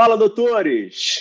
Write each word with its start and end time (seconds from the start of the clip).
Fala, 0.00 0.16
doutores! 0.16 1.18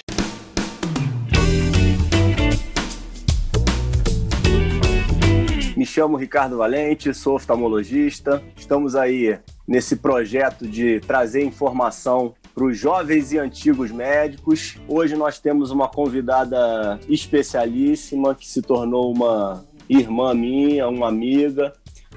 Me 5.75 5.83
chamo 5.83 6.15
Ricardo 6.15 6.57
Valente, 6.57 7.11
sou 7.11 7.37
oftalmologista. 7.37 8.43
Estamos 8.55 8.95
aí 8.95 9.39
nesse 9.67 9.95
projeto 9.95 10.67
de 10.67 10.99
trazer 10.99 11.43
informação 11.43 12.35
para 12.53 12.65
os 12.65 12.77
jovens 12.77 13.33
e 13.33 13.39
antigos 13.39 13.89
médicos. 13.89 14.77
Hoje 14.87 15.15
nós 15.15 15.39
temos 15.39 15.71
uma 15.71 15.87
convidada 15.87 16.99
especialíssima 17.09 18.35
que 18.35 18.47
se 18.47 18.61
tornou 18.61 19.11
uma 19.11 19.65
irmã 19.89 20.35
minha, 20.35 20.87
uma 20.87 21.07
amiga, 21.07 21.73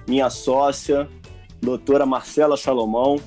minha 0.07 0.29
sócia, 0.29 1.09
doutora 1.63 2.05
Marcela 2.05 2.59
Salomão. 2.59 3.19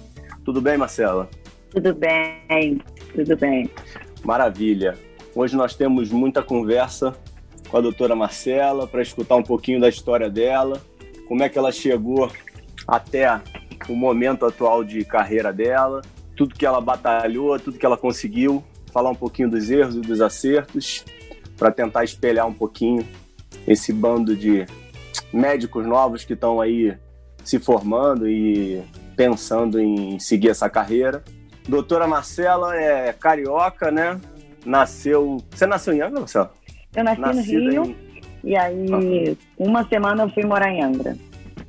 Tudo 0.46 0.62
bem, 0.62 0.78
Marcela? 0.78 1.28
Tudo 1.72 1.96
bem, 1.96 2.80
tudo 3.14 3.38
bem. 3.38 3.70
Maravilha. 4.24 4.98
Hoje 5.36 5.56
nós 5.56 5.76
temos 5.76 6.12
muita 6.12 6.42
conversa 6.42 7.16
com 7.70 7.78
a 7.78 7.82
doutora 7.82 8.16
Marcela 8.16 8.88
para 8.88 9.02
escutar 9.02 9.36
um 9.36 9.44
pouquinho 9.44 9.80
da 9.80 9.90
história 9.90 10.30
dela, 10.30 10.82
como 11.28 11.44
é 11.44 11.50
que 11.50 11.58
ela 11.58 11.72
chegou 11.72 12.32
até 12.88 13.42
o 13.90 13.96
momento 13.96 14.46
atual 14.46 14.84
de 14.84 15.04
carreira 15.04 15.52
dela 15.52 16.02
tudo 16.36 16.56
que 16.56 16.66
ela 16.66 16.82
batalhou, 16.82 17.60
tudo 17.60 17.78
que 17.78 17.86
ela 17.86 17.98
conseguiu, 17.98 18.64
falar 18.92 19.10
um 19.10 19.16
pouquinho 19.16 19.50
dos 19.50 19.70
erros 19.70 19.96
e 19.96 20.02
dos 20.02 20.22
acertos, 20.22 21.06
para 21.58 21.72
tentar 21.72 22.04
espelhar 22.04 22.48
um 22.48 22.54
pouquinho 22.54 23.08
esse 23.68 23.94
bando 23.94 24.36
de 24.36 24.66
médicos 25.32 25.86
novos 25.86 26.24
que 26.24 26.34
estão 26.34 26.60
aí 26.60 26.96
se 27.44 27.60
formando 27.60 28.28
e 28.28 28.82
pensando 29.16 29.80
em 29.80 30.20
seguir 30.20 30.50
essa 30.50 30.70
carreira. 30.70 31.24
Doutora 31.68 32.08
Marcela 32.08 32.76
é 32.76 33.14
carioca, 33.14 33.92
né? 33.92 34.20
Nasceu. 34.66 35.38
Você 35.50 35.66
nasceu 35.66 35.94
em 35.94 36.02
Angra, 36.02 36.20
Marcela? 36.20 36.52
Eu 36.96 37.04
nasci 37.04 37.22
Nascida 37.22 37.60
no 37.60 37.70
Rio. 37.72 37.84
Em... 37.86 38.14
E 38.44 38.58
aí, 38.58 39.38
uma 39.58 39.88
semana 39.88 40.24
eu 40.24 40.30
fui 40.30 40.44
morar 40.44 40.70
em 40.70 40.84
Angra. 40.84 41.16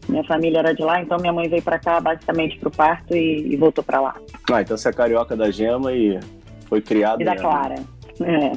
Minha 0.08 0.24
família 0.24 0.58
era 0.58 0.74
de 0.74 0.82
lá, 0.82 1.00
então 1.00 1.18
minha 1.18 1.32
mãe 1.32 1.48
veio 1.48 1.62
para 1.62 1.78
cá 1.78 2.00
basicamente 2.00 2.58
pro 2.58 2.70
parto 2.70 3.14
e, 3.14 3.52
e 3.52 3.56
voltou 3.56 3.82
para 3.82 4.00
lá. 4.00 4.16
Ah, 4.52 4.60
então 4.60 4.76
você 4.76 4.88
é 4.88 4.92
carioca 4.92 5.36
da 5.36 5.50
Gema 5.50 5.92
e 5.92 6.18
foi 6.66 6.82
criado. 6.82 7.22
E 7.22 7.24
da 7.24 7.36
Clara. 7.36 7.76
É. 8.20 8.52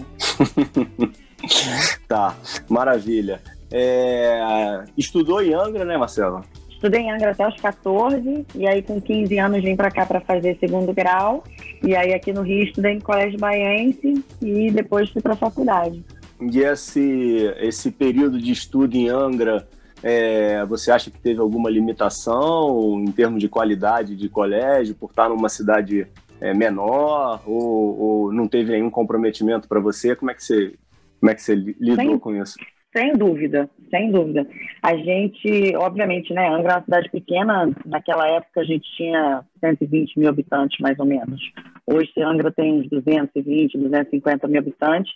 tá, 2.08 2.36
maravilha. 2.68 3.42
É... 3.72 4.84
Estudou 4.98 5.42
em 5.42 5.54
Angra, 5.54 5.86
né, 5.86 5.98
Marcela? 5.98 6.44
Estudei 6.78 7.02
em 7.02 7.12
Angra 7.12 7.32
até 7.32 7.48
os 7.48 7.60
14, 7.60 8.46
e 8.54 8.68
aí 8.68 8.84
com 8.84 9.02
15 9.02 9.40
anos 9.40 9.64
vim 9.64 9.76
para 9.76 9.90
cá 9.90 10.06
para 10.06 10.22
fazer 10.22 10.58
segundo 10.60 10.94
grau. 10.94 11.44
E 11.84 11.96
aí 11.96 12.14
aqui 12.14 12.32
no 12.32 12.44
Rio 12.44 12.66
estudei 12.66 12.94
em 12.94 13.00
Colégio 13.00 13.40
Baiense 13.40 14.24
e 14.40 14.70
depois 14.70 15.10
fui 15.10 15.20
para 15.20 15.34
a 15.34 15.36
faculdade. 15.36 16.06
E 16.40 16.60
esse, 16.60 17.52
esse 17.58 17.90
período 17.90 18.40
de 18.40 18.52
estudo 18.52 18.96
em 18.96 19.10
Angra 19.10 19.68
é, 20.04 20.64
você 20.66 20.92
acha 20.92 21.10
que 21.10 21.20
teve 21.20 21.40
alguma 21.40 21.68
limitação 21.68 23.04
em 23.04 23.12
termos 23.12 23.42
de 23.42 23.50
qualidade 23.50 24.16
de 24.16 24.30
colégio 24.30 24.94
por 24.94 25.10
estar 25.10 25.30
numa 25.30 25.50
cidade 25.50 26.06
é, 26.40 26.54
menor 26.54 27.42
ou, 27.44 28.00
ou, 28.00 28.32
não 28.32 28.48
teve 28.48 28.72
nenhum 28.72 28.92
comprometimento 28.92 29.68
para 29.68 29.80
você? 29.80 30.16
Como 30.16 30.30
é 30.30 30.36
que 30.36 30.44
você, 30.44 30.76
como 31.20 31.32
é 31.32 31.34
que 31.34 31.42
você 31.42 31.56
lidou 31.56 31.96
sem, 31.96 32.20
com 32.20 32.36
isso? 32.36 32.56
Sem 32.96 33.14
dúvida, 33.14 33.70
sem 33.90 34.12
dúvida. 34.12 34.48
A 34.82 34.96
gente, 34.96 35.76
obviamente, 35.76 36.34
né, 36.34 36.48
Angra 36.48 36.74
é 36.74 36.76
uma 36.78 36.84
cidade 36.84 37.10
pequena, 37.10 37.72
naquela 37.86 38.28
época 38.28 38.62
a 38.62 38.64
gente 38.64 38.90
tinha 38.96 39.44
120 39.60 40.18
mil 40.18 40.30
habitantes, 40.30 40.80
mais 40.80 40.98
ou 40.98 41.06
menos. 41.06 41.40
Hoje 41.86 42.12
Angra 42.18 42.52
tem 42.52 42.74
uns 42.74 42.90
220, 42.90 43.78
250 43.78 44.48
mil 44.48 44.60
habitantes. 44.60 45.14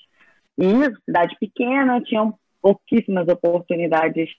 E 0.57 0.67
cidade 1.05 1.35
pequena, 1.39 2.01
tinham 2.01 2.33
pouquíssimas 2.61 3.27
oportunidades 3.27 4.29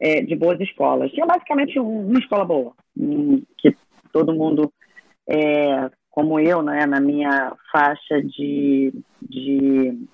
é, 0.00 0.22
de 0.22 0.34
boas 0.34 0.58
escolas. 0.60 1.12
Tinha 1.12 1.26
basicamente 1.26 1.78
uma 1.78 2.18
escola 2.18 2.44
boa, 2.44 2.72
que 3.58 3.76
todo 4.12 4.34
mundo, 4.34 4.72
é, 5.28 5.90
como 6.10 6.40
eu, 6.40 6.62
né, 6.62 6.86
na 6.86 6.98
minha 7.00 7.52
faixa 7.70 8.22
de, 8.22 8.92
de 9.22 10.08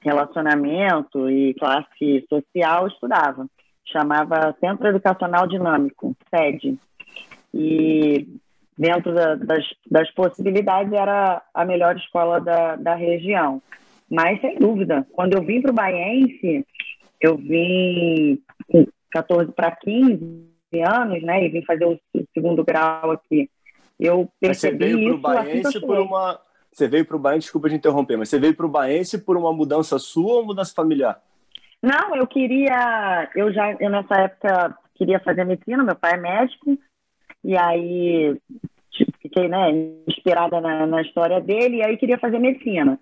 relacionamento 0.00 1.28
e 1.30 1.54
classe 1.54 2.26
social, 2.28 2.86
estudava. 2.86 3.46
Chamava 3.84 4.54
Centro 4.60 4.88
Educacional 4.88 5.46
Dinâmico, 5.46 6.16
SED. 6.30 6.78
E 7.54 8.28
dentro 8.76 9.14
da, 9.14 9.34
das, 9.34 9.64
das 9.90 10.10
possibilidades 10.12 10.92
era 10.92 11.42
a 11.52 11.64
melhor 11.64 11.96
escola 11.96 12.40
da, 12.40 12.76
da 12.76 12.94
região. 12.94 13.62
Mas, 14.10 14.40
sem 14.40 14.58
dúvida, 14.58 15.06
quando 15.12 15.34
eu 15.34 15.42
vim 15.42 15.60
para 15.60 15.70
o 15.70 15.74
Baiense, 15.74 16.66
eu 17.20 17.36
vim 17.36 18.40
14 19.10 19.52
para 19.52 19.72
15 19.72 20.48
anos, 20.84 21.22
né, 21.22 21.44
e 21.44 21.48
vim 21.48 21.62
fazer 21.64 21.84
o 21.84 21.98
segundo 22.32 22.64
grau 22.64 23.10
aqui. 23.10 23.50
Eu 23.98 24.28
percebi 24.40 24.78
mas 24.78 24.90
você 24.90 24.96
veio 24.96 24.98
isso 25.00 25.20
pro 25.20 25.32
Baense 25.34 25.80
por 25.80 25.98
uma 25.98 26.40
Você 26.78 26.86
veio 26.86 27.04
para 27.04 27.16
o 27.16 27.18
Baense, 27.18 27.40
desculpa 27.40 27.68
de 27.68 27.74
interromper, 27.74 28.16
mas 28.16 28.28
você 28.28 28.38
veio 28.38 28.54
para 28.54 28.64
o 28.64 28.68
Baense 28.68 29.18
por 29.18 29.36
uma 29.36 29.52
mudança 29.52 29.98
sua 29.98 30.34
ou 30.34 30.46
mudança 30.46 30.72
familiar? 30.72 31.20
Não, 31.82 32.14
eu 32.14 32.24
queria, 32.24 33.28
eu 33.34 33.52
já, 33.52 33.72
eu 33.80 33.90
nessa 33.90 34.14
época 34.14 34.78
queria 34.94 35.18
fazer 35.18 35.44
medicina, 35.44 35.82
meu 35.82 35.96
pai 35.96 36.14
é 36.14 36.16
médico, 36.16 36.78
e 37.42 37.58
aí 37.58 38.40
tipo, 38.92 39.10
fiquei, 39.20 39.48
né, 39.48 39.72
inspirada 40.06 40.60
na, 40.60 40.86
na 40.86 41.02
história 41.02 41.40
dele, 41.40 41.78
e 41.78 41.82
aí 41.82 41.96
queria 41.96 42.16
fazer 42.16 42.38
medicina. 42.38 42.96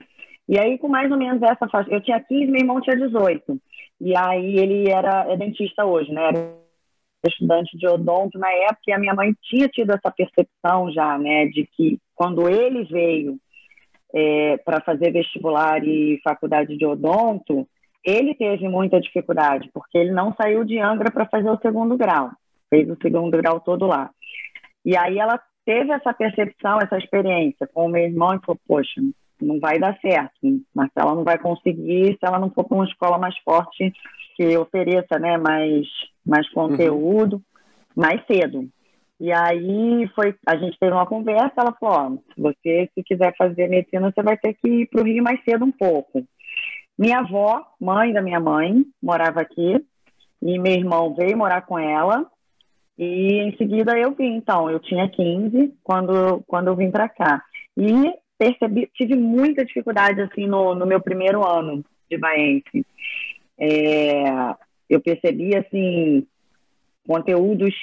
E 0.48 0.59
aí, 0.59 0.78
com 0.78 0.88
mais 0.88 1.10
ou 1.12 1.19
menos 1.19 1.42
essa 1.42 1.69
faixa, 1.69 1.91
eu 1.91 2.00
tinha 2.00 2.19
15, 2.19 2.50
meu 2.50 2.60
irmão 2.60 2.81
tinha 2.81 2.97
18. 2.97 3.60
E 4.00 4.16
aí 4.16 4.56
ele 4.59 4.88
era 4.88 5.31
é 5.31 5.36
dentista 5.36 5.84
hoje, 5.84 6.10
né? 6.12 6.28
Era 6.28 6.56
estudante 7.26 7.76
de 7.76 7.86
odonto 7.86 8.38
na 8.38 8.50
época 8.50 8.84
e 8.86 8.92
a 8.92 8.98
minha 8.98 9.15
mãe 9.15 9.34
tinha 9.42 9.69
tido 9.69 9.91
essa 9.91 10.10
percepção 10.10 10.91
já, 10.92 11.19
né, 11.19 11.47
de 11.47 11.66
que 11.66 11.98
quando 12.15 12.48
ele 12.48 12.84
veio 12.84 13.38
é, 14.14 14.56
para 14.58 14.80
fazer 14.80 15.12
vestibular 15.12 15.82
e 15.84 16.20
faculdade 16.22 16.76
de 16.76 16.86
odonto, 16.86 17.66
ele 18.04 18.34
teve 18.34 18.68
muita 18.68 19.00
dificuldade, 19.00 19.68
porque 19.74 19.98
ele 19.98 20.12
não 20.12 20.32
saiu 20.34 20.64
de 20.64 20.78
Angra 20.78 21.10
para 21.10 21.26
fazer 21.26 21.50
o 21.50 21.58
segundo 21.58 21.96
grau, 21.96 22.30
fez 22.70 22.88
o 22.88 22.96
segundo 23.02 23.36
grau 23.36 23.60
todo 23.60 23.86
lá. 23.86 24.10
E 24.84 24.96
aí 24.96 25.18
ela 25.18 25.40
teve 25.64 25.90
essa 25.90 26.14
percepção, 26.14 26.78
essa 26.78 26.96
experiência 26.96 27.66
com 27.66 27.86
o 27.86 27.88
meu 27.88 28.04
irmão 28.04 28.34
e 28.34 28.40
falou: 28.40 28.60
Poxa, 28.66 29.00
não 29.42 29.58
vai 29.58 29.78
dar 29.78 29.98
certo. 30.00 30.32
Marcela 30.74 31.14
não 31.14 31.24
vai 31.24 31.38
conseguir 31.38 32.12
se 32.12 32.18
ela 32.22 32.38
não 32.38 32.50
for 32.50 32.64
para 32.64 32.76
uma 32.76 32.86
escola 32.86 33.18
mais 33.18 33.36
forte 33.38 33.92
que 34.36 34.56
ofereça 34.56 35.18
né, 35.18 35.36
mais, 35.36 35.86
mais 36.24 36.48
conteúdo, 36.50 37.36
uhum. 37.36 37.42
mais 37.96 38.24
cedo. 38.26 38.68
E 39.19 39.32
aí 39.32 40.06
foi, 40.15 40.34
a 40.47 40.56
gente 40.56 40.78
teve 40.78 40.93
uma 40.93 41.06
conversa, 41.06 41.54
ela 41.56 41.72
falou, 41.81 42.22
se 42.34 42.41
você 42.41 42.91
se 42.94 43.03
quiser 43.03 43.34
fazer 43.37 43.69
medicina, 43.69 44.12
você 44.12 44.22
vai 44.22 44.37
ter 44.37 44.54
que 44.54 44.69
ir 44.69 44.88
para 44.88 45.00
o 45.00 45.04
Rio 45.04 45.22
mais 45.25 45.43
cedo 45.43 45.65
um 45.65 45.72
pouco. 45.72 46.22
Minha 46.99 47.21
avó, 47.21 47.65
mãe 47.81 48.12
da 48.12 48.21
minha 48.21 48.41
mãe, 48.41 48.84
morava 49.03 49.41
aqui, 49.41 49.82
e 50.43 50.59
meu 50.59 50.72
irmão 50.72 51.15
veio 51.15 51.37
morar 51.37 51.62
com 51.62 51.78
ela, 51.78 52.27
e 52.99 53.43
em 53.43 53.56
seguida 53.56 53.99
eu 53.99 54.15
vim, 54.15 54.37
então, 54.37 54.71
eu 54.71 54.81
tinha 54.81 55.09
15 55.09 55.75
quando, 55.83 56.43
quando 56.47 56.69
eu 56.69 56.77
vim 56.77 56.91
para 56.91 57.09
cá. 57.09 57.43
E 57.77 58.15
percebi, 58.38 58.91
tive 58.94 59.15
muita 59.15 59.65
dificuldade 59.65 60.21
assim 60.21 60.47
no, 60.47 60.75
no 60.75 60.87
meu 60.87 61.00
primeiro 61.00 61.47
ano 61.47 61.84
de 62.10 62.16
Baense. 62.16 62.87
É, 63.59 64.25
eu 64.88 65.00
percebi 65.00 65.56
assim 65.56 66.27
conteúdos 67.06 67.75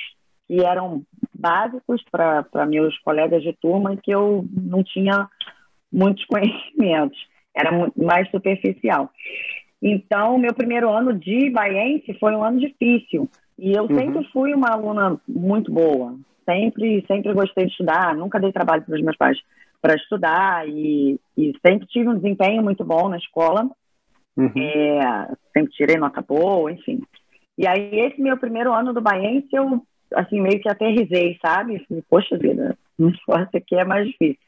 que 0.47 0.63
eram 0.63 1.03
básicos 1.33 2.03
para 2.11 2.65
meus 2.65 2.97
colegas 2.99 3.41
de 3.41 3.53
turma 3.53 3.93
e 3.93 3.97
que 3.97 4.11
eu 4.11 4.45
não 4.51 4.83
tinha 4.83 5.27
muitos 5.91 6.25
conhecimentos, 6.27 7.17
era 7.55 7.71
mais 7.95 8.29
superficial. 8.31 9.09
Então, 9.81 10.37
meu 10.37 10.53
primeiro 10.53 10.89
ano 10.89 11.13
de 11.13 11.49
Baense 11.49 12.13
foi 12.19 12.33
um 12.33 12.43
ano 12.43 12.59
difícil. 12.59 13.29
E 13.59 13.73
eu 13.73 13.83
uhum. 13.83 13.95
sempre 13.95 14.23
fui 14.31 14.53
uma 14.53 14.69
aluna 14.71 15.19
muito 15.27 15.71
boa. 15.71 16.15
Sempre, 16.49 17.03
sempre 17.07 17.33
gostei 17.33 17.65
de 17.65 17.71
estudar, 17.71 18.15
nunca 18.15 18.39
dei 18.39 18.51
trabalho 18.51 18.83
para 18.83 18.95
os 18.95 19.01
meus 19.01 19.17
pais 19.17 19.37
para 19.81 19.95
estudar 19.95 20.67
e, 20.67 21.19
e, 21.37 21.53
sempre 21.65 21.85
tive 21.87 22.07
um 22.07 22.15
desempenho 22.15 22.63
muito 22.63 22.85
bom 22.85 23.09
na 23.09 23.17
escola. 23.17 23.69
Uhum. 24.37 24.51
É, 24.55 25.27
sempre 25.51 25.73
tirei 25.73 25.97
nota 25.97 26.21
boa, 26.21 26.71
enfim. 26.71 27.01
E 27.57 27.67
aí, 27.67 27.99
esse 27.99 28.21
meu 28.21 28.37
primeiro 28.37 28.73
ano 28.73 28.93
do 28.93 29.01
Baiense, 29.01 29.49
eu, 29.51 29.85
assim, 30.15 30.41
meio 30.41 30.59
que 30.61 30.69
aterrisei, 30.69 31.37
sabe? 31.41 31.85
Falei, 31.87 32.03
Poxa 32.09 32.37
vida, 32.37 32.77
o 32.97 33.09
esforço 33.09 33.55
aqui 33.55 33.75
é 33.75 33.85
mais 33.85 34.07
difícil. 34.07 34.39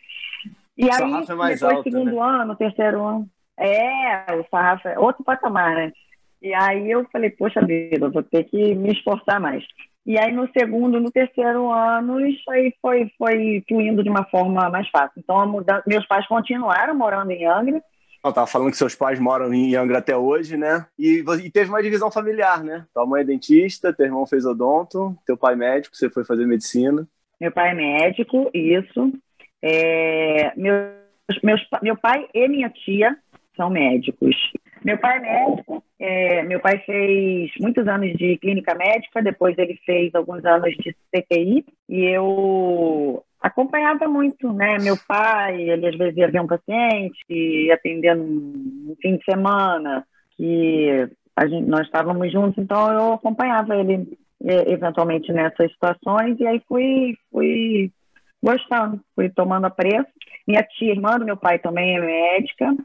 E 0.77 0.89
aí, 0.91 1.13
é 1.13 1.53
depois, 1.53 1.83
segundo 1.83 2.15
né? 2.15 2.21
ano, 2.21 2.55
terceiro 2.55 3.03
ano, 3.03 3.29
é, 3.57 4.33
o 4.35 4.45
sarrafo 4.49 4.87
é 4.87 4.99
outro 4.99 5.23
patamar, 5.23 5.73
né? 5.73 5.93
E 6.41 6.53
aí 6.53 6.91
eu 6.91 7.05
falei, 7.11 7.29
poxa 7.31 7.65
vida, 7.65 8.09
vou 8.09 8.21
ter 8.21 8.43
que 8.43 8.75
me 8.75 8.91
esforçar 8.91 9.39
mais. 9.39 9.63
E 10.05 10.19
aí 10.19 10.31
no 10.31 10.47
segundo, 10.55 10.99
no 10.99 11.09
terceiro 11.09 11.71
ano, 11.71 12.19
isso 12.27 12.51
aí 12.51 12.71
foi, 12.79 13.11
foi 13.17 13.63
fluindo 13.67 14.03
de 14.03 14.09
uma 14.09 14.25
forma 14.25 14.69
mais 14.69 14.87
fácil. 14.89 15.13
Então, 15.17 15.47
mudança, 15.47 15.83
meus 15.87 16.05
pais 16.05 16.27
continuaram 16.27 16.93
morando 16.93 17.31
em 17.31 17.45
Angra. 17.45 17.81
Eu 18.25 18.33
tava 18.33 18.47
falando 18.47 18.71
que 18.71 18.77
seus 18.77 18.95
pais 18.95 19.19
moram 19.19 19.53
em 19.53 19.75
Angra 19.75 19.99
até 19.99 20.17
hoje, 20.17 20.57
né? 20.57 20.87
E, 20.97 21.23
e, 21.43 21.51
teve 21.51 21.69
uma 21.69 21.83
divisão 21.83 22.09
familiar, 22.09 22.63
né? 22.63 22.83
Tua 22.91 23.05
mãe 23.05 23.21
é 23.21 23.23
dentista, 23.23 23.93
teu 23.93 24.07
irmão 24.07 24.25
fez 24.25 24.47
odonto, 24.47 25.15
teu 25.27 25.37
pai 25.37 25.53
é 25.53 25.57
médico, 25.57 25.95
você 25.95 26.09
foi 26.09 26.25
fazer 26.25 26.47
medicina. 26.47 27.07
Meu 27.39 27.51
pai 27.51 27.69
é 27.69 27.73
médico, 27.75 28.49
isso. 28.51 29.13
É, 29.61 30.51
meus, 30.55 31.39
meus, 31.43 31.61
meu 31.83 31.95
pai 31.95 32.27
e 32.33 32.47
minha 32.47 32.69
tia 32.71 33.15
são 33.55 33.69
médicos. 33.69 34.35
Meu 34.83 34.97
pai 34.97 35.17
é 35.17 35.19
médico, 35.19 35.83
é, 35.99 36.43
meu 36.43 36.59
pai 36.59 36.79
fez 36.79 37.51
muitos 37.59 37.87
anos 37.87 38.11
de 38.13 38.37
clínica 38.37 38.73
médica, 38.73 39.21
depois 39.21 39.55
ele 39.59 39.79
fez 39.85 40.13
alguns 40.15 40.43
anos 40.45 40.75
de 40.77 40.95
CTI, 41.11 41.63
e 41.89 42.01
eu 42.05 43.23
acompanhava 43.45 44.07
muito, 44.07 44.51
né? 44.51 44.77
Meu 44.81 44.97
pai, 45.07 45.61
ele 45.61 45.87
às 45.87 45.95
vezes 45.95 46.17
ia 46.17 46.31
ver 46.31 46.41
um 46.41 46.47
paciente, 46.47 47.71
atendendo 47.71 48.23
um 48.23 48.95
fim 48.99 49.17
de 49.17 49.23
semana, 49.23 50.03
que 50.35 51.07
gente, 51.47 51.67
nós 51.67 51.85
estávamos 51.85 52.31
juntos, 52.31 52.57
então 52.57 52.91
eu 52.91 53.13
acompanhava 53.13 53.75
ele 53.75 54.17
eventualmente 54.41 55.31
nessas 55.31 55.71
situações, 55.71 56.39
e 56.39 56.47
aí 56.47 56.61
fui, 56.67 57.15
fui 57.31 57.91
gostando, 58.43 58.99
fui 59.13 59.29
tomando 59.29 59.65
apreço. 59.65 60.07
Minha 60.47 60.63
tia, 60.63 60.91
irmã 60.91 61.17
do 61.17 61.25
meu 61.25 61.37
pai, 61.37 61.59
também 61.59 61.97
é 61.97 61.99
médica, 61.99 62.75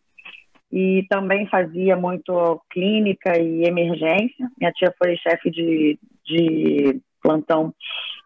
e 0.70 1.06
também 1.08 1.46
fazia 1.46 1.96
muito 1.96 2.60
clínica 2.70 3.38
e 3.40 3.64
emergência. 3.64 4.50
Minha 4.58 4.72
tia 4.72 4.94
foi 5.02 5.16
chefe 5.16 5.50
de, 5.50 5.98
de 6.24 7.00
plantão 7.22 7.74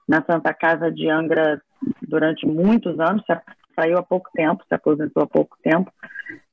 na 0.07 0.23
Santa 0.25 0.53
Casa 0.53 0.91
de 0.91 1.09
Angra 1.09 1.61
durante 2.03 2.47
muitos 2.47 2.99
anos, 3.01 3.23
saiu 3.75 3.99
há 3.99 4.03
pouco 4.03 4.31
tempo, 4.35 4.65
se 4.69 4.75
aposentou 4.75 5.23
há 5.23 5.27
pouco 5.27 5.57
tempo. 5.63 5.93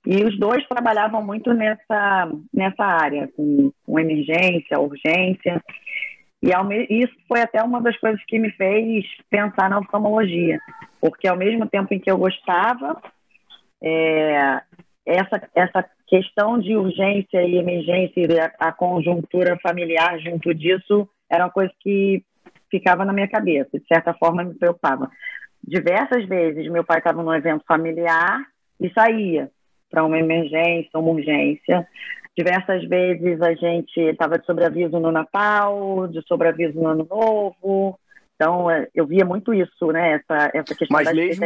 E 0.05 0.23
os 0.23 0.37
dois 0.39 0.65
trabalhavam 0.67 1.23
muito 1.23 1.53
nessa, 1.53 2.31
nessa 2.53 2.83
área, 2.83 3.29
com, 3.35 3.71
com 3.85 3.99
emergência, 3.99 4.79
urgência. 4.79 5.63
E 6.41 6.51
ao, 6.53 6.71
isso 6.71 7.13
foi 7.27 7.41
até 7.41 7.61
uma 7.61 7.79
das 7.79 7.97
coisas 7.97 8.19
que 8.25 8.39
me 8.39 8.51
fez 8.51 9.05
pensar 9.29 9.69
na 9.69 9.79
oftalmologia, 9.79 10.59
porque 10.99 11.27
ao 11.27 11.37
mesmo 11.37 11.67
tempo 11.67 11.93
em 11.93 11.99
que 11.99 12.09
eu 12.09 12.17
gostava, 12.17 12.99
é, 13.81 14.61
essa, 15.05 15.49
essa 15.55 15.85
questão 16.07 16.59
de 16.59 16.75
urgência 16.75 17.43
e 17.43 17.57
emergência 17.57 18.13
e 18.19 18.39
a, 18.39 18.51
a, 18.59 18.71
conjuntura 18.71 19.57
familiar 19.61 20.19
junto 20.19 20.53
disso 20.53 21.07
era 21.29 21.45
uma 21.45 21.51
coisa 21.51 21.71
que 21.79 22.23
ficava 22.71 23.05
na 23.05 23.13
minha 23.13 23.27
cabeça, 23.27 23.77
de 23.77 23.85
certa 23.85 24.13
forma 24.13 24.43
me 24.43 24.55
preocupava. 24.55 25.11
Diversas 25.63 26.25
vezes 26.25 26.71
meu 26.71 26.83
pai 26.83 26.97
estava 26.97 27.21
num 27.21 27.33
evento 27.33 27.63
familiar 27.67 28.41
e 28.79 28.89
saía 28.91 29.51
para 29.89 30.03
uma 30.03 30.17
emergência, 30.17 30.99
uma 30.99 31.11
urgência. 31.11 31.87
Diversas 32.35 32.83
vezes 32.87 33.41
a 33.41 33.53
gente 33.53 33.99
estava 33.99 34.39
de 34.39 34.45
sobreaviso 34.45 34.99
no 34.99 35.11
Natal, 35.11 36.07
de 36.07 36.25
sobreaviso 36.25 36.79
no 36.79 36.87
Ano 36.87 37.07
Novo. 37.07 37.99
Então, 38.35 38.71
é, 38.71 38.87
eu 38.95 39.05
via 39.05 39.25
muito 39.25 39.53
isso, 39.53 39.91
né? 39.91 40.13
Essa, 40.13 40.49
essa 40.53 40.75
questão 40.75 40.97
Mas 40.97 41.05
da 41.05 41.13
mesmo, 41.13 41.45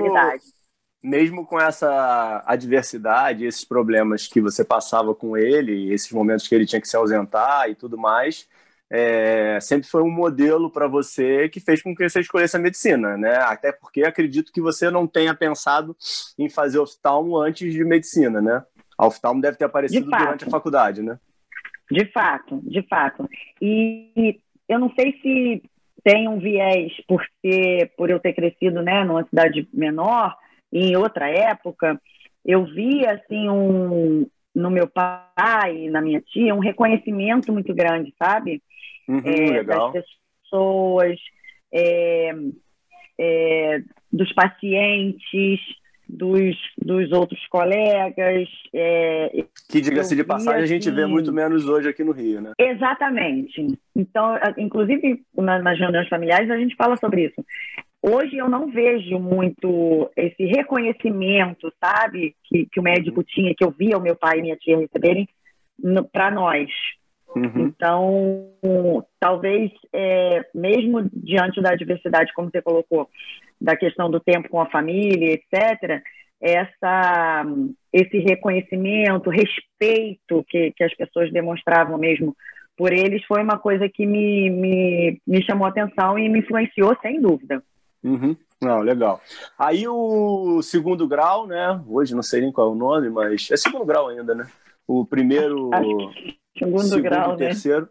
mesmo 1.03 1.45
com 1.45 1.59
essa 1.59 2.43
adversidade, 2.47 3.45
esses 3.45 3.65
problemas 3.65 4.27
que 4.27 4.39
você 4.39 4.63
passava 4.63 5.13
com 5.13 5.35
ele, 5.35 5.91
esses 5.91 6.11
momentos 6.11 6.47
que 6.47 6.55
ele 6.55 6.65
tinha 6.65 6.79
que 6.79 6.87
se 6.87 6.95
ausentar 6.95 7.69
e 7.69 7.75
tudo 7.75 7.97
mais, 7.97 8.47
é, 8.89 9.59
sempre 9.61 9.87
foi 9.87 10.03
um 10.03 10.11
modelo 10.11 10.69
para 10.69 10.87
você 10.87 11.49
que 11.49 11.59
fez 11.59 11.81
com 11.81 11.95
que 11.95 12.07
você 12.07 12.19
escolhesse 12.19 12.55
a 12.55 12.59
medicina, 12.59 13.17
né? 13.17 13.35
Até 13.37 13.71
porque 13.71 14.03
acredito 14.03 14.51
que 14.51 14.61
você 14.61 14.91
não 14.91 15.07
tenha 15.07 15.33
pensado 15.33 15.95
em 16.37 16.49
fazer 16.49 16.79
oftalmo 16.79 17.37
antes 17.37 17.73
de 17.73 17.83
medicina, 17.83 18.41
né? 18.41 18.63
A 18.97 19.07
oftalmo 19.07 19.41
deve 19.41 19.57
ter 19.57 19.65
aparecido 19.65 20.09
durante 20.09 20.45
a 20.45 20.49
faculdade, 20.49 21.01
né? 21.01 21.19
De 21.91 22.05
fato, 22.11 22.61
de 22.63 22.81
fato. 22.83 23.29
E 23.61 24.39
eu 24.67 24.79
não 24.79 24.91
sei 24.93 25.19
se 25.21 25.63
tem 26.03 26.27
um 26.27 26.37
viés 26.37 26.93
por 27.07 27.23
ser, 27.41 27.91
por 27.97 28.09
eu 28.09 28.19
ter 28.19 28.33
crescido, 28.33 28.81
né, 28.81 29.03
numa 29.03 29.25
cidade 29.25 29.67
menor, 29.73 30.35
em 30.71 30.95
outra 30.95 31.29
época, 31.29 31.99
eu 32.45 32.63
vi 32.65 33.05
assim 33.07 33.49
um 33.49 34.27
no 34.55 34.71
meu 34.71 34.87
pai, 34.87 35.89
na 35.89 36.01
minha 36.01 36.21
tia, 36.21 36.55
um 36.55 36.59
reconhecimento 36.59 37.51
muito 37.51 37.73
grande, 37.73 38.13
sabe? 38.17 38.63
Uhum, 39.07 39.21
é, 39.25 39.63
das 39.63 40.05
pessoas, 40.43 41.19
é, 41.71 42.33
é, 43.19 43.83
dos 44.11 44.31
pacientes, 44.33 45.59
dos, 46.07 46.55
dos 46.77 47.11
outros 47.11 47.45
colegas. 47.47 48.47
É, 48.73 49.43
que, 49.69 49.81
diga-se 49.81 50.15
de 50.15 50.23
passagem, 50.23 50.63
a 50.63 50.65
gente 50.65 50.89
vê 50.89 51.03
assim 51.03 51.11
muito 51.11 51.33
menos 51.33 51.67
hoje 51.67 51.89
aqui 51.89 52.03
no 52.03 52.11
Rio, 52.11 52.41
né? 52.41 52.51
Exatamente. 52.57 53.77
Então, 53.95 54.37
inclusive, 54.57 55.21
nas 55.35 55.77
reuniões 55.77 56.07
familiares, 56.07 56.49
a 56.49 56.57
gente 56.57 56.75
fala 56.75 56.95
sobre 56.97 57.25
isso. 57.25 57.45
Hoje 58.07 58.37
eu 58.37 58.47
não 58.47 58.69
vejo 58.69 59.17
muito 59.17 60.11
esse 60.15 60.45
reconhecimento, 60.45 61.73
sabe, 61.83 62.35
que, 62.43 62.67
que 62.71 62.79
o 62.79 62.83
médico 62.83 63.21
uhum. 63.21 63.25
tinha, 63.27 63.55
que 63.57 63.65
eu 63.65 63.71
via 63.71 63.97
o 63.97 64.01
meu 64.01 64.15
pai 64.15 64.37
e 64.37 64.41
minha 64.43 64.55
tia 64.55 64.77
receberem 64.77 65.27
para 66.11 66.29
nós. 66.29 66.69
Uhum. 67.35 67.65
Então, 67.65 69.03
talvez, 69.19 69.71
é, 69.91 70.45
mesmo 70.53 71.09
diante 71.11 71.59
da 71.59 71.73
diversidade, 71.73 72.31
como 72.35 72.51
você 72.51 72.61
colocou, 72.61 73.09
da 73.59 73.75
questão 73.75 74.11
do 74.11 74.19
tempo 74.19 74.49
com 74.49 74.61
a 74.61 74.69
família, 74.69 75.33
etc., 75.33 76.03
essa, 76.39 77.43
esse 77.91 78.19
reconhecimento, 78.19 79.31
respeito 79.31 80.45
que, 80.47 80.71
que 80.73 80.83
as 80.83 80.93
pessoas 80.93 81.31
demonstravam 81.31 81.97
mesmo 81.97 82.35
por 82.77 82.91
eles 82.93 83.23
foi 83.25 83.41
uma 83.41 83.57
coisa 83.57 83.89
que 83.89 84.05
me, 84.05 84.49
me, 84.49 85.21
me 85.25 85.43
chamou 85.43 85.65
a 85.65 85.69
atenção 85.69 86.19
e 86.19 86.29
me 86.29 86.39
influenciou, 86.39 86.95
sem 87.01 87.19
dúvida. 87.19 87.63
Uhum. 88.05 88.37
Não, 88.61 88.81
legal. 88.81 89.19
Aí 89.57 89.87
o 89.87 90.61
segundo 90.61 91.07
grau, 91.07 91.47
né? 91.47 91.81
Hoje 91.87 92.15
não 92.15 92.23
sei 92.23 92.41
nem 92.41 92.51
qual 92.51 92.69
é 92.69 92.71
o 92.71 92.75
nome, 92.75 93.09
mas 93.09 93.49
é 93.51 93.57
segundo 93.57 93.85
grau 93.85 94.09
ainda, 94.09 94.35
né? 94.35 94.47
O 94.87 95.05
primeiro. 95.05 95.71
Segundo, 96.57 96.83
segundo 96.83 97.01
grau, 97.01 97.31
né? 97.31 97.37
terceiro. 97.37 97.81
Né? 97.81 97.87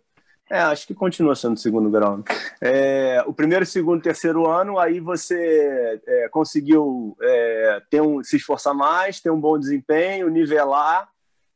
É, 0.51 0.59
acho 0.61 0.87
que 0.87 0.95
continua 0.95 1.35
sendo 1.35 1.59
segundo 1.59 1.91
grau. 1.91 2.19
Né? 2.19 2.25
É, 2.61 3.25
o 3.27 3.33
primeiro, 3.33 3.67
segundo, 3.67 4.03
terceiro 4.03 4.47
ano, 4.47 4.79
aí 4.79 5.01
você 5.01 6.01
é, 6.07 6.29
conseguiu 6.29 7.17
é, 7.21 7.83
ter 7.91 8.01
um, 8.01 8.23
se 8.23 8.37
esforçar 8.37 8.75
mais, 8.75 9.21
ter 9.21 9.31
um 9.31 9.41
bom 9.41 9.59
desempenho, 9.59 10.29
nivelar, 10.29 11.09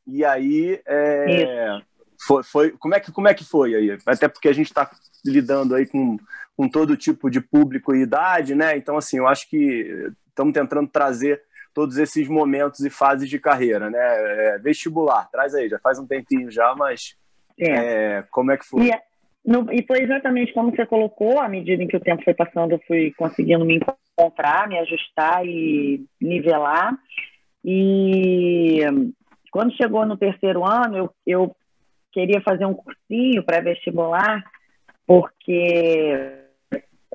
e 0.05 0.25
aí 0.25 0.81
é, 0.85 1.79
foi, 2.19 2.43
foi, 2.43 2.71
como, 2.71 2.95
é 2.95 2.99
que, 2.99 3.11
como 3.11 3.27
é 3.27 3.33
que 3.33 3.43
foi 3.43 3.75
aí? 3.75 3.97
Até 4.05 4.27
porque 4.27 4.49
a 4.49 4.53
gente 4.53 4.67
está 4.67 4.89
lidando 5.25 5.75
aí 5.75 5.85
com 5.85 6.17
com 6.59 6.67
todo 6.67 6.97
tipo 6.97 7.29
de 7.29 7.39
público 7.39 7.95
e 7.95 8.01
idade, 8.01 8.53
né? 8.53 8.75
Então, 8.75 8.97
assim, 8.97 9.17
eu 9.17 9.25
acho 9.29 9.49
que 9.49 10.11
estamos 10.27 10.53
tentando 10.53 10.89
trazer 10.89 11.41
todos 11.73 11.97
esses 11.97 12.27
momentos 12.27 12.81
e 12.81 12.89
fases 12.89 13.29
de 13.29 13.39
carreira, 13.39 13.89
né? 13.89 13.97
É, 13.97 14.59
vestibular, 14.59 15.29
traz 15.31 15.55
aí, 15.55 15.69
já 15.69 15.79
faz 15.79 15.97
um 15.97 16.05
tempinho 16.05 16.51
já, 16.51 16.75
mas 16.75 17.15
é. 17.57 17.69
É, 17.69 18.23
como 18.29 18.51
é 18.51 18.57
que 18.57 18.65
foi? 18.65 18.87
E, 18.87 18.91
é, 18.91 19.01
no, 19.45 19.71
e, 19.71 19.81
foi 19.87 20.01
exatamente 20.01 20.51
como 20.51 20.75
você 20.75 20.85
colocou, 20.85 21.39
à 21.39 21.47
medida 21.47 21.81
em 21.81 21.87
que 21.87 21.95
o 21.95 22.01
tempo 22.01 22.25
foi 22.25 22.33
passando, 22.33 22.73
eu 22.73 22.81
fui 22.85 23.13
conseguindo 23.17 23.63
me 23.63 23.79
encontrar, 23.79 24.67
me 24.67 24.77
ajustar 24.79 25.45
e 25.45 26.05
nivelar. 26.19 26.93
E 27.63 28.81
quando 29.49 29.77
chegou 29.77 30.05
no 30.05 30.17
terceiro 30.17 30.65
ano, 30.65 30.97
eu, 30.97 31.13
eu 31.25 31.55
queria 32.11 32.41
fazer 32.41 32.65
um 32.65 32.73
cursinho 32.73 33.43
pré-vestibular, 33.43 34.43
porque 35.05 36.39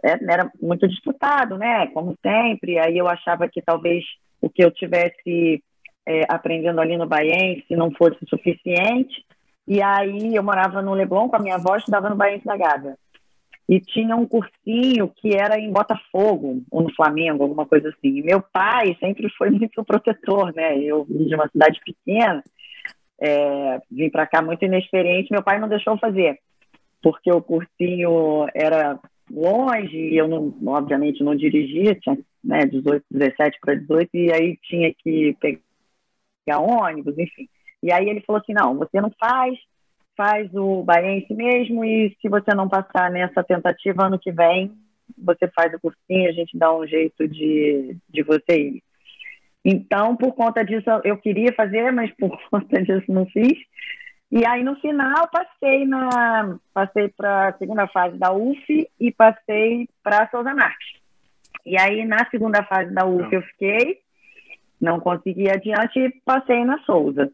é, 0.02 0.18
era 0.28 0.50
muito 0.60 0.86
disputado, 0.88 1.56
né? 1.56 1.86
Como 1.88 2.16
sempre. 2.22 2.78
Aí 2.78 2.98
eu 2.98 3.08
achava 3.08 3.48
que 3.48 3.62
talvez 3.62 4.04
o 4.40 4.50
que 4.50 4.64
eu 4.64 4.70
tivesse 4.70 5.62
é, 6.06 6.22
aprendendo 6.28 6.80
ali 6.80 6.96
no 6.96 7.06
Baiense 7.06 7.76
não 7.76 7.90
fosse 7.90 8.18
suficiente. 8.28 9.24
E 9.66 9.82
aí 9.82 10.34
eu 10.34 10.42
morava 10.42 10.82
no 10.82 10.92
Leblon 10.92 11.28
com 11.28 11.36
a 11.36 11.40
minha 11.40 11.54
avó, 11.54 11.76
estudava 11.76 12.10
no 12.10 12.16
Baiense 12.16 12.44
da 12.44 12.56
Gávea. 12.56 12.96
E 13.66 13.80
tinha 13.80 14.14
um 14.14 14.26
cursinho 14.26 15.10
que 15.16 15.34
era 15.34 15.58
em 15.58 15.72
Botafogo, 15.72 16.62
ou 16.70 16.82
no 16.82 16.94
Flamengo, 16.94 17.42
alguma 17.42 17.64
coisa 17.64 17.88
assim. 17.88 18.18
E 18.18 18.22
meu 18.22 18.42
pai 18.42 18.94
sempre 19.00 19.30
foi 19.30 19.48
muito 19.50 19.82
protetor, 19.84 20.54
né? 20.54 20.78
Eu 20.78 21.04
vim 21.04 21.24
de 21.24 21.34
uma 21.34 21.48
cidade 21.48 21.80
pequena, 21.82 22.44
é, 23.24 23.80
vim 23.90 24.10
para 24.10 24.26
cá 24.26 24.42
muito 24.42 24.64
inexperiente, 24.64 25.32
meu 25.32 25.42
pai 25.42 25.58
não 25.58 25.68
deixou 25.68 25.96
fazer, 25.98 26.38
porque 27.02 27.32
o 27.32 27.40
cursinho 27.40 28.46
era 28.54 28.98
longe, 29.30 29.96
e 29.96 30.16
eu, 30.16 30.28
não, 30.28 30.54
obviamente, 30.66 31.24
não 31.24 31.34
dirigia, 31.34 31.94
tinha 31.94 32.18
né, 32.42 32.66
18, 32.66 33.04
17 33.10 33.58
para 33.60 33.74
18, 33.74 34.10
e 34.14 34.32
aí 34.32 34.58
tinha 34.62 34.92
que 34.92 35.34
pegar 35.40 36.60
ônibus, 36.60 37.18
enfim. 37.18 37.48
E 37.82 37.90
aí 37.90 38.08
ele 38.08 38.20
falou 38.20 38.40
assim: 38.40 38.52
não, 38.52 38.76
você 38.76 39.00
não 39.00 39.10
faz, 39.18 39.58
faz 40.16 40.50
o 40.54 40.82
Baiense 40.82 41.32
mesmo 41.32 41.84
e 41.84 42.14
se 42.20 42.28
você 42.28 42.54
não 42.54 42.68
passar 42.68 43.10
nessa 43.10 43.42
tentativa 43.42 44.06
ano 44.06 44.18
que 44.18 44.30
vem, 44.30 44.72
você 45.16 45.48
faz 45.48 45.72
o 45.72 45.80
cursinho, 45.80 46.28
a 46.28 46.32
gente 46.32 46.56
dá 46.56 46.74
um 46.74 46.86
jeito 46.86 47.26
de, 47.26 47.96
de 48.08 48.22
você 48.22 48.58
ir. 48.58 48.82
Então, 49.64 50.14
por 50.16 50.34
conta 50.34 50.64
disso, 50.64 50.90
eu 51.04 51.16
queria 51.16 51.52
fazer, 51.54 51.90
mas 51.90 52.10
por 52.16 52.38
conta 52.50 52.82
disso 52.82 53.10
não 53.10 53.26
fiz. 53.26 53.58
E 54.30 54.44
aí, 54.46 54.62
no 54.62 54.76
final, 54.76 55.28
passei 55.30 55.86
na 55.86 56.58
passei 56.72 57.08
para 57.08 57.48
a 57.48 57.52
segunda 57.58 57.86
fase 57.86 58.18
da 58.18 58.32
UF 58.32 58.90
e 59.00 59.12
passei 59.12 59.88
para 60.02 60.24
a 60.24 60.28
Souza 60.28 60.52
Marques. 60.54 60.88
E 61.64 61.78
aí, 61.78 62.04
na 62.04 62.28
segunda 62.30 62.62
fase 62.64 62.92
da 62.92 63.06
UF, 63.06 63.32
eu 63.32 63.42
fiquei, 63.42 64.00
não 64.80 65.00
consegui 65.00 65.48
adiante 65.48 65.98
e 65.98 66.10
passei 66.24 66.64
na 66.64 66.78
Souza. 66.80 67.30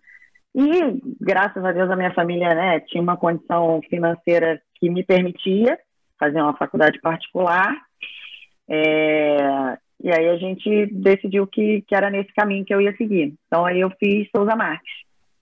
E, 0.55 1.01
graças 1.21 1.65
a 1.65 1.73
Deus, 1.73 1.91
a 1.91 1.97
minha 1.97 2.13
família 2.13 2.55
né, 2.55 2.81
tinha 2.81 3.03
uma 3.03 3.17
condição 3.17 3.81
financeira 3.89 4.61
que 4.75 4.91
me 4.91 5.05
permitia 5.05 5.79
fazer 6.19 6.41
uma 6.41 6.57
faculdade 6.57 7.01
particular. 7.01 7.75
É, 8.69 9.79
e 10.03 10.11
aí 10.11 10.29
a 10.29 10.37
gente 10.37 10.87
decidiu 10.87 11.47
que, 11.47 11.83
que 11.83 11.95
era 11.95 12.11
nesse 12.11 12.33
caminho 12.33 12.65
que 12.65 12.75
eu 12.75 12.81
ia 12.81 12.97
seguir. 12.97 13.35
Então 13.47 13.65
aí 13.65 13.81
eu 13.81 13.91
fiz 13.99 14.29
Souza 14.35 14.57
Marques. 14.57 14.93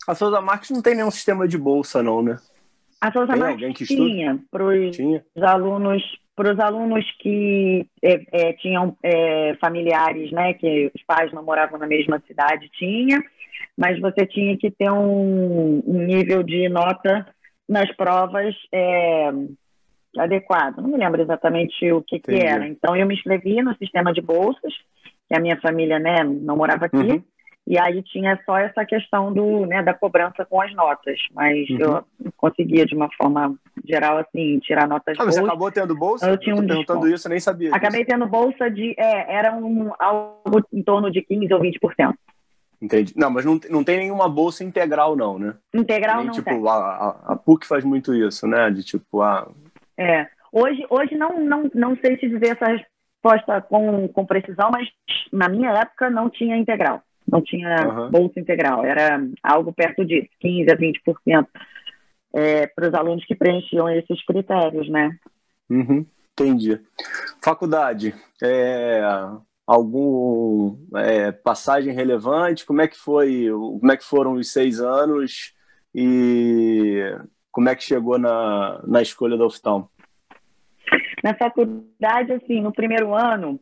A 0.07 0.15
Souza 0.15 0.41
Marques 0.41 0.71
não 0.71 0.83
tem 0.83 0.95
nenhum 0.95 1.11
sistema 1.11 1.47
de 1.47 1.59
bolsa, 1.59 2.03
não, 2.03 2.23
né? 2.23 2.39
A 3.01 3.13
Souza 3.13 3.33
tem 3.33 3.41
Marques 3.41 3.79
que 3.79 3.87
tinha 3.87 4.39
para 4.51 4.65
os 4.65 5.43
alunos 5.43 6.03
para 6.35 6.53
os 6.53 6.61
alunos 6.61 7.05
que 7.19 7.85
é, 8.01 8.23
é, 8.31 8.53
tinham 8.53 8.97
é, 9.03 9.57
familiares, 9.61 10.31
né, 10.31 10.55
que 10.55 10.89
os 10.95 11.03
pais 11.03 11.33
não 11.33 11.43
moravam 11.43 11.81
na 11.81 11.87
mesma 11.89 12.23
cidade, 12.29 12.71
tinha, 12.79 13.21
mas 13.77 14.01
você 14.01 14.25
tinha 14.25 14.57
que 14.57 14.71
ter 14.71 14.89
um, 14.89 15.83
um 15.85 15.99
nível 15.99 16.45
de 16.45 16.69
nota 16.69 17.27
nas 17.69 17.91
provas 17.97 18.55
é, 18.73 19.33
adequado. 20.17 20.79
Não 20.79 20.89
me 20.89 20.97
lembro 20.97 21.21
exatamente 21.21 21.91
o 21.93 22.03
que, 22.03 22.19
que 22.19 22.35
era. 22.35 22.67
Então, 22.67 22.97
eu 22.97 23.07
me 23.07 23.15
inscrevi 23.15 23.63
no 23.63 23.77
sistema 23.77 24.13
de 24.13 24.21
bolsas, 24.21 24.73
que 25.29 25.37
a 25.37 25.41
minha 25.41 25.61
família 25.61 25.99
né, 25.99 26.25
não 26.25 26.57
morava 26.57 26.87
aqui. 26.87 26.97
Uhum. 26.97 27.23
E 27.67 27.79
aí 27.79 28.03
tinha 28.03 28.41
só 28.47 28.57
essa 28.57 28.83
questão 28.87 29.31
do, 29.31 29.67
né, 29.67 29.83
da 29.83 29.93
cobrança 29.93 30.43
com 30.47 30.59
as 30.59 30.75
notas. 30.75 31.19
Mas 31.35 31.69
uhum. 31.69 31.79
eu 31.79 32.33
conseguia, 32.35 32.87
de 32.87 32.95
uma 32.95 33.11
forma 33.21 33.55
geral, 33.85 34.17
assim, 34.17 34.59
tirar 34.61 34.89
notas 34.89 35.17
ah, 35.19 35.25
Você 35.25 35.41
acabou 35.41 35.71
tendo 35.71 35.95
bolsa? 35.95 36.31
Eu 36.31 36.39
tinha 36.39 36.55
um 36.55 36.61
perguntando 36.61 37.01
desconto. 37.01 37.09
isso, 37.09 37.29
eu 37.29 37.31
nem 37.31 37.41
sabia. 37.41 37.75
Acabei 37.75 38.05
disso. 38.05 38.11
tendo 38.11 38.27
bolsa 38.27 38.71
de. 38.71 38.95
É, 38.97 39.35
era 39.35 39.55
um, 39.55 39.93
algo 39.99 40.65
em 40.73 40.83
torno 40.83 41.11
de 41.11 41.21
15% 41.21 41.53
ou 41.53 41.61
20%. 41.61 42.15
Entendi. 42.81 43.13
Não, 43.17 43.29
mas 43.29 43.45
não, 43.45 43.61
não 43.69 43.85
tem 43.85 43.99
nenhuma 43.99 44.29
bolsa 44.29 44.63
integral, 44.63 45.17
não, 45.17 45.39
né? 45.39 45.55
Integral 45.75 46.19
Nem, 46.19 46.27
não 46.27 46.33
tipo, 46.33 46.49
tem. 46.49 46.69
A, 46.69 46.73
a, 46.73 47.33
a 47.33 47.37
PUC 47.37 47.67
faz 47.67 47.85
muito 47.85 48.15
isso, 48.15 48.47
né? 48.47 48.71
De 48.71 48.83
tipo, 48.83 49.21
a... 49.21 49.47
É. 49.99 50.29
Hoje, 50.53 50.87
hoje 50.89 51.15
não, 51.17 51.41
não, 51.41 51.71
não 51.75 51.97
sei 51.97 52.17
te 52.17 52.29
dizer 52.29 52.57
essa 52.57 52.67
resposta 52.67 53.61
com, 53.63 54.09
com 54.09 54.25
precisão, 54.25 54.71
mas 54.71 54.89
na 55.33 55.49
minha 55.49 55.71
época 55.73 56.09
não 56.09 56.31
tinha 56.31 56.57
integral. 56.57 57.03
Não 57.31 57.43
tinha 57.43 57.87
uhum. 57.87 58.11
bolsa 58.11 58.41
integral. 58.41 58.85
Era 58.85 59.21
algo 59.43 59.73
perto 59.73 60.05
disso, 60.05 60.29
15% 60.43 60.73
a 60.73 60.77
20% 60.77 61.47
é, 62.35 62.67
para 62.67 62.89
os 62.89 62.95
alunos 62.95 63.25
que 63.27 63.35
preenchiam 63.35 63.89
esses 63.91 64.25
critérios, 64.25 64.89
né? 64.89 65.11
Uhum. 65.69 66.07
Entendi. 66.33 66.81
Faculdade, 67.43 68.15
é, 68.43 69.03
algum 69.67 70.79
é, 70.95 71.33
passagem 71.33 71.93
relevante? 71.93 72.65
Como 72.65 72.81
é 72.81 72.89
que 72.89 72.97
foi? 72.97 73.49
Como 73.51 73.93
é 73.93 73.97
que 73.97 74.05
foram 74.05 74.35
os 74.35 74.53
seis 74.53 74.81
anos 74.81 75.53
e 75.95 77.03
como 77.51 77.69
é 77.69 77.77
que 77.77 77.85
chegou 77.85 78.19
na, 78.19 78.81
na 78.87 79.03
escolha 79.03 79.37
da 79.37 79.47
UFTAM? 79.47 79.89
Na 81.23 81.35
faculdade, 81.35 82.33
assim, 82.33 82.61
no 82.61 82.73
primeiro 82.73 83.15
ano, 83.15 83.59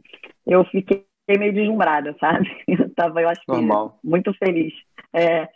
eu 0.47 0.65
fiquei 0.67 1.07
meio 1.29 1.53
deslumbrada, 1.53 2.15
sabe? 2.21 2.49
Eu 2.69 2.87
estava, 2.87 3.21
eu 3.21 3.29
acho 3.29 3.41
que, 3.41 3.51
Normal. 3.51 3.99
muito 4.03 4.33
feliz. 4.35 4.73
É, 5.13 5.49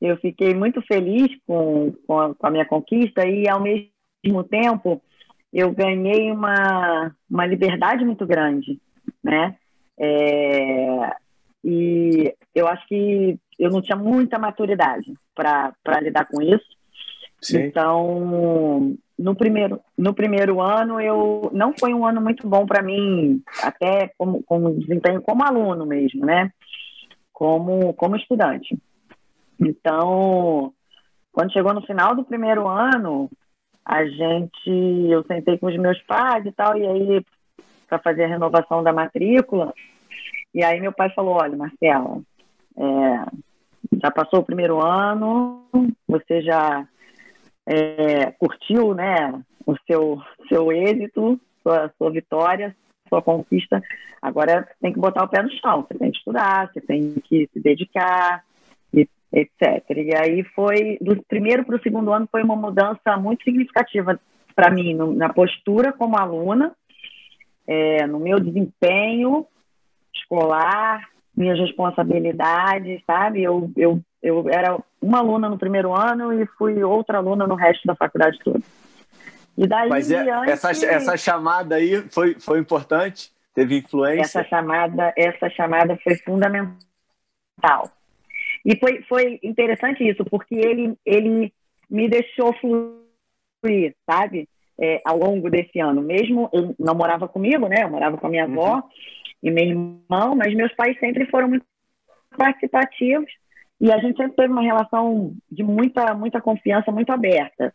eu 0.00 0.16
fiquei 0.18 0.54
muito 0.54 0.80
feliz 0.82 1.28
com, 1.46 1.92
com 2.06 2.18
a, 2.18 2.34
com, 2.34 2.46
a, 2.46 2.50
minha 2.50 2.64
conquista 2.64 3.26
e, 3.26 3.48
ao 3.48 3.60
mesmo 3.60 4.44
tempo, 4.48 5.02
eu 5.52 5.72
ganhei 5.72 6.30
uma, 6.30 7.14
uma 7.28 7.46
liberdade 7.46 8.04
muito 8.04 8.26
grande, 8.26 8.80
né? 9.22 9.56
É, 9.98 11.16
e 11.64 12.34
eu 12.54 12.68
acho 12.68 12.86
que 12.86 13.38
eu 13.58 13.70
não 13.70 13.82
tinha 13.82 13.96
muita 13.96 14.38
maturidade 14.38 15.12
para 15.34 16.00
lidar 16.00 16.26
com 16.26 16.40
isso. 16.40 16.66
Sim. 17.40 17.64
Então, 17.64 18.96
no 19.18 19.34
primeiro, 19.34 19.80
no 19.96 20.14
primeiro 20.14 20.60
ano, 20.60 21.00
eu 21.00 21.50
não 21.52 21.72
foi 21.78 21.94
um 21.94 22.04
ano 22.06 22.20
muito 22.20 22.46
bom 22.48 22.66
para 22.66 22.82
mim, 22.82 23.42
até 23.62 24.12
como, 24.18 24.42
como 24.42 24.74
desempenho 24.74 25.22
como 25.22 25.44
aluno 25.44 25.86
mesmo, 25.86 26.24
né? 26.24 26.50
Como, 27.32 27.92
como 27.94 28.16
estudante. 28.16 28.76
Então, 29.60 30.72
quando 31.32 31.52
chegou 31.52 31.72
no 31.72 31.82
final 31.82 32.14
do 32.14 32.24
primeiro 32.24 32.66
ano, 32.66 33.30
a 33.84 34.04
gente, 34.04 34.70
eu 35.08 35.24
sentei 35.24 35.56
com 35.58 35.66
os 35.66 35.76
meus 35.76 36.00
pais 36.02 36.44
e 36.44 36.52
tal, 36.52 36.76
e 36.76 36.86
aí 36.86 37.24
para 37.88 37.98
fazer 37.98 38.24
a 38.24 38.28
renovação 38.28 38.82
da 38.82 38.92
matrícula. 38.92 39.72
E 40.54 40.62
aí 40.62 40.80
meu 40.80 40.92
pai 40.92 41.10
falou: 41.10 41.34
olha, 41.34 41.56
Marcela, 41.56 42.20
é, 42.76 43.24
já 44.02 44.10
passou 44.10 44.40
o 44.40 44.44
primeiro 44.44 44.84
ano, 44.84 45.64
você 46.06 46.42
já 46.42 46.86
é, 47.68 48.30
curtiu, 48.32 48.94
né, 48.94 49.32
o 49.66 49.76
seu 49.86 50.18
seu 50.48 50.72
êxito, 50.72 51.38
sua, 51.62 51.92
sua 51.98 52.10
vitória, 52.10 52.74
sua 53.08 53.20
conquista. 53.20 53.82
Agora 54.22 54.66
tem 54.80 54.92
que 54.92 54.98
botar 54.98 55.24
o 55.24 55.28
pé 55.28 55.42
no 55.42 55.50
chão. 55.50 55.86
Você 55.86 55.98
tem 55.98 56.10
que 56.10 56.18
estudar, 56.18 56.70
você 56.72 56.80
tem 56.80 57.14
que 57.24 57.48
se 57.52 57.60
dedicar, 57.60 58.42
etc. 59.32 59.84
E 59.90 60.14
aí 60.16 60.42
foi 60.54 60.98
do 61.00 61.22
primeiro 61.24 61.64
para 61.64 61.76
o 61.76 61.82
segundo 61.82 62.12
ano 62.12 62.28
foi 62.30 62.42
uma 62.42 62.56
mudança 62.56 63.16
muito 63.18 63.44
significativa 63.44 64.18
para 64.56 64.70
mim 64.70 64.94
no, 64.94 65.12
na 65.12 65.28
postura 65.28 65.92
como 65.92 66.16
aluna 66.16 66.74
é, 67.66 68.06
no 68.06 68.18
meu 68.18 68.40
desempenho 68.40 69.46
escolar, 70.14 71.06
minhas 71.36 71.58
responsabilidades, 71.58 73.02
sabe? 73.06 73.42
Eu, 73.42 73.70
eu, 73.76 74.00
eu 74.22 74.48
era 74.48 74.78
uma 75.00 75.18
aluna 75.18 75.48
no 75.48 75.58
primeiro 75.58 75.94
ano 75.94 76.32
e 76.32 76.46
fui 76.58 76.82
outra 76.82 77.18
aluna 77.18 77.46
no 77.46 77.54
resto 77.54 77.86
da 77.86 77.94
faculdade 77.94 78.38
toda. 78.44 78.60
E 79.56 79.66
daí 79.66 79.88
Mas 79.88 80.10
é, 80.10 80.24
essa, 80.46 80.70
essa 80.70 81.16
chamada 81.16 81.74
aí 81.76 82.02
foi, 82.10 82.34
foi 82.34 82.58
importante? 82.58 83.32
Teve 83.54 83.78
influência? 83.78 84.22
Essa 84.22 84.44
chamada, 84.44 85.12
essa 85.16 85.50
chamada 85.50 85.98
foi 86.02 86.16
fundamental. 86.16 87.90
E 88.64 88.76
foi, 88.78 89.02
foi 89.02 89.40
interessante 89.42 90.08
isso, 90.08 90.24
porque 90.24 90.54
ele, 90.54 90.96
ele 91.04 91.52
me 91.90 92.08
deixou 92.08 92.54
fluir, 92.54 93.94
sabe? 94.08 94.48
é, 94.80 95.00
ao 95.04 95.18
longo 95.18 95.50
desse 95.50 95.80
ano. 95.80 96.00
Mesmo 96.00 96.48
eu 96.52 96.74
não 96.78 96.94
morava 96.94 97.26
comigo, 97.26 97.68
né? 97.68 97.82
Eu 97.82 97.90
morava 97.90 98.16
com 98.16 98.26
a 98.26 98.30
minha 98.30 98.44
avó 98.44 98.76
uhum. 98.76 98.82
e 99.42 99.50
meu 99.50 99.64
irmão, 99.64 100.36
mas 100.36 100.54
meus 100.54 100.72
pais 100.74 100.98
sempre 101.00 101.26
foram 101.26 101.48
muito 101.48 101.66
participativos 102.36 103.30
e 103.80 103.92
a 103.92 103.98
gente 103.98 104.16
sempre 104.16 104.36
teve 104.36 104.52
uma 104.52 104.62
relação 104.62 105.32
de 105.50 105.62
muita 105.62 106.14
muita 106.14 106.40
confiança, 106.40 106.90
muito 106.90 107.10
aberta. 107.10 107.72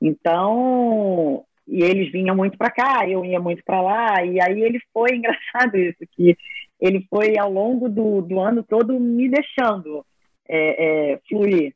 Então, 0.00 1.44
e 1.66 1.82
eles 1.82 2.12
vinham 2.12 2.36
muito 2.36 2.58
para 2.58 2.70
cá, 2.70 3.08
eu 3.08 3.24
ia 3.24 3.40
muito 3.40 3.62
para 3.64 3.80
lá, 3.80 4.24
e 4.24 4.40
aí 4.40 4.62
ele 4.62 4.80
foi 4.92 5.10
engraçado 5.16 5.76
isso 5.76 6.04
que 6.12 6.36
ele 6.80 7.06
foi 7.08 7.38
ao 7.38 7.50
longo 7.50 7.88
do, 7.88 8.20
do 8.20 8.40
ano 8.40 8.62
todo 8.62 8.98
me 8.98 9.28
deixando 9.28 10.04
é, 10.48 11.12
é, 11.12 11.20
fluir. 11.28 11.74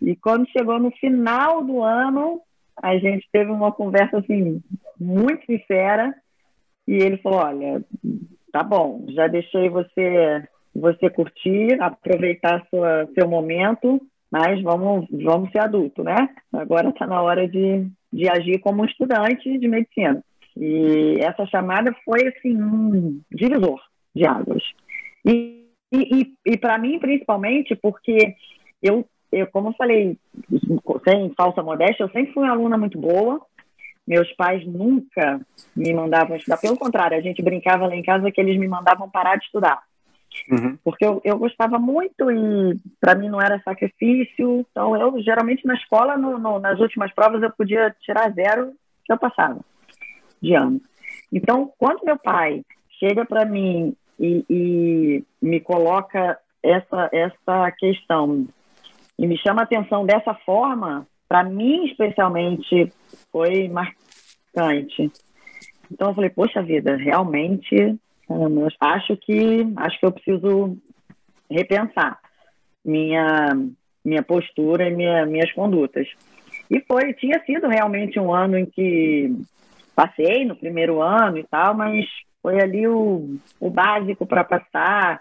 E 0.00 0.14
quando 0.14 0.48
chegou 0.50 0.78
no 0.78 0.90
final 0.92 1.64
do 1.64 1.82
ano, 1.82 2.40
a 2.80 2.96
gente 2.98 3.28
teve 3.32 3.50
uma 3.50 3.72
conversa 3.72 4.18
assim 4.18 4.62
muito 5.00 5.44
sincera 5.46 6.14
e 6.86 6.94
ele 6.94 7.16
falou: 7.18 7.40
olha, 7.40 7.84
tá 8.52 8.62
bom, 8.62 9.04
já 9.08 9.26
deixei 9.26 9.68
você 9.68 10.46
você 10.74 11.10
curtir, 11.10 11.80
aproveitar 11.80 12.66
sua, 12.70 13.08
seu 13.14 13.28
momento, 13.28 14.00
mas 14.30 14.60
vamos 14.62 15.06
vamos 15.10 15.50
ser 15.50 15.60
adulto, 15.60 16.02
né? 16.02 16.28
Agora 16.52 16.90
está 16.90 17.06
na 17.06 17.20
hora 17.22 17.48
de, 17.48 17.86
de 18.12 18.28
agir 18.28 18.58
como 18.60 18.84
estudante 18.84 19.58
de 19.58 19.68
medicina. 19.68 20.22
E 20.56 21.16
essa 21.20 21.46
chamada 21.46 21.94
foi 22.04 22.28
assim 22.28 22.60
um 22.60 23.20
divisor 23.30 23.80
de 24.14 24.26
águas. 24.26 24.62
E, 25.24 25.66
e, 25.92 26.34
e 26.44 26.56
para 26.56 26.78
mim, 26.78 26.98
principalmente, 26.98 27.74
porque 27.76 28.34
eu 28.82 29.04
eu, 29.30 29.46
como 29.48 29.68
eu 29.68 29.72
falei, 29.74 30.16
sem 31.06 31.32
falsa 31.36 31.62
modéstia, 31.62 32.04
eu 32.04 32.10
sempre 32.10 32.32
fui 32.32 32.44
uma 32.44 32.52
aluna 32.52 32.78
muito 32.78 32.98
boa. 32.98 33.40
Meus 34.06 34.30
pais 34.32 34.66
nunca 34.66 35.40
me 35.76 35.92
mandavam 35.92 36.36
estudar. 36.36 36.56
Pelo 36.56 36.78
contrário, 36.78 37.16
a 37.16 37.20
gente 37.20 37.42
brincava 37.42 37.86
lá 37.86 37.94
em 37.94 38.02
casa 38.02 38.30
que 38.30 38.40
eles 38.40 38.58
me 38.58 38.66
mandavam 38.66 39.10
parar 39.10 39.36
de 39.36 39.44
estudar. 39.44 39.82
Uhum. 40.50 40.78
Porque 40.82 41.04
eu, 41.04 41.20
eu 41.24 41.38
gostava 41.38 41.78
muito 41.78 42.30
e 42.30 42.76
para 43.00 43.14
mim 43.14 43.28
não 43.28 43.40
era 43.40 43.60
sacrifício. 43.62 44.66
Então, 44.70 44.96
eu 44.96 45.20
geralmente 45.22 45.66
na 45.66 45.74
escola, 45.74 46.16
no, 46.16 46.38
no, 46.38 46.58
nas 46.58 46.78
últimas 46.80 47.12
provas, 47.12 47.42
eu 47.42 47.50
podia 47.50 47.94
tirar 48.00 48.32
zero 48.32 48.72
que 49.04 49.12
eu 49.12 49.18
passava 49.18 49.60
de 50.40 50.54
ano. 50.54 50.80
Então, 51.32 51.72
quando 51.78 52.04
meu 52.04 52.18
pai 52.18 52.62
chega 52.98 53.24
para 53.24 53.44
mim 53.44 53.94
e, 54.18 54.44
e, 54.48 55.24
me 55.40 55.60
coloca 55.60 56.38
essa, 56.62 57.08
essa 57.12 57.70
questão 57.72 58.46
e 59.18 59.26
me 59.26 59.36
chama 59.38 59.62
a 59.62 59.64
atenção 59.64 60.04
dessa 60.04 60.34
forma, 60.34 61.06
para 61.28 61.44
mim 61.44 61.86
especialmente 61.86 62.92
foi 63.30 63.68
marcante. 63.68 65.12
Então 65.90 66.08
eu 66.08 66.14
falei, 66.14 66.30
poxa 66.30 66.62
vida, 66.62 66.96
realmente 66.96 67.98
acho 68.80 69.16
que 69.16 69.66
acho 69.76 70.00
que 70.00 70.06
eu 70.06 70.12
preciso 70.12 70.76
repensar 71.50 72.18
minha 72.84 73.56
minha 74.04 74.22
postura 74.22 74.88
e 74.88 74.94
minha, 74.94 75.26
minhas 75.26 75.52
condutas. 75.52 76.08
E 76.70 76.80
foi, 76.80 77.12
tinha 77.14 77.42
sido 77.44 77.68
realmente 77.68 78.18
um 78.18 78.32
ano 78.32 78.58
em 78.58 78.66
que 78.66 79.34
passei 79.94 80.44
no 80.44 80.56
primeiro 80.56 81.02
ano 81.02 81.38
e 81.38 81.44
tal, 81.44 81.74
mas 81.74 82.06
foi 82.42 82.60
ali 82.60 82.86
o, 82.86 83.36
o 83.60 83.70
básico 83.70 84.26
para 84.26 84.44
passar. 84.44 85.20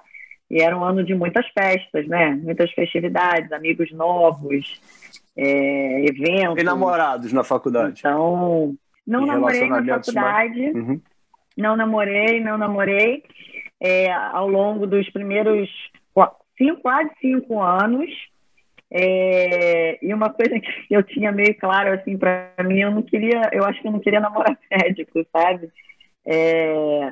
E 0.50 0.62
era 0.62 0.78
um 0.78 0.84
ano 0.84 1.04
de 1.04 1.14
muitas 1.14 1.46
festas, 1.48 2.08
né? 2.08 2.40
Muitas 2.42 2.72
festividades, 2.72 3.52
amigos 3.52 3.92
novos, 3.92 4.80
é, 5.36 6.06
eventos. 6.06 6.62
E 6.62 6.64
namorados 6.64 7.34
na 7.34 7.44
faculdade? 7.44 8.00
Então, 8.00 8.74
não 9.06 9.26
namorei 9.26 9.68
na 9.68 9.84
faculdade. 9.84 10.72
Uhum. 10.72 11.02
Não 11.58 11.76
namorei, 11.76 12.40
não 12.40 12.58
namorei. 12.58 13.24
É, 13.80 14.12
ao 14.12 14.48
longo 14.48 14.88
dos 14.88 15.10
primeiros 15.10 15.70
cinco, 16.58 16.82
quase 16.82 17.10
cinco 17.22 17.62
anos. 17.62 18.10
É, 18.90 20.00
e 20.02 20.14
uma 20.14 20.30
coisa 20.30 20.60
que 20.60 20.70
eu 20.90 21.04
tinha 21.04 21.32
meio 21.32 21.56
claro 21.58 21.94
assim 21.94 22.18
para 22.18 22.54
mim, 22.64 22.80
eu 22.80 22.92
não 22.92 23.02
queria, 23.02 23.42
eu 23.52 23.66
acho 23.66 23.82
que 23.82 23.88
eu 23.88 23.92
não 23.92 24.00
queria 24.00 24.20
namorar 24.20 24.58
médico, 24.72 25.26
sabe? 25.32 25.70
É, 26.26 27.12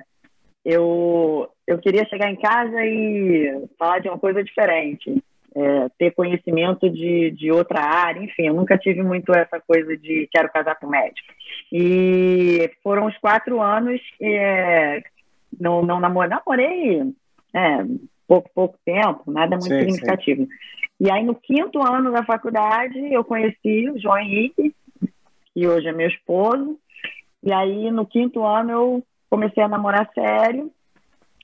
eu, 0.63 1.49
eu 1.67 1.77
queria 1.79 2.05
chegar 2.05 2.31
em 2.31 2.35
casa 2.37 2.83
e 2.85 3.67
falar 3.77 3.99
de 3.99 4.09
uma 4.09 4.17
coisa 4.17 4.43
diferente, 4.43 5.21
é, 5.55 5.89
ter 5.97 6.11
conhecimento 6.11 6.89
de, 6.89 7.31
de 7.31 7.51
outra 7.51 7.81
área, 7.81 8.21
enfim, 8.21 8.47
eu 8.47 8.53
nunca 8.53 8.77
tive 8.77 9.01
muito 9.01 9.33
essa 9.33 9.59
coisa 9.61 9.95
de 9.97 10.27
quero 10.31 10.51
casar 10.51 10.75
com 10.75 10.87
médico. 10.87 11.33
E 11.71 12.69
foram 12.83 13.05
os 13.05 13.17
quatro 13.17 13.61
anos, 13.61 14.01
é, 14.21 15.01
não, 15.57 15.81
não 15.81 15.99
namorei, 15.99 16.29
namorei 16.29 17.13
é, 17.53 17.85
pouco, 18.27 18.49
pouco 18.53 18.77
tempo, 18.83 19.31
nada 19.31 19.55
muito 19.55 19.69
sim, 19.69 19.79
significativo. 19.79 20.43
Sim. 20.43 20.49
E 20.99 21.11
aí, 21.11 21.23
no 21.23 21.35
quinto 21.35 21.81
ano 21.81 22.11
da 22.11 22.23
faculdade, 22.23 22.97
eu 23.13 23.23
conheci 23.23 23.89
o 23.89 23.99
João 23.99 24.17
Henrique, 24.17 24.73
que 25.53 25.67
hoje 25.67 25.87
é 25.87 25.93
meu 25.93 26.07
esposo, 26.07 26.77
e 27.43 27.53
aí, 27.53 27.91
no 27.91 28.05
quinto 28.05 28.43
ano, 28.43 28.71
eu 28.71 29.03
comecei 29.29 29.63
a 29.63 29.67
namorar 29.67 30.09
sério 30.13 30.71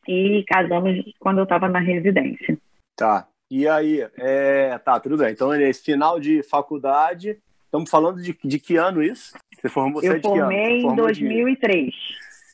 e 0.08 0.44
casamos 0.48 0.98
quando 1.20 1.38
eu 1.38 1.44
estava 1.44 1.70
na 1.70 1.80
residência. 1.80 2.58
Tá. 2.96 3.28
E 3.52 3.68
aí, 3.68 4.08
é... 4.18 4.78
tá, 4.78 4.98
tudo 4.98 5.18
bem. 5.18 5.32
Então, 5.32 5.54
esse 5.54 5.84
final 5.84 6.22
de 6.22 6.42
faculdade, 6.42 7.38
estamos 7.66 7.90
falando 7.90 8.22
de, 8.22 8.34
de 8.42 8.58
que 8.58 8.78
ano 8.78 9.04
isso? 9.04 9.38
Você 9.54 9.68
formou 9.68 10.02
Eu 10.02 10.22
formei 10.22 10.84
em 10.84 10.96
2003. 10.96 11.86
De... 11.86 11.92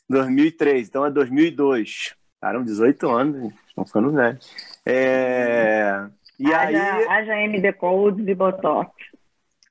2003, 0.08 0.88
então 0.88 1.06
é 1.06 1.10
2002. 1.10 2.16
Caramba, 2.40 2.64
18 2.64 3.08
anos, 3.10 3.52
estão 3.68 3.86
ficando 3.86 4.10
velhos. 4.10 4.52
É... 4.84 6.04
E 6.36 6.52
haja, 6.52 6.94
aí... 6.94 7.08
haja 7.08 7.40
MD 7.42 7.72
Codes 7.74 8.26
e 8.26 8.34
Botox. 8.34 8.90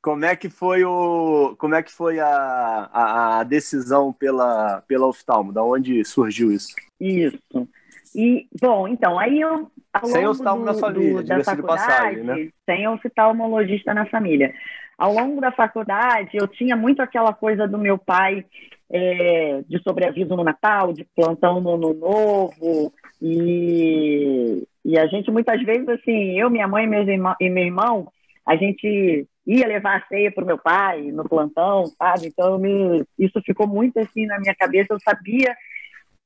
Como 0.02 0.24
é 0.24 0.34
que 0.34 0.50
foi 0.50 0.86
o, 0.86 1.58
como 1.58 1.76
é 1.76 1.84
que 1.84 1.92
foi 1.92 2.22
a, 2.22 2.30
a, 2.30 3.40
a 3.40 3.44
decisão 3.44 4.14
pela, 4.14 4.82
pela 4.88 5.08
oftalmo? 5.08 5.52
Da 5.52 5.62
onde 5.62 6.06
surgiu 6.06 6.54
isso? 6.54 6.74
Isso. 6.98 7.68
E, 8.16 8.48
bom, 8.60 8.88
então, 8.88 9.18
aí 9.20 9.40
eu. 9.40 9.70
Sem 10.06 10.28
oftalmo 10.28 10.64
do, 10.64 10.74
na 10.74 10.74
família, 10.74 11.14
do, 11.14 11.24
da 11.24 11.44
faculdade, 11.44 11.88
passagem, 11.88 12.24
né? 12.24 12.50
Sem 12.66 12.88
oftalmologista 12.88 13.94
na 13.94 14.06
família. 14.06 14.54
Ao 14.98 15.14
longo 15.14 15.42
da 15.42 15.52
faculdade, 15.52 16.32
eu 16.34 16.48
tinha 16.48 16.76
muito 16.76 17.02
aquela 17.02 17.34
coisa 17.34 17.68
do 17.68 17.78
meu 17.78 17.98
pai 17.98 18.46
é, 18.90 19.64
de 19.68 19.82
sobreaviso 19.84 20.36
no 20.36 20.44
Natal, 20.44 20.94
de 20.94 21.04
plantão 21.16 21.60
no 21.62 21.76
Ano 21.76 21.94
Novo, 21.94 22.94
e, 23.22 24.64
e 24.86 24.98
a 24.98 25.06
gente 25.08 25.30
muitas 25.32 25.62
vezes, 25.64 25.88
assim, 25.90 26.40
eu, 26.40 26.50
minha 26.50 26.68
mãe 26.68 26.86
e 26.86 27.50
meu 27.50 27.64
irmão, 27.64 28.12
a 28.46 28.56
gente 28.56 29.28
ia 29.46 29.68
levar 29.68 29.98
a 29.98 30.08
ceia 30.08 30.32
para 30.32 30.44
o 30.44 30.48
meu 30.48 30.58
pai 30.58 31.04
no 31.12 31.28
plantão, 31.28 31.86
sabe? 31.98 32.28
Então, 32.28 32.58
me, 32.58 33.04
isso 33.18 33.42
ficou 33.42 33.68
muito 33.68 33.98
assim 34.00 34.26
na 34.26 34.40
minha 34.40 34.56
cabeça. 34.56 34.94
Eu 34.94 35.00
sabia 35.00 35.56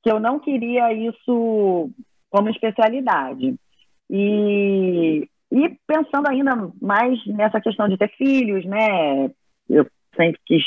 que 0.02 0.10
eu 0.10 0.18
não 0.18 0.38
queria 0.38 0.92
isso 0.92 1.90
como 2.30 2.48
especialidade. 2.48 3.54
E, 4.10 5.28
e 5.50 5.76
pensando 5.86 6.28
ainda 6.28 6.70
mais 6.80 7.24
nessa 7.26 7.60
questão 7.60 7.88
de 7.88 7.96
ter 7.96 8.08
filhos, 8.16 8.64
né? 8.64 9.30
Eu 9.68 9.86
sempre 10.16 10.40
quis 10.44 10.64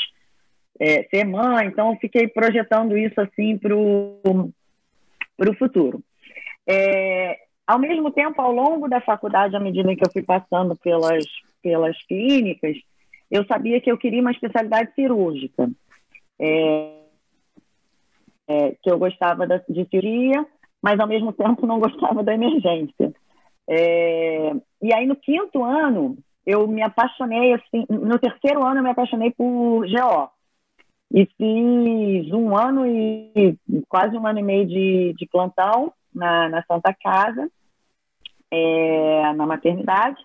é, 0.80 1.04
ser 1.04 1.24
mãe, 1.24 1.66
então 1.66 1.96
fiquei 2.00 2.28
projetando 2.28 2.96
isso 2.96 3.20
assim 3.20 3.58
para 3.58 3.74
o 3.74 4.52
futuro. 5.58 6.02
É, 6.68 7.38
ao 7.66 7.78
mesmo 7.78 8.10
tempo, 8.10 8.40
ao 8.40 8.52
longo 8.52 8.88
da 8.88 9.00
faculdade, 9.00 9.56
à 9.56 9.60
medida 9.60 9.94
que 9.94 10.04
eu 10.04 10.12
fui 10.12 10.22
passando 10.22 10.76
pelas 10.76 11.24
pelas 11.66 12.00
clínicas, 12.06 12.76
eu 13.28 13.44
sabia 13.46 13.80
que 13.80 13.90
eu 13.90 13.98
queria 13.98 14.20
uma 14.20 14.30
especialidade 14.30 14.94
cirúrgica. 14.94 15.68
É, 16.38 16.95
é, 18.48 18.76
que 18.82 18.90
eu 18.90 18.98
gostava 18.98 19.46
da, 19.46 19.58
de 19.68 19.84
cirurgia, 19.86 20.46
mas 20.82 20.98
ao 21.00 21.06
mesmo 21.06 21.32
tempo 21.32 21.66
não 21.66 21.80
gostava 21.80 22.22
da 22.22 22.34
emergência. 22.34 23.12
É, 23.68 24.52
e 24.82 24.94
aí 24.94 25.06
no 25.06 25.16
quinto 25.16 25.64
ano 25.64 26.16
eu 26.44 26.68
me 26.68 26.82
apaixonei 26.82 27.54
assim, 27.54 27.84
no 27.88 28.18
terceiro 28.18 28.64
ano 28.64 28.78
eu 28.78 28.84
me 28.84 28.90
apaixonei 28.90 29.32
por 29.32 29.80
GO 29.80 30.30
e 31.12 31.26
fiz 31.36 32.32
um 32.32 32.56
ano 32.56 32.86
e 32.86 33.56
quase 33.88 34.16
um 34.16 34.26
ano 34.26 34.38
e 34.38 34.42
meio 34.42 34.66
de, 34.66 35.14
de 35.16 35.26
plantão 35.26 35.92
na, 36.14 36.48
na 36.48 36.64
Santa 36.64 36.94
Casa, 36.94 37.48
é, 38.50 39.32
na 39.34 39.46
maternidade. 39.46 40.22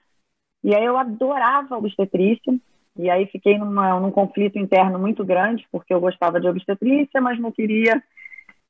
E 0.64 0.76
aí 0.76 0.84
eu 0.84 0.98
adorava 0.98 1.78
obstetrícia, 1.78 2.54
e 3.02 3.10
aí 3.10 3.26
fiquei 3.26 3.58
numa, 3.58 4.00
num 4.00 4.12
conflito 4.12 4.60
interno 4.60 5.00
muito 5.00 5.26
grande, 5.26 5.68
porque 5.72 5.92
eu 5.92 6.00
gostava 6.00 6.40
de 6.40 6.48
obstetrícia, 6.48 7.20
mas 7.20 7.40
não 7.40 7.52
queria 7.52 8.02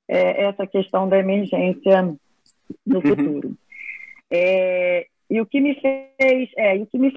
é, 0.08 0.46
essa 0.46 0.66
questão 0.66 1.10
da 1.10 1.18
emergência 1.18 2.02
no 2.86 2.96
uhum. 2.96 3.02
futuro. 3.02 3.58
É, 4.32 5.06
e 5.30 5.42
o 5.42 5.46
que 5.46 5.60
me 5.60 5.76
fez, 5.76 6.50
é, 6.58 6.76
o 6.76 6.86
que 6.86 6.98
me 6.98 7.12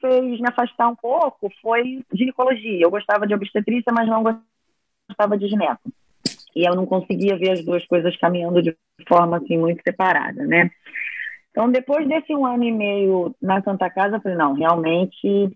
fez 0.00 0.40
me 0.40 0.48
afastar 0.48 0.88
um 0.88 0.94
pouco 0.94 1.50
foi 1.60 2.04
ginecologia. 2.14 2.78
Eu 2.80 2.90
gostava 2.92 3.26
de 3.26 3.34
obstetrícia, 3.34 3.92
mas 3.92 4.08
não 4.08 4.22
gostava 4.22 5.36
de 5.36 5.48
gineco. 5.48 5.90
E 6.54 6.64
eu 6.64 6.76
não 6.76 6.86
conseguia 6.86 7.36
ver 7.36 7.50
as 7.50 7.64
duas 7.64 7.84
coisas 7.86 8.16
caminhando 8.18 8.62
de 8.62 8.76
forma 9.08 9.38
assim 9.38 9.58
muito 9.58 9.82
separada, 9.82 10.46
né? 10.46 10.70
Então, 11.50 11.68
depois 11.70 12.06
desse 12.06 12.32
um 12.32 12.46
ano 12.46 12.62
e 12.62 12.70
meio 12.70 13.34
na 13.42 13.60
Santa 13.62 13.90
Casa, 13.90 14.16
eu 14.16 14.20
falei, 14.20 14.38
não, 14.38 14.52
realmente 14.52 15.50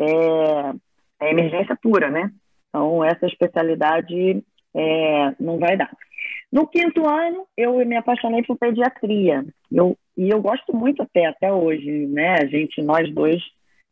é, 0.00 1.26
é 1.26 1.30
emergência 1.30 1.76
pura, 1.80 2.10
né? 2.10 2.30
Então, 2.68 3.04
essa 3.04 3.26
especialidade 3.26 4.42
é, 4.74 5.34
não 5.38 5.58
vai 5.58 5.76
dar. 5.76 5.90
No 6.50 6.66
quinto 6.66 7.06
ano, 7.06 7.46
eu 7.56 7.84
me 7.86 7.96
apaixonei 7.96 8.42
por 8.42 8.58
pediatria. 8.58 9.44
Eu, 9.70 9.96
e 10.16 10.28
eu 10.28 10.40
gosto 10.40 10.74
muito 10.74 11.02
até, 11.02 11.26
até 11.26 11.52
hoje, 11.52 12.06
né? 12.06 12.38
A 12.40 12.46
gente, 12.46 12.82
nós 12.82 13.12
dois, 13.12 13.42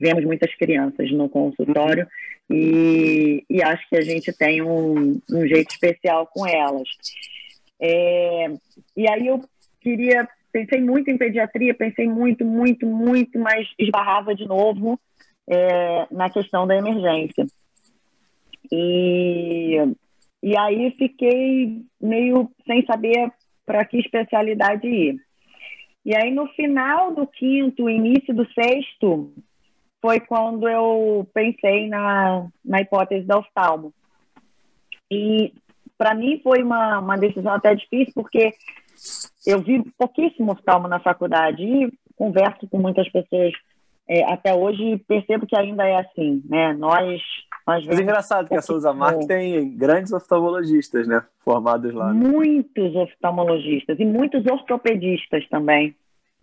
vemos 0.01 0.25
muitas 0.25 0.55
crianças 0.57 1.11
no 1.13 1.29
consultório 1.29 2.07
e, 2.51 3.45
e 3.51 3.63
acho 3.63 3.89
que 3.89 3.97
a 3.97 4.01
gente 4.01 4.33
tem 4.33 4.63
um, 4.63 5.21
um 5.31 5.47
jeito 5.47 5.71
especial 5.71 6.27
com 6.27 6.47
elas. 6.47 6.89
É, 7.81 8.47
e 8.97 9.09
aí 9.09 9.27
eu 9.27 9.41
queria 9.81 10.29
pensei 10.51 10.81
muito 10.81 11.11
em 11.11 11.19
pediatria, 11.19 11.75
pensei 11.75 12.09
muito, 12.09 12.45
muito, 12.45 12.87
muito, 12.87 13.39
mas 13.39 13.69
esbarrava 13.79 14.35
de 14.35 14.47
novo 14.47 14.99
é, 15.49 16.07
na 16.11 16.29
questão 16.31 16.67
da 16.67 16.77
emergência. 16.77 17.47
E, 18.71 19.77
e 20.43 20.57
aí 20.57 20.91
fiquei 20.93 21.83
meio 22.01 22.51
sem 22.67 22.85
saber 22.85 23.33
para 23.65 23.85
que 23.85 23.99
especialidade 23.99 24.87
ir. 24.87 25.17
E 26.05 26.15
aí, 26.15 26.31
no 26.31 26.47
final 26.49 27.15
do 27.15 27.27
quinto, 27.27 27.89
início 27.89 28.35
do 28.35 28.47
sexto, 28.53 29.33
foi 30.01 30.21
quando 30.21 30.69
eu 30.69 31.29
pensei 31.35 31.89
na, 31.89 32.47
na 32.65 32.81
hipótese 32.81 33.27
da 33.27 33.39
oftalmo. 33.39 33.93
E 35.11 35.53
para 35.97 36.15
mim 36.15 36.41
foi 36.43 36.63
uma, 36.63 37.01
uma 37.01 37.17
decisão 37.17 37.53
até 37.53 37.75
difícil, 37.75 38.13
porque 38.15 38.55
eu 39.47 39.61
vi 39.61 39.83
pouquíssimo 39.99 40.53
oftalmo 40.53 40.87
na 40.87 41.01
faculdade 41.01 41.63
e 41.63 41.93
converso 42.17 42.69
com 42.69 42.79
muitas 42.79 43.09
pessoas 43.11 43.53
é, 44.09 44.25
até 44.25 44.55
hoje 44.55 44.99
percebo 45.07 45.47
que 45.47 45.55
ainda 45.55 45.87
é 45.87 45.99
assim, 45.99 46.43
né? 46.49 46.73
Nós, 46.73 47.21
nós 47.67 47.87
Mas 47.87 47.99
é 47.99 48.03
engraçado 48.03 48.49
que 48.49 48.55
a 48.55 48.63
Souza 48.63 48.93
Marques 48.93 49.27
tem 49.27 49.77
grandes 49.77 50.13
oftalmologistas, 50.13 51.07
né? 51.07 51.23
Formados 51.45 51.93
lá. 51.93 52.13
Né? 52.13 52.27
Muitos 52.27 52.97
oftalmologistas 52.97 54.01
e 54.01 54.05
muitos 54.07 54.47
ortopedistas 54.47 55.47
também. 55.51 55.95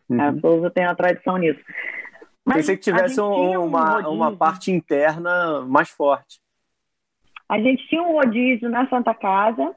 Uhum. 0.07 0.21
A 0.21 0.39
Souza 0.39 0.69
tem 0.69 0.85
uma 0.85 0.95
tradição 0.95 1.37
nisso. 1.37 1.59
Mas 2.45 2.57
Pensei 2.57 2.77
que 2.77 2.83
tivesse 2.83 3.19
um, 3.19 3.63
uma, 3.65 4.07
uma 4.07 4.35
parte 4.35 4.71
interna 4.71 5.61
mais 5.61 5.89
forte. 5.89 6.39
A 7.49 7.59
gente 7.59 7.87
tinha 7.87 8.03
um 8.03 8.11
rodízio 8.11 8.69
na 8.69 8.87
Santa 8.87 9.15
Casa, 9.15 9.75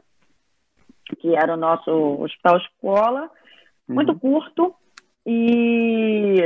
que 1.21 1.35
era 1.35 1.55
o 1.55 1.57
nosso 1.57 1.91
hospital 2.21 2.59
escola, 2.59 3.31
muito 3.89 4.13
uhum. 4.13 4.19
curto 4.19 4.75
e 5.25 6.43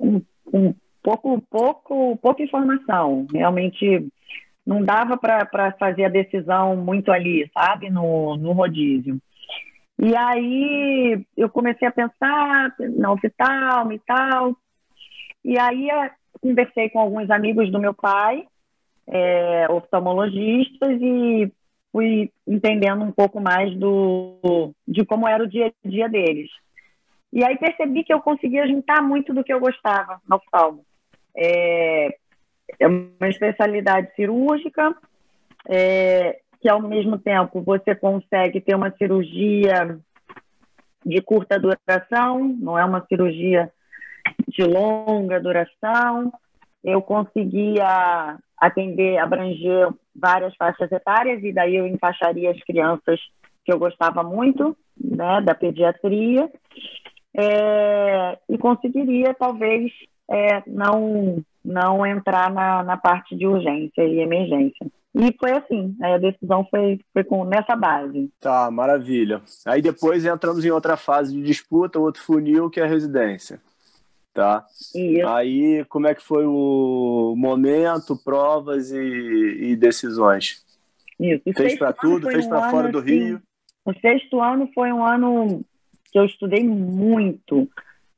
um, 0.00 0.20
um 0.52 0.74
pouco, 1.02 1.40
pouco, 1.50 2.16
pouca 2.16 2.42
informação. 2.42 3.26
Realmente 3.32 4.08
não 4.66 4.84
dava 4.84 5.16
para 5.16 5.72
fazer 5.78 6.04
a 6.04 6.10
decisão 6.10 6.76
muito 6.76 7.10
ali, 7.10 7.50
sabe, 7.52 7.90
no, 7.90 8.36
no 8.36 8.52
rodízio. 8.52 9.20
E 9.98 10.16
aí 10.16 11.26
eu 11.36 11.48
comecei 11.50 11.86
a 11.86 11.92
pensar 11.92 12.74
na 12.96 13.12
oftalmo 13.12 13.92
e 13.92 13.98
tal. 14.00 14.56
E 15.44 15.58
aí 15.58 15.88
conversei 16.40 16.88
com 16.88 17.00
alguns 17.00 17.30
amigos 17.30 17.70
do 17.70 17.78
meu 17.78 17.92
pai, 17.92 18.46
é, 19.06 19.66
oftalmologistas, 19.70 21.00
e 21.00 21.52
fui 21.92 22.30
entendendo 22.46 23.02
um 23.02 23.12
pouco 23.12 23.40
mais 23.40 23.74
do, 23.76 24.72
de 24.86 25.04
como 25.04 25.26
era 25.28 25.42
o 25.42 25.48
dia 25.48 25.72
a 25.84 25.88
dia 25.88 26.08
deles. 26.08 26.50
E 27.32 27.44
aí 27.44 27.56
percebi 27.58 28.02
que 28.04 28.12
eu 28.12 28.20
conseguia 28.20 28.66
juntar 28.66 29.02
muito 29.02 29.32
do 29.32 29.44
que 29.44 29.52
eu 29.52 29.60
gostava 29.60 30.20
no 30.28 30.36
oftalmo. 30.36 30.84
É, 31.36 32.16
é 32.78 32.86
uma 32.86 33.28
especialidade 33.28 34.12
cirúrgica, 34.14 34.94
é, 35.68 36.40
que 36.60 36.68
ao 36.68 36.82
mesmo 36.82 37.18
tempo 37.18 37.62
você 37.62 37.94
consegue 37.94 38.60
ter 38.60 38.74
uma 38.74 38.90
cirurgia 38.92 39.98
de 41.04 41.22
curta 41.22 41.58
duração, 41.58 42.56
não 42.58 42.78
é 42.78 42.84
uma 42.84 43.04
cirurgia 43.06 43.72
de 44.48 44.62
longa 44.64 45.40
duração. 45.40 46.32
Eu 46.82 47.00
conseguia 47.00 48.38
atender, 48.58 49.18
abranger 49.18 49.88
várias 50.14 50.54
faixas 50.56 50.90
etárias, 50.92 51.42
e 51.42 51.52
daí 51.52 51.76
eu 51.76 51.86
encaixaria 51.86 52.50
as 52.50 52.60
crianças 52.64 53.18
que 53.64 53.72
eu 53.72 53.78
gostava 53.78 54.22
muito, 54.22 54.76
né, 55.02 55.40
da 55.42 55.54
pediatria, 55.54 56.50
é, 57.34 58.38
e 58.48 58.58
conseguiria, 58.58 59.34
talvez, 59.34 59.92
é, 60.28 60.62
não, 60.66 61.42
não 61.64 62.06
entrar 62.06 62.50
na, 62.52 62.82
na 62.82 62.96
parte 62.96 63.36
de 63.36 63.46
urgência 63.46 64.02
e 64.02 64.20
emergência. 64.20 64.86
E 65.14 65.34
foi 65.38 65.52
assim, 65.52 65.96
a 66.00 66.18
decisão 66.18 66.64
foi, 66.70 67.00
foi 67.12 67.24
com, 67.24 67.44
nessa 67.44 67.74
base. 67.74 68.30
Tá, 68.40 68.70
maravilha. 68.70 69.42
Aí 69.66 69.82
depois 69.82 70.24
entramos 70.24 70.64
em 70.64 70.70
outra 70.70 70.96
fase 70.96 71.34
de 71.34 71.42
disputa, 71.42 71.98
outro 71.98 72.22
funil, 72.22 72.70
que 72.70 72.80
é 72.80 72.84
a 72.84 72.88
residência. 72.88 73.60
Tá? 74.32 74.64
Isso. 74.94 75.26
Aí, 75.26 75.84
como 75.88 76.06
é 76.06 76.14
que 76.14 76.22
foi 76.22 76.44
o 76.46 77.34
momento, 77.36 78.16
provas 78.22 78.92
e, 78.92 79.72
e 79.72 79.76
decisões? 79.76 80.64
Isso. 81.18 81.42
fez 81.56 81.76
para 81.76 81.92
tudo, 81.92 82.28
fez 82.28 82.46
um 82.46 82.48
para 82.48 82.70
fora 82.70 82.88
do 82.90 82.98
assim, 82.98 83.10
Rio? 83.10 83.42
O 83.84 83.92
sexto 83.94 84.40
ano 84.40 84.70
foi 84.72 84.92
um 84.92 85.04
ano 85.04 85.64
que 86.10 86.18
eu 86.18 86.24
estudei 86.24 86.62
muito, 86.64 87.68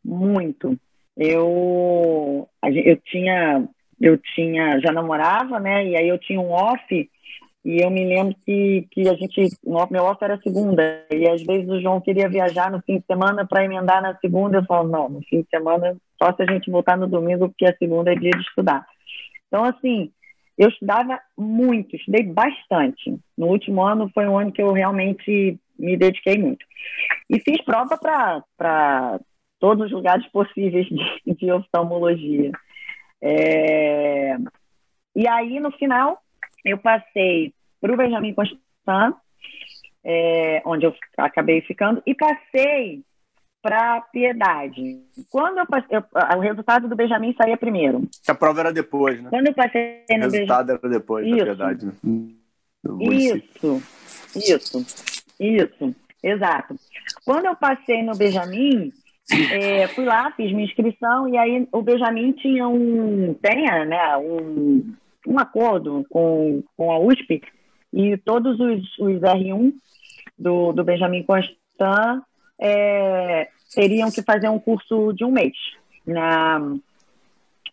muito. 0.05 0.79
Eu, 1.17 2.49
eu 2.63 2.97
tinha, 3.05 3.69
eu 4.01 4.19
tinha, 4.19 4.81
já 4.81 4.93
namorava, 4.93 5.61
né? 5.61 5.87
E 5.87 5.97
aí 5.97 6.09
eu 6.09 6.19
tinha 6.19 6.41
um 6.41 6.51
off 6.51 7.11
e 7.65 7.81
eu 7.81 7.91
me 7.91 8.05
lembro 8.05 8.35
que, 8.45 8.89
que 8.91 9.09
a 9.09 9.15
gente, 9.15 9.49
meu 9.91 10.05
off 10.05 10.19
era 10.23 10.41
segunda, 10.43 11.07
e 11.13 11.29
às 11.29 11.43
vezes 11.43 11.69
o 11.69 11.81
João 11.81 12.01
queria 12.01 12.29
viajar 12.29 12.71
no 12.71 12.83
fim 12.83 12.99
de 12.99 13.07
semana 13.07 13.47
para 13.47 13.65
emendar 13.65 14.03
na 14.03 14.17
segunda. 14.17 14.59
Eu 14.59 14.65
falo, 14.65 14.89
não, 14.89 15.09
no 15.09 15.23
fim 15.23 15.43
de 15.43 15.49
semana 15.49 15.97
só 16.21 16.33
se 16.33 16.43
a 16.43 16.47
gente 16.47 16.71
voltar 16.71 16.97
no 16.97 17.07
domingo, 17.07 17.49
porque 17.49 17.67
a 17.67 17.77
segunda 17.77 18.13
é 18.13 18.17
dia 18.17 18.33
de 18.33 18.43
estudar. 18.43 18.85
Então, 19.47 19.65
assim, 19.65 20.11
eu 20.59 20.69
estudava 20.71 21.21
muito, 21.39 21.95
estudei 21.95 22.25
bastante. 22.25 23.17
No 23.39 23.47
último 23.47 23.83
ano 23.83 24.11
foi 24.13 24.27
um 24.27 24.37
ano 24.37 24.51
que 24.51 24.63
eu 24.63 24.73
realmente 24.73 25.59
me 25.83 25.97
dediquei 25.97 26.39
muito. 26.39 26.65
E 27.29 27.41
fiz 27.41 27.63
prova 27.65 27.99
para 28.57 29.21
todos 29.59 29.87
os 29.87 29.93
lugares 29.93 30.27
possíveis 30.29 30.87
de, 30.87 31.35
de 31.35 31.53
oftalmologia. 31.53 32.53
É... 33.21 34.37
E 35.15 35.29
aí, 35.29 35.61
no 35.61 35.71
final, 35.73 36.19
eu 36.65 36.79
passei 36.79 37.53
para 37.81 37.93
o 37.93 37.97
Benjamin 37.97 38.35
Constant, 38.35 39.17
é, 40.05 40.63
onde 40.65 40.87
eu 40.87 40.95
acabei 41.19 41.61
ficando, 41.63 42.03
e 42.07 42.15
passei 42.15 43.03
para 43.61 44.01
Piedade. 44.13 45.01
Quando 45.31 45.59
eu 45.59 45.67
passei, 45.67 45.97
eu, 45.97 46.03
o 46.37 46.41
resultado 46.41 46.89
do 46.89 46.97
Benjamin 46.97 47.35
saía 47.37 47.57
primeiro. 47.57 48.09
A 48.27 48.35
prova 48.35 48.61
era 48.61 48.73
depois, 48.73 49.23
né? 49.23 49.31
Quando 49.31 49.47
eu 49.49 49.55
passei 49.55 50.01
no 50.01 50.07
Benjamin. 50.09 50.27
O 50.27 50.31
resultado 50.31 50.71
era 50.73 50.89
depois 50.89 51.27
isso. 51.27 51.37
da 51.37 51.45
Piedade. 51.45 51.87
Né? 51.87 51.93
Isso, 53.01 53.81
isso, 54.35 54.85
isso, 55.43 55.95
exato. 56.23 56.77
Quando 57.25 57.47
eu 57.47 57.57
passei 57.57 58.03
no 58.03 58.17
Benjamin, 58.17 58.93
é, 59.53 59.87
fui 59.89 60.05
lá, 60.05 60.31
fiz 60.33 60.53
minha 60.53 60.65
inscrição 60.65 61.29
e 61.29 61.37
aí 61.37 61.67
o 61.73 61.83
Benjamin 61.83 62.33
tinha 62.33 62.69
um, 62.69 63.35
tem, 63.35 63.65
né, 63.87 64.17
um, 64.17 64.95
um 65.27 65.39
acordo 65.39 66.05
com, 66.11 66.63
com 66.77 66.91
a 66.91 66.99
USP 66.99 67.43
e 67.93 68.17
todos 68.19 68.59
os, 68.59 68.99
os 68.99 69.21
R1 69.21 69.73
do, 70.39 70.73
do 70.73 70.85
Benjamin 70.85 71.23
Constant 71.23 72.23
é, 72.61 73.49
teriam 73.75 74.11
que 74.11 74.23
fazer 74.23 74.49
um 74.49 74.59
curso 74.59 75.13
de 75.13 75.25
um 75.25 75.31
mês 75.31 75.57
na, 76.07 76.59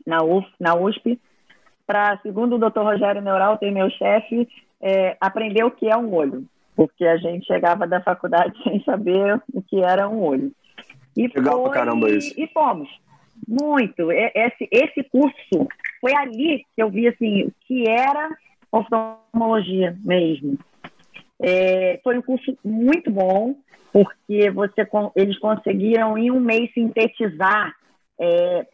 na, 0.06 0.24
UF, 0.24 0.48
na 0.60 0.76
USP 0.76 1.20
para, 1.86 2.18
segundo 2.22 2.56
o 2.56 2.70
Dr. 2.70 2.82
Rogério 2.82 3.22
Neural, 3.22 3.58
tem 3.58 3.72
meu 3.72 3.90
chefe, 3.90 4.48
é, 4.80 5.18
aprender 5.20 5.64
o 5.64 5.72
que 5.72 5.88
é 5.88 5.98
um 5.98 6.14
olho, 6.14 6.46
porque 6.80 7.04
a 7.04 7.18
gente 7.18 7.46
chegava 7.46 7.86
da 7.86 8.00
faculdade 8.00 8.54
sem 8.64 8.82
saber 8.86 9.38
o 9.54 9.62
que 9.62 9.82
era 9.82 10.08
um 10.08 10.24
olho. 10.24 10.50
E 11.18 11.28
Legal 11.28 11.56
foi, 11.56 11.64
pra 11.64 11.80
caramba 11.80 12.10
isso. 12.10 12.34
E 12.40 12.48
fomos. 12.54 12.88
Muito. 13.46 14.10
Esse, 14.14 14.70
esse 14.72 15.04
curso 15.04 15.68
foi 16.00 16.16
ali 16.16 16.66
que 16.74 16.82
eu 16.82 16.90
vi 16.90 17.10
assim, 17.10 17.44
o 17.44 17.54
que 17.68 17.84
era 17.90 18.30
oftalmologia 18.72 19.98
mesmo. 20.06 20.58
É, 21.42 22.00
foi 22.02 22.18
um 22.18 22.22
curso 22.22 22.58
muito 22.64 23.12
bom, 23.12 23.56
porque 23.92 24.50
você, 24.50 24.88
eles 25.18 25.38
conseguiram 25.38 26.18
em 26.18 26.32
um 26.32 26.40
mês 26.40 26.74
sintetizar 26.74 27.76
é, 28.18 28.66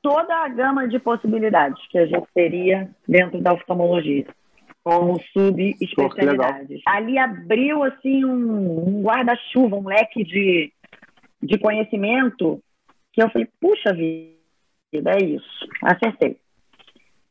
toda 0.00 0.32
a 0.32 0.48
gama 0.48 0.86
de 0.86 1.00
possibilidades 1.00 1.84
que 1.88 1.98
a 1.98 2.06
gente 2.06 2.28
teria 2.32 2.88
dentro 3.08 3.40
da 3.40 3.52
oftalmologia, 3.52 4.26
como 4.86 5.20
subespecialidades. 5.32 6.80
Ali 6.86 7.18
abriu 7.18 7.82
assim 7.82 8.24
um, 8.24 8.88
um 8.88 9.02
guarda-chuva, 9.02 9.74
um 9.74 9.88
leque 9.88 10.22
de, 10.22 10.72
de 11.42 11.58
conhecimento 11.58 12.62
que 13.12 13.20
eu 13.20 13.28
falei, 13.30 13.48
puxa 13.60 13.92
vida, 13.92 15.10
é 15.10 15.24
isso, 15.24 15.68
acertei. 15.82 16.36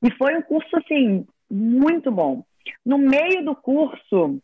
E 0.03 0.11
foi 0.17 0.35
um 0.35 0.41
curso, 0.41 0.75
assim, 0.75 1.25
muito 1.49 2.11
bom. 2.11 2.43
No 2.85 2.97
meio 2.97 3.45
do 3.45 3.55
curso, 3.55 4.37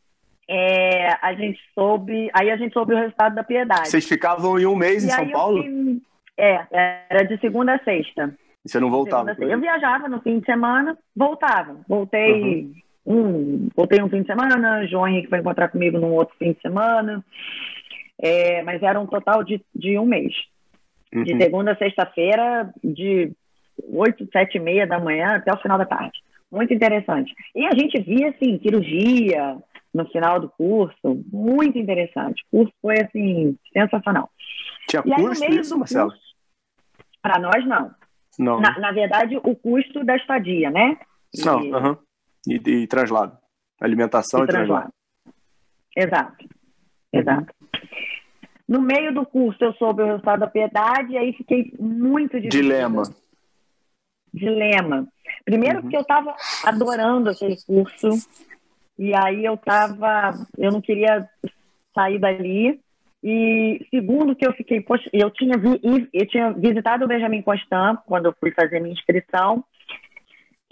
é, 0.47 1.09
a 1.21 1.33
gente 1.33 1.59
soube, 1.75 2.29
aí 2.33 2.49
a 2.49 2.55
gente 2.55 2.71
soube 2.71 2.93
o 2.93 2.97
resultado 2.97 3.35
da 3.35 3.43
piedade. 3.43 3.89
Vocês 3.89 4.07
ficavam 4.07 4.57
em 4.57 4.65
um 4.65 4.75
mês 4.75 5.03
e 5.03 5.07
em 5.07 5.09
São 5.09 5.29
Paulo? 5.31 5.61
É, 6.37 6.65
era 7.09 7.23
de 7.23 7.37
segunda 7.41 7.75
a 7.75 7.83
sexta. 7.83 8.33
E 8.63 8.69
você 8.69 8.79
não 8.79 8.89
voltava? 8.89 9.35
Eu 9.37 9.59
viajava 9.59 10.07
no 10.07 10.21
fim 10.21 10.39
de 10.39 10.45
semana, 10.45 10.97
voltava. 11.13 11.81
Voltei 11.89 12.63
uhum. 12.63 12.73
Um, 13.05 13.69
voltei 13.75 14.01
um 14.01 14.09
fim 14.09 14.21
de 14.21 14.27
semana, 14.27 14.85
João 14.87 15.07
Henrique 15.07 15.29
foi 15.29 15.39
encontrar 15.39 15.69
comigo 15.69 15.97
num 15.97 16.13
outro 16.13 16.35
fim 16.37 16.53
de 16.53 16.61
semana. 16.61 17.23
É, 18.21 18.61
mas 18.61 18.81
era 18.83 18.99
um 18.99 19.07
total 19.07 19.43
de, 19.43 19.61
de 19.73 19.97
um 19.97 20.05
mês. 20.05 20.33
Uhum. 21.13 21.23
De 21.23 21.37
segunda 21.37 21.71
a 21.71 21.77
sexta-feira, 21.77 22.71
de 22.83 23.31
oito, 23.91 24.27
sete 24.31 24.57
e 24.57 24.59
meia 24.59 24.85
da 24.85 24.99
manhã 24.99 25.35
até 25.35 25.51
o 25.51 25.57
final 25.57 25.77
da 25.77 25.85
tarde. 25.85 26.19
Muito 26.51 26.73
interessante. 26.73 27.33
E 27.55 27.65
a 27.65 27.71
gente 27.71 27.99
via, 28.01 28.29
assim, 28.29 28.59
cirurgia, 28.59 29.57
no 29.93 30.05
final 30.09 30.39
do 30.39 30.49
curso, 30.49 31.23
muito 31.31 31.77
interessante. 31.77 32.43
O 32.51 32.59
curso 32.59 32.73
foi, 32.81 32.99
assim, 32.99 33.57
sensacional. 33.73 34.29
Tinha 34.87 35.01
e 35.05 35.13
custo 35.13 35.43
aí, 35.43 35.57
isso, 35.57 35.77
Marcelo? 35.77 36.11
Para 37.21 37.39
nós, 37.39 37.65
não. 37.65 37.91
Não. 38.37 38.59
Na, 38.59 38.77
na, 38.79 38.91
verdade, 38.91 39.37
o 39.37 39.55
custo 39.55 40.03
da 40.03 40.15
estadia, 40.15 40.69
né? 40.69 40.97
Não, 41.43 41.59
uh 41.59 41.71
-huh. 41.71 41.97
E, 42.47 42.55
e, 42.55 42.87
traslado. 42.87 43.37
Alimentação 43.79 44.41
e, 44.41 44.43
e 44.43 44.47
traslado. 44.47 44.91
traslado. 45.95 46.35
Exato. 46.41 46.45
Exato. 47.13 47.53
No 48.67 48.81
meio 48.81 49.13
do 49.13 49.25
curso 49.25 49.63
eu 49.63 49.73
soube 49.73 50.01
o 50.01 50.05
resultado 50.05 50.39
da 50.39 50.47
piedade 50.47 51.11
e 51.11 51.17
aí 51.17 51.33
fiquei 51.33 51.73
muito 51.79 52.39
dividida. 52.39 52.61
Dilema. 52.61 53.03
Dilema. 54.33 55.07
Primeiro 55.43 55.77
uhum. 55.77 55.81
porque 55.81 55.97
eu 55.97 56.01
estava 56.01 56.35
adorando 56.63 57.29
aquele 57.29 57.57
curso 57.65 58.09
e 58.97 59.13
aí 59.15 59.43
eu 59.43 59.57
tava, 59.57 60.31
eu 60.57 60.71
não 60.71 60.79
queria 60.79 61.27
sair 61.93 62.19
dali. 62.19 62.79
E 63.23 63.85
segundo 63.89 64.35
que 64.35 64.45
eu 64.45 64.53
fiquei, 64.53 64.81
poxa, 64.81 65.09
eu 65.13 65.29
tinha, 65.29 65.57
vi, 65.57 65.79
eu 66.13 66.27
tinha 66.27 66.51
visitado 66.53 67.05
o 67.05 67.07
Benjamin 67.07 67.41
Constant 67.41 67.99
quando 68.05 68.27
eu 68.27 68.35
fui 68.39 68.51
fazer 68.51 68.79
minha 68.79 68.93
inscrição. 68.93 69.63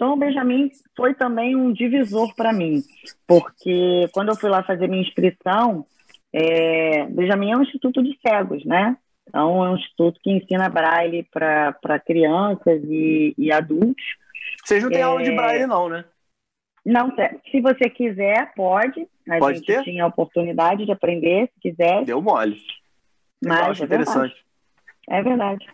Então, 0.00 0.14
o 0.14 0.16
Benjamin 0.16 0.70
foi 0.96 1.12
também 1.12 1.54
um 1.54 1.70
divisor 1.70 2.34
para 2.34 2.54
mim, 2.54 2.82
porque 3.26 4.08
quando 4.12 4.30
eu 4.30 4.34
fui 4.34 4.48
lá 4.48 4.62
fazer 4.62 4.88
minha 4.88 5.02
inscrição, 5.02 5.84
é, 6.32 7.04
Benjamin 7.04 7.50
é 7.50 7.56
um 7.58 7.62
instituto 7.62 8.02
de 8.02 8.18
cegos, 8.26 8.64
né? 8.64 8.96
Então, 9.28 9.62
é 9.62 9.68
um 9.68 9.76
instituto 9.76 10.18
que 10.22 10.30
ensina 10.30 10.70
braille 10.70 11.28
para 11.30 12.00
crianças 12.00 12.82
e, 12.84 13.34
e, 13.36 13.52
adultos. 13.52 14.02
Vocês 14.64 14.82
não 14.82 14.88
têm 14.88 15.00
é... 15.00 15.02
aula 15.02 15.22
de 15.22 15.32
braille, 15.32 15.66
não, 15.66 15.90
né? 15.90 16.02
Não, 16.82 17.14
se 17.50 17.60
você 17.60 17.90
quiser, 17.90 18.54
pode. 18.54 19.06
A 19.28 19.36
pode 19.36 19.58
gente 19.58 19.66
ter? 19.66 19.84
tinha 19.84 20.04
a 20.04 20.06
oportunidade 20.06 20.86
de 20.86 20.92
aprender, 20.92 21.50
se 21.52 21.60
quiser. 21.60 22.06
Deu 22.06 22.22
mole. 22.22 22.58
Mas 23.44 23.58
Eu 23.58 23.70
acho 23.72 23.82
é 23.82 23.84
interessante. 23.84 24.34
Verdade. 24.34 24.44
É 25.10 25.22
verdade. 25.22 25.66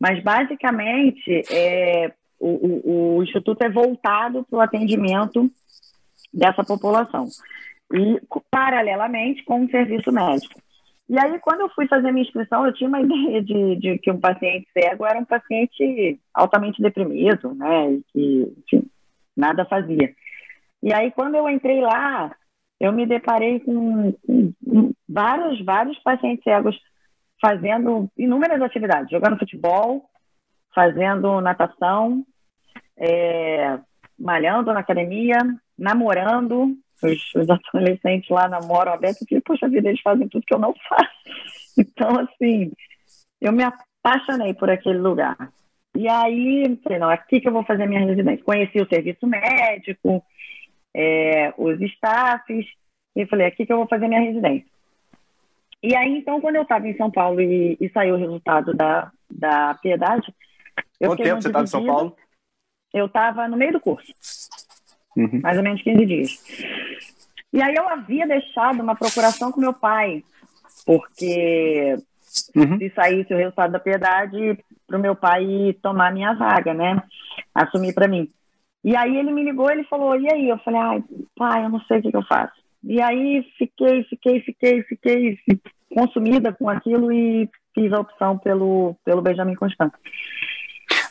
Mas, 0.00 0.20
basicamente, 0.20 1.44
é, 1.48 2.12
o, 2.42 2.82
o, 2.84 3.16
o 3.18 3.22
Instituto 3.22 3.62
é 3.62 3.70
voltado 3.70 4.44
para 4.44 4.58
o 4.58 4.60
atendimento 4.60 5.50
dessa 6.32 6.64
população. 6.64 7.28
E, 7.92 8.20
paralelamente, 8.50 9.44
com 9.44 9.64
o 9.64 9.70
serviço 9.70 10.10
médico. 10.10 10.60
E 11.08 11.18
aí, 11.18 11.38
quando 11.40 11.60
eu 11.60 11.68
fui 11.70 11.86
fazer 11.86 12.10
minha 12.10 12.24
inscrição, 12.24 12.66
eu 12.66 12.72
tinha 12.72 12.88
uma 12.88 13.00
ideia 13.02 13.42
de, 13.42 13.76
de 13.76 13.98
que 13.98 14.10
um 14.10 14.18
paciente 14.18 14.66
cego 14.72 15.06
era 15.06 15.18
um 15.18 15.24
paciente 15.24 16.18
altamente 16.34 16.82
deprimido, 16.82 17.54
né? 17.54 17.92
E 17.92 18.02
que, 18.12 18.52
enfim, 18.58 18.90
nada 19.36 19.64
fazia. 19.64 20.12
E 20.82 20.92
aí, 20.92 21.12
quando 21.12 21.36
eu 21.36 21.48
entrei 21.48 21.80
lá, 21.80 22.34
eu 22.80 22.92
me 22.92 23.06
deparei 23.06 23.60
com, 23.60 24.12
com 24.12 24.92
vários, 25.08 25.64
vários 25.64 25.98
pacientes 26.00 26.42
cegos 26.42 26.76
fazendo 27.40 28.08
inúmeras 28.16 28.60
atividades, 28.62 29.10
jogando 29.10 29.38
futebol, 29.38 30.08
fazendo 30.74 31.40
natação, 31.40 32.24
é, 32.96 33.78
malhando 34.18 34.72
na 34.72 34.80
academia, 34.80 35.38
namorando. 35.78 36.76
Os, 37.02 37.34
os 37.34 37.48
adolescentes 37.50 38.30
lá 38.30 38.48
namoram 38.48 38.92
aberto. 38.92 39.22
Eu 39.22 39.26
falei, 39.28 39.42
poxa 39.44 39.68
vida, 39.68 39.88
eles 39.88 40.00
fazem 40.00 40.28
tudo 40.28 40.46
que 40.46 40.54
eu 40.54 40.58
não 40.58 40.72
faço. 40.88 41.10
Então, 41.76 42.20
assim, 42.20 42.70
eu 43.40 43.52
me 43.52 43.64
apaixonei 43.64 44.54
por 44.54 44.70
aquele 44.70 44.98
lugar. 44.98 45.36
E 45.96 46.08
aí, 46.08 46.78
falei, 46.82 46.98
não, 46.98 47.10
aqui 47.10 47.40
que 47.40 47.48
eu 47.48 47.52
vou 47.52 47.64
fazer 47.64 47.86
minha 47.86 48.04
residência. 48.04 48.44
Conheci 48.44 48.80
o 48.80 48.88
serviço 48.88 49.26
médico, 49.26 50.24
é, 50.94 51.52
os 51.58 51.80
staffs, 51.80 52.66
e 53.14 53.26
falei, 53.26 53.46
aqui 53.46 53.66
que 53.66 53.72
eu 53.72 53.76
vou 53.76 53.88
fazer 53.88 54.08
minha 54.08 54.20
residência. 54.20 54.70
E 55.82 55.96
aí, 55.96 56.16
então, 56.16 56.40
quando 56.40 56.56
eu 56.56 56.62
estava 56.62 56.88
em 56.88 56.96
São 56.96 57.10
Paulo 57.10 57.40
e, 57.40 57.76
e, 57.80 57.90
saiu 57.90 58.14
o 58.14 58.18
resultado 58.18 58.72
da, 58.72 59.10
da 59.30 59.74
Piedade... 59.74 60.32
Quanto 60.98 61.22
tempo 61.22 61.42
você 61.42 61.48
estava 61.48 61.64
em 61.64 61.66
São 61.66 61.84
Paulo? 61.84 62.16
Eu 62.92 63.06
estava 63.06 63.48
no 63.48 63.56
meio 63.56 63.72
do 63.72 63.80
curso. 63.80 64.12
Uhum. 65.16 65.40
Mais 65.42 65.56
ou 65.56 65.62
menos 65.62 65.82
15 65.82 66.06
dias. 66.06 66.44
E 67.52 67.60
aí 67.60 67.74
eu 67.74 67.88
havia 67.88 68.26
deixado 68.26 68.82
uma 68.82 68.96
procuração 68.96 69.52
com 69.52 69.60
meu 69.60 69.74
pai, 69.74 70.24
porque 70.86 71.96
uhum. 72.56 72.78
se 72.78 72.90
saísse 72.94 73.34
o 73.34 73.36
resultado 73.36 73.72
da 73.72 73.78
piedade, 73.78 74.58
para 74.86 74.98
o 74.98 75.00
meu 75.00 75.14
pai 75.14 75.76
tomar 75.82 76.12
minha 76.12 76.34
vaga, 76.34 76.72
né? 76.72 77.02
Assumir 77.54 77.94
para 77.94 78.08
mim. 78.08 78.28
E 78.84 78.96
aí 78.96 79.16
ele 79.16 79.32
me 79.32 79.44
ligou, 79.44 79.70
ele 79.70 79.84
falou, 79.84 80.18
e 80.18 80.30
aí? 80.32 80.48
Eu 80.48 80.58
falei, 80.58 80.80
ai, 80.80 81.04
pai, 81.36 81.64
eu 81.64 81.68
não 81.68 81.80
sei 81.82 81.98
o 81.98 82.02
que, 82.02 82.10
que 82.10 82.16
eu 82.16 82.24
faço. 82.24 82.54
E 82.82 83.00
aí 83.00 83.46
fiquei, 83.58 84.02
fiquei, 84.04 84.40
fiquei, 84.40 84.82
fiquei 84.82 85.38
consumida 85.94 86.52
com 86.52 86.68
aquilo 86.68 87.12
e 87.12 87.48
fiz 87.74 87.92
a 87.92 88.00
opção 88.00 88.38
pelo, 88.38 88.96
pelo 89.04 89.22
Benjamin 89.22 89.54
Constant. 89.54 89.92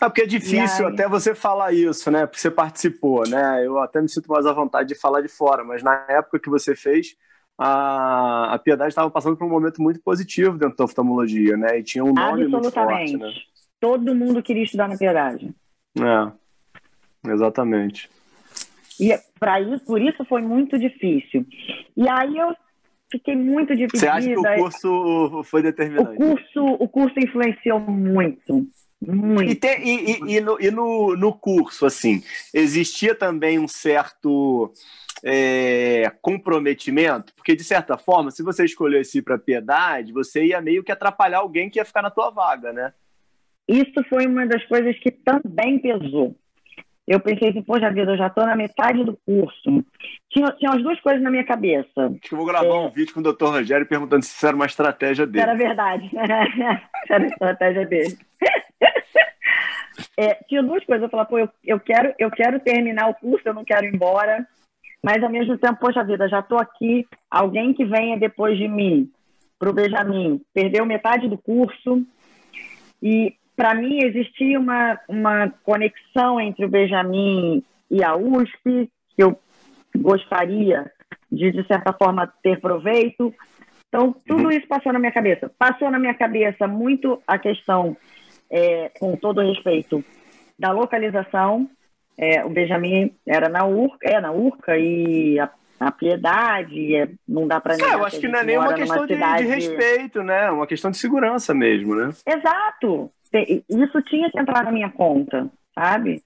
Ah, 0.01 0.09
porque 0.09 0.23
é 0.23 0.25
difícil 0.25 0.87
aí... 0.87 0.93
até 0.93 1.07
você 1.07 1.35
falar 1.35 1.71
isso, 1.73 2.09
né? 2.09 2.25
Porque 2.25 2.41
você 2.41 2.49
participou, 2.49 3.21
né? 3.29 3.63
Eu 3.63 3.77
até 3.77 4.01
me 4.01 4.09
sinto 4.09 4.31
mais 4.31 4.47
à 4.47 4.51
vontade 4.51 4.89
de 4.89 4.95
falar 4.95 5.21
de 5.21 5.27
fora, 5.27 5.63
mas 5.63 5.83
na 5.83 5.93
época 6.09 6.39
que 6.39 6.49
você 6.49 6.75
fez, 6.75 7.15
a, 7.55 8.55
a 8.55 8.57
Piedade 8.57 8.89
estava 8.89 9.11
passando 9.11 9.37
por 9.37 9.45
um 9.45 9.49
momento 9.49 9.79
muito 9.79 10.01
positivo 10.01 10.57
dentro 10.57 10.75
da 10.75 10.85
oftalmologia, 10.85 11.55
né? 11.55 11.77
E 11.77 11.83
tinha 11.83 12.03
um 12.03 12.13
nome 12.13 12.47
muito 12.47 12.71
forte, 12.71 13.15
né? 13.15 13.31
Todo 13.79 14.15
mundo 14.15 14.41
queria 14.41 14.63
estudar 14.63 14.87
na 14.87 14.97
Piedade. 14.97 15.53
É, 15.95 17.31
exatamente. 17.31 18.09
E 18.99 19.15
para 19.39 19.61
isso, 19.61 19.85
por 19.85 20.01
isso 20.01 20.25
foi 20.25 20.41
muito 20.41 20.79
difícil. 20.79 21.45
E 21.95 22.09
aí 22.09 22.37
eu 22.39 22.55
fiquei 23.11 23.35
muito 23.35 23.75
dividida. 23.75 23.99
Você 23.99 24.07
acha 24.07 24.27
que 24.27 24.35
o 24.35 24.55
curso 24.55 25.43
foi 25.43 25.61
determinante? 25.61 26.11
O 26.11 26.15
curso, 26.15 26.65
o 26.65 26.89
curso 26.89 27.19
influenciou 27.19 27.79
muito. 27.79 28.67
Muito. 29.01 29.65
E, 29.65 29.69
e, 29.79 30.11
e, 30.11 30.37
e, 30.37 30.41
no, 30.41 30.61
e 30.61 30.69
no, 30.69 31.15
no 31.15 31.33
curso, 31.33 31.85
assim, 31.85 32.23
existia 32.53 33.15
também 33.15 33.57
um 33.57 33.67
certo 33.67 34.71
é, 35.23 36.11
comprometimento? 36.21 37.33
Porque, 37.35 37.55
de 37.55 37.63
certa 37.63 37.97
forma, 37.97 38.29
se 38.29 38.43
você 38.43 38.63
escolhesse 38.63 39.17
ir 39.17 39.21
para 39.23 39.39
piedade, 39.39 40.13
você 40.13 40.45
ia 40.45 40.61
meio 40.61 40.83
que 40.83 40.91
atrapalhar 40.91 41.39
alguém 41.39 41.69
que 41.69 41.79
ia 41.79 41.85
ficar 41.85 42.03
na 42.03 42.11
tua 42.11 42.29
vaga, 42.29 42.71
né? 42.71 42.93
Isso 43.67 44.03
foi 44.07 44.27
uma 44.27 44.45
das 44.45 44.63
coisas 44.65 44.97
que 44.99 45.11
também 45.11 45.79
pesou. 45.79 46.35
Eu 47.07 47.19
pensei 47.19 47.49
assim, 47.49 47.63
poxa 47.63 47.91
vida, 47.91 48.11
eu 48.11 48.17
já 48.17 48.27
estou 48.27 48.45
na 48.45 48.55
metade 48.55 49.03
do 49.03 49.17
curso. 49.25 49.83
Tinha, 50.29 50.51
tinha 50.51 50.71
as 50.71 50.83
duas 50.83 50.99
coisas 51.01 51.21
na 51.21 51.31
minha 51.31 51.43
cabeça. 51.43 51.89
Acho 52.05 52.19
que 52.19 52.33
eu 52.33 52.37
vou 52.37 52.47
gravar 52.47 52.67
é... 52.67 52.79
um 52.79 52.89
vídeo 52.89 53.13
com 53.13 53.19
o 53.19 53.23
Dr. 53.23 53.45
Rogério 53.45 53.87
perguntando 53.87 54.23
se 54.23 54.35
isso 54.35 54.45
era 54.45 54.55
uma 54.55 54.65
estratégia 54.65 55.25
dele. 55.25 55.43
Era 55.43 55.55
verdade. 55.55 56.09
era 57.09 57.23
a 57.23 57.27
estratégia 57.27 57.85
dele. 57.85 58.17
É, 60.17 60.35
tinha 60.47 60.63
duas 60.63 60.83
coisas. 60.85 61.03
Eu 61.03 61.09
falava, 61.09 61.29
pô, 61.29 61.39
eu, 61.39 61.49
eu, 61.63 61.79
quero, 61.79 62.13
eu 62.19 62.29
quero 62.31 62.59
terminar 62.59 63.09
o 63.09 63.15
curso, 63.15 63.47
eu 63.47 63.53
não 63.53 63.65
quero 63.65 63.85
ir 63.85 63.93
embora. 63.93 64.45
Mas, 65.03 65.23
ao 65.23 65.29
mesmo 65.29 65.57
tempo, 65.57 65.79
poxa 65.79 66.03
vida, 66.03 66.29
já 66.29 66.39
estou 66.39 66.59
aqui. 66.59 67.07
Alguém 67.29 67.73
que 67.73 67.85
venha 67.85 68.17
depois 68.17 68.57
de 68.57 68.67
mim, 68.67 69.09
para 69.57 69.69
o 69.69 69.73
Benjamin, 69.73 70.41
perdeu 70.53 70.85
metade 70.85 71.27
do 71.27 71.37
curso. 71.37 72.05
E, 73.01 73.35
para 73.55 73.73
mim, 73.73 74.03
existia 74.03 74.59
uma, 74.59 74.99
uma 75.07 75.49
conexão 75.63 76.39
entre 76.39 76.65
o 76.65 76.69
Benjamin 76.69 77.63
e 77.89 78.03
a 78.03 78.15
USP, 78.15 78.89
que 79.15 79.23
eu 79.23 79.39
gostaria 79.97 80.91
de, 81.31 81.51
de 81.51 81.65
certa 81.65 81.93
forma, 81.93 82.31
ter 82.43 82.59
proveito. 82.59 83.33
Então, 83.87 84.15
tudo 84.25 84.43
uhum. 84.43 84.51
isso 84.51 84.67
passou 84.67 84.93
na 84.93 84.99
minha 84.99 85.11
cabeça. 85.11 85.51
Passou 85.57 85.89
na 85.89 85.99
minha 85.99 86.13
cabeça 86.13 86.67
muito 86.67 87.21
a 87.25 87.37
questão 87.37 87.97
é, 88.51 88.91
com 88.99 89.15
todo 89.15 89.41
respeito, 89.41 90.03
da 90.59 90.71
localização. 90.71 91.69
É, 92.17 92.43
o 92.45 92.49
Benjamin 92.49 93.15
era 93.25 93.49
na 93.49 93.65
Urca, 93.65 94.07
é 94.07 94.19
na 94.19 94.31
Urca 94.31 94.77
e 94.77 95.39
a, 95.39 95.49
a 95.79 95.91
Piedade, 95.91 96.95
é, 96.95 97.09
não 97.27 97.47
dá 97.47 97.59
para 97.59 97.75
É, 97.75 97.93
eu 97.93 98.05
acho 98.05 98.19
que, 98.19 98.27
não 98.27 98.39
é 98.39 98.43
nem 98.43 98.57
uma 98.57 98.73
questão 98.73 99.05
de, 99.05 99.13
cidade... 99.13 99.43
de, 99.43 99.49
respeito, 99.49 100.21
né? 100.21 100.51
Uma 100.51 100.67
questão 100.67 100.91
de 100.91 100.97
segurança 100.97 101.53
mesmo, 101.53 101.95
né? 101.95 102.09
Exato. 102.27 103.09
Isso 103.69 104.01
tinha 104.03 104.29
que 104.29 104.39
entrar 104.39 104.65
na 104.65 104.71
minha 104.71 104.91
conta, 104.91 105.49
sabe? 105.73 106.21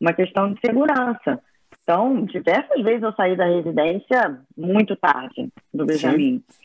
Uma 0.00 0.12
questão 0.12 0.52
de 0.52 0.60
segurança. 0.64 1.40
Então, 1.82 2.24
diversas 2.24 2.82
vezes 2.82 3.02
eu 3.02 3.12
saí 3.12 3.36
da 3.36 3.44
residência 3.44 4.40
muito 4.56 4.96
tarde 4.96 5.48
do 5.72 5.84
Benjamin. 5.84 6.42
Sim 6.48 6.64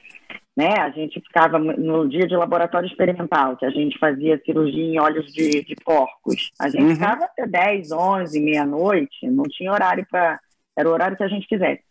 né? 0.56 0.74
A 0.80 0.90
gente 0.90 1.22
ficava 1.22 1.58
no 1.58 2.08
dia 2.08 2.28
de 2.28 2.36
laboratório 2.36 2.88
experimental, 2.88 3.56
que 3.56 3.66
a 3.66 3.70
gente 3.70 3.98
fazia 3.98 4.42
cirurgia 4.46 4.84
em 4.84 5.00
olhos 5.00 5.32
de, 5.32 5.64
de 5.64 5.76
porcos. 5.84 6.52
A 6.60 6.70
gente 6.70 6.84
uhum. 6.84 6.96
ficava 6.96 7.26
até 7.26 7.48
10, 7.48 7.92
11, 7.92 8.40
meia-noite, 8.42 9.30
não 9.30 9.44
tinha 9.44 9.72
horário 9.72 10.06
para. 10.10 10.40
Era 10.78 10.90
o 10.90 10.94
horário 10.94 11.18
que 11.18 11.24
a 11.24 11.28
gente 11.28 11.48
quisesse. 11.48 11.84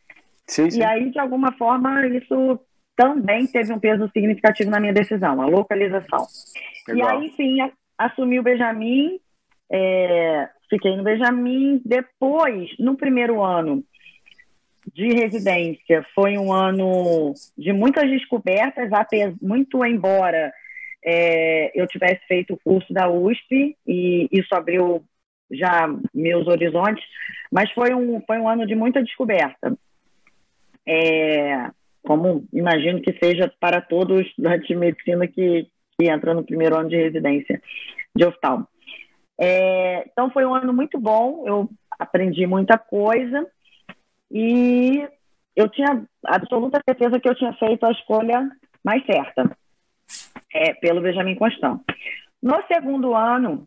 Sim, 0.47 0.71
sim. 0.71 0.81
E 0.81 0.85
aí, 0.85 1.11
de 1.11 1.19
alguma 1.19 1.53
forma, 1.53 2.07
isso 2.07 2.59
também 2.97 3.47
teve 3.47 3.73
um 3.73 3.79
peso 3.79 4.11
significativo 4.13 4.71
na 4.71 4.81
minha 4.81 4.93
decisão, 4.93 5.41
a 5.41 5.47
localização. 5.47 6.27
Legal. 6.89 7.23
E 7.23 7.25
aí, 7.25 7.33
sim, 7.37 7.59
assumi 7.97 8.41
o 8.41 8.43
Benjamin, 8.43 9.21
é, 9.71 10.49
fiquei 10.69 10.97
no 10.97 11.03
Benjamin. 11.03 11.81
Depois, 11.85 12.71
no 12.79 12.97
primeiro 12.97 13.43
ano, 13.43 13.85
de 14.95 15.09
residência 15.15 16.05
foi 16.15 16.39
um 16.39 16.53
ano 16.53 17.35
de 17.57 17.73
muitas 17.73 18.09
descobertas, 18.09 18.91
muito 19.41 19.85
embora 19.85 20.53
é, 21.05 21.71
eu 21.81 21.87
tivesse 21.87 22.21
feito 22.27 22.55
o 22.55 22.59
curso 22.59 22.93
da 22.93 23.09
USP 23.09 23.77
e 23.87 24.29
isso 24.31 24.55
abriu 24.55 25.03
já 25.51 25.89
meus 26.13 26.47
horizontes, 26.47 27.05
mas 27.51 27.71
foi 27.73 27.95
um, 27.95 28.21
foi 28.27 28.39
um 28.39 28.49
ano 28.49 28.67
de 28.67 28.75
muita 28.75 29.03
descoberta. 29.03 29.77
É, 30.87 31.71
como 32.03 32.45
imagino 32.53 33.01
que 33.03 33.17
seja 33.23 33.53
para 33.61 33.81
todos 33.81 34.21
os 34.21 34.27
estudantes 34.27 34.67
de 34.67 34.77
medicina 34.77 35.27
que, 35.27 35.67
que 35.99 36.11
entram 36.11 36.35
no 36.35 36.45
primeiro 36.45 36.77
ano 36.77 36.89
de 36.89 36.97
residência 36.97 37.61
de 38.15 38.25
oftalmo. 38.25 38.67
É, 39.41 40.05
então 40.11 40.31
foi 40.31 40.45
um 40.45 40.55
ano 40.55 40.73
muito 40.73 40.99
bom, 40.99 41.45
eu 41.47 41.69
aprendi 41.99 42.47
muita 42.47 42.77
coisa 42.77 43.47
e 44.31 45.09
eu 45.57 45.69
tinha 45.69 46.05
absoluta 46.25 46.81
certeza 46.85 47.19
que 47.19 47.29
eu 47.29 47.35
tinha 47.35 47.53
feito 47.55 47.85
a 47.85 47.91
escolha 47.91 48.49
mais 48.85 49.05
certa 49.05 49.51
é, 50.53 50.75
pelo 50.75 51.01
Benjamin 51.01 51.35
Constant. 51.35 51.81
No 52.43 52.63
segundo 52.67 53.15
ano, 53.15 53.67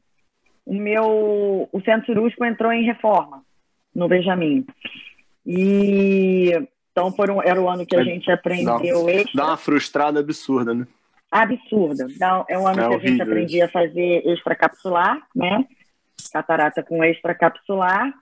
o 0.65 0.73
meu 0.73 1.69
o 1.71 1.81
centro 1.81 2.05
cirúrgico 2.05 2.45
entrou 2.45 2.71
em 2.71 2.85
reforma 2.85 3.43
no 3.93 4.07
Benjamin. 4.07 4.65
E 5.45 6.51
então 6.91 7.11
foram, 7.11 7.41
era 7.41 7.59
o 7.61 7.69
ano 7.69 7.85
que 7.85 7.95
a 7.95 8.03
gente 8.03 8.29
aprendeu 8.31 9.05
dá, 9.05 9.11
extra. 9.11 9.31
Dá 9.35 9.45
uma 9.47 9.57
frustrada 9.57 10.19
absurda, 10.19 10.73
né? 10.73 10.85
Absurda. 11.31 12.07
Dá, 12.17 12.45
é 12.49 12.57
um 12.57 12.67
ano 12.67 12.81
é 12.81 12.87
que 12.89 12.95
a 12.95 13.09
gente 13.09 13.21
aprendia 13.21 13.65
a 13.65 13.69
fazer 13.69 14.27
extracapsular, 14.27 15.21
né? 15.33 15.65
Catarata 16.31 16.83
com 16.83 17.03
extracapsular. 17.03 18.13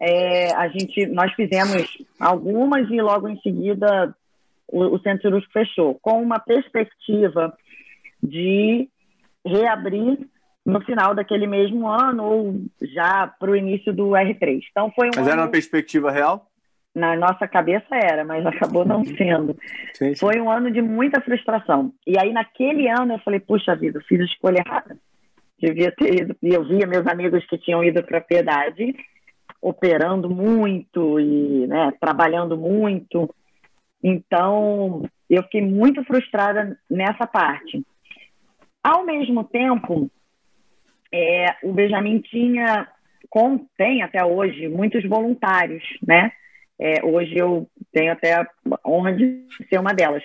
É, 0.00 0.54
a 0.54 0.68
gente, 0.68 1.06
nós 1.06 1.32
fizemos 1.34 1.86
algumas 2.18 2.90
e 2.90 3.00
logo 3.00 3.28
em 3.28 3.38
seguida 3.40 4.14
o, 4.66 4.94
o 4.94 4.98
centro 5.00 5.22
cirúrgico 5.22 5.52
fechou, 5.52 5.94
com 6.02 6.20
uma 6.20 6.38
perspectiva 6.38 7.56
de 8.22 8.88
reabrir 9.46 10.18
no 10.64 10.80
final 10.80 11.14
daquele 11.14 11.46
mesmo 11.46 11.86
ano 11.86 12.24
ou 12.24 12.60
já 12.80 13.26
para 13.38 13.50
o 13.50 13.56
início 13.56 13.92
do 13.92 14.10
R3. 14.10 14.62
Então 14.70 14.90
foi 14.94 15.08
um 15.08 15.10
Mas 15.14 15.26
ano... 15.26 15.30
era 15.30 15.42
uma 15.42 15.50
perspectiva 15.50 16.10
real? 16.10 16.48
Na 16.94 17.16
nossa 17.16 17.46
cabeça 17.46 17.94
era, 17.94 18.24
mas 18.24 18.44
acabou 18.46 18.84
não 18.84 19.04
sendo. 19.04 19.54
Sim, 19.92 20.14
sim. 20.14 20.16
Foi 20.16 20.40
um 20.40 20.50
ano 20.50 20.70
de 20.70 20.80
muita 20.80 21.20
frustração. 21.20 21.92
E 22.06 22.18
aí 22.18 22.32
naquele 22.32 22.88
ano 22.88 23.14
eu 23.14 23.18
falei, 23.18 23.40
puxa 23.40 23.76
vida, 23.76 24.00
fiz 24.08 24.20
a 24.20 24.24
escolha 24.24 24.62
errada. 24.66 24.96
Devia 25.60 25.92
ter 25.92 26.22
ido. 26.22 26.36
E 26.42 26.48
eu 26.48 26.64
via 26.64 26.86
meus 26.86 27.06
amigos 27.06 27.44
que 27.46 27.58
tinham 27.58 27.84
ido 27.84 28.02
para 28.02 28.18
a 28.18 28.22
piedade 28.22 28.94
operando 29.64 30.28
muito 30.28 31.18
e 31.18 31.66
né, 31.66 31.90
trabalhando 31.98 32.54
muito. 32.54 33.34
Então, 34.02 35.08
eu 35.28 35.42
fiquei 35.44 35.62
muito 35.62 36.04
frustrada 36.04 36.78
nessa 36.90 37.26
parte. 37.26 37.82
Ao 38.82 39.06
mesmo 39.06 39.42
tempo, 39.44 40.10
é, 41.10 41.56
o 41.62 41.72
Benjamin 41.72 42.20
tinha, 42.20 42.86
tem 43.78 44.02
até 44.02 44.22
hoje, 44.22 44.68
muitos 44.68 45.02
voluntários, 45.08 45.82
né? 46.06 46.30
É, 46.78 47.02
hoje 47.02 47.34
eu 47.38 47.66
tenho 47.90 48.12
até 48.12 48.34
a 48.34 48.46
honra 48.84 49.14
de 49.14 49.46
ser 49.70 49.78
uma 49.78 49.94
delas. 49.94 50.22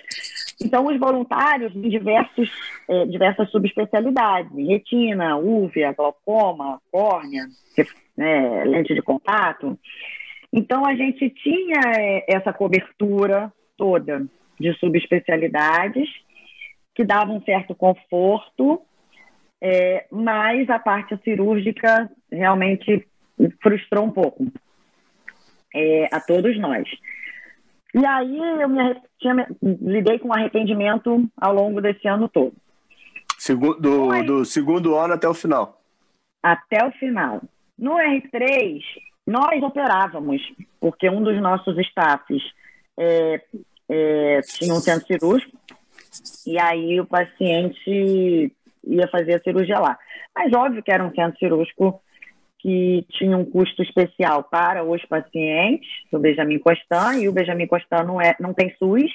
Então, 0.60 0.84
os 0.84 0.98
voluntários 0.98 1.74
em 1.74 1.88
diversos, 1.88 2.50
é, 2.88 3.06
diversas 3.06 3.50
subespecialidades, 3.50 4.52
retina, 4.54 5.38
úvea, 5.38 5.92
glaucoma, 5.92 6.78
córnea, 6.92 7.46
né, 8.20 8.64
lente 8.64 8.94
de 8.94 9.00
contato. 9.00 9.78
Então, 10.52 10.84
a 10.84 10.94
gente 10.94 11.30
tinha 11.30 11.80
é, 11.96 12.24
essa 12.28 12.52
cobertura 12.52 13.50
toda 13.78 14.26
de 14.58 14.74
subespecialidades 14.74 16.06
que 16.94 17.02
davam 17.02 17.36
um 17.36 17.42
certo 17.42 17.74
conforto, 17.74 18.82
é, 19.58 20.04
mas 20.10 20.68
a 20.68 20.78
parte 20.78 21.18
cirúrgica 21.24 22.10
realmente 22.30 23.06
frustrou 23.62 24.04
um 24.04 24.10
pouco 24.10 24.46
é, 25.74 26.08
a 26.12 26.20
todos 26.20 26.58
nós. 26.58 26.86
E 27.94 28.04
aí 28.04 28.38
eu 28.60 28.68
me, 28.68 29.00
tinha, 29.18 29.48
lidei 29.62 30.18
com 30.18 30.30
arrependimento 30.30 31.26
ao 31.38 31.54
longo 31.54 31.80
desse 31.80 32.06
ano 32.06 32.28
todo. 32.28 32.52
Segundo, 33.38 33.80
do, 33.80 34.22
do 34.24 34.44
segundo 34.44 34.94
ano 34.94 35.14
até 35.14 35.26
o 35.26 35.32
final. 35.32 35.80
Até 36.42 36.84
o 36.86 36.92
final. 36.92 37.40
No 37.80 37.94
R3, 37.94 38.82
nós 39.26 39.62
operávamos, 39.62 40.42
porque 40.78 41.08
um 41.08 41.22
dos 41.22 41.40
nossos 41.40 41.78
staffs 41.78 42.42
é, 42.98 43.40
é, 43.88 44.40
tinha 44.42 44.74
um 44.74 44.80
centro 44.80 45.06
cirúrgico, 45.06 45.56
e 46.46 46.58
aí 46.58 47.00
o 47.00 47.06
paciente 47.06 48.52
ia 48.84 49.08
fazer 49.08 49.34
a 49.34 49.38
cirurgia 49.38 49.78
lá. 49.78 49.98
Mas 50.36 50.52
óbvio 50.52 50.82
que 50.82 50.92
era 50.92 51.02
um 51.02 51.14
centro 51.14 51.38
cirúrgico 51.38 52.02
que 52.58 53.06
tinha 53.08 53.34
um 53.34 53.46
custo 53.46 53.82
especial 53.82 54.44
para 54.44 54.84
os 54.84 55.02
pacientes 55.06 55.88
do 56.12 56.18
Benjamin 56.18 56.58
Constant, 56.58 57.22
e 57.22 57.28
o 57.28 57.32
Benjamin 57.32 57.66
Constant 57.66 58.06
não, 58.06 58.20
é, 58.20 58.36
não 58.38 58.52
tem 58.52 58.74
SUS, 58.78 59.10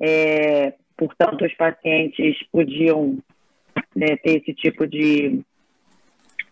é, 0.00 0.74
portanto, 0.96 1.44
os 1.44 1.54
pacientes 1.54 2.36
podiam 2.52 3.18
né, 3.96 4.16
ter 4.18 4.40
esse 4.40 4.54
tipo 4.54 4.86
de, 4.86 5.42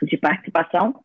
de 0.02 0.16
participação, 0.16 0.96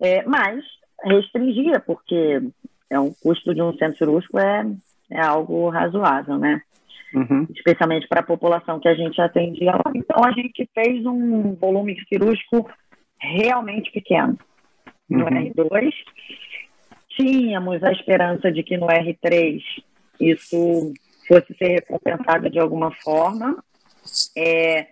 é, 0.00 0.22
mas 0.24 0.64
restringia, 1.04 1.80
porque 1.80 2.40
é 2.88 2.98
um 2.98 3.12
custo 3.12 3.54
de 3.54 3.62
um 3.62 3.72
centro 3.76 3.98
cirúrgico 3.98 4.38
é, 4.38 4.66
é 5.10 5.20
algo 5.20 5.68
razoável, 5.68 6.38
né? 6.38 6.60
Uhum. 7.14 7.46
Especialmente 7.54 8.06
para 8.08 8.20
a 8.20 8.24
população 8.24 8.78
que 8.78 8.88
a 8.88 8.94
gente 8.94 9.20
atendia 9.20 9.72
lá. 9.72 9.92
Então, 9.94 10.22
a 10.24 10.30
gente 10.32 10.68
fez 10.74 11.04
um 11.04 11.54
volume 11.54 11.96
cirúrgico 12.08 12.70
realmente 13.18 13.90
pequeno. 13.90 14.38
No 15.08 15.24
uhum. 15.24 15.52
R2, 15.52 15.92
tínhamos 17.10 17.82
a 17.82 17.92
esperança 17.92 18.50
de 18.52 18.62
que 18.62 18.76
no 18.76 18.86
R3 18.86 19.60
isso 20.20 20.92
fosse 21.26 21.54
ser 21.54 21.80
recompensado 21.80 22.48
de 22.48 22.58
alguma 22.58 22.92
forma. 23.02 23.62
É, 24.36 24.86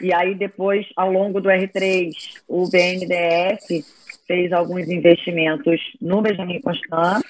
e 0.00 0.12
aí, 0.12 0.34
depois, 0.34 0.86
ao 0.96 1.10
longo 1.10 1.40
do 1.40 1.48
R3, 1.48 2.12
o 2.48 2.68
BNDES 2.68 4.03
fez 4.26 4.52
alguns 4.52 4.88
investimentos 4.88 5.80
no 6.00 6.22
Benjamin 6.22 6.60
Constant, 6.60 7.22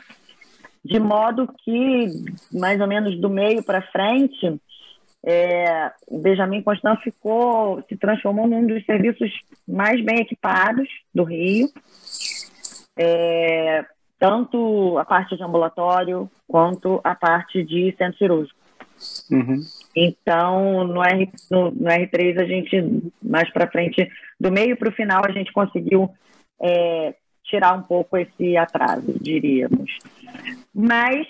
de 0.84 1.00
modo 1.00 1.48
que, 1.64 2.06
mais 2.52 2.80
ou 2.80 2.86
menos 2.86 3.18
do 3.18 3.30
meio 3.30 3.62
para 3.62 3.82
frente, 3.82 4.60
é, 5.26 5.90
o 6.06 6.18
Benjamin 6.18 6.62
Constant 6.62 7.00
ficou, 7.00 7.82
se 7.88 7.96
transformou 7.96 8.46
num 8.46 8.66
dos 8.66 8.84
serviços 8.84 9.32
mais 9.66 10.04
bem 10.04 10.20
equipados 10.20 10.86
do 11.14 11.24
Rio. 11.24 11.68
É, 12.96 13.84
tanto 14.18 14.98
a 14.98 15.04
parte 15.04 15.36
de 15.36 15.42
ambulatório 15.42 16.30
quanto 16.46 17.00
a 17.02 17.14
parte 17.14 17.62
de 17.64 17.94
centro 17.96 18.18
cirúrgico. 18.18 18.58
Uhum. 19.30 19.60
Então, 19.96 20.84
no, 20.84 21.02
R, 21.02 21.30
no, 21.50 21.70
no, 21.70 21.88
R3, 21.88 22.38
a 22.38 22.44
gente, 22.44 23.12
mais 23.22 23.50
para 23.50 23.70
frente, 23.70 24.08
do 24.38 24.52
meio 24.52 24.76
para 24.76 24.88
o 24.88 24.92
final, 24.92 25.22
a 25.26 25.32
gente 25.32 25.52
conseguiu 25.52 26.10
é, 26.60 27.14
tirar 27.44 27.74
um 27.74 27.82
pouco 27.82 28.16
esse 28.16 28.56
atraso, 28.56 29.14
diríamos. 29.20 29.98
Mas 30.74 31.26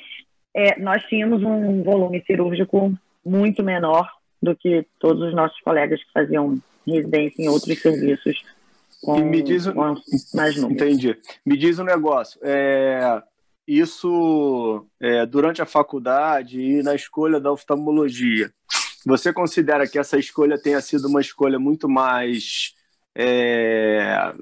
é, 0.55 0.79
nós 0.79 1.03
tínhamos 1.05 1.43
um 1.43 1.83
volume 1.83 2.23
cirúrgico 2.27 2.93
muito 3.25 3.63
menor 3.63 4.09
do 4.43 4.55
que 4.55 4.87
todos 4.99 5.23
os 5.29 5.35
nossos 5.35 5.61
colegas 5.61 6.03
que 6.03 6.13
faziam 6.13 6.59
residência 6.87 7.43
em 7.43 7.49
outros 7.49 7.81
serviços 7.81 8.43
com, 9.05 9.19
me 9.21 9.43
diz, 9.43 9.67
com 9.67 9.95
mais 10.35 10.57
números. 10.57 10.83
Entendi. 10.83 11.17
Me 11.45 11.57
diz 11.57 11.79
um 11.79 11.85
negócio. 11.85 12.41
É, 12.43 13.23
isso, 13.67 14.87
é, 15.01 15.27
durante 15.27 15.61
a 15.61 15.67
faculdade 15.67 16.61
e 16.61 16.83
na 16.83 16.95
escolha 16.95 17.39
da 17.39 17.53
oftalmologia, 17.53 18.51
você 19.07 19.33
considera 19.33 19.87
que 19.87 19.99
essa 19.99 20.19
escolha 20.19 20.59
tenha 20.59 20.81
sido 20.81 21.07
uma 21.09 21.21
escolha 21.21 21.59
muito 21.59 21.89
mais 21.89 22.75
é, 23.14 24.35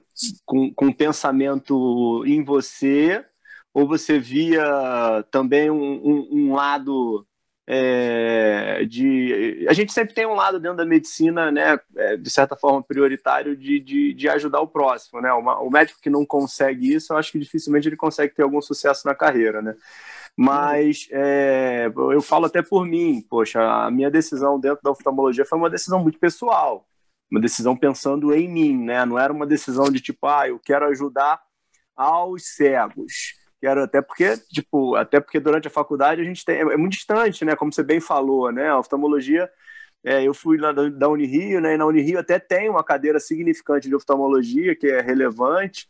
com, 0.44 0.72
com 0.74 0.92
pensamento 0.92 2.24
em 2.26 2.42
você, 2.44 3.24
ou 3.74 3.86
você 3.86 4.18
via 4.18 5.24
também 5.30 5.70
um, 5.70 5.76
um, 5.76 6.28
um 6.30 6.54
lado 6.54 7.26
é, 7.66 8.84
de 8.84 9.66
a 9.68 9.72
gente 9.72 9.92
sempre 9.92 10.14
tem 10.14 10.26
um 10.26 10.34
lado 10.34 10.58
dentro 10.58 10.78
da 10.78 10.84
medicina, 10.84 11.50
né, 11.50 11.78
é, 11.96 12.16
de 12.16 12.28
certa 12.28 12.56
forma 12.56 12.82
prioritário 12.82 13.56
de, 13.56 13.78
de, 13.78 14.14
de 14.14 14.28
ajudar 14.28 14.60
o 14.60 14.68
próximo, 14.68 15.20
né? 15.20 15.32
Uma, 15.32 15.60
o 15.60 15.70
médico 15.70 16.00
que 16.00 16.10
não 16.10 16.26
consegue 16.26 16.92
isso, 16.92 17.12
eu 17.12 17.16
acho 17.16 17.30
que 17.32 17.38
dificilmente 17.38 17.88
ele 17.88 17.96
consegue 17.96 18.34
ter 18.34 18.42
algum 18.42 18.60
sucesso 18.60 19.06
na 19.06 19.14
carreira, 19.14 19.62
né? 19.62 19.76
Mas 20.36 21.08
é, 21.12 21.90
eu 21.94 22.22
falo 22.22 22.46
até 22.46 22.62
por 22.62 22.86
mim, 22.86 23.24
poxa, 23.28 23.60
a 23.62 23.90
minha 23.90 24.10
decisão 24.10 24.58
dentro 24.58 24.82
da 24.82 24.90
oftalmologia 24.90 25.44
foi 25.44 25.58
uma 25.58 25.70
decisão 25.70 26.02
muito 26.02 26.18
pessoal, 26.18 26.86
uma 27.32 27.40
decisão 27.40 27.76
pensando 27.76 28.32
em 28.32 28.48
mim, 28.48 28.84
né? 28.84 29.04
Não 29.04 29.18
era 29.18 29.32
uma 29.32 29.46
decisão 29.46 29.90
de 29.90 30.00
tipo, 30.00 30.26
ah, 30.26 30.46
eu 30.46 30.60
quero 30.60 30.86
ajudar 30.86 31.40
aos 31.96 32.54
cegos 32.54 33.42
quero 33.62 33.80
até 33.84 34.02
porque, 34.02 34.36
tipo, 34.52 34.96
até 34.96 35.20
porque 35.20 35.38
durante 35.38 35.68
a 35.68 35.70
faculdade 35.70 36.20
a 36.20 36.24
gente 36.24 36.44
tem, 36.44 36.58
é, 36.58 36.76
muito 36.76 36.94
distante, 36.94 37.44
né? 37.44 37.54
Como 37.54 37.72
você 37.72 37.84
bem 37.84 38.00
falou, 38.00 38.50
né? 38.50 38.68
A 38.68 38.78
oftalmologia, 38.78 39.48
é, 40.02 40.24
eu 40.24 40.34
fui 40.34 40.58
lá 40.58 40.72
da, 40.72 41.08
Unirio, 41.08 41.60
né? 41.60 41.74
E 41.74 41.76
na 41.76 41.86
Unirio 41.86 42.18
até 42.18 42.40
tem 42.40 42.68
uma 42.68 42.82
cadeira 42.82 43.20
significante 43.20 43.88
de 43.88 43.94
oftalmologia 43.94 44.74
que 44.74 44.88
é 44.88 45.00
relevante 45.00 45.88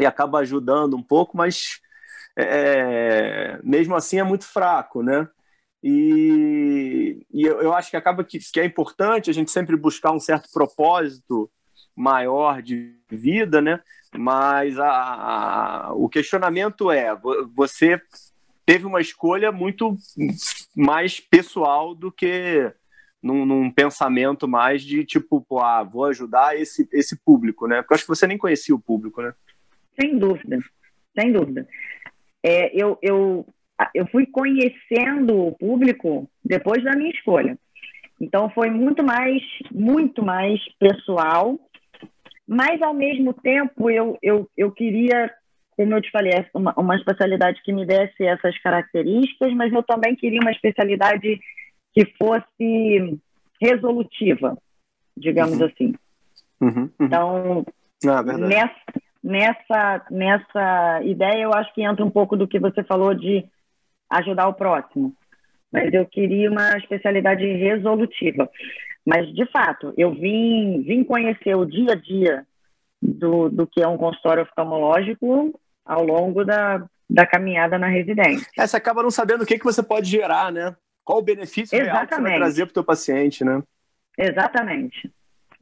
e 0.00 0.04
acaba 0.04 0.40
ajudando 0.40 0.96
um 0.96 1.02
pouco, 1.02 1.36
mas 1.36 1.80
é, 2.36 3.60
mesmo 3.62 3.94
assim 3.94 4.18
é 4.18 4.24
muito 4.24 4.44
fraco, 4.44 5.00
né? 5.00 5.28
E, 5.82 7.24
e 7.32 7.42
eu, 7.42 7.60
eu, 7.60 7.72
acho 7.74 7.90
que 7.90 7.96
acaba 7.96 8.24
que, 8.24 8.38
que 8.38 8.60
é 8.60 8.64
importante 8.64 9.30
a 9.30 9.32
gente 9.32 9.50
sempre 9.50 9.76
buscar 9.76 10.12
um 10.12 10.18
certo 10.18 10.48
propósito 10.52 11.50
maior 11.94 12.60
de 12.60 12.94
vida, 13.08 13.60
né? 13.60 13.80
Mas 14.16 14.78
a, 14.78 14.88
a, 14.88 15.92
o 15.94 16.08
questionamento 16.08 16.90
é: 16.90 17.16
você 17.54 18.00
teve 18.64 18.84
uma 18.84 19.00
escolha 19.00 19.52
muito 19.52 19.94
mais 20.74 21.20
pessoal 21.20 21.94
do 21.94 22.10
que 22.10 22.72
num, 23.22 23.46
num, 23.46 23.70
pensamento 23.70 24.46
mais 24.46 24.82
de 24.82 25.04
tipo, 25.04 25.40
pô, 25.40 25.60
ah, 25.60 25.82
vou 25.82 26.04
ajudar 26.06 26.58
esse, 26.58 26.88
esse 26.92 27.16
público, 27.16 27.66
né? 27.66 27.80
Porque 27.80 27.92
eu 27.92 27.96
acho 27.96 28.04
que 28.04 28.08
você 28.08 28.26
nem 28.26 28.38
conhecia 28.38 28.74
o 28.74 28.80
público, 28.80 29.22
né? 29.22 29.32
Sem 29.98 30.18
dúvida, 30.18 30.58
sem 31.14 31.32
dúvida. 31.32 31.66
É, 32.42 32.70
eu, 32.76 32.98
eu, 33.02 33.46
eu 33.94 34.06
fui 34.06 34.26
conhecendo 34.26 35.48
o 35.48 35.52
público 35.52 36.28
depois 36.44 36.82
da 36.82 36.92
minha 36.92 37.10
escolha. 37.10 37.58
Então 38.20 38.48
foi 38.50 38.70
muito 38.70 39.02
mais, 39.02 39.42
muito 39.70 40.24
mais 40.24 40.60
pessoal, 40.78 41.58
mas 42.46 42.80
ao 42.80 42.94
mesmo 42.94 43.34
tempo 43.34 43.90
eu, 43.90 44.18
eu, 44.22 44.48
eu 44.56 44.70
queria 44.72 45.32
como 45.76 45.94
eu 45.94 46.00
te 46.00 46.10
falei, 46.10 46.32
uma, 46.54 46.72
uma 46.76 46.96
especialidade 46.96 47.60
que 47.62 47.72
me 47.72 47.84
desse 47.84 48.24
essas 48.24 48.58
características, 48.62 49.52
mas 49.52 49.70
eu 49.72 49.82
também 49.82 50.16
queria 50.16 50.40
uma 50.40 50.50
especialidade 50.50 51.38
que 51.92 52.06
fosse 52.18 53.20
resolutiva, 53.60 54.56
digamos 55.16 55.60
uhum. 55.60 55.66
assim. 55.66 55.94
Uhum, 56.60 56.70
uhum. 56.70 56.90
Então, 57.00 57.66
ah, 58.08 58.22
nessa, 58.22 58.80
nessa, 59.22 60.06
nessa 60.10 61.00
ideia, 61.04 61.42
eu 61.42 61.52
acho 61.52 61.72
que 61.74 61.82
entra 61.82 62.04
um 62.04 62.10
pouco 62.10 62.36
do 62.36 62.48
que 62.48 62.58
você 62.58 62.82
falou 62.82 63.14
de 63.14 63.44
ajudar 64.10 64.48
o 64.48 64.54
próximo. 64.54 65.14
Mas 65.72 65.92
eu 65.92 66.06
queria 66.06 66.50
uma 66.50 66.76
especialidade 66.78 67.44
resolutiva. 67.44 68.48
Mas, 69.04 69.32
de 69.34 69.46
fato, 69.46 69.92
eu 69.96 70.12
vim, 70.12 70.82
vim 70.82 71.04
conhecer 71.04 71.54
o 71.54 71.64
dia 71.64 71.92
a 71.92 71.94
dia 71.94 72.46
do, 73.00 73.48
do 73.48 73.66
que 73.66 73.80
é 73.80 73.86
um 73.86 73.96
consultório 73.96 74.42
oftalmológico 74.42 75.58
ao 75.84 76.02
longo 76.02 76.44
da, 76.44 76.84
da 77.08 77.26
caminhada 77.26 77.78
na 77.78 77.86
residência. 77.86 78.48
É, 78.58 78.66
você 78.66 78.76
acaba 78.76 79.02
não 79.02 79.10
sabendo 79.10 79.42
o 79.42 79.46
que, 79.46 79.58
que 79.58 79.64
você 79.64 79.82
pode 79.82 80.10
gerar, 80.10 80.50
né? 80.50 80.74
Qual 81.04 81.18
o 81.18 81.22
benefício 81.22 81.76
Exatamente. 81.76 81.92
real 81.92 82.06
que 82.06 82.14
você 82.14 82.22
vai 82.22 82.36
trazer 82.36 82.66
para 82.66 82.70
o 82.70 82.74
teu 82.74 82.84
paciente, 82.84 83.44
né? 83.44 83.62
Exatamente. 84.18 85.12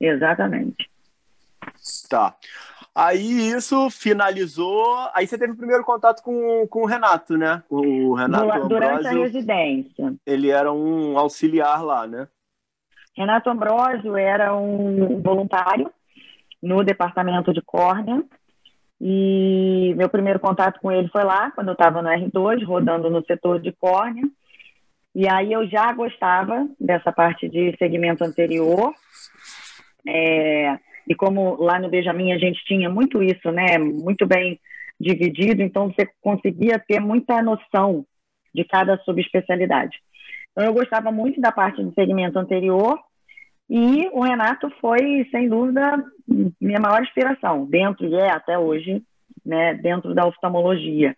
Exatamente. 0.00 0.90
Tá. 2.08 2.34
Aí 2.94 3.50
isso 3.50 3.90
finalizou. 3.90 5.08
Aí 5.12 5.26
você 5.26 5.36
teve 5.36 5.52
o 5.52 5.56
primeiro 5.56 5.82
contato 5.82 6.22
com, 6.22 6.66
com 6.68 6.82
o 6.82 6.86
Renato, 6.86 7.36
né? 7.36 7.62
O 7.68 8.14
Renato 8.14 8.68
Durante 8.68 9.06
Ambrosio, 9.06 9.22
a 9.22 9.24
residência. 9.24 10.14
Ele 10.24 10.50
era 10.50 10.72
um 10.72 11.18
auxiliar 11.18 11.82
lá, 11.84 12.06
né? 12.06 12.28
Renato 13.16 13.50
Ambrosio 13.50 14.16
era 14.16 14.54
um 14.54 15.20
voluntário 15.20 15.90
no 16.62 16.84
departamento 16.84 17.52
de 17.52 17.60
córnea 17.60 18.22
e 19.00 19.92
meu 19.96 20.08
primeiro 20.08 20.40
contato 20.40 20.80
com 20.80 20.90
ele 20.90 21.08
foi 21.08 21.24
lá, 21.24 21.50
quando 21.50 21.68
eu 21.68 21.74
estava 21.74 22.00
no 22.00 22.08
R2, 22.08 22.64
rodando 22.64 23.10
no 23.10 23.24
setor 23.24 23.60
de 23.60 23.72
córnea. 23.72 24.24
E 25.14 25.28
aí 25.28 25.52
eu 25.52 25.66
já 25.68 25.92
gostava 25.92 26.66
dessa 26.80 27.12
parte 27.12 27.48
de 27.48 27.76
segmento 27.76 28.24
anterior. 28.24 28.92
É, 30.06 30.78
e 31.08 31.14
como 31.14 31.56
lá 31.56 31.78
no 31.78 31.88
Benjamin 31.88 32.32
a 32.32 32.38
gente 32.38 32.64
tinha 32.64 32.88
muito 32.88 33.22
isso, 33.22 33.50
né? 33.50 33.78
Muito 33.78 34.26
bem 34.26 34.58
dividido, 35.00 35.62
então 35.62 35.88
você 35.88 36.08
conseguia 36.20 36.78
ter 36.78 37.00
muita 37.00 37.42
noção 37.42 38.04
de 38.54 38.64
cada 38.64 38.96
subespecialidade. 38.98 39.98
Então 40.52 40.64
eu 40.64 40.72
gostava 40.72 41.10
muito 41.10 41.40
da 41.40 41.50
parte 41.50 41.82
de 41.82 41.92
segmento 41.94 42.38
anterior 42.38 42.98
e 43.68 44.08
o 44.12 44.22
Renato 44.22 44.70
foi, 44.80 45.26
sem 45.30 45.48
dúvida, 45.48 46.04
minha 46.60 46.80
maior 46.80 47.02
inspiração, 47.02 47.66
dentro, 47.66 48.06
e 48.06 48.14
é 48.14 48.30
até 48.30 48.58
hoje, 48.58 49.02
né, 49.44 49.74
dentro 49.74 50.14
da 50.14 50.26
oftalmologia. 50.26 51.16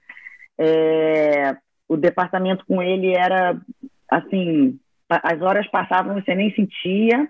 É, 0.58 1.56
o 1.88 1.96
departamento 1.96 2.64
com 2.66 2.80
ele 2.82 3.14
era, 3.14 3.60
assim, 4.08 4.78
as 5.08 5.40
horas 5.42 5.66
passavam, 5.68 6.14
você 6.14 6.34
nem 6.34 6.54
sentia, 6.54 7.28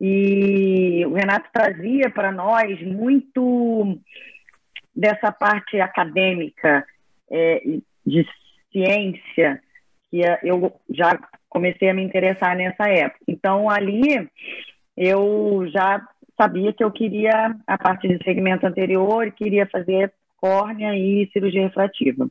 e 0.00 1.04
o 1.06 1.14
Renato 1.14 1.48
trazia 1.52 2.10
para 2.10 2.32
nós 2.32 2.80
muito 2.82 3.98
dessa 4.94 5.32
parte 5.32 5.80
acadêmica, 5.80 6.84
é, 7.30 7.62
de 8.06 8.26
ciência, 8.70 9.60
que 10.10 10.20
eu 10.42 10.72
já 10.90 11.18
comecei 11.48 11.88
a 11.88 11.94
me 11.94 12.02
interessar 12.02 12.56
nessa 12.56 12.88
época. 12.88 13.20
Então, 13.26 13.70
ali, 13.70 14.28
eu 14.96 15.66
já 15.72 16.06
sabia 16.36 16.72
que 16.72 16.82
eu 16.82 16.90
queria 16.90 17.54
a 17.66 17.78
parte 17.78 18.08
de 18.08 18.22
segmento 18.24 18.66
anterior, 18.66 19.30
queria 19.32 19.66
fazer 19.66 20.12
córnea 20.36 20.96
e 20.96 21.28
cirurgia 21.32 21.62
refrativa. 21.62 22.28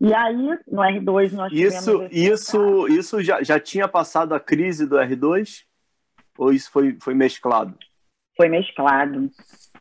E 0.00 0.14
aí, 0.14 0.58
no 0.66 0.80
R2, 0.80 1.32
nós 1.32 1.52
Isso, 1.52 2.08
isso, 2.10 2.88
isso 2.88 3.22
já, 3.22 3.42
já 3.42 3.60
tinha 3.60 3.86
passado 3.86 4.34
a 4.34 4.40
crise 4.40 4.86
do 4.86 4.96
R2? 4.96 5.64
Ou 6.40 6.54
isso 6.54 6.70
foi, 6.70 6.96
foi 6.98 7.12
mesclado? 7.12 7.76
Foi 8.34 8.48
mesclado. 8.48 9.30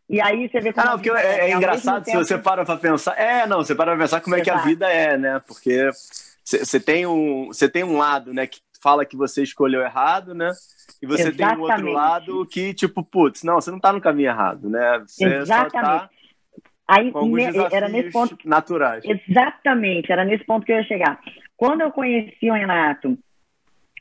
E 0.10 0.20
aí 0.20 0.49
você 0.49 0.60
vê 0.60 0.74
como. 0.74 0.86
Ah, 0.86 0.91
não, 0.91 0.97
porque 0.97 1.10
é, 1.10 1.51
é 1.51 1.53
engraçado 1.53 2.03
se 2.03 2.14
você 2.14 2.38
para 2.38 2.66
para 2.66 2.76
pensar. 2.76 3.18
É, 3.18 3.47
não, 3.47 3.60
você 3.60 3.74
para 3.74 3.91
para 3.91 4.01
pensar 4.03 4.20
como 4.20 4.36
é 4.36 4.41
que 4.41 4.49
a 4.49 4.57
vida 4.57 4.91
é, 4.91 5.18
né? 5.18 5.41
Porque 5.47 5.89
você 6.43 6.78
tem 6.78 7.05
um 7.05 7.47
você 7.47 7.70
tem 7.70 7.86
um 7.86 7.97
lado, 7.97 8.34
né, 8.34 8.45
que 8.45 8.60
fala 8.82 9.05
que 9.05 9.16
você 9.16 9.41
escolheu 9.41 9.82
errado, 9.82 10.36
né? 10.36 10.51
E 11.01 11.07
você 11.07 11.30
Exatamente. 11.30 11.38
tem 11.38 11.57
um 11.57 11.62
outro 11.62 11.91
lado 11.93 12.45
que 12.45 12.74
tipo, 12.74 13.05
putz, 13.05 13.41
não, 13.41 13.55
você 13.55 13.70
não 13.70 13.78
está 13.78 13.93
no 13.93 14.01
caminho 14.01 14.28
errado, 14.28 14.70
né? 14.70 15.01
Você 15.07 15.24
Exatamente. 15.26 15.72
Só 15.72 15.80
tá 15.82 16.10
Aí 16.89 17.14
era 17.72 17.88
nesse 17.88 18.12
ponto 18.12 18.36
naturais. 18.43 19.05
Exatamente, 19.05 20.12
era 20.12 20.26
nesse 20.26 20.43
ponto 20.43 20.66
que 20.66 20.74
eu 20.74 20.78
ia 20.78 20.84
chegar. 20.84 21.22
Quando 21.55 21.82
eu 21.82 21.91
conheci 21.91 22.49
o 22.49 22.53
Renato 22.53 23.18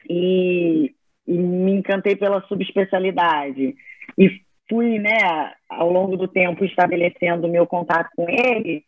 e, 0.08 0.94
e 1.28 1.38
me 1.38 1.72
encantei 1.72 2.16
pela 2.16 2.42
subespecialidade 2.48 3.76
e 4.18 4.40
fui, 4.68 4.98
né, 4.98 5.52
ao 5.68 5.90
longo 5.90 6.16
do 6.16 6.26
tempo 6.26 6.64
estabelecendo 6.64 7.48
meu 7.48 7.66
contato 7.66 8.08
com 8.16 8.28
ele, 8.28 8.84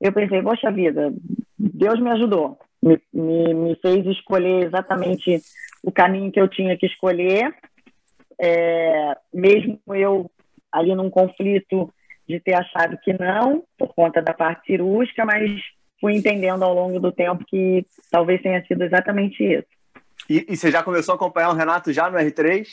eu 0.00 0.12
pensei, 0.12 0.42
poxa 0.42 0.70
vida, 0.70 1.12
Deus 1.58 1.98
me 2.00 2.10
ajudou 2.10 2.58
me, 2.84 3.00
me, 3.12 3.54
me 3.54 3.76
fez 3.76 4.04
escolher 4.06 4.66
exatamente 4.66 5.40
o 5.82 5.90
caminho 5.90 6.30
que 6.30 6.40
eu 6.40 6.48
tinha 6.48 6.76
que 6.76 6.86
escolher, 6.86 7.54
é, 8.38 9.16
mesmo 9.32 9.80
eu 9.88 10.30
ali 10.70 10.94
num 10.94 11.08
conflito 11.08 11.92
de 12.28 12.40
ter 12.40 12.54
achado 12.54 12.98
que 12.98 13.12
não, 13.12 13.62
por 13.78 13.94
conta 13.94 14.20
da 14.20 14.34
parte 14.34 14.66
cirúrgica, 14.66 15.24
mas 15.24 15.50
fui 16.00 16.14
entendendo 16.14 16.62
ao 16.62 16.74
longo 16.74 17.00
do 17.00 17.12
tempo 17.12 17.44
que 17.46 17.86
talvez 18.10 18.42
tenha 18.42 18.64
sido 18.66 18.82
exatamente 18.82 19.42
isso. 19.42 19.68
E, 20.28 20.46
e, 20.48 20.56
você 20.56 20.70
já 20.70 20.82
começou 20.82 21.12
a 21.12 21.16
acompanhar 21.16 21.50
o 21.50 21.54
Renato 21.54 21.92
já 21.92 22.10
no 22.10 22.16
R3? 22.16 22.66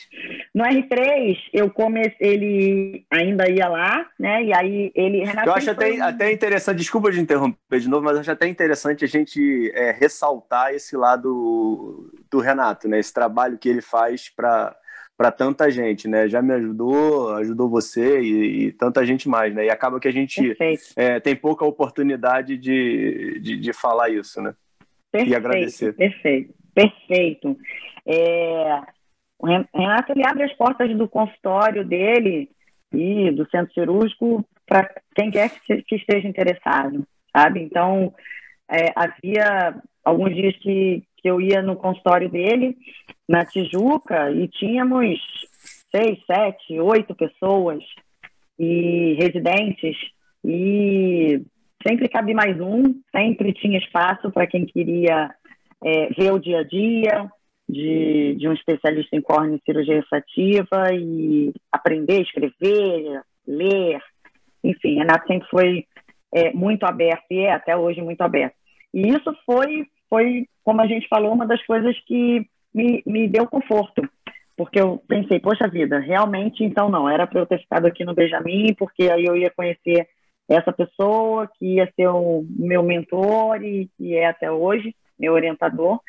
No 0.56 0.64
R3, 0.64 1.38
eu 1.52 1.70
comecei, 1.70 2.16
ele 2.20 3.06
ainda 3.10 3.50
ia 3.50 3.68
lá, 3.68 4.06
né? 4.18 4.44
E 4.44 4.54
aí 4.54 4.92
ele. 4.96 5.26
Renato 5.26 5.50
eu 5.50 5.54
acho 5.54 5.72
até, 5.72 6.00
até 6.00 6.32
interessante, 6.32 6.78
desculpa 6.78 7.12
de 7.12 7.20
interromper 7.20 7.80
de 7.80 7.90
novo, 7.90 8.06
mas 8.06 8.18
acho 8.18 8.32
até 8.32 8.48
interessante 8.48 9.04
a 9.04 9.08
gente 9.08 9.70
é, 9.76 9.92
ressaltar 9.92 10.74
esse 10.74 10.96
lado 10.96 12.10
do 12.30 12.40
Renato, 12.40 12.88
né? 12.88 13.00
Esse 13.00 13.14
trabalho 13.14 13.58
que 13.58 13.68
ele 13.68 13.82
faz 13.82 14.30
para 14.30 14.76
para 15.18 15.32
tanta 15.32 15.70
gente, 15.70 16.08
né? 16.08 16.28
Já 16.28 16.42
me 16.42 16.52
ajudou, 16.56 17.36
ajudou 17.36 17.70
você 17.70 18.22
e, 18.22 18.68
e, 18.68 18.72
tanta 18.72 19.06
gente 19.06 19.30
mais, 19.30 19.54
né? 19.54 19.66
E 19.66 19.70
acaba 19.70 20.00
que 20.00 20.08
a 20.08 20.12
gente 20.12 20.58
é, 20.96 21.20
tem 21.20 21.36
pouca 21.36 21.64
oportunidade 21.64 22.58
de, 22.58 23.40
de, 23.40 23.58
de 23.58 23.72
falar 23.74 24.10
isso, 24.10 24.42
né? 24.42 24.56
Perfeito, 25.12 25.32
e 25.32 25.36
agradecer. 25.36 25.94
Perfeito 25.94 26.61
perfeito. 26.74 27.58
É, 28.06 28.82
o 29.40 29.48
Renato 29.48 30.12
ele 30.12 30.26
abre 30.26 30.44
as 30.44 30.54
portas 30.54 30.96
do 30.96 31.08
consultório 31.08 31.86
dele 31.86 32.50
e 32.94 33.32
do 33.32 33.50
centro 33.50 33.74
cirúrgico 33.74 34.46
para 34.68 34.90
quem 35.16 35.32
quer 35.32 35.50
que, 35.62 35.96
esteja 35.96 36.28
interessado, 36.28 37.06
sabe? 37.36 37.62
Então, 37.62 38.14
é, 38.70 38.92
havia 38.96 39.76
alguns 40.04 40.34
dias 40.36 40.56
que, 40.58 41.04
que 41.18 41.30
eu 41.30 41.42
ia 41.42 41.62
no 41.62 41.76
consultório 41.76 42.30
dele, 42.30 42.78
na 43.28 43.46
Tijuca, 43.46 44.32
e 44.32 44.48
tínhamos 44.48 45.20
seis, 45.94 46.20
sete, 46.26 46.80
oito 46.80 47.16
pessoas 47.16 47.84
e 48.58 49.16
residentes, 49.20 49.98
e 50.44 51.42
sempre 51.86 52.08
cabe 52.08 52.34
mais 52.34 52.60
um, 52.60 52.84
sempre 53.12 53.54
tinha 53.54 53.78
espaço 53.78 54.32
para 54.32 54.48
quem 54.48 54.66
queria 54.66 55.30
é, 55.84 56.10
ver 56.10 56.32
o 56.32 56.40
dia 56.40 56.60
a 56.60 56.64
dia 56.64 57.30
de, 57.68 58.36
de 58.36 58.48
um 58.48 58.54
especialista 58.54 59.16
em 59.16 59.22
córnea 59.22 59.56
e 59.56 59.62
cirurgia 59.66 59.96
refrativa 59.96 60.94
e 60.94 61.54
aprender, 61.72 62.22
escrever, 62.22 63.22
ler. 63.48 64.00
Enfim, 64.64 64.98
a 64.98 65.02
Renato 65.02 65.28
sempre 65.28 65.48
foi 65.50 65.86
é, 66.34 66.54
muito 66.54 66.84
aberto 66.84 67.26
e 67.32 67.40
é 67.40 67.52
até 67.52 67.76
hoje 67.76 68.02
muito 68.02 68.22
aberto. 68.22 68.56
E 68.94 69.08
isso 69.08 69.34
foi 69.46 69.88
foi, 70.12 70.46
como 70.66 70.82
a 70.82 70.88
gente 70.88 71.08
falou, 71.08 71.32
uma 71.32 71.48
das 71.48 71.66
coisas 71.66 71.96
que 72.06 72.46
me, 72.74 73.02
me 73.06 73.30
deu 73.30 73.48
conforto. 73.48 74.02
Porque 74.58 74.80
eu 74.80 75.02
pensei, 75.08 75.40
poxa 75.40 75.70
vida, 75.70 75.98
realmente, 76.00 76.66
então 76.66 76.90
não, 76.90 77.10
era 77.10 77.26
para 77.26 77.40
eu 77.40 77.46
ter 77.46 77.60
ficado 77.60 77.86
aqui 77.86 78.04
no 78.04 78.14
Benjamin, 78.14 78.74
porque 78.78 79.04
aí 79.04 79.26
eu 79.26 79.38
ia 79.38 79.50
conhecer 79.50 80.06
essa 80.50 80.74
pessoa 80.74 81.50
que 81.58 81.76
ia 81.76 81.90
ser 81.96 82.08
o 82.08 82.46
meu 82.60 82.84
mentor 82.84 83.64
e 83.64 83.90
que 83.98 84.14
é 84.16 84.26
até 84.26 84.52
hoje 84.52 84.94
meu 85.22 85.34
orientador 85.34 86.00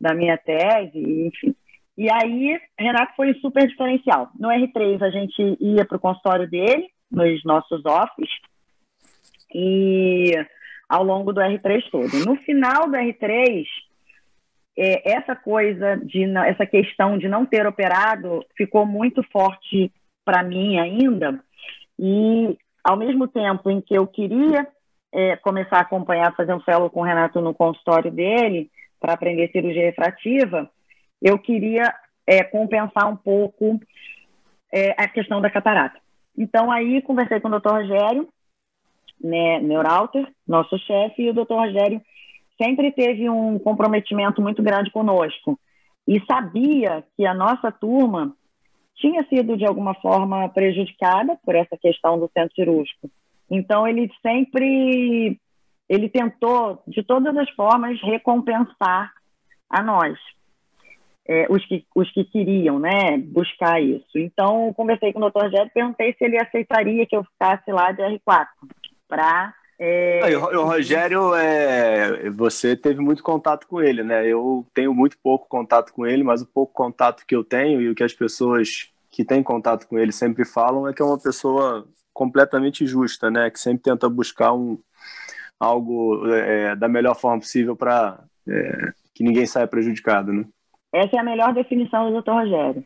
da 0.00 0.14
minha 0.14 0.38
tese, 0.38 0.98
enfim. 0.98 1.54
E 1.96 2.10
aí, 2.10 2.58
Renato 2.78 3.14
foi 3.14 3.34
super 3.34 3.68
diferencial. 3.68 4.30
No 4.38 4.48
R3, 4.48 5.00
a 5.02 5.10
gente 5.10 5.56
ia 5.60 5.84
para 5.84 5.96
o 5.96 6.00
consultório 6.00 6.48
dele, 6.48 6.88
nos 7.10 7.44
nossos 7.44 7.84
offices, 7.84 8.34
e 9.54 10.32
ao 10.88 11.04
longo 11.04 11.32
do 11.32 11.40
R3 11.40 11.82
todo. 11.90 12.24
No 12.26 12.36
final 12.36 12.88
do 12.88 12.96
R3, 12.96 13.64
é, 14.76 15.12
essa 15.12 15.36
coisa, 15.36 15.96
de 15.96 16.24
essa 16.38 16.66
questão 16.66 17.16
de 17.16 17.28
não 17.28 17.46
ter 17.46 17.64
operado 17.66 18.44
ficou 18.56 18.84
muito 18.84 19.22
forte 19.30 19.92
para 20.24 20.42
mim 20.42 20.78
ainda, 20.78 21.38
e 21.98 22.58
ao 22.82 22.96
mesmo 22.96 23.28
tempo 23.28 23.70
em 23.70 23.80
que 23.80 23.94
eu 23.94 24.06
queria 24.06 24.66
é, 25.14 25.36
começar 25.36 25.78
a 25.78 25.82
acompanhar, 25.82 26.34
fazer 26.34 26.52
um 26.52 26.60
fellow 26.60 26.90
com 26.90 27.00
o 27.00 27.04
Renato 27.04 27.40
no 27.40 27.54
consultório 27.54 28.10
dele, 28.10 28.68
para 29.00 29.14
aprender 29.14 29.50
cirurgia 29.50 29.84
refrativa, 29.84 30.68
eu 31.22 31.38
queria 31.38 31.94
é, 32.26 32.42
compensar 32.42 33.08
um 33.08 33.16
pouco 33.16 33.78
é, 34.72 34.90
a 34.98 35.06
questão 35.06 35.40
da 35.40 35.50
catarata. 35.50 35.98
Então, 36.36 36.70
aí 36.70 37.00
conversei 37.02 37.38
com 37.38 37.48
o 37.48 37.60
Dr. 37.60 37.68
Rogério, 37.68 38.28
né, 39.22 39.60
Neuralter, 39.60 40.26
nosso 40.46 40.76
chefe, 40.78 41.22
e 41.22 41.30
o 41.30 41.34
Dr. 41.34 41.54
Rogério 41.54 42.02
sempre 42.60 42.90
teve 42.90 43.30
um 43.30 43.58
comprometimento 43.58 44.42
muito 44.42 44.62
grande 44.62 44.90
conosco 44.90 45.58
e 46.08 46.20
sabia 46.26 47.04
que 47.16 47.24
a 47.24 47.34
nossa 47.34 47.70
turma 47.70 48.34
tinha 48.96 49.24
sido 49.28 49.56
de 49.56 49.64
alguma 49.64 49.94
forma 49.94 50.48
prejudicada 50.48 51.38
por 51.44 51.54
essa 51.54 51.76
questão 51.76 52.18
do 52.18 52.30
centro 52.32 52.54
cirúrgico. 52.54 53.10
Então 53.50 53.86
ele 53.86 54.10
sempre 54.22 55.38
ele 55.88 56.08
tentou 56.08 56.82
de 56.86 57.02
todas 57.02 57.36
as 57.36 57.50
formas 57.50 58.00
recompensar 58.00 59.12
a 59.68 59.82
nós 59.82 60.18
é, 61.26 61.46
os, 61.48 61.64
que, 61.66 61.84
os 61.94 62.10
que 62.12 62.24
queriam 62.24 62.78
né, 62.78 63.16
buscar 63.18 63.80
isso. 63.82 64.18
Então, 64.18 64.72
conversei 64.74 65.12
com 65.12 65.18
o 65.18 65.22
doutor 65.22 65.44
Rogério 65.44 65.66
e 65.66 65.70
perguntei 65.70 66.12
se 66.12 66.24
ele 66.24 66.38
aceitaria 66.38 67.06
que 67.06 67.16
eu 67.16 67.24
ficasse 67.24 67.70
lá 67.72 67.92
de 67.92 68.02
R4 68.02 68.46
para. 69.08 69.54
É... 69.78 70.36
o, 70.36 70.64
Rogério, 70.64 71.34
é, 71.34 72.30
você 72.30 72.76
teve 72.76 73.00
muito 73.00 73.22
contato 73.22 73.66
com 73.66 73.80
ele, 73.80 74.02
né? 74.02 74.26
Eu 74.26 74.64
tenho 74.72 74.94
muito 74.94 75.16
pouco 75.22 75.48
contato 75.48 75.92
com 75.92 76.06
ele, 76.06 76.22
mas 76.22 76.42
o 76.42 76.46
pouco 76.46 76.72
contato 76.72 77.24
que 77.26 77.34
eu 77.34 77.42
tenho 77.42 77.80
e 77.80 77.88
o 77.88 77.94
que 77.94 78.04
as 78.04 78.12
pessoas 78.12 78.92
que 79.10 79.24
têm 79.24 79.42
contato 79.42 79.88
com 79.88 79.98
ele 79.98 80.12
sempre 80.12 80.44
falam 80.44 80.86
é 80.86 80.92
que 80.92 81.02
é 81.02 81.04
uma 81.04 81.18
pessoa 81.18 81.86
completamente 82.14 82.86
justa, 82.86 83.30
né? 83.30 83.50
Que 83.50 83.58
sempre 83.60 83.82
tenta 83.82 84.08
buscar 84.08 84.54
um, 84.54 84.78
algo 85.60 86.26
é, 86.32 86.74
da 86.76 86.88
melhor 86.88 87.14
forma 87.14 87.40
possível 87.40 87.76
para 87.76 88.22
é, 88.48 88.92
que 89.14 89.24
ninguém 89.24 89.44
saia 89.44 89.66
prejudicado, 89.66 90.32
né? 90.32 90.44
Essa 90.92 91.16
é 91.16 91.18
a 91.18 91.24
melhor 91.24 91.52
definição 91.52 92.10
do 92.10 92.22
Dr. 92.22 92.30
Rogério. 92.30 92.84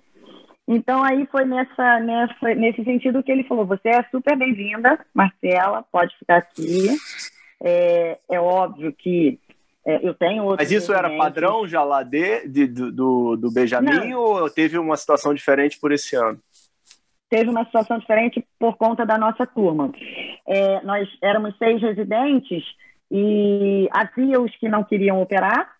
Então, 0.66 1.02
aí 1.02 1.26
foi 1.30 1.44
nessa, 1.44 2.00
nessa, 2.00 2.54
nesse 2.54 2.84
sentido 2.84 3.22
que 3.22 3.32
ele 3.32 3.44
falou: 3.44 3.66
você 3.66 3.88
é 3.88 4.02
super 4.10 4.36
bem-vinda, 4.36 4.98
Marcela, 5.14 5.84
pode 5.90 6.16
ficar 6.18 6.38
aqui. 6.38 6.88
É, 7.62 8.18
é 8.30 8.40
óbvio 8.40 8.92
que 8.92 9.38
é, 9.86 10.06
eu 10.06 10.14
tenho 10.14 10.44
outros. 10.44 10.68
Mas 10.68 10.70
isso 10.70 10.92
era 10.92 11.16
padrão 11.16 11.66
já 11.66 11.82
lá 11.82 12.02
de, 12.02 12.46
de 12.46 12.66
do, 12.66 13.36
do 13.36 13.50
Benjamin 13.50 14.10
Não. 14.10 14.20
ou 14.20 14.50
teve 14.50 14.76
uma 14.76 14.96
situação 14.96 15.32
diferente 15.32 15.78
por 15.80 15.90
esse 15.90 16.14
ano? 16.14 16.38
Teve 17.28 17.50
uma 17.50 17.64
situação 17.64 17.98
diferente 17.98 18.44
por 18.58 18.76
conta 18.76 19.04
da 19.04 19.18
nossa 19.18 19.46
turma. 19.46 19.92
É, 20.46 20.82
nós 20.82 21.08
éramos 21.22 21.56
seis 21.58 21.80
residentes 21.80 22.64
e 23.10 23.88
havia 23.90 24.40
os 24.40 24.54
que 24.56 24.68
não 24.68 24.84
queriam 24.84 25.20
operar, 25.20 25.70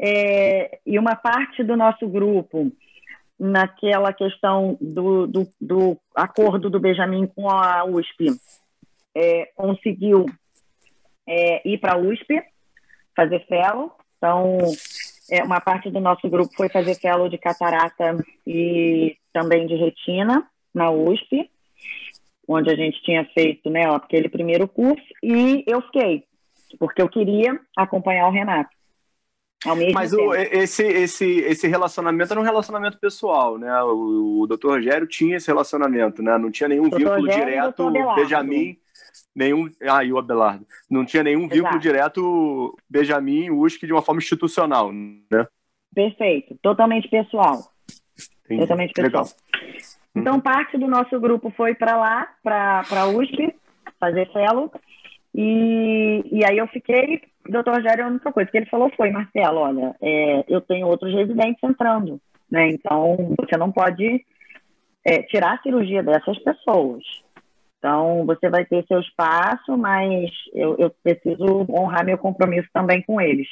é, 0.00 0.80
e 0.84 0.98
uma 0.98 1.14
parte 1.14 1.62
do 1.62 1.76
nosso 1.76 2.08
grupo 2.08 2.72
naquela 3.38 4.12
questão 4.12 4.76
do, 4.80 5.26
do, 5.26 5.48
do 5.60 5.98
acordo 6.14 6.70
do 6.70 6.80
Benjamin 6.80 7.26
com 7.26 7.48
a 7.48 7.84
USP, 7.84 8.28
é, 9.14 9.46
conseguiu 9.54 10.26
é, 11.26 11.68
ir 11.68 11.78
para 11.78 11.94
a 11.94 11.98
USP, 11.98 12.42
fazer 13.16 13.44
fellow. 13.46 13.92
Então, 14.16 14.58
é, 15.30 15.42
uma 15.42 15.60
parte 15.60 15.90
do 15.90 16.00
nosso 16.00 16.28
grupo 16.28 16.54
foi 16.56 16.68
fazer 16.68 16.94
fellow 16.96 17.28
de 17.28 17.38
catarata 17.38 18.16
e 18.46 19.16
também 19.32 19.66
de 19.66 19.74
retina 19.74 20.48
na 20.74 20.90
USP, 20.90 21.50
onde 22.48 22.70
a 22.70 22.76
gente 22.76 23.02
tinha 23.02 23.24
feito 23.32 23.70
né, 23.70 23.88
aquele 23.88 24.28
primeiro 24.28 24.66
curso, 24.68 25.04
e 25.22 25.64
eu 25.66 25.80
fiquei, 25.82 26.24
porque 26.78 27.00
eu 27.00 27.08
queria 27.08 27.58
acompanhar 27.76 28.28
o 28.28 28.32
Renato. 28.32 28.74
Mas 29.94 30.12
o, 30.12 30.34
esse, 30.34 30.82
esse, 30.82 31.24
esse 31.40 31.66
relacionamento 31.66 32.30
era 32.30 32.40
um 32.40 32.44
relacionamento 32.44 32.98
pessoal, 32.98 33.56
né? 33.56 33.82
O, 33.82 34.40
o 34.40 34.46
Dr. 34.46 34.66
Rogério 34.66 35.06
tinha 35.06 35.36
esse 35.36 35.46
relacionamento, 35.46 36.22
né? 36.22 36.36
Não 36.36 36.50
tinha 36.50 36.68
nenhum 36.68 36.84
vínculo 36.84 37.22
Rogério 37.22 37.46
direto 37.46 37.90
Benjamin, 38.14 38.76
nenhum. 39.34 39.70
Ah, 39.88 40.04
e 40.04 40.12
o 40.12 40.18
Abelardo. 40.18 40.66
Não 40.90 41.02
tinha 41.04 41.22
nenhum 41.22 41.44
Exato. 41.44 41.54
vínculo 41.54 41.80
direto 41.80 42.76
Benjamin 42.90 43.44
e 43.44 43.50
USC 43.50 43.86
de 43.86 43.92
uma 43.92 44.02
forma 44.02 44.20
institucional, 44.20 44.92
né? 44.92 45.46
Perfeito, 45.94 46.58
totalmente 46.60 47.08
pessoal. 47.08 47.58
Entendi. 48.44 48.60
Totalmente 48.60 48.92
pessoal. 48.92 49.24
Legal. 49.24 49.94
Então, 50.14 50.34
uhum. 50.34 50.40
parte 50.40 50.78
do 50.78 50.86
nosso 50.86 51.18
grupo 51.18 51.50
foi 51.56 51.74
para 51.74 51.96
lá, 51.96 52.28
para 52.42 52.82
a 52.90 53.06
USP, 53.06 53.54
fazer 53.98 54.30
fellow. 54.32 54.72
E, 55.34 56.22
e 56.30 56.44
aí 56.44 56.58
eu 56.58 56.68
fiquei 56.68 57.22
doutor 57.48 57.74
Rogério, 57.74 58.04
a 58.04 58.08
única 58.08 58.32
coisa 58.32 58.50
que 58.50 58.56
ele 58.56 58.66
falou 58.66 58.90
foi, 58.96 59.10
Marcelo, 59.10 59.60
olha, 59.60 59.94
é, 60.00 60.44
eu 60.48 60.60
tenho 60.60 60.86
outros 60.86 61.12
residentes 61.12 61.62
entrando, 61.62 62.20
né? 62.50 62.68
Então, 62.68 63.34
você 63.38 63.56
não 63.56 63.70
pode 63.70 64.24
é, 65.04 65.22
tirar 65.24 65.54
a 65.54 65.62
cirurgia 65.62 66.02
dessas 66.02 66.38
pessoas. 66.38 67.02
Então, 67.78 68.24
você 68.24 68.48
vai 68.48 68.64
ter 68.64 68.84
seu 68.86 69.00
espaço, 69.00 69.76
mas 69.76 70.30
eu, 70.54 70.76
eu 70.78 70.90
preciso 71.02 71.66
honrar 71.68 72.04
meu 72.04 72.16
compromisso 72.16 72.68
também 72.72 73.02
com 73.02 73.20
eles. 73.20 73.46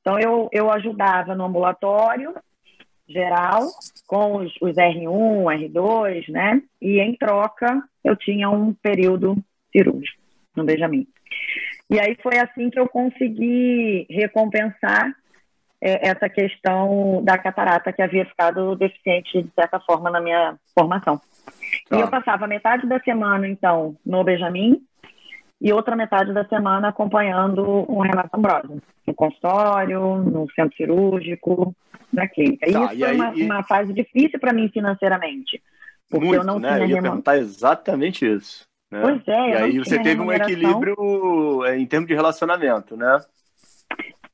Então, 0.00 0.18
eu, 0.18 0.48
eu 0.50 0.70
ajudava 0.72 1.34
no 1.34 1.44
ambulatório 1.44 2.34
geral, 3.10 3.68
com 4.06 4.36
os, 4.36 4.54
os 4.60 4.76
R1, 4.76 5.70
R2, 5.70 6.28
né? 6.30 6.62
E, 6.80 7.00
em 7.00 7.14
troca, 7.16 7.82
eu 8.04 8.16
tinha 8.16 8.48
um 8.48 8.72
período 8.72 9.36
cirúrgico 9.72 10.20
no 10.56 10.64
Benjamin. 10.64 11.06
E 11.88 11.98
aí 11.98 12.16
foi 12.22 12.38
assim 12.38 12.70
que 12.70 12.78
eu 12.78 12.88
consegui 12.88 14.06
recompensar 14.08 15.12
é, 15.80 16.08
essa 16.08 16.28
questão 16.28 17.22
da 17.24 17.38
catarata 17.38 17.92
que 17.92 18.02
havia 18.02 18.24
ficado 18.26 18.76
deficiente, 18.76 19.42
de 19.42 19.50
certa 19.54 19.80
forma, 19.80 20.10
na 20.10 20.20
minha 20.20 20.56
formação. 20.74 21.20
E 21.90 21.94
eu 21.94 22.08
tá. 22.08 22.20
passava 22.20 22.46
metade 22.46 22.86
da 22.86 23.00
semana, 23.00 23.48
então, 23.48 23.96
no 24.04 24.22
Benjamin 24.22 24.80
e 25.60 25.72
outra 25.72 25.94
metade 25.94 26.32
da 26.32 26.44
semana 26.46 26.88
acompanhando 26.88 27.62
o 27.62 28.00
Renato 28.00 28.36
Ambrosio, 28.36 28.82
no 29.06 29.14
consultório, 29.14 30.16
no 30.16 30.50
centro 30.52 30.76
cirúrgico, 30.76 31.74
na 32.12 32.26
clínica. 32.26 32.70
Tá, 32.70 32.86
isso 32.86 32.98
foi 32.98 33.08
aí, 33.08 33.16
uma, 33.16 33.36
e... 33.36 33.42
uma, 33.42 33.62
fase 33.62 33.92
difícil 33.92 34.40
para 34.40 34.52
mim 34.52 34.70
financeiramente, 34.70 35.62
porque 36.08 36.26
Muito, 36.26 36.40
eu 36.40 36.44
não 36.44 36.58
né? 36.58 36.74
tinha... 36.74 36.84
Eu 36.84 36.88
ia 36.88 37.02
perguntar 37.02 37.36
exatamente 37.36 38.24
isso. 38.24 38.64
Né? 38.90 39.00
Pois 39.02 39.28
é. 39.28 39.50
E 39.50 39.54
aí 39.54 39.78
você 39.78 40.02
teve 40.02 40.20
um 40.20 40.32
equilíbrio 40.32 41.64
é, 41.64 41.78
em 41.78 41.86
termos 41.86 42.08
de 42.08 42.14
relacionamento, 42.14 42.96
né? 42.96 43.20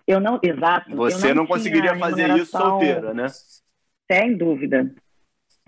Eu 0.06 0.20
não, 0.20 0.38
exato. 0.42 0.94
Você 0.94 1.28
não, 1.28 1.42
não 1.42 1.46
conseguiria 1.46 1.96
fazer 1.96 2.30
isso 2.36 2.52
solteira, 2.52 3.12
né? 3.12 3.26
Sem 4.10 4.36
dúvida. 4.36 4.90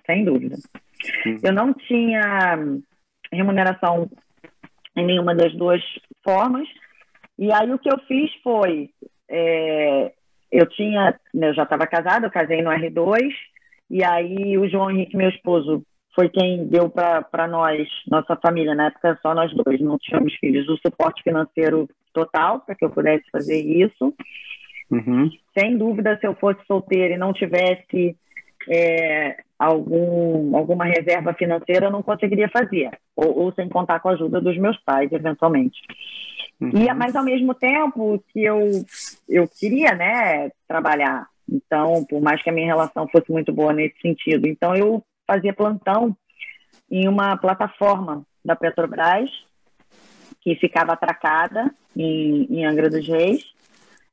Sem 0.06 0.24
dúvida. 0.24 0.56
Uhum. 1.26 1.38
Eu 1.42 1.52
não 1.52 1.74
tinha 1.74 2.59
remuneração 3.32 4.09
em 4.99 5.07
nenhuma 5.07 5.34
das 5.34 5.53
duas 5.55 5.82
formas. 6.22 6.68
E 7.38 7.53
aí 7.53 7.72
o 7.72 7.78
que 7.78 7.90
eu 7.90 7.99
fiz 8.07 8.30
foi, 8.42 8.90
é, 9.28 10.12
eu 10.51 10.66
tinha, 10.66 11.18
eu 11.34 11.55
já 11.55 11.62
estava 11.62 11.86
casada, 11.86 12.26
eu 12.26 12.30
casei 12.30 12.62
no 12.62 12.70
R2, 12.70 13.30
e 13.90 14.05
aí 14.05 14.59
o 14.59 14.68
João 14.68 14.90
Henrique, 14.90 15.16
meu 15.16 15.28
esposo, 15.28 15.82
foi 16.14 16.28
quem 16.28 16.66
deu 16.66 16.90
para 16.90 17.46
nós, 17.46 17.86
nossa 18.11 18.36
família, 18.36 18.74
na 18.74 18.86
época 18.86 19.18
só 19.22 19.34
nós 19.34 19.53
dois, 19.55 19.80
não 19.80 19.96
tínhamos 19.99 20.34
filhos, 20.34 20.68
o 20.68 20.76
suporte 20.78 21.22
financeiro 21.22 21.88
total 22.12 22.61
para 22.61 22.74
que 22.74 22.84
eu 22.84 22.90
pudesse 22.90 23.24
fazer 23.30 23.61
isso. 23.61 24.12
Uhum. 24.90 25.30
Sem 25.57 25.78
dúvida, 25.78 26.18
se 26.18 26.26
eu 26.26 26.34
fosse 26.34 26.59
solteira 26.66 27.14
e 27.14 27.18
não 27.18 27.32
tivesse 27.32 28.16
é, 28.69 29.37
algum, 29.59 30.57
alguma 30.57 30.85
reserva 30.85 31.33
financeira, 31.35 31.87
eu 31.87 31.91
não 31.91 32.03
conseguiria 32.03 32.49
fazer, 32.49 32.91
ou, 33.16 33.39
ou, 33.39 33.53
sem 33.53 33.69
contar 33.69 34.01
com 34.01 34.09
a 34.09 34.12
ajuda 34.12 34.41
dos 34.41 34.57
meus 34.59 34.77
pais, 34.85 35.11
eventualmente. 35.11 35.81
Uhum. 36.61 36.71
E, 36.75 36.93
mas, 36.95 37.16
ao 37.16 37.25
mesmo 37.25 37.55
tempo 37.55 38.23
que 38.29 38.45
eu 38.45 38.85
eu 39.29 39.49
queria, 39.49 39.95
né, 39.95 40.51
trabalhar. 40.66 41.27
Então, 41.49 42.05
por 42.05 42.21
mais 42.21 42.43
que 42.43 42.51
a 42.51 42.53
minha 42.53 42.66
relação 42.66 43.09
fosse 43.09 43.31
muito 43.33 43.53
boa 43.53 43.73
nesse 43.73 43.99
sentido. 44.01 44.47
Então, 44.47 44.75
eu 44.75 45.03
fazia 45.27 45.53
plantão 45.53 46.16
em 46.91 47.09
uma 47.09 47.37
plataforma 47.37 48.23
da 48.45 48.55
Petrobras, 48.57 49.31
que 50.41 50.55
ficava 50.57 50.93
atracada 50.93 51.73
em, 51.97 52.47
em 52.51 52.66
Angra 52.66 52.91
dos 52.91 53.07
Reis. 53.07 53.45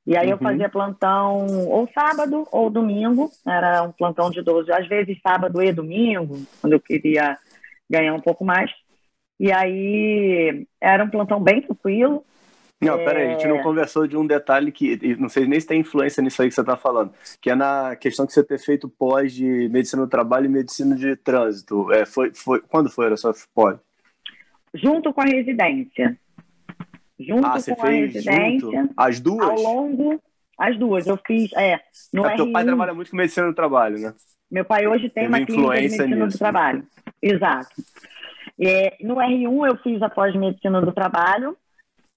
E 0.06 0.16
aí 0.16 0.28
uhum. 0.28 0.34
eu 0.34 0.38
fazia 0.38 0.70
plantão 0.70 1.48
ou 1.68 1.90
sábado 1.92 2.48
ou 2.52 2.70
domingo, 2.70 3.32
era 3.46 3.82
um 3.84 3.92
plantão 3.92 4.30
de 4.30 4.42
12, 4.42 4.72
às 4.72 4.88
vezes 4.88 5.20
sábado 5.22 5.62
e 5.62 5.72
domingo, 5.72 6.38
quando 6.62 6.74
eu 6.74 6.80
queria 6.80 7.38
ganhar 7.90 8.14
um 8.14 8.22
pouco 8.22 8.46
mais. 8.46 8.72
E 9.40 9.52
aí 9.52 10.68
era 10.80 11.04
um 11.04 11.10
plantão 11.10 11.42
bem 11.42 11.62
tranquilo. 11.62 12.24
Não, 12.82 13.00
é... 13.00 13.04
peraí, 13.04 13.28
a 13.28 13.32
gente 13.32 13.48
não 13.48 13.64
conversou 13.64 14.06
de 14.06 14.16
um 14.16 14.28
detalhe 14.28 14.72
que 14.72 15.16
não 15.18 15.28
sei 15.28 15.48
nem 15.48 15.60
se 15.60 15.66
tem 15.66 15.80
influência 15.80 16.22
nisso 16.22 16.42
aí 16.42 16.50
que 16.50 16.56
você 16.56 16.62
está 16.62 16.78
falando, 16.78 17.12
que 17.42 17.50
é 17.50 17.56
na 17.56 17.96
questão 17.96 18.28
que 18.28 18.34
você 18.34 18.44
ter 18.44 18.60
feito 18.60 18.88
pós 18.88 19.34
de 19.34 19.68
medicina 19.70 20.04
do 20.04 20.10
trabalho 20.10 20.46
e 20.46 20.50
medicina 20.50 20.96
de 20.96 21.16
trânsito. 21.16 21.92
É, 21.92 22.06
foi, 22.06 22.32
foi, 22.34 22.62
quando 22.62 22.92
foi 22.92 23.12
a 23.12 23.18
sua 23.18 23.34
pós? 23.56 23.78
Junto 24.74 25.12
com 25.12 25.22
a 25.22 25.26
residência. 25.26 26.16
Junto 27.20 27.46
ah, 27.46 27.58
com 27.76 27.86
a 27.86 27.90
residência. 27.90 28.72
Junto? 28.72 28.94
As 28.98 29.20
duas? 29.20 29.50
Ao 29.50 29.60
longo. 29.60 30.22
As 30.58 30.78
duas, 30.78 31.06
eu 31.08 31.18
fiz. 31.26 31.52
É, 31.54 31.80
no 32.14 32.26
é, 32.26 32.36
Teu 32.36 32.52
pai 32.52 32.64
trabalha 32.64 32.94
muito 32.94 33.12
com 33.12 33.18
medicina 33.18 33.48
do 33.48 33.54
trabalho, 33.54 34.00
né? 34.00 34.14
Meu 34.50 34.64
pai 34.64 34.88
hoje 34.88 35.10
tem 35.10 35.24
Teve 35.24 35.28
uma 35.28 35.46
clínica 35.46 35.74
de 35.76 35.82
medicina 35.82 36.16
nisso. 36.16 36.38
do 36.38 36.40
trabalho. 36.40 36.88
Exato. 37.22 37.70
É, 38.60 38.96
no 39.02 39.16
R1 39.16 39.68
eu 39.68 39.78
fiz 39.78 40.02
a 40.02 40.10
pós-medicina 40.10 40.82
do 40.82 40.94
trabalho 40.94 41.58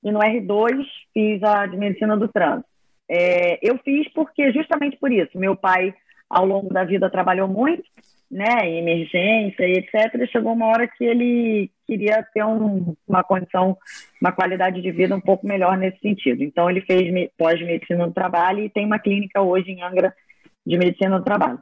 e 0.04 0.12
no 0.12 0.20
R2 0.20 0.84
fiz 1.12 1.42
a 1.42 1.66
de 1.66 1.76
medicina 1.76 2.16
do 2.16 2.28
trânsito. 2.28 2.68
É, 3.08 3.58
eu 3.62 3.78
fiz 3.78 4.06
porque 4.12 4.52
justamente 4.52 4.96
por 4.98 5.10
isso. 5.10 5.38
Meu 5.38 5.56
pai, 5.56 5.94
ao 6.28 6.44
longo 6.44 6.72
da 6.72 6.84
vida, 6.84 7.10
trabalhou 7.10 7.48
muito, 7.48 7.84
né, 8.30 8.60
em 8.64 8.78
emergência 8.78 9.66
e 9.66 9.78
etc. 9.78 10.30
Chegou 10.30 10.52
uma 10.52 10.66
hora 10.66 10.86
que 10.86 11.04
ele 11.04 11.70
queria 11.86 12.22
ter 12.34 12.44
um, 12.44 12.94
uma 13.06 13.24
condição, 13.24 13.76
uma 14.20 14.32
qualidade 14.32 14.82
de 14.82 14.90
vida 14.90 15.16
um 15.16 15.20
pouco 15.20 15.46
melhor 15.46 15.76
nesse 15.76 15.98
sentido. 16.00 16.42
Então 16.42 16.70
ele 16.70 16.82
fez 16.82 17.30
pós-medicina 17.36 18.06
do 18.06 18.12
trabalho 18.12 18.60
e 18.60 18.70
tem 18.70 18.84
uma 18.84 18.98
clínica 18.98 19.40
hoje 19.40 19.70
em 19.70 19.82
Angra 19.82 20.14
de 20.66 20.76
medicina 20.76 21.18
do 21.18 21.24
trabalho. 21.24 21.58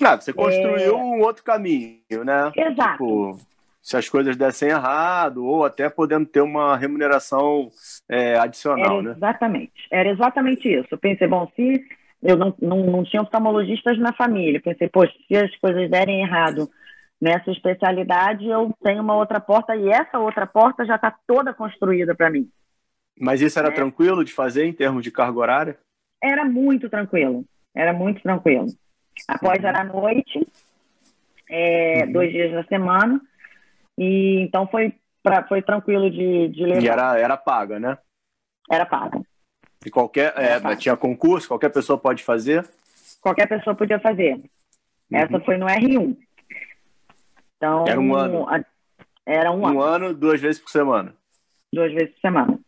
Ah, 0.00 0.16
você 0.16 0.32
construiu 0.32 0.96
é... 0.96 0.96
um 0.96 1.20
outro 1.20 1.42
caminho, 1.42 2.24
né? 2.24 2.52
Exato. 2.54 2.92
Tipo, 2.92 3.38
se 3.82 3.96
as 3.96 4.08
coisas 4.08 4.36
dessem 4.36 4.68
errado, 4.68 5.44
ou 5.44 5.64
até 5.64 5.88
podendo 5.88 6.26
ter 6.26 6.40
uma 6.40 6.76
remuneração 6.76 7.70
é, 8.08 8.36
adicional, 8.36 8.98
Era 8.98 9.02
né? 9.02 9.14
Exatamente. 9.16 9.88
Era 9.90 10.10
exatamente 10.10 10.68
isso. 10.68 10.88
Eu 10.90 10.98
pensei, 10.98 11.26
bom, 11.26 11.50
se 11.54 11.84
eu 12.22 12.36
não, 12.36 12.54
não, 12.60 12.78
não 12.84 13.04
tinha 13.04 13.22
oftalmologistas 13.22 13.98
na 13.98 14.12
família, 14.12 14.60
pensei, 14.60 14.88
poxa, 14.88 15.12
se 15.26 15.36
as 15.36 15.54
coisas 15.56 15.90
derem 15.90 16.22
errado 16.22 16.68
nessa 17.20 17.50
especialidade, 17.50 18.46
eu 18.46 18.72
tenho 18.82 19.02
uma 19.02 19.14
outra 19.14 19.40
porta 19.40 19.74
e 19.74 19.88
essa 19.88 20.18
outra 20.18 20.46
porta 20.46 20.84
já 20.84 20.96
está 20.96 21.14
toda 21.26 21.54
construída 21.54 22.14
para 22.14 22.30
mim. 22.30 22.50
Mas 23.18 23.40
isso 23.40 23.58
era 23.58 23.68
é. 23.68 23.72
tranquilo 23.72 24.24
de 24.24 24.32
fazer 24.32 24.66
em 24.66 24.72
termos 24.72 25.02
de 25.02 25.10
carga 25.10 25.38
horária? 25.38 25.78
Era 26.22 26.44
muito 26.44 26.88
tranquilo. 26.90 27.44
Era 27.74 27.92
muito 27.92 28.22
tranquilo. 28.22 28.66
Após 29.28 29.62
era 29.62 29.80
à 29.80 29.84
noite, 29.84 30.46
é, 31.48 32.04
uhum. 32.04 32.12
dois 32.12 32.32
dias 32.32 32.52
na 32.52 32.64
semana. 32.64 33.20
E 33.96 34.40
então 34.40 34.66
foi, 34.66 34.94
pra, 35.22 35.46
foi 35.46 35.62
tranquilo 35.62 36.10
de, 36.10 36.48
de 36.48 36.64
levar. 36.64 36.82
E 36.82 36.88
era, 36.88 37.18
era 37.18 37.36
paga, 37.36 37.78
né? 37.78 37.96
Era 38.70 38.84
paga. 38.84 39.20
E 39.86 39.90
qualquer. 39.90 40.34
É, 40.36 40.74
tinha 40.74 40.96
concurso, 40.96 41.46
qualquer 41.46 41.68
pessoa 41.68 41.96
pode 41.96 42.24
fazer? 42.24 42.68
Qualquer 43.20 43.46
pessoa 43.46 43.76
podia 43.76 44.00
fazer. 44.00 44.34
Uhum. 44.34 44.42
Essa 45.12 45.38
foi 45.38 45.56
no 45.56 45.66
R1. 45.66 46.16
Então, 47.56 47.84
era 47.86 48.00
um 48.00 48.12
ano. 48.12 48.46
Era 49.24 49.52
um, 49.52 49.60
um 49.60 49.66
ano. 49.66 49.82
Ano, 49.82 50.14
duas 50.14 50.40
vezes 50.40 50.60
por 50.60 50.70
semana. 50.70 51.14
Duas 51.72 51.92
vezes 51.92 52.10
por 52.14 52.20
semana. 52.20 52.58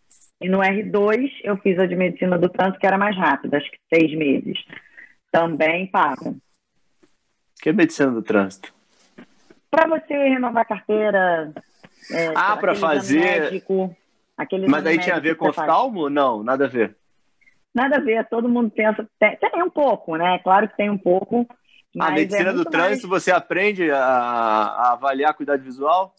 E 0.41 0.49
no 0.49 0.59
R2 0.59 1.29
eu 1.43 1.57
fiz 1.57 1.77
a 1.81 1.87
de 1.87 1.97
medicina 1.97 2.39
do 2.39 2.49
trânsito, 2.49 2.79
que 2.79 2.87
era 2.87 2.97
mais 2.97 3.17
rápida, 3.17 3.57
acho 3.57 3.69
que 3.69 3.79
seis 3.93 4.17
meses. 4.17 4.57
Também 5.33 5.89
paga. 5.89 6.37
Que 7.61 7.71
é 7.71 7.73
medicina 7.73 8.13
do 8.13 8.23
trânsito? 8.23 8.73
Para 9.69 9.89
você 9.89 10.15
renovar 10.15 10.63
a 10.63 10.65
carteira. 10.65 11.53
É, 12.13 12.33
ah, 12.37 12.57
para 12.57 12.77
fazer. 12.77 13.19
Médico, 13.19 13.97
Mas 14.69 14.87
aí 14.87 14.99
tinha 15.01 15.17
a 15.17 15.21
ver 15.21 15.35
com 15.35 15.49
oftalmo? 15.49 16.09
Não, 16.09 16.45
nada 16.45 16.67
a 16.67 16.69
ver. 16.69 16.97
Nada 17.79 17.97
a 17.97 18.01
ver, 18.01 18.27
todo 18.29 18.49
mundo 18.49 18.71
pensa. 18.71 19.09
Tem, 19.21 19.37
tem 19.37 19.63
um 19.63 19.71
pouco, 19.71 20.17
né? 20.17 20.41
Claro 20.41 20.69
que 20.69 20.77
tem 20.77 20.91
um 20.91 20.99
pouco. 20.99 21.47
a 21.97 22.11
medicina 22.11 22.51
é 22.51 22.53
do 22.53 22.65
trânsito, 22.65 23.07
mais... 23.07 23.23
você 23.23 23.31
aprende 23.31 23.89
a, 23.89 23.99
a 23.99 24.93
avaliar 24.95 25.31
a 25.31 25.35
cuidado 25.35 25.63
visual? 25.63 26.13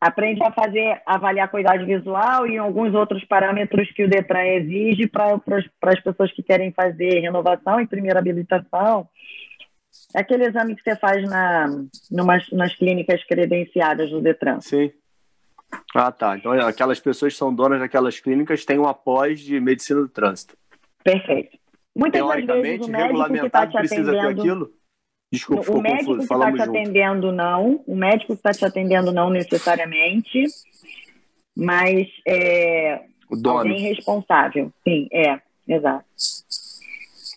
aprende 0.00 0.42
a 0.42 0.52
fazer 0.52 1.00
avaliar 1.06 1.46
a 1.46 1.50
cuidado 1.50 1.84
visual 1.84 2.46
e 2.46 2.58
alguns 2.58 2.94
outros 2.94 3.24
parâmetros 3.24 3.90
que 3.92 4.04
o 4.04 4.08
Detran 4.08 4.44
exige 4.44 5.08
para 5.08 5.40
as 5.82 6.00
pessoas 6.00 6.32
que 6.32 6.42
querem 6.42 6.72
fazer 6.72 7.20
renovação 7.20 7.80
e 7.80 7.86
primeira 7.86 8.18
habilitação. 8.18 9.08
É 10.14 10.20
aquele 10.20 10.44
exame 10.44 10.76
que 10.76 10.82
você 10.82 10.94
faz 10.96 11.22
na, 11.28 11.66
numas, 12.10 12.48
nas 12.50 12.74
clínicas 12.74 13.24
credenciadas 13.24 14.10
do 14.10 14.20
Detran. 14.20 14.60
Sim. 14.60 14.90
Ah, 15.94 16.12
tá. 16.12 16.36
Então, 16.36 16.52
aquelas 16.52 17.00
pessoas 17.00 17.32
que 17.32 17.38
são 17.38 17.54
donas 17.54 17.80
daquelas 17.80 18.20
clínicas 18.20 18.64
têm 18.64 18.78
um 18.78 18.86
após 18.86 19.40
de 19.40 19.58
medicina 19.60 20.00
do 20.00 20.08
trânsito. 20.08 20.56
Perfeito. 21.02 21.56
Muitas 21.94 22.20
Teoricamente, 22.20 22.62
vezes, 22.62 22.86
o 22.86 22.90
médico 22.90 23.44
que 23.44 23.50
tá 23.50 23.66
precisa 23.66 24.10
atendendo, 24.10 24.34
ter 24.34 24.40
aquilo? 24.40 24.72
Desculpa, 25.32 25.72
o 25.72 25.80
médico 25.80 26.16
confuso. 26.16 26.18
que 26.18 26.34
está 26.34 26.52
te 26.52 26.58
junto. 26.58 26.70
atendendo, 26.70 27.32
não. 27.32 27.82
O 27.86 27.96
médico 27.96 28.26
que 28.26 28.32
está 28.34 28.52
te 28.52 28.64
atendendo, 28.64 29.12
não 29.12 29.30
necessariamente. 29.30 30.44
Mas 31.56 32.06
é, 32.26 33.02
o 33.30 33.36
dono. 33.36 33.60
alguém 33.60 33.80
responsável. 33.80 34.70
Sim, 34.86 35.08
é, 35.10 35.40
exato. 35.66 36.04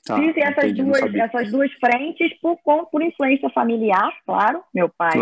Tá, 0.06 0.18
Fiz 0.18 0.36
essas 0.36 0.74
duas, 0.76 1.16
essas 1.16 1.52
duas 1.52 1.72
frentes 1.74 2.34
por, 2.42 2.58
por 2.92 3.02
influência 3.02 3.50
familiar, 3.52 4.12
claro. 4.26 4.62
Meu 4.74 4.90
pai 4.90 5.18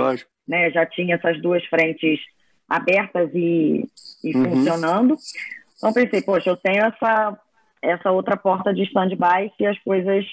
né, 0.47 0.71
já 0.71 0.85
tinha 0.85 1.15
essas 1.15 1.39
duas 1.41 1.63
frentes 1.65 2.19
abertas 2.67 3.29
e, 3.33 3.87
e 4.23 4.35
uhum. 4.35 4.55
funcionando. 4.55 5.15
Então 5.77 5.93
pensei, 5.93 6.21
poxa, 6.21 6.49
eu 6.49 6.57
tenho 6.57 6.83
essa, 6.85 7.39
essa 7.81 8.11
outra 8.11 8.35
porta 8.35 8.73
de 8.73 8.83
stand-by 8.83 9.51
se 9.57 9.65
as 9.65 9.77
coisas 9.79 10.25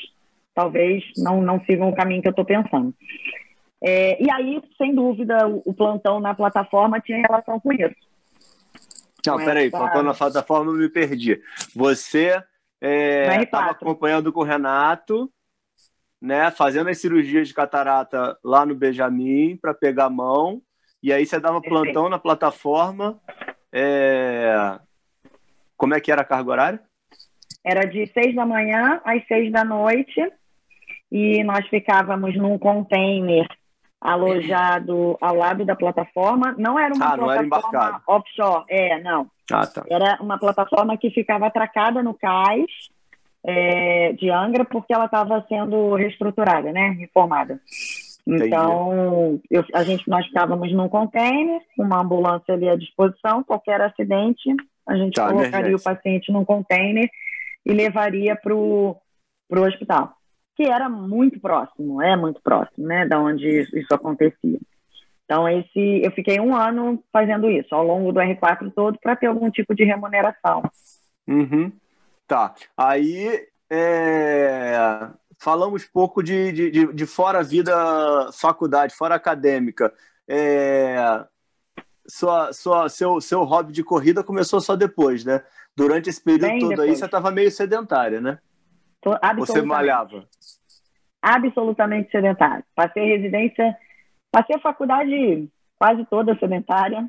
talvez 0.54 1.02
não, 1.16 1.42
não 1.42 1.62
sigam 1.64 1.88
o 1.88 1.94
caminho 1.94 2.22
que 2.22 2.28
eu 2.28 2.30
estou 2.30 2.44
pensando. 2.44 2.94
É, 3.82 4.22
e 4.22 4.30
aí, 4.30 4.62
sem 4.78 4.94
dúvida, 4.94 5.46
o, 5.46 5.62
o, 5.66 5.74
plantão 5.74 6.18
na 6.18 6.34
plataforma 6.34 7.00
tinha 7.00 7.20
relação 7.20 7.60
com 7.60 7.72
isso. 7.72 7.94
Não, 9.26 9.36
peraí, 9.36 9.70
plantão 9.70 10.02
na 10.02 10.14
plataforma 10.14 10.70
eu 10.70 10.76
me 10.76 10.88
perdi. 10.88 11.40
Você 11.74 12.42
estava 12.80 13.68
é, 13.68 13.70
acompanhando 13.70 14.32
com 14.32 14.40
o 14.40 14.44
Renato, 14.44 15.30
né, 16.20 16.50
fazendo 16.50 16.88
as 16.88 16.98
cirurgias 16.98 17.48
de 17.48 17.54
catarata 17.54 18.38
lá 18.42 18.64
no 18.64 18.74
Benjamin 18.74 19.58
para 19.58 19.74
pegar 19.74 20.06
a 20.06 20.10
mão, 20.10 20.62
e 21.04 21.12
aí 21.12 21.26
você 21.26 21.38
dava 21.38 21.60
plantão 21.60 22.08
na 22.08 22.18
plataforma. 22.18 23.20
É... 23.70 24.78
Como 25.76 25.94
é 25.94 26.00
que 26.00 26.10
era 26.10 26.22
a 26.22 26.24
carga 26.24 26.50
horária? 26.50 26.80
Era 27.62 27.84
de 27.84 28.06
seis 28.06 28.34
da 28.34 28.46
manhã 28.46 29.02
às 29.04 29.22
seis 29.26 29.52
da 29.52 29.62
noite, 29.62 30.18
e 31.12 31.44
nós 31.44 31.68
ficávamos 31.68 32.34
num 32.38 32.58
container 32.58 33.46
alojado 34.00 35.18
ao 35.20 35.34
lado 35.34 35.66
da 35.66 35.76
plataforma. 35.76 36.54
Não 36.56 36.78
era 36.78 36.94
uma 36.94 37.12
ah, 37.12 37.18
plataforma 37.18 37.84
era 37.86 38.00
offshore, 38.06 38.64
é, 38.70 39.02
não. 39.02 39.30
Ah, 39.52 39.66
tá. 39.66 39.84
Era 39.90 40.16
uma 40.22 40.38
plataforma 40.38 40.96
que 40.96 41.10
ficava 41.10 41.48
atracada 41.48 42.02
no 42.02 42.14
cais 42.14 42.70
é, 43.44 44.14
de 44.14 44.30
Angra 44.30 44.64
porque 44.64 44.94
ela 44.94 45.04
estava 45.04 45.44
sendo 45.50 45.94
reestruturada, 45.96 46.72
né, 46.72 46.96
reformada. 46.98 47.60
Então, 48.26 49.40
eu, 49.50 49.64
a 49.74 49.82
gente, 49.84 50.08
nós 50.08 50.26
ficávamos 50.26 50.72
num 50.72 50.88
container, 50.88 51.60
uma 51.78 52.00
ambulância 52.00 52.54
ali 52.54 52.68
à 52.68 52.74
disposição, 52.74 53.44
qualquer 53.44 53.80
acidente, 53.82 54.48
a 54.86 54.96
gente 54.96 55.14
tá, 55.14 55.28
colocaria 55.28 55.58
emergência. 55.58 55.76
o 55.76 55.94
paciente 55.94 56.32
num 56.32 56.44
container 56.44 57.08
e 57.66 57.72
levaria 57.72 58.34
para 58.34 58.54
o 58.54 58.96
hospital, 59.50 60.14
que 60.56 60.62
era 60.62 60.88
muito 60.88 61.38
próximo, 61.38 62.00
é 62.00 62.16
muito 62.16 62.40
próximo, 62.42 62.86
né, 62.86 63.06
da 63.06 63.18
onde 63.18 63.46
isso 63.46 63.92
acontecia. 63.92 64.58
Então, 65.24 65.48
esse, 65.48 66.02
eu 66.02 66.10
fiquei 66.12 66.38
um 66.38 66.54
ano 66.54 67.02
fazendo 67.12 67.50
isso, 67.50 67.74
ao 67.74 67.84
longo 67.84 68.12
do 68.12 68.20
R4 68.20 68.72
todo, 68.74 68.98
para 68.98 69.16
ter 69.16 69.26
algum 69.26 69.50
tipo 69.50 69.74
de 69.74 69.84
remuneração. 69.84 70.62
Uhum. 71.26 71.72
Tá. 72.26 72.54
Aí, 72.76 73.46
é... 73.70 74.76
falamos 75.38 75.84
pouco 75.84 76.22
de, 76.22 76.52
de, 76.52 76.92
de, 76.92 77.06
fora 77.06 77.42
vida 77.42 77.72
faculdade, 78.32 78.94
fora 78.94 79.14
acadêmica. 79.14 79.92
É... 80.28 80.96
sua, 82.06 82.52
sua, 82.52 82.88
seu, 82.88 83.20
seu 83.20 83.44
hobby 83.44 83.72
de 83.72 83.82
corrida 83.82 84.24
começou 84.24 84.60
só 84.60 84.76
depois, 84.76 85.24
né? 85.24 85.42
Durante 85.76 86.08
esse 86.08 86.22
período 86.22 86.48
Bem 86.48 86.58
todo 86.60 86.70
depois. 86.70 86.90
aí, 86.90 86.96
você 86.96 87.04
estava 87.04 87.30
meio 87.30 87.50
sedentária, 87.50 88.20
né? 88.20 88.38
Você 89.36 89.60
malhava? 89.60 90.26
Absolutamente 91.20 92.10
sedentária. 92.10 92.64
Passei 92.74 93.16
residência, 93.16 93.76
passei 94.30 94.56
a 94.56 94.60
faculdade 94.60 95.48
quase 95.78 96.04
toda 96.06 96.38
sedentária. 96.38 97.08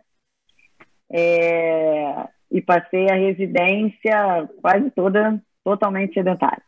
É, 1.09 2.27
e 2.51 2.61
passei 2.61 3.09
a 3.09 3.15
residência 3.15 4.49
quase 4.61 4.89
toda 4.91 5.41
totalmente 5.63 6.13
sedentária. 6.13 6.63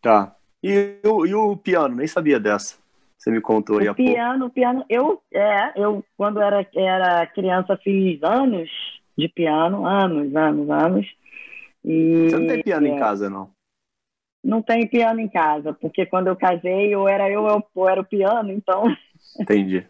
Tá. 0.00 0.36
E, 0.62 0.98
e 1.04 1.34
o 1.34 1.56
piano? 1.56 1.96
Nem 1.96 2.06
sabia 2.06 2.40
dessa. 2.40 2.76
Você 3.16 3.30
me 3.30 3.40
contou 3.40 3.78
aí 3.78 3.88
o 3.88 3.94
piano, 3.94 4.46
o 4.46 4.50
piano, 4.50 4.84
eu, 4.88 5.20
é, 5.32 5.72
eu 5.74 6.04
quando 6.16 6.40
era, 6.40 6.66
era 6.74 7.26
criança 7.26 7.76
fiz 7.82 8.22
anos 8.22 8.70
de 9.16 9.28
piano, 9.28 9.86
anos, 9.86 10.34
anos, 10.36 10.70
anos. 10.70 11.06
E, 11.84 12.28
Você 12.28 12.38
não 12.38 12.46
tem 12.46 12.62
piano 12.62 12.86
é, 12.86 12.90
em 12.90 12.98
casa, 12.98 13.30
não? 13.30 13.50
Não 14.44 14.62
tem 14.62 14.86
piano 14.86 15.20
em 15.20 15.28
casa, 15.28 15.72
porque 15.72 16.06
quando 16.06 16.28
eu 16.28 16.36
casei, 16.36 16.94
ou 16.94 17.08
era 17.08 17.30
eu 17.30 17.44
ou 17.74 17.88
era 17.88 18.00
o 18.00 18.04
piano, 18.04 18.52
então. 18.52 18.84
Entendi. 19.40 19.84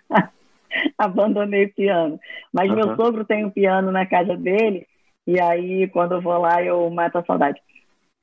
abandonei 0.96 1.66
o 1.66 1.74
piano. 1.74 2.18
Mas 2.52 2.70
uhum. 2.70 2.76
meu 2.76 2.96
sogro 2.96 3.24
tem 3.24 3.44
um 3.44 3.50
piano 3.50 3.90
na 3.90 4.06
casa 4.06 4.36
dele, 4.36 4.86
e 5.26 5.40
aí 5.40 5.88
quando 5.88 6.14
eu 6.14 6.22
vou 6.22 6.38
lá 6.38 6.62
eu 6.62 6.88
mato 6.90 7.18
a 7.18 7.24
saudade. 7.24 7.60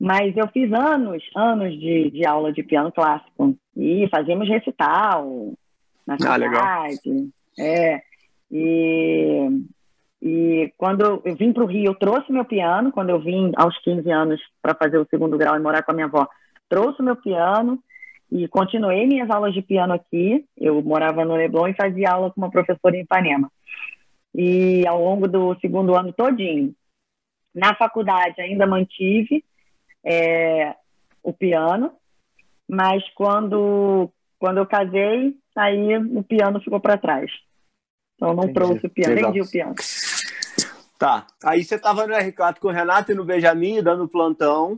Mas 0.03 0.35
eu 0.35 0.45
fiz 0.49 0.69
anos, 0.73 1.23
anos 1.33 1.79
de, 1.79 2.11
de 2.11 2.27
aula 2.27 2.51
de 2.51 2.61
piano 2.61 2.91
clássico. 2.91 3.55
E 3.73 4.05
fazíamos 4.09 4.49
recital 4.49 5.53
na 6.05 6.17
ah, 6.27 6.35
legal. 6.35 6.85
É. 7.57 8.01
E, 8.51 9.47
e 10.21 10.73
quando 10.77 11.21
eu 11.23 11.35
vim 11.37 11.53
para 11.53 11.63
o 11.63 11.67
Rio, 11.67 11.85
eu 11.85 11.95
trouxe 11.95 12.33
meu 12.33 12.43
piano. 12.43 12.91
Quando 12.91 13.11
eu 13.11 13.19
vim 13.21 13.53
aos 13.55 13.79
15 13.79 14.11
anos 14.11 14.41
para 14.61 14.75
fazer 14.75 14.97
o 14.97 15.07
segundo 15.09 15.37
grau 15.37 15.55
e 15.55 15.61
morar 15.61 15.83
com 15.83 15.91
a 15.91 15.95
minha 15.95 16.07
avó, 16.07 16.27
trouxe 16.67 17.01
meu 17.01 17.15
piano 17.15 17.79
e 18.29 18.45
continuei 18.49 19.07
minhas 19.07 19.29
aulas 19.29 19.53
de 19.53 19.61
piano 19.61 19.93
aqui. 19.93 20.43
Eu 20.57 20.81
morava 20.81 21.23
no 21.23 21.37
Leblon 21.37 21.69
e 21.69 21.75
fazia 21.75 22.11
aula 22.11 22.29
com 22.29 22.41
uma 22.41 22.51
professora 22.51 22.97
em 22.97 23.03
Ipanema. 23.03 23.49
E 24.35 24.85
ao 24.85 25.01
longo 25.01 25.29
do 25.29 25.57
segundo 25.61 25.95
ano 25.95 26.11
todinho, 26.11 26.75
na 27.55 27.73
faculdade 27.73 28.41
ainda 28.41 28.67
mantive 28.67 29.45
é, 30.05 30.75
o 31.21 31.31
piano, 31.33 31.93
mas 32.67 33.03
quando, 33.15 34.09
quando 34.39 34.57
eu 34.57 34.65
casei, 34.65 35.35
aí 35.55 35.97
o 35.97 36.23
piano 36.23 36.59
ficou 36.61 36.79
para 36.79 36.97
trás. 36.97 37.31
Então 38.15 38.33
não 38.33 38.43
Entendi. 38.43 38.53
trouxe 38.53 38.85
o 38.85 38.89
piano, 38.89 39.15
vendi 39.15 39.41
o 39.41 39.49
piano. 39.49 39.75
Tá, 40.97 41.27
aí 41.43 41.63
você 41.63 41.75
estava 41.75 42.07
no 42.07 42.13
R4 42.13 42.59
com 42.59 42.67
o 42.67 42.71
Renato 42.71 43.11
e 43.11 43.15
no 43.15 43.25
Benjamin, 43.25 43.81
dando 43.81 44.07
plantão, 44.07 44.77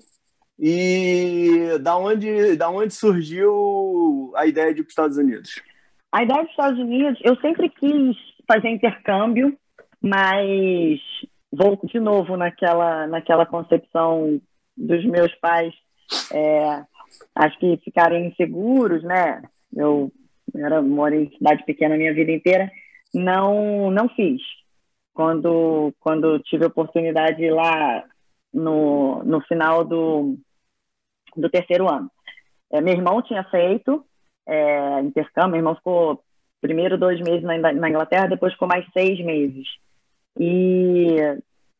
e 0.58 1.78
da 1.82 1.98
onde, 1.98 2.56
da 2.56 2.70
onde 2.70 2.94
surgiu 2.94 4.32
a 4.36 4.46
ideia 4.46 4.74
de 4.74 4.82
ir 4.82 4.84
para 4.84 4.88
os 4.88 4.92
Estados 4.92 5.18
Unidos? 5.18 5.62
A 6.12 6.24
ideia 6.24 6.42
dos 6.42 6.52
Estados 6.52 6.80
Unidos, 6.80 7.20
eu 7.24 7.36
sempre 7.42 7.70
quis 7.70 8.16
fazer 8.48 8.70
intercâmbio, 8.70 9.58
mas 10.02 11.00
vou 11.52 11.78
de 11.84 12.00
novo 12.00 12.38
naquela, 12.38 13.06
naquela 13.08 13.46
concepção 13.46 14.40
dos 14.76 15.06
meus 15.06 15.34
pais, 15.36 15.74
é, 16.32 16.84
acho 17.36 17.58
que 17.60 17.78
ficarem 17.84 18.28
inseguros, 18.28 19.04
né? 19.04 19.44
Eu 19.76 20.12
era, 20.56 20.82
moro 20.82 21.16
em 21.16 21.30
cidade 21.32 21.64
pequena 21.66 21.96
a 21.96 21.98
minha 21.98 22.14
vida 22.14 22.32
inteira, 22.32 22.72
não, 23.14 23.90
não 23.92 24.10
fiz. 24.10 24.42
Quando, 25.14 25.94
quando 26.00 26.40
tive 26.40 26.66
a 26.66 26.68
oportunidade 26.68 27.50
lá 27.50 28.04
no, 28.54 29.24
no 29.24 29.42
final 29.42 29.84
do, 29.84 30.38
do 31.36 31.50
terceiro 31.50 31.90
ano. 31.90 32.10
É, 32.72 32.82
meu 32.82 32.94
irmão 32.94 33.22
tinha 33.22 33.44
feito 33.46 34.06
é, 34.48 35.00
intercâmbio, 35.02 35.52
meu 35.52 35.60
irmão 35.60 35.76
ficou 35.76 36.22
primeiro 36.62 36.98
dois 36.98 37.20
meses 37.22 37.44
na, 37.44 37.58
na 37.58 37.90
Inglaterra, 37.90 38.28
depois 38.28 38.54
ficou 38.54 38.68
mais 38.68 38.86
seis 38.92 39.24
meses. 39.24 39.68
E 40.40 41.18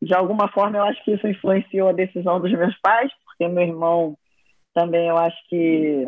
de 0.06 0.14
alguma 0.14 0.48
forma 0.50 0.78
eu 0.78 0.84
acho 0.84 1.04
que 1.04 1.14
isso 1.14 1.28
influenciou 1.28 1.90
a 1.90 1.94
decisão 1.94 2.40
dos 2.40 2.52
meus 2.52 2.78
pais, 2.80 3.12
porque 3.26 3.48
meu 3.48 3.64
irmão 3.64 4.16
também 4.74 5.08
eu 5.08 5.18
acho 5.18 5.38
que 5.50 6.06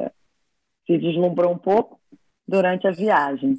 se 0.85 0.97
deslumbrou 0.99 1.51
um 1.51 1.57
pouco 1.57 1.99
durante 2.47 2.87
a 2.87 2.91
viagem 2.91 3.55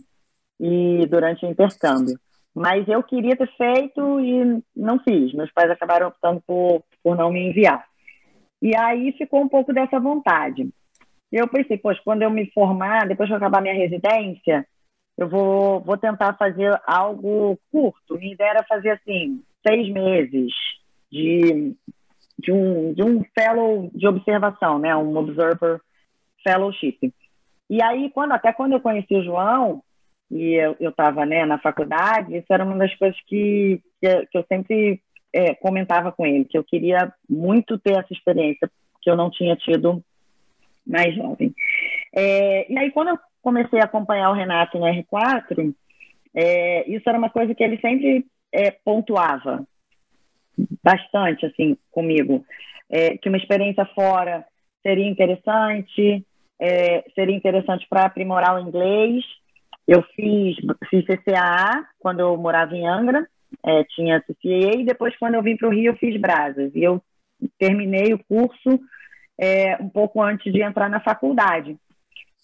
e 0.61 1.05
durante 1.07 1.45
o 1.45 1.51
intercâmbio. 1.51 2.18
Mas 2.55 2.86
eu 2.89 3.03
queria 3.03 3.36
ter 3.36 3.51
feito 3.57 4.20
e 4.20 4.62
não 4.76 4.99
fiz. 5.01 5.32
Meus 5.32 5.51
pais 5.53 5.70
acabaram 5.70 6.09
optando 6.09 6.41
por, 6.47 6.82
por 7.03 7.16
não 7.16 7.32
me 7.32 7.49
enviar. 7.49 7.84
E 8.62 8.76
aí 8.76 9.12
ficou 9.12 9.41
um 9.41 9.49
pouco 9.49 9.72
dessa 9.72 9.99
vontade. 9.99 10.68
Eu 11.30 11.49
pensei, 11.49 11.76
poxa, 11.78 12.01
quando 12.05 12.22
eu 12.22 12.30
me 12.30 12.51
formar, 12.53 13.07
depois 13.07 13.28
que 13.28 13.32
eu 13.32 13.36
acabar 13.36 13.61
minha 13.61 13.74
residência, 13.74 14.66
eu 15.16 15.28
vou, 15.28 15.80
vou 15.80 15.97
tentar 15.97 16.34
fazer 16.34 16.80
algo 16.86 17.59
curto. 17.70 18.16
Minha 18.16 18.34
ideia 18.34 18.51
era 18.51 18.64
fazer 18.64 18.91
assim, 18.91 19.43
seis 19.67 19.89
meses 19.91 20.53
de, 21.11 21.75
de, 22.39 22.53
um, 22.53 22.93
de 22.93 23.03
um 23.03 23.25
fellow 23.39 23.91
de 23.95 24.07
observação, 24.07 24.79
né? 24.79 24.95
Um 24.97 25.17
observer 25.17 25.81
fellowship. 26.43 27.13
E 27.71 27.83
aí, 27.83 28.11
quando, 28.11 28.33
até 28.33 28.53
quando 28.53 28.73
eu 28.73 28.81
conheci 28.81 29.15
o 29.15 29.25
João, 29.25 29.83
e 30.31 30.55
eu 30.79 30.91
estava 30.91 31.25
né, 31.25 31.45
na 31.47 31.59
faculdade, 31.59 32.37
isso 32.37 32.47
era 32.51 32.65
uma 32.65 32.77
das 32.77 32.95
coisas 32.97 33.19
que, 33.27 33.81
que, 34.01 34.27
que 34.27 34.39
eu 34.39 34.45
sempre 34.47 35.01
é, 35.33 35.55
comentava 35.55 36.13
com 36.13 36.27
ele, 36.27 36.45
que 36.45 36.57
eu 36.57 36.65
queria 36.65 37.13
muito 37.29 37.79
ter 37.79 37.93
essa 37.93 38.13
experiência 38.13 38.71
que 39.01 39.11
eu 39.11 39.17
não 39.17 39.31
tinha 39.31 39.57
tido 39.57 40.03
mais 40.87 41.15
jovem. 41.15 41.55
É, 42.15 42.71
e 42.71 42.79
aí, 42.79 42.91
quando 42.91 43.09
eu 43.09 43.19
comecei 43.43 43.81
a 43.81 43.85
acompanhar 43.85 44.31
o 44.31 44.35
Renato 44.35 44.79
no 44.79 44.87
R4, 44.87 45.75
é, 46.35 46.91
isso 46.91 47.09
era 47.09 47.19
uma 47.19 47.31
coisa 47.31 47.55
que 47.55 47.63
ele 47.63 47.79
sempre 47.79 48.27
é, 48.53 48.70
pontuava 48.70 49.66
bastante 50.82 51.46
assim 51.46 51.76
comigo, 51.90 52.44
é, 52.90 53.16
que 53.16 53.28
uma 53.28 53.38
experiência 53.38 53.84
fora 53.94 54.44
seria 54.82 55.09
interessante, 55.09 56.24
é, 56.59 57.05
seria 57.14 57.36
interessante 57.36 57.86
para 57.88 58.07
aprimorar 58.07 58.57
o 58.57 58.66
inglês. 58.66 59.24
Eu 59.86 60.03
fiz, 60.14 60.57
fiz 60.90 61.05
CCAA 61.05 61.86
quando 61.99 62.20
eu 62.20 62.36
morava 62.36 62.74
em 62.76 62.86
Angra, 62.86 63.26
é, 63.64 63.84
tinha 63.84 64.20
CCAA, 64.20 64.80
e 64.80 64.84
depois 64.84 65.16
quando 65.16 65.34
eu 65.34 65.42
vim 65.42 65.57
para 65.57 65.68
o 65.68 65.72
Rio 65.72 65.92
eu 65.92 65.96
fiz 65.96 66.18
Brasas. 66.20 66.74
E 66.74 66.82
eu 66.82 67.03
terminei 67.59 68.12
o 68.12 68.24
curso 68.24 68.80
é, 69.38 69.76
um 69.80 69.88
pouco 69.88 70.20
antes 70.22 70.53
de 70.53 70.62
entrar 70.62 70.90
na 70.90 71.01
faculdade. 71.01 71.76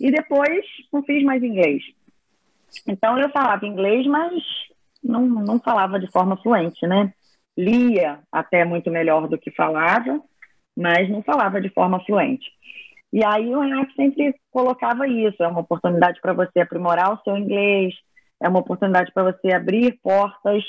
E 0.01 0.11
depois 0.11 0.65
não 0.93 1.03
fiz 1.03 1.23
mais 1.23 1.43
inglês. 1.43 1.83
Então 2.87 3.19
eu 3.19 3.31
falava 3.31 3.67
inglês, 3.67 4.07
mas 4.07 4.33
não, 5.05 5.27
não 5.27 5.61
falava 5.61 6.01
de 6.01 6.11
forma 6.11 6.37
fluente, 6.39 6.87
né? 6.87 7.13
Lia 7.57 8.21
até 8.33 8.65
muito 8.65 8.91
melhor 8.91 9.29
do 9.29 9.39
que 9.39 9.51
falava, 9.51 10.21
mas 10.77 11.09
não 11.09 11.23
falava 11.23 11.61
de 11.61 11.69
forma 11.69 12.05
fluente. 12.05 12.51
E 13.13 13.25
aí 13.25 13.55
o 13.55 13.61
Renato 13.61 13.93
sempre 13.95 14.35
colocava 14.51 15.07
isso, 15.07 15.43
é 15.43 15.47
uma 15.47 15.61
oportunidade 15.61 16.21
para 16.21 16.33
você 16.33 16.61
aprimorar 16.61 17.13
o 17.13 17.23
seu 17.23 17.37
inglês, 17.37 17.95
é 18.43 18.49
uma 18.49 18.59
oportunidade 18.59 19.13
para 19.13 19.33
você 19.33 19.53
abrir 19.53 19.99
portas 20.03 20.65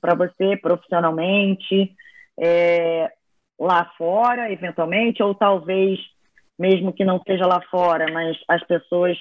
para 0.00 0.14
você 0.14 0.56
profissionalmente, 0.56 1.94
é, 2.38 3.10
lá 3.58 3.90
fora, 3.96 4.50
eventualmente, 4.52 5.22
ou 5.22 5.34
talvez, 5.34 5.98
mesmo 6.58 6.92
que 6.92 7.04
não 7.04 7.20
seja 7.26 7.46
lá 7.46 7.60
fora, 7.70 8.06
mas 8.12 8.36
as 8.48 8.62
pessoas 8.64 9.16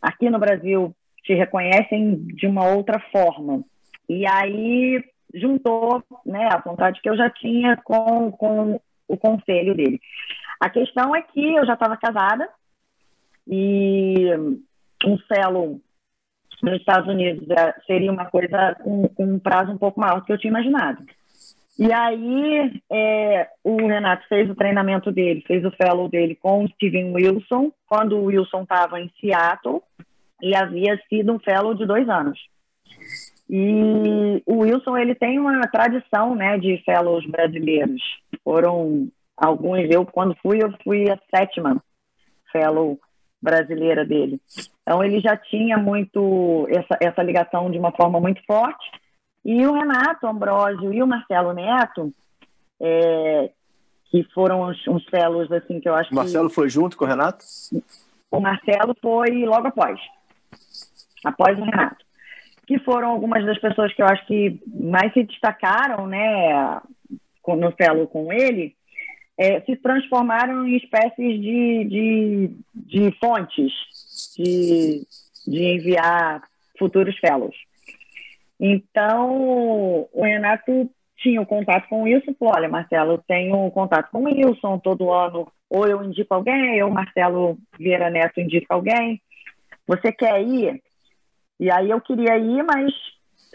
aqui 0.00 0.28
no 0.28 0.38
Brasil 0.38 0.94
te 1.24 1.34
reconhecem 1.34 2.16
de 2.34 2.46
uma 2.46 2.68
outra 2.68 3.00
forma. 3.10 3.64
E 4.10 4.26
aí 4.26 5.04
juntou 5.32 6.02
né, 6.26 6.48
a 6.50 6.58
vontade 6.58 7.00
que 7.00 7.08
eu 7.08 7.16
já 7.16 7.30
tinha 7.30 7.76
com, 7.76 8.32
com 8.32 8.80
o 9.06 9.16
conselho 9.16 9.72
dele. 9.72 10.00
A 10.58 10.68
questão 10.68 11.14
é 11.14 11.22
que 11.22 11.54
eu 11.54 11.64
já 11.64 11.74
estava 11.74 11.96
casada 11.96 12.48
e 13.46 14.26
um 15.06 15.16
fellow 15.28 15.80
nos 16.60 16.80
Estados 16.80 17.08
Unidos 17.08 17.48
é, 17.50 17.72
seria 17.86 18.10
uma 18.10 18.24
coisa 18.24 18.74
com, 18.82 19.06
com, 19.10 19.24
um 19.24 19.38
prazo 19.38 19.70
um 19.70 19.78
pouco 19.78 20.00
maior 20.00 20.18
do 20.18 20.24
que 20.26 20.32
eu 20.32 20.38
tinha 20.38 20.50
imaginado. 20.50 21.04
E 21.78 21.92
aí 21.92 22.82
é, 22.90 23.48
o 23.62 23.76
Renato 23.76 24.26
fez 24.26 24.50
o 24.50 24.56
treinamento 24.56 25.12
dele, 25.12 25.44
fez 25.46 25.64
o 25.64 25.70
fellow 25.70 26.08
dele 26.08 26.34
com 26.34 26.64
o 26.64 26.68
Steven 26.70 27.12
Wilson, 27.14 27.70
quando 27.86 28.16
o 28.16 28.24
Wilson 28.24 28.64
estava 28.64 29.00
em 29.00 29.08
Seattle 29.20 29.80
e 30.42 30.56
havia 30.56 31.00
sido 31.08 31.32
um 31.32 31.38
fellow 31.38 31.74
de 31.74 31.86
dois 31.86 32.08
anos. 32.08 32.40
E 33.52 34.40
o 34.46 34.58
Wilson 34.58 34.96
ele 34.96 35.12
tem 35.12 35.40
uma 35.40 35.66
tradição, 35.66 36.36
né, 36.36 36.56
de 36.56 36.80
fellows 36.84 37.26
brasileiros. 37.26 38.00
Foram 38.44 39.08
alguns, 39.36 39.90
eu 39.90 40.06
quando 40.06 40.36
fui, 40.40 40.62
eu 40.62 40.72
fui 40.84 41.10
a 41.10 41.18
sétima 41.34 41.82
fellow 42.52 42.96
brasileira 43.42 44.04
dele. 44.04 44.40
Então 44.82 45.02
ele 45.02 45.18
já 45.18 45.36
tinha 45.36 45.76
muito 45.76 46.68
essa, 46.70 46.96
essa 47.00 47.22
ligação 47.24 47.68
de 47.72 47.76
uma 47.78 47.90
forma 47.90 48.20
muito 48.20 48.40
forte. 48.46 48.88
E 49.44 49.66
o 49.66 49.72
Renato 49.72 50.28
Ambrosio 50.28 50.92
e 50.92 51.02
o 51.02 51.06
Marcelo 51.06 51.52
Neto, 51.52 52.14
é, 52.80 53.50
que 54.12 54.22
foram 54.32 54.68
uns, 54.68 54.86
uns 54.86 55.04
fellows 55.06 55.50
assim 55.50 55.80
que 55.80 55.88
eu 55.88 55.94
acho 55.96 56.12
o 56.12 56.14
Marcelo 56.14 56.48
que... 56.48 56.54
foi 56.54 56.68
junto 56.68 56.96
com 56.96 57.04
o 57.04 57.08
Renato? 57.08 57.44
O 58.30 58.38
Marcelo 58.38 58.94
foi 59.02 59.44
logo 59.44 59.66
após, 59.66 59.98
após 61.24 61.58
o 61.58 61.64
Renato. 61.64 62.09
Que 62.70 62.78
foram 62.84 63.08
algumas 63.08 63.44
das 63.44 63.58
pessoas 63.58 63.92
que 63.92 64.00
eu 64.00 64.06
acho 64.06 64.24
que 64.26 64.60
mais 64.64 65.12
se 65.12 65.24
destacaram, 65.24 66.06
né, 66.06 66.80
no 67.48 67.72
fellow 67.72 68.06
com 68.06 68.32
ele, 68.32 68.76
é, 69.36 69.60
se 69.62 69.74
transformaram 69.74 70.64
em 70.64 70.76
espécies 70.76 71.40
de, 71.40 71.84
de, 71.84 72.50
de 72.72 73.10
fontes 73.18 73.72
de, 74.36 75.04
de 75.48 75.64
enviar 75.64 76.44
futuros 76.78 77.18
fellows. 77.18 77.56
Então, 78.60 80.06
o 80.12 80.22
Renato 80.22 80.88
tinha 81.16 81.40
o 81.40 81.46
contato 81.46 81.88
com 81.88 82.02
o 82.02 82.04
Wilson, 82.04 82.36
falou, 82.38 82.54
olha, 82.54 82.68
Marcelo, 82.68 83.14
eu 83.14 83.18
tenho 83.26 83.68
contato 83.72 84.12
com 84.12 84.20
o 84.20 84.24
Wilson 84.26 84.78
todo 84.78 85.12
ano, 85.12 85.50
ou 85.68 85.88
eu 85.88 86.04
indico 86.04 86.32
alguém, 86.32 86.80
ou 86.84 86.90
Marcelo 86.92 87.58
Vieira 87.76 88.10
Neto 88.10 88.40
indica 88.40 88.72
alguém. 88.74 89.20
Você 89.88 90.12
quer 90.12 90.40
ir? 90.40 90.80
E 91.60 91.70
aí 91.70 91.90
eu 91.90 92.00
queria 92.00 92.38
ir, 92.38 92.64
mas 92.64 92.90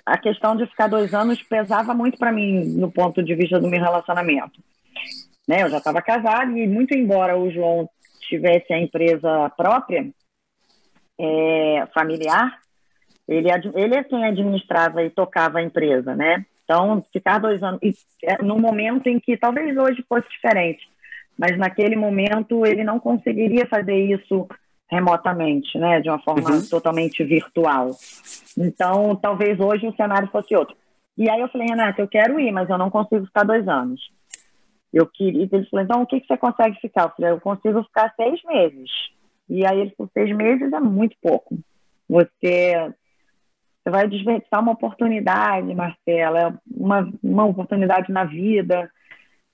a 0.06 0.16
questão 0.16 0.56
de 0.56 0.68
ficar 0.68 0.88
dois 0.88 1.12
anos 1.12 1.42
pesava 1.42 1.92
muito 1.92 2.20
para 2.20 2.32
mim 2.32 2.64
no 2.78 2.92
ponto 2.92 3.24
de 3.24 3.34
vista 3.34 3.60
do 3.60 3.68
meu 3.68 3.82
relacionamento. 3.82 4.62
Né? 5.48 5.64
Eu 5.64 5.70
já 5.70 5.80
estava 5.80 6.04
casada 6.04 6.52
e 6.52 6.68
muito 6.68 6.94
embora 6.94 7.36
o 7.36 7.50
João 7.50 7.90
tivesse 8.22 8.72
a 8.72 8.80
empresa 8.80 9.50
própria, 9.58 10.08
é, 11.20 11.88
familiar, 11.94 12.60
ele, 13.28 13.50
ele 13.74 13.96
é 13.96 14.04
quem 14.04 14.24
administrava 14.24 15.04
e 15.04 15.10
tocava 15.10 15.60
a 15.60 15.64
empresa, 15.64 16.16
né? 16.16 16.46
Então, 16.64 17.04
ficar 17.14 17.40
dois 17.40 17.62
anos, 17.64 17.80
e, 17.82 17.94
é, 18.24 18.42
no 18.42 18.60
momento 18.60 19.08
em 19.08 19.20
que 19.20 19.38
talvez 19.38 19.76
hoje 19.78 20.04
fosse 20.08 20.28
diferente, 20.30 20.88
mas 21.38 21.58
naquele 21.58 21.96
momento 21.96 22.66
ele 22.66 22.84
não 22.84 23.00
conseguiria 23.00 23.66
fazer 23.68 23.96
isso 23.96 24.48
remotamente, 24.90 25.78
né, 25.78 26.00
de 26.00 26.10
uma 26.10 26.20
forma 26.20 26.50
uhum. 26.50 26.70
totalmente 26.70 27.24
virtual. 27.24 27.92
Então, 28.58 29.16
talvez 29.16 29.60
hoje 29.60 29.88
o 29.88 29.96
cenário 29.96 30.30
fosse 30.30 30.56
outro. 30.56 30.76
E 31.18 31.30
aí 31.30 31.40
eu 31.40 31.48
falei, 31.50 31.68
Renata, 31.68 32.02
eu 32.02 32.08
quero 32.08 32.40
ir, 32.40 32.52
mas 32.52 32.70
eu 32.70 32.78
não 32.78 32.90
consigo 32.90 33.26
ficar 33.26 33.44
dois 33.44 33.68
anos. 33.68 34.02
Eu 34.94 35.06
queria, 35.08 35.48
ele 35.52 35.66
falou, 35.66 35.84
então 35.84 36.02
o 36.02 36.08
que, 36.08 36.22
que 36.22 36.28
você 36.28 36.38
consegue 36.38 36.80
ficar? 36.80 37.04
Eu 37.04 37.10
falei, 37.10 37.32
eu 37.32 37.42
consigo 37.42 37.84
ficar 37.84 38.14
seis 38.16 38.40
meses. 38.46 38.90
E 39.50 39.66
aí 39.66 39.80
ele 39.80 39.94
falou, 39.98 40.10
seis 40.14 40.36
meses 40.36 40.72
é 40.72 40.80
muito 40.80 41.16
pouco. 41.22 41.58
Você 42.08 42.94
você 43.86 43.92
vai 43.92 44.08
desperdiçar 44.08 44.62
uma 44.62 44.72
oportunidade, 44.72 45.76
Marcela, 45.76 46.40
é 46.40 46.54
uma, 46.76 47.08
uma 47.22 47.46
oportunidade 47.46 48.12
na 48.12 48.24
vida, 48.24 48.90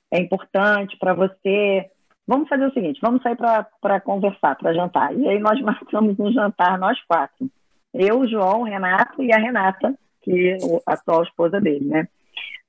é 0.10 0.22
importante 0.22 0.98
para 0.98 1.14
você. 1.14 1.90
Vamos 2.32 2.48
fazer 2.48 2.66
o 2.66 2.72
seguinte, 2.72 3.02
vamos 3.02 3.22
sair 3.22 3.36
para 3.36 4.00
conversar, 4.00 4.56
para 4.56 4.74
jantar. 4.74 5.14
E 5.14 5.28
aí 5.28 5.38
nós 5.38 5.60
marcamos 5.60 6.18
um 6.18 6.32
jantar, 6.32 6.80
nós 6.80 6.98
quatro. 7.04 7.52
Eu, 7.94 8.22
o 8.22 8.28
João, 8.28 8.62
o 8.62 8.64
Renato 8.64 9.22
e 9.22 9.34
a 9.34 9.38
Renata, 9.38 9.94
que 10.22 10.52
é 10.52 10.58
a 10.88 10.94
atual 10.94 11.24
esposa 11.24 11.60
dele, 11.60 11.84
né? 11.84 12.08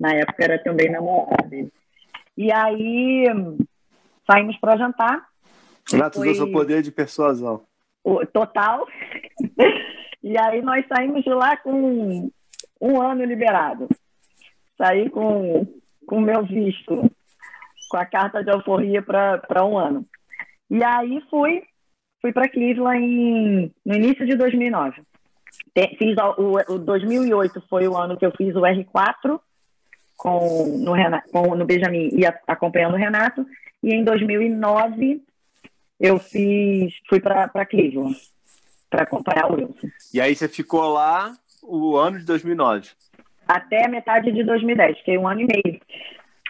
Na 0.00 0.14
época 0.14 0.42
era 0.42 0.58
também 0.64 0.90
namorada 0.90 1.46
dele. 1.46 1.72
E 2.36 2.52
aí 2.52 3.26
saímos 4.28 4.56
para 4.58 4.78
jantar. 4.78 5.28
Renato 5.88 6.18
foi... 6.18 6.30
usou 6.30 6.46
seu 6.46 6.52
poder 6.52 6.82
de 6.82 6.90
persuasão. 6.90 7.62
O, 8.02 8.26
total. 8.26 8.84
E 10.24 10.38
aí 10.38 10.62
nós 10.62 10.86
saímos 10.86 11.24
de 11.24 11.30
lá 11.30 11.56
com 11.56 12.30
um 12.80 13.02
ano 13.02 13.24
liberado. 13.24 13.88
Saí 14.78 15.10
com 15.10 15.66
o 16.06 16.20
meu 16.20 16.44
visto, 16.44 17.10
com 17.92 17.98
a 17.98 18.06
carta 18.06 18.42
de 18.42 18.50
alforria 18.50 19.02
para 19.02 19.66
um 19.66 19.76
ano. 19.76 20.06
E 20.70 20.82
aí 20.82 21.22
fui, 21.28 21.62
fui 22.22 22.32
para 22.32 22.48
Cleveland 22.48 23.04
em, 23.04 23.74
no 23.84 23.94
início 23.94 24.24
de 24.24 24.34
2009. 24.34 25.02
Fiz 25.98 26.16
o, 26.38 26.72
o 26.72 26.78
2008 26.78 27.62
foi 27.68 27.86
o 27.86 27.94
ano 27.94 28.16
que 28.16 28.24
eu 28.24 28.32
fiz 28.32 28.56
o 28.56 28.60
R4 28.60 29.38
com 30.16 30.78
no, 30.78 30.92
Renato, 30.92 31.30
com, 31.30 31.54
no 31.54 31.66
Benjamin 31.66 32.08
e 32.14 32.24
a, 32.24 32.34
acompanhando 32.46 32.94
o 32.94 32.98
Renato. 32.98 33.46
E 33.82 33.92
em 33.92 34.02
2009 34.02 35.22
eu 36.00 36.18
fiz, 36.18 36.94
fui 37.10 37.20
para 37.20 37.66
Cleveland 37.66 38.16
para 38.88 39.02
acompanhar 39.02 39.50
o 39.50 39.56
Wilson. 39.56 39.88
E 40.14 40.18
aí 40.18 40.34
você 40.34 40.48
ficou 40.48 40.90
lá 40.94 41.34
o 41.62 41.94
ano 41.98 42.18
de 42.18 42.24
2009? 42.24 42.88
Até 43.46 43.86
metade 43.86 44.32
de 44.32 44.42
2010, 44.44 44.96
fiquei 44.98 45.18
um 45.18 45.28
ano 45.28 45.42
e 45.42 45.46
meio. 45.46 45.80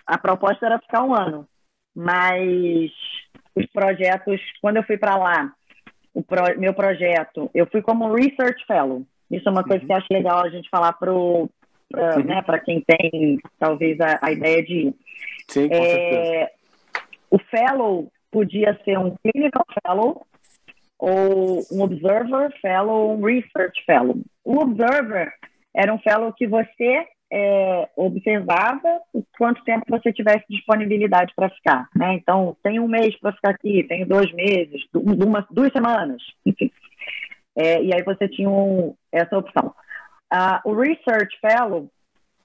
A 0.06 0.18
proposta 0.18 0.66
era 0.66 0.78
ficar 0.78 1.02
um 1.02 1.14
ano, 1.14 1.46
mas 1.94 2.90
os 3.54 3.66
projetos, 3.66 4.40
quando 4.60 4.76
eu 4.78 4.82
fui 4.82 4.96
para 4.96 5.16
lá, 5.16 5.52
o 6.14 6.22
pro, 6.22 6.58
meu 6.58 6.74
projeto, 6.74 7.50
eu 7.54 7.66
fui 7.66 7.82
como 7.82 8.12
Research 8.12 8.64
Fellow. 8.66 9.04
Isso 9.30 9.48
é 9.48 9.52
uma 9.52 9.64
coisa 9.64 9.80
uhum. 9.80 9.86
que 9.86 9.92
eu 9.92 9.96
acho 9.96 10.06
legal 10.10 10.44
a 10.44 10.50
gente 10.50 10.68
falar 10.68 10.92
para 10.92 11.12
uhum. 11.12 11.48
né, 12.24 12.42
quem 12.64 12.82
tem 12.82 13.38
talvez 13.58 13.98
a, 14.00 14.18
a, 14.20 14.32
ideia 14.32 14.62
de 14.62 14.74
ir. 14.74 14.94
Sim, 15.48 15.68
com 15.68 15.74
é, 15.74 16.50
O 17.30 17.38
Fellow 17.38 18.12
podia 18.30 18.78
ser 18.84 18.98
um 18.98 19.14
Clinical 19.22 19.64
Fellow, 19.82 20.26
ou 20.98 21.66
um 21.72 21.82
Observer 21.82 22.52
Fellow 22.60 23.08
ou 23.08 23.18
um 23.18 23.24
Research 23.24 23.84
Fellow. 23.84 24.16
O 24.44 24.58
Observer 24.58 25.32
era 25.74 25.92
um 25.92 25.98
Fellow 25.98 26.32
que 26.32 26.46
você 26.46 27.06
é, 27.34 27.88
observava 27.96 29.00
o 29.10 29.24
quanto 29.38 29.64
tempo 29.64 29.86
você 29.88 30.12
tivesse 30.12 30.44
disponibilidade 30.50 31.32
para 31.34 31.48
ficar. 31.48 31.88
Né? 31.96 32.14
Então, 32.14 32.54
tem 32.62 32.78
um 32.78 32.86
mês 32.86 33.18
para 33.18 33.32
ficar 33.32 33.50
aqui, 33.52 33.82
tem 33.84 34.06
dois 34.06 34.30
meses, 34.34 34.82
uma, 34.94 35.46
duas 35.50 35.72
semanas, 35.72 36.22
enfim. 36.44 36.70
É, 37.56 37.82
e 37.82 37.94
aí 37.94 38.02
você 38.02 38.28
tinha 38.28 38.50
um, 38.50 38.94
essa 39.10 39.38
opção. 39.38 39.74
Uh, 40.30 40.70
o 40.70 40.74
Research 40.74 41.38
Fellow, 41.40 41.90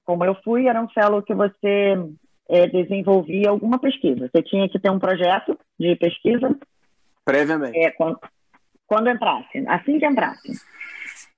como 0.06 0.24
eu 0.24 0.36
fui, 0.36 0.68
era 0.68 0.82
um 0.82 0.88
Fellow 0.90 1.22
que 1.22 1.34
você 1.34 1.96
é, 2.48 2.68
desenvolvia 2.68 3.50
alguma 3.50 3.80
pesquisa. 3.80 4.30
Você 4.30 4.42
tinha 4.42 4.70
que 4.70 4.80
ter 4.80 4.90
um 4.90 5.00
projeto 5.00 5.60
de 5.78 5.98
pesquisa. 5.98 6.58
Previamente. 7.26 7.78
É, 7.78 7.92
quando, 7.92 8.20
quando 8.86 9.10
entrasse, 9.10 9.66
assim 9.68 10.00
que 10.00 10.06
entrasse. 10.06 10.54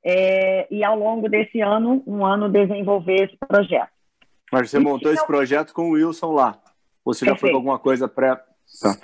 É, 0.04 0.68
e 0.72 0.84
ao 0.84 0.98
longo 0.98 1.28
desse 1.28 1.60
ano, 1.60 2.04
um 2.08 2.26
ano, 2.26 2.50
desenvolver 2.50 3.26
esse 3.26 3.38
projeto. 3.38 3.92
Mas 4.52 4.70
você 4.70 4.78
e 4.78 4.80
montou 4.80 5.12
esse 5.12 5.22
eu... 5.22 5.28
projeto 5.28 5.74
com 5.74 5.90
o 5.90 5.92
Wilson 5.92 6.32
lá? 6.32 6.58
Ou 7.06 7.14
você 7.14 7.26
Perfeito. 7.26 7.36
já 7.36 7.40
foi 7.40 7.52
com 7.52 7.58
alguma 7.58 7.80
coisa 7.80 8.08
pré... 8.08 8.36
Tá. 8.82 8.96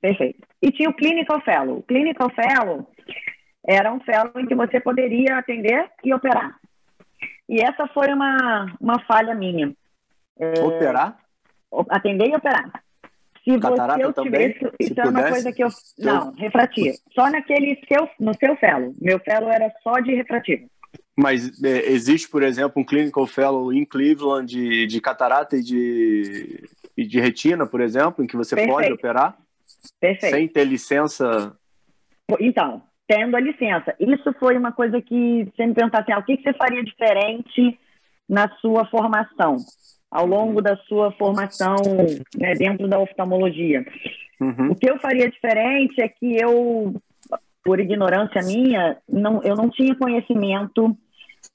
Perfeito. 0.00 0.46
E 0.62 0.70
tinha 0.70 0.88
o 0.88 0.94
Clinical 0.94 1.40
Fellow. 1.40 1.78
O 1.78 1.82
Clinical 1.82 2.30
Fellow 2.30 2.86
era 3.66 3.92
um 3.92 4.00
fellow 4.00 4.32
em 4.36 4.46
que 4.46 4.54
você 4.54 4.80
poderia 4.80 5.38
atender 5.38 5.90
e 6.02 6.14
operar. 6.14 6.58
E 7.48 7.60
essa 7.60 7.86
foi 7.88 8.12
uma, 8.12 8.76
uma 8.80 9.00
falha 9.00 9.34
minha. 9.34 9.74
É, 10.38 10.60
operar? 10.62 11.18
Atender 11.90 12.28
e 12.28 12.36
operar. 12.36 12.82
Se 13.54 13.60
Catarata 13.60 14.06
você 14.06 14.12
também, 14.12 14.52
tivesse, 14.52 14.74
isso 14.80 15.00
é 15.00 15.04
uma 15.04 15.28
coisa 15.28 15.52
que 15.52 15.64
eu 15.64 15.68
não 15.98 16.32
refrativo. 16.32 16.96
Só 17.14 17.30
naquele 17.30 17.80
seu, 17.88 18.08
no 18.20 18.34
seu 18.34 18.56
fellow. 18.56 18.92
Meu 19.00 19.18
fellow 19.20 19.50
era 19.50 19.72
só 19.82 20.00
de 20.00 20.14
refrativo. 20.14 20.68
Mas 21.16 21.62
é, 21.62 21.90
existe, 21.90 22.28
por 22.28 22.42
exemplo, 22.42 22.80
um 22.80 22.84
clinical 22.84 23.26
fellow 23.26 23.72
em 23.72 23.84
Cleveland 23.84 24.46
de, 24.46 24.86
de 24.86 25.00
catarata 25.00 25.56
e 25.56 25.62
de, 25.62 26.68
e 26.96 27.06
de 27.06 27.20
retina, 27.20 27.66
por 27.66 27.80
exemplo, 27.80 28.22
em 28.22 28.26
que 28.26 28.36
você 28.36 28.54
Perfeito. 28.54 28.74
pode 28.74 28.92
operar 28.92 29.36
Perfeito. 30.00 30.34
sem 30.34 30.46
ter 30.46 30.64
licença? 30.64 31.56
Então, 32.38 32.82
tendo 33.06 33.36
a 33.36 33.40
licença. 33.40 33.94
Isso 33.98 34.32
foi 34.38 34.56
uma 34.56 34.72
coisa 34.72 35.00
que 35.00 35.44
você 35.44 35.66
me 35.66 35.74
perguntasse, 35.74 36.04
assim, 36.04 36.12
ah, 36.12 36.18
o 36.18 36.24
que, 36.24 36.36
que 36.36 36.42
você 36.42 36.52
faria 36.52 36.84
diferente 36.84 37.78
na 38.28 38.48
sua 38.60 38.84
formação? 38.86 39.56
Ao 40.10 40.26
longo 40.26 40.62
da 40.62 40.76
sua 40.88 41.12
formação 41.12 41.76
né, 42.36 42.54
dentro 42.54 42.88
da 42.88 42.98
oftalmologia. 42.98 43.84
Uhum. 44.40 44.70
O 44.70 44.74
que 44.74 44.90
eu 44.90 44.98
faria 44.98 45.30
diferente 45.30 46.00
é 46.00 46.08
que 46.08 46.36
eu, 46.36 46.94
por 47.64 47.80
ignorância 47.80 48.40
minha, 48.42 48.96
não, 49.08 49.42
eu 49.42 49.54
não 49.54 49.68
tinha 49.68 49.94
conhecimento 49.94 50.96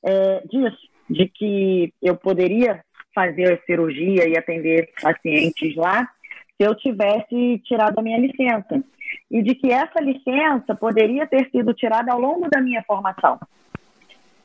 é, 0.04 0.44
disso, 0.50 0.78
de 1.10 1.28
que 1.28 1.94
eu 2.02 2.16
poderia 2.16 2.84
fazer 3.14 3.62
cirurgia 3.66 4.28
e 4.28 4.38
atender 4.38 4.90
pacientes 5.02 5.76
lá 5.76 6.10
se 6.58 6.68
eu 6.68 6.76
tivesse 6.76 7.60
tirado 7.64 7.98
a 7.98 8.02
minha 8.02 8.20
licença. 8.20 8.84
E 9.30 9.42
de 9.42 9.56
que 9.56 9.72
essa 9.72 10.00
licença 10.00 10.76
poderia 10.76 11.26
ter 11.28 11.50
sido 11.50 11.74
tirada 11.74 12.12
ao 12.12 12.20
longo 12.20 12.50
da 12.50 12.62
minha 12.62 12.84
formação. 12.84 13.40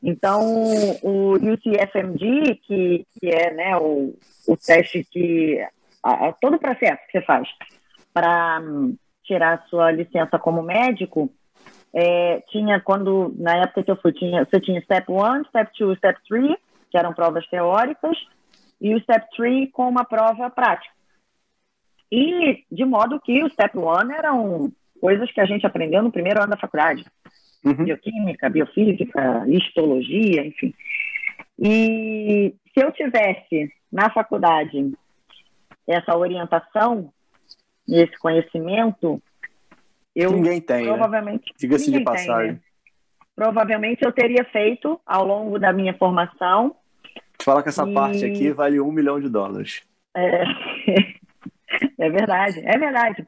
Então, 0.03 0.41
o 1.03 1.33
UCFMD, 1.33 2.57
que, 2.67 3.07
que 3.19 3.29
é 3.29 3.53
né, 3.53 3.77
o, 3.77 4.15
o 4.47 4.57
teste 4.57 5.05
que. 5.11 5.61
A, 6.03 6.29
a, 6.29 6.33
todo 6.33 6.55
o 6.55 6.61
processo 6.61 7.01
que 7.07 7.19
você 7.19 7.25
faz 7.25 7.49
para 8.15 8.61
um, 8.61 8.97
tirar 9.25 9.65
sua 9.69 9.91
licença 9.91 10.39
como 10.39 10.63
médico, 10.63 11.31
é, 11.93 12.41
tinha 12.49 12.81
quando, 12.81 13.35
na 13.37 13.57
época 13.57 13.83
que 13.83 13.91
eu 13.91 13.97
fui, 13.97 14.13
tinha, 14.13 14.45
você 14.45 14.61
tinha 14.61 14.81
Step 14.83 15.11
1, 15.11 15.45
Step 15.45 15.71
2, 15.79 15.99
Step 15.99 16.21
3 16.29 16.57
que 16.91 16.99
eram 16.99 17.13
provas 17.13 17.47
teóricas, 17.49 18.17
e 18.81 18.95
o 18.95 19.01
Step 19.01 19.27
3 19.37 19.71
com 19.73 19.89
uma 19.89 20.05
prova 20.05 20.49
prática. 20.51 20.95
E 22.11 22.65
de 22.71 22.85
modo 22.85 23.21
que 23.21 23.43
o 23.43 23.51
Step 23.51 23.77
1 23.77 24.13
eram 24.13 24.73
coisas 25.01 25.31
que 25.31 25.41
a 25.41 25.45
gente 25.45 25.67
aprendeu 25.67 26.03
no 26.03 26.13
primeiro 26.13 26.41
ano 26.41 26.51
da 26.51 26.57
faculdade. 26.57 27.05
Uhum. 27.65 27.85
Bioquímica, 27.85 28.49
biofísica, 28.49 29.45
histologia, 29.49 30.47
enfim. 30.47 30.73
E 31.59 32.55
se 32.73 32.85
eu 32.85 32.93
tivesse 32.93 33.73
na 33.93 34.11
faculdade 34.11 34.93
essa 35.87 36.17
orientação, 36.17 37.13
esse 37.89 38.17
conhecimento, 38.19 39.21
eu 40.15 40.33
ninguém 40.33 40.61
tem, 40.61 40.85
né? 40.85 40.93
provavelmente 40.93 41.47
né? 41.47 41.57
diga-se 41.59 41.91
de 41.91 42.01
passagem. 42.01 42.53
Tem, 42.53 42.53
né? 42.55 42.61
Provavelmente 43.35 44.05
eu 44.05 44.13
teria 44.13 44.45
feito 44.45 45.01
ao 45.07 45.25
longo 45.25 45.59
da 45.59 45.73
minha 45.73 45.95
formação. 45.95 46.75
Fala 47.41 47.63
que 47.63 47.69
essa 47.69 47.89
e... 47.89 47.95
parte 47.95 48.25
aqui 48.25 48.51
vale 48.51 48.81
um 48.81 48.93
milhão 48.93 49.21
de 49.21 49.29
dólares. 49.29 49.83
É... 50.17 50.43
é 51.99 52.11
verdade, 52.11 52.61
é 52.65 52.79
verdade. 52.79 53.27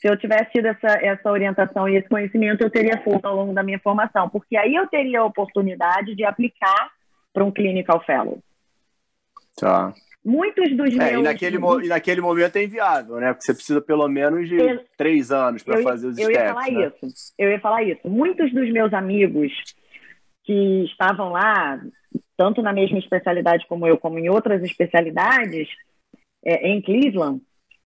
Se 0.00 0.08
eu 0.08 0.16
tivesse 0.16 0.50
tido 0.52 0.66
essa, 0.66 0.88
essa 1.04 1.30
orientação 1.30 1.86
e 1.86 1.96
esse 1.96 2.08
conhecimento, 2.08 2.62
eu 2.62 2.70
teria 2.70 2.96
feito 3.02 3.24
ao 3.26 3.36
longo 3.36 3.52
da 3.52 3.62
minha 3.62 3.78
formação, 3.78 4.30
porque 4.30 4.56
aí 4.56 4.74
eu 4.74 4.86
teria 4.86 5.20
a 5.20 5.24
oportunidade 5.26 6.14
de 6.14 6.24
aplicar 6.24 6.90
para 7.34 7.44
um 7.44 7.50
clinical 7.50 8.02
fellow. 8.04 8.38
Tá. 9.58 9.92
Muitos 10.24 10.74
dos 10.74 10.94
é, 10.94 11.12
meus... 11.12 11.20
E 11.20 11.22
naquele, 11.22 11.56
e 11.56 11.88
naquele 11.88 12.20
momento 12.22 12.56
é 12.56 12.64
inviável, 12.64 13.16
né? 13.16 13.32
Porque 13.32 13.44
você 13.44 13.54
precisa 13.54 13.80
pelo 13.80 14.08
menos 14.08 14.48
de 14.48 14.56
eu... 14.56 14.84
três 14.96 15.30
anos 15.30 15.62
para 15.62 15.82
fazer 15.82 16.08
os 16.08 16.18
eu 16.18 16.24
steps. 16.24 16.38
Eu 16.38 16.46
ia 16.46 16.54
falar 16.54 16.70
né? 16.70 16.86
isso. 16.86 17.34
Eu 17.38 17.50
ia 17.50 17.60
falar 17.60 17.82
isso. 17.82 18.08
Muitos 18.08 18.52
dos 18.52 18.70
meus 18.72 18.92
amigos 18.94 19.52
que 20.44 20.84
estavam 20.84 21.30
lá, 21.30 21.78
tanto 22.38 22.62
na 22.62 22.72
mesma 22.72 22.98
especialidade 22.98 23.66
como 23.68 23.86
eu, 23.86 23.98
como 23.98 24.18
em 24.18 24.30
outras 24.30 24.62
especialidades, 24.62 25.68
é, 26.44 26.68
em 26.68 26.80
Cleveland, 26.80 27.42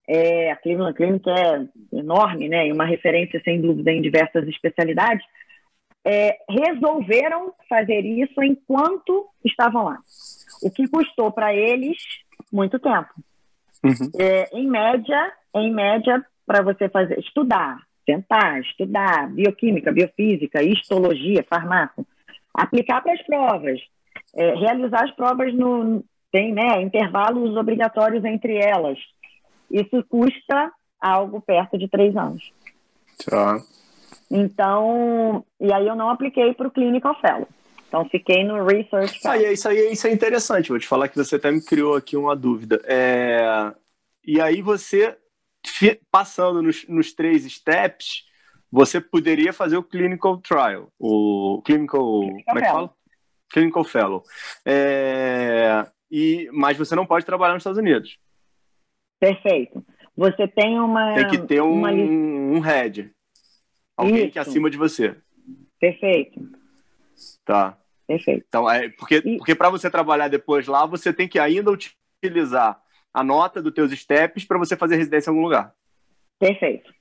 é, 0.08 0.50
a 0.50 0.56
Cleveland 0.56 0.94
Clinic 0.94 1.28
é 1.28 1.66
enorme, 1.92 2.48
né? 2.48 2.66
E 2.66 2.72
uma 2.72 2.84
referência, 2.84 3.40
sem 3.44 3.60
dúvida, 3.60 3.90
em 3.92 4.02
diversas 4.02 4.46
especialidades, 4.48 5.24
é, 6.04 6.36
resolveram 6.48 7.52
fazer 7.68 8.00
isso 8.04 8.42
enquanto 8.42 9.28
estavam 9.44 9.84
lá. 9.84 9.98
O 10.62 10.70
que 10.70 10.88
custou 10.88 11.30
para 11.30 11.54
eles 11.54 11.96
muito 12.52 12.78
tempo. 12.78 13.10
Uhum. 13.84 14.10
É, 14.18 14.48
em 14.56 14.68
média, 14.68 15.32
em 15.54 15.72
média, 15.72 16.24
para 16.46 16.62
você 16.62 16.88
fazer, 16.88 17.18
estudar, 17.18 17.78
tentar 18.06 18.60
estudar 18.60 19.28
bioquímica, 19.30 19.92
biofísica, 19.92 20.62
histologia, 20.62 21.44
farmácia, 21.48 22.04
aplicar 22.54 23.00
para 23.00 23.12
as 23.12 23.22
provas, 23.22 23.80
é, 24.36 24.54
realizar 24.54 25.04
as 25.04 25.10
provas 25.12 25.54
no 25.54 26.04
tem 26.32 26.52
né, 26.52 26.80
intervalos 26.80 27.54
obrigatórios 27.56 28.24
entre 28.24 28.56
elas. 28.56 28.98
Isso 29.72 30.04
custa 30.08 30.70
algo 31.00 31.40
perto 31.40 31.78
de 31.78 31.88
três 31.88 32.14
anos. 32.16 32.52
Tá. 33.24 33.60
Então, 34.30 35.44
e 35.60 35.72
aí 35.72 35.86
eu 35.86 35.96
não 35.96 36.10
apliquei 36.10 36.54
para 36.54 36.68
o 36.68 36.70
Clinical 36.70 37.18
Fellow. 37.20 37.48
Então, 37.88 38.08
fiquei 38.08 38.44
no 38.44 38.64
Research 38.64 39.20
Fellow. 39.20 39.36
Ah, 39.36 39.52
isso 39.52 39.68
aí 39.68 39.92
isso 39.92 40.06
é 40.06 40.12
interessante. 40.12 40.70
Vou 40.70 40.78
te 40.78 40.86
falar 40.86 41.08
que 41.08 41.16
você 41.16 41.36
até 41.36 41.50
me 41.50 41.62
criou 41.62 41.94
aqui 41.94 42.16
uma 42.16 42.34
dúvida. 42.34 42.80
É... 42.84 43.72
E 44.24 44.40
aí 44.40 44.62
você, 44.62 45.18
passando 46.10 46.62
nos, 46.62 46.86
nos 46.88 47.12
três 47.12 47.44
steps, 47.44 48.24
você 48.70 49.00
poderia 49.00 49.52
fazer 49.52 49.76
o 49.76 49.82
Clinical 49.82 50.38
Trial, 50.38 50.88
o 50.98 51.60
Clinical... 51.64 52.20
clinical 52.20 52.44
como 52.46 52.58
é 52.58 52.62
que 52.62 52.68
fala? 52.68 52.90
Clinical 53.50 53.84
Fellow. 53.84 54.22
É... 54.64 55.86
E, 56.10 56.48
mas 56.52 56.78
você 56.78 56.94
não 56.94 57.04
pode 57.04 57.26
trabalhar 57.26 57.52
nos 57.52 57.60
Estados 57.60 57.78
Unidos. 57.78 58.18
Perfeito. 59.22 59.86
Você 60.16 60.48
tem 60.48 60.80
uma... 60.80 61.14
Tem 61.14 61.28
que 61.28 61.38
ter 61.46 61.62
um, 61.62 61.72
uma... 61.72 61.92
um 61.92 62.58
head. 62.58 63.12
Alguém 63.96 64.24
Isso. 64.24 64.32
que 64.32 64.38
é 64.40 64.42
acima 64.42 64.68
de 64.68 64.76
você. 64.76 65.14
Perfeito. 65.78 66.40
Tá. 67.44 67.78
Perfeito. 68.04 68.44
Então, 68.48 68.68
é, 68.68 68.88
porque, 68.88 69.22
e... 69.24 69.36
porque 69.36 69.54
para 69.54 69.70
você 69.70 69.88
trabalhar 69.88 70.26
depois 70.26 70.66
lá, 70.66 70.84
você 70.86 71.12
tem 71.12 71.28
que 71.28 71.38
ainda 71.38 71.70
utilizar 71.70 72.80
a 73.14 73.22
nota 73.22 73.62
dos 73.62 73.72
teus 73.72 73.92
steps 73.92 74.44
para 74.44 74.58
você 74.58 74.76
fazer 74.76 74.96
residência 74.96 75.30
em 75.30 75.34
algum 75.34 75.44
lugar. 75.44 75.72
Perfeito. 76.40 76.92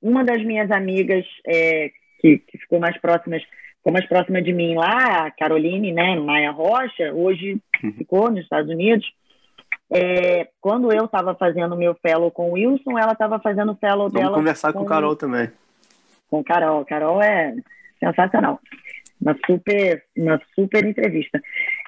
Uma 0.00 0.24
das 0.24 0.42
minhas 0.42 0.70
amigas 0.70 1.26
é, 1.46 1.90
que, 2.22 2.38
que, 2.38 2.56
ficou 2.56 2.80
mais 2.80 2.98
próximas, 2.98 3.42
ficou 3.76 3.92
mais 3.92 4.06
próxima 4.06 4.40
de 4.40 4.54
mim 4.54 4.74
lá, 4.74 5.26
a 5.26 5.30
Caroline, 5.32 5.92
né, 5.92 6.18
Maia 6.18 6.50
Rocha, 6.50 7.12
hoje 7.12 7.60
uhum. 7.84 7.92
ficou 7.92 8.30
nos 8.30 8.40
Estados 8.40 8.70
Unidos. 8.70 9.06
É, 9.90 10.48
quando 10.60 10.92
eu 10.92 11.06
estava 11.06 11.34
fazendo 11.34 11.76
meu 11.76 11.94
fellow 11.94 12.30
com 12.30 12.50
o 12.50 12.52
Wilson, 12.52 12.98
ela 12.98 13.12
estava 13.12 13.38
fazendo 13.38 13.72
o 13.72 13.76
fellow 13.76 14.08
Vamos 14.08 14.12
dela. 14.12 14.24
Vamos 14.26 14.38
conversar 14.40 14.72
com, 14.72 14.80
com 14.80 14.84
Carol 14.84 15.16
também 15.16 15.50
com 16.28 16.44
Carol. 16.44 16.84
Carol 16.84 17.22
é 17.22 17.54
sensacional. 17.98 18.60
Uma 19.20 19.36
super, 19.46 20.04
uma 20.16 20.40
super 20.54 20.84
entrevista. 20.84 21.40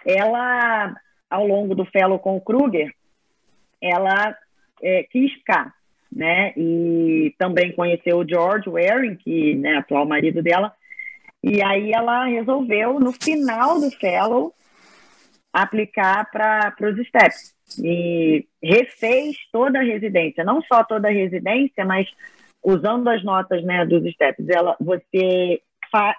Ela, 0.05 0.95
ao 1.29 1.47
longo 1.47 1.75
do 1.75 1.85
fellow 1.85 2.19
com 2.19 2.37
o 2.37 2.41
Kruger, 2.41 2.93
ela 3.81 4.37
é, 4.83 5.05
quis 5.05 5.33
ficar, 5.35 5.73
né? 6.11 6.53
E 6.57 7.35
também 7.39 7.73
conheceu 7.73 8.19
o 8.19 8.29
George 8.29 8.69
Waring, 8.69 9.17
que 9.17 9.53
é 9.53 9.55
né, 9.55 9.77
atual 9.77 10.07
marido 10.07 10.43
dela. 10.43 10.73
E 11.43 11.63
aí 11.63 11.93
ela 11.93 12.27
resolveu, 12.27 12.99
no 12.99 13.13
final 13.13 13.81
do 13.81 13.91
fellow, 13.93 14.53
aplicar 15.53 16.31
para 16.31 16.75
os 16.83 17.07
steps. 17.07 17.55
E 17.79 18.47
refez 18.63 19.37
toda 19.53 19.79
a 19.79 19.83
residência, 19.83 20.45
não 20.45 20.61
só 20.63 20.83
toda 20.83 21.09
a 21.09 21.13
residência, 21.13 21.85
mas 21.85 22.09
usando 22.63 23.09
as 23.09 23.23
notas 23.23 23.63
né, 23.65 23.87
dos 23.87 24.03
steps, 24.13 24.49
ela, 24.49 24.77
você, 24.81 25.61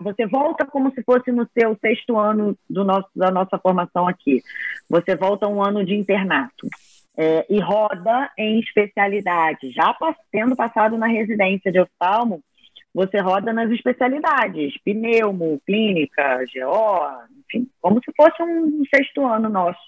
você 0.02 0.26
volta 0.26 0.66
como 0.66 0.92
se 0.92 1.04
fosse 1.04 1.32
no 1.32 1.48
seu 1.58 1.78
sexto 1.80 2.18
ano 2.18 2.58
do 2.70 2.84
nosso, 2.84 3.10
da 3.16 3.30
nossa 3.32 3.58
formação 3.58 4.08
aqui. 4.08 4.42
Você 4.90 5.16
volta 5.16 5.48
um 5.48 5.64
ano 5.64 5.86
de 5.86 5.96
internato. 5.96 6.68
É, 7.18 7.46
e 7.50 7.60
roda 7.60 8.32
em 8.38 8.62
especialidade. 8.62 9.70
Já 9.72 9.94
tendo 10.32 10.56
passado 10.56 10.98
na 10.98 11.08
residência 11.08 11.70
de 11.70 11.78
oftalmo, 11.78 12.42
você 12.94 13.20
roda 13.20 13.52
nas 13.52 13.70
especialidades, 13.70 14.74
pneumo, 14.84 15.62
clínica, 15.66 16.40
GO, 16.54 17.28
enfim, 17.40 17.70
como 17.82 18.00
se 18.04 18.12
fosse 18.16 18.42
um 18.42 18.84
sexto 18.94 19.26
ano 19.26 19.50
nosso 19.50 19.80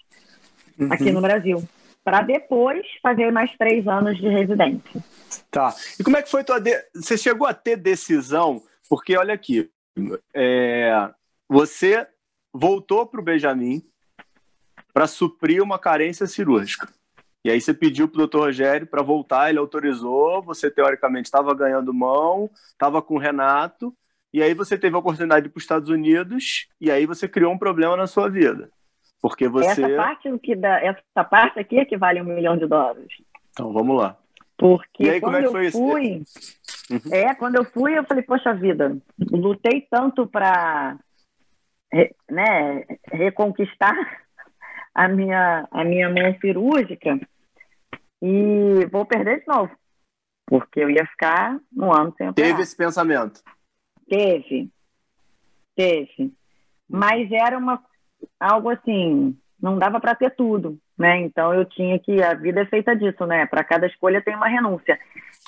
aqui 0.89 1.05
uhum. 1.05 1.13
no 1.13 1.21
Brasil 1.21 1.67
para 2.03 2.21
depois 2.21 2.85
fazer 3.01 3.31
mais 3.31 3.55
três 3.57 3.87
anos 3.87 4.17
de 4.17 4.27
residência. 4.27 5.03
Tá. 5.49 5.73
E 5.99 6.03
como 6.03 6.17
é 6.17 6.21
que 6.21 6.29
foi 6.29 6.43
tua. 6.43 6.59
De... 6.59 6.71
Você 6.93 7.17
chegou 7.17 7.47
a 7.47 7.53
ter 7.53 7.77
decisão? 7.77 8.61
Porque 8.89 9.15
olha 9.15 9.33
aqui, 9.33 9.71
é... 10.33 11.09
você 11.47 12.05
voltou 12.53 13.05
para 13.05 13.21
o 13.21 13.23
Benjamin 13.23 13.81
para 14.93 15.07
suprir 15.07 15.63
uma 15.63 15.79
carência 15.79 16.27
cirúrgica. 16.27 16.87
E 17.45 17.49
aí 17.49 17.59
você 17.59 17.73
pediu 17.73 18.07
para 18.07 18.15
o 18.15 18.19
doutor 18.19 18.45
Rogério 18.45 18.87
para 18.87 19.01
voltar, 19.01 19.49
ele 19.49 19.59
autorizou, 19.59 20.41
você 20.41 20.69
teoricamente 20.71 21.27
estava 21.27 21.53
ganhando 21.53 21.93
mão, 21.93 22.49
estava 22.67 23.01
com 23.01 23.15
o 23.15 23.19
Renato, 23.19 23.93
e 24.31 24.41
aí 24.41 24.53
você 24.53 24.77
teve 24.77 24.95
a 24.95 24.99
oportunidade 24.99 25.41
de 25.41 25.47
ir 25.49 25.51
para 25.51 25.57
os 25.57 25.63
Estados 25.63 25.89
Unidos, 25.89 26.67
e 26.79 26.89
aí 26.89 27.05
você 27.05 27.27
criou 27.27 27.51
um 27.51 27.57
problema 27.57 27.97
na 27.97 28.07
sua 28.07 28.29
vida. 28.29 28.69
Porque 29.23 29.47
você. 29.47 29.85
Essa 29.85 29.95
parte, 29.95 30.39
que 30.39 30.53
dá, 30.53 30.81
essa 30.81 31.23
parte 31.23 31.57
aqui 31.57 31.79
é 31.79 31.85
que 31.85 31.95
vale 31.95 32.21
um 32.21 32.25
milhão 32.25 32.57
de 32.57 32.67
dólares. 32.67 33.07
Então 33.51 33.71
vamos 33.71 33.97
lá. 33.97 34.17
Porque 34.57 35.09
aí, 35.09 35.21
quando 35.21 35.37
é 35.37 35.45
eu 35.45 35.71
fui. 35.71 36.23
Uhum. 36.91 37.13
É, 37.13 37.33
quando 37.33 37.55
eu 37.55 37.63
fui, 37.63 37.97
eu 37.97 38.03
falei, 38.03 38.21
poxa 38.21 38.53
vida, 38.53 38.97
lutei 39.31 39.87
tanto 39.89 40.27
para 40.27 40.99
né, 42.29 42.83
reconquistar 43.13 43.95
a 44.93 45.07
minha, 45.07 45.69
a 45.71 45.85
minha 45.85 46.09
mão 46.09 46.37
cirúrgica 46.41 47.17
e 48.21 48.85
vou 48.91 49.05
perder 49.05 49.39
de 49.39 49.47
novo. 49.47 49.71
Porque 50.45 50.81
eu 50.81 50.89
ia 50.89 51.05
ficar 51.05 51.57
um 51.73 51.93
ano 51.93 52.13
sem 52.17 52.27
operar. 52.27 52.51
Teve 52.51 52.61
esse 52.61 52.75
pensamento? 52.75 53.41
Teve. 54.09 54.69
Teve. 55.77 56.33
Mas 56.89 57.31
era 57.31 57.57
uma 57.57 57.81
algo 58.39 58.69
assim, 58.69 59.37
não 59.61 59.77
dava 59.77 59.99
para 59.99 60.15
ter 60.15 60.35
tudo, 60.35 60.77
né? 60.97 61.21
Então 61.21 61.53
eu 61.53 61.65
tinha 61.65 61.97
que 61.99 62.21
a 62.21 62.33
vida 62.33 62.61
é 62.61 62.65
feita 62.65 62.95
disso, 62.95 63.25
né? 63.25 63.45
Para 63.45 63.63
cada 63.63 63.87
escolha 63.87 64.21
tem 64.21 64.35
uma 64.35 64.47
renúncia. 64.47 64.99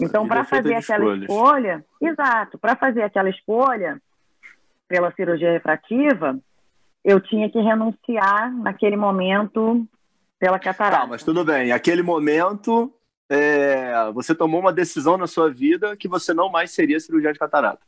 Então 0.02 0.28
para 0.28 0.42
é 0.42 0.44
fazer 0.46 0.76
aquela 0.76 1.04
escolhas. 1.04 1.22
escolha, 1.24 1.86
exato, 2.02 2.58
para 2.58 2.76
fazer 2.76 3.04
aquela 3.04 3.30
escolha 3.30 4.02
pela 4.88 5.12
cirurgia 5.12 5.52
refrativa, 5.52 6.40
eu 7.04 7.20
tinha 7.20 7.50
que 7.50 7.60
renunciar 7.60 8.52
naquele 8.56 8.96
momento 8.96 9.86
pela 10.40 10.60
catarata. 10.60 11.02
Tá, 11.02 11.08
mas 11.08 11.24
tudo 11.24 11.44
bem. 11.44 11.72
Aquele 11.72 12.02
momento, 12.02 12.94
é, 13.30 14.12
você 14.14 14.34
tomou 14.34 14.60
uma 14.60 14.74
decisão 14.74 15.18
na 15.18 15.28
sua 15.28 15.50
vida 15.52 15.96
que 15.96 16.08
você 16.08 16.34
não 16.34 16.50
mais 16.50 16.72
seria 16.72 17.00
cirurgião 17.00 17.32
de 17.32 17.40
catarata. 17.40 17.82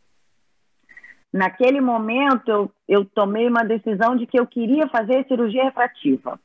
Naquele 1.32 1.82
momento 1.82 2.50
eu, 2.50 2.72
eu 2.88 3.06
tomei 3.06 3.48
uma 3.48 3.64
decisão 3.64 4.16
de 4.16 4.26
que 4.26 4.40
eu 4.40 4.48
queria 4.48 4.88
fazer 4.88 5.26
cirurgia 5.28 5.64
refrativa. 5.64 6.40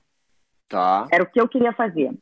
Tá. 0.69 1.07
Era 1.11 1.23
o 1.23 1.27
que 1.27 1.41
eu 1.41 1.49
queria 1.49 1.73
fazer. 1.73 2.13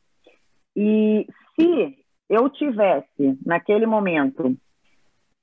E 0.75 1.27
se 1.55 1.97
eu 2.29 2.49
tivesse, 2.49 3.37
naquele 3.45 3.85
momento, 3.85 4.55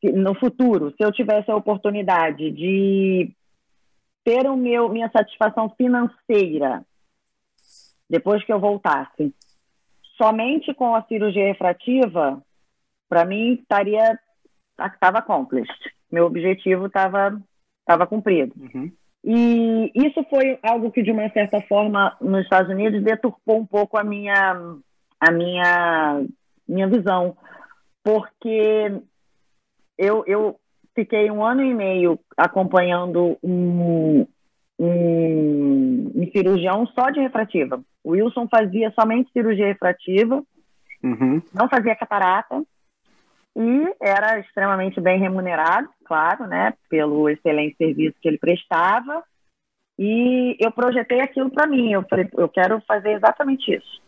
no 0.02 0.34
futuro, 0.34 0.90
se 0.90 1.04
eu 1.04 1.12
tivesse 1.12 1.50
a 1.50 1.56
oportunidade 1.56 2.50
de 2.50 3.30
ter 4.24 4.46
o 4.46 4.56
meu, 4.56 4.88
minha 4.88 5.10
satisfação 5.10 5.70
financeira 5.70 6.84
depois 8.08 8.42
que 8.44 8.52
eu 8.52 8.58
voltasse, 8.58 9.34
somente 10.16 10.72
com 10.72 10.94
a 10.94 11.02
cirurgia 11.02 11.46
refrativa, 11.46 12.42
para 13.08 13.24
mim 13.24 13.54
estaria 13.54 14.18
estava 14.80 15.18
accomplished. 15.18 15.94
Meu 16.10 16.26
objetivo 16.26 16.86
estava 16.86 17.40
estava 17.80 18.06
cumprido. 18.06 18.54
Uhum. 18.58 18.92
E 19.24 19.90
isso 19.94 20.22
foi 20.30 20.58
algo 20.62 20.90
que 20.92 21.02
de 21.02 21.10
uma 21.10 21.28
certa 21.30 21.60
forma 21.62 22.16
nos 22.20 22.42
Estados 22.42 22.70
Unidos 22.70 23.02
deturpou 23.02 23.58
um 23.58 23.66
pouco 23.66 23.98
a 23.98 24.04
minha 24.04 24.76
a 25.20 25.30
minha 25.32 26.24
minha 26.68 26.86
visão, 26.86 27.36
porque 28.04 29.00
eu, 29.96 30.22
eu 30.26 30.56
fiquei 30.94 31.30
um 31.30 31.44
ano 31.44 31.62
e 31.62 31.74
meio 31.74 32.18
acompanhando 32.36 33.38
um, 33.42 34.26
um, 34.78 36.12
um 36.14 36.30
cirurgião 36.30 36.86
só 36.88 37.10
de 37.10 37.20
refrativa. 37.20 37.80
O 38.04 38.10
Wilson 38.10 38.46
fazia 38.48 38.92
somente 38.98 39.32
cirurgia 39.32 39.66
refrativa, 39.66 40.42
uhum. 41.02 41.42
não 41.54 41.68
fazia 41.68 41.96
catarata 41.96 42.62
e 43.60 43.92
era 44.00 44.38
extremamente 44.38 45.00
bem 45.00 45.18
remunerado, 45.18 45.88
claro, 46.04 46.46
né, 46.46 46.74
pelo 46.88 47.28
excelente 47.28 47.76
serviço 47.76 48.16
que 48.22 48.28
ele 48.28 48.38
prestava. 48.38 49.24
E 49.98 50.56
eu 50.60 50.70
projetei 50.70 51.20
aquilo 51.20 51.50
para 51.50 51.66
mim. 51.66 51.92
Eu 51.92 52.04
falei, 52.08 52.28
eu 52.36 52.48
quero 52.48 52.80
fazer 52.86 53.14
exatamente 53.14 53.74
isso. 53.74 54.00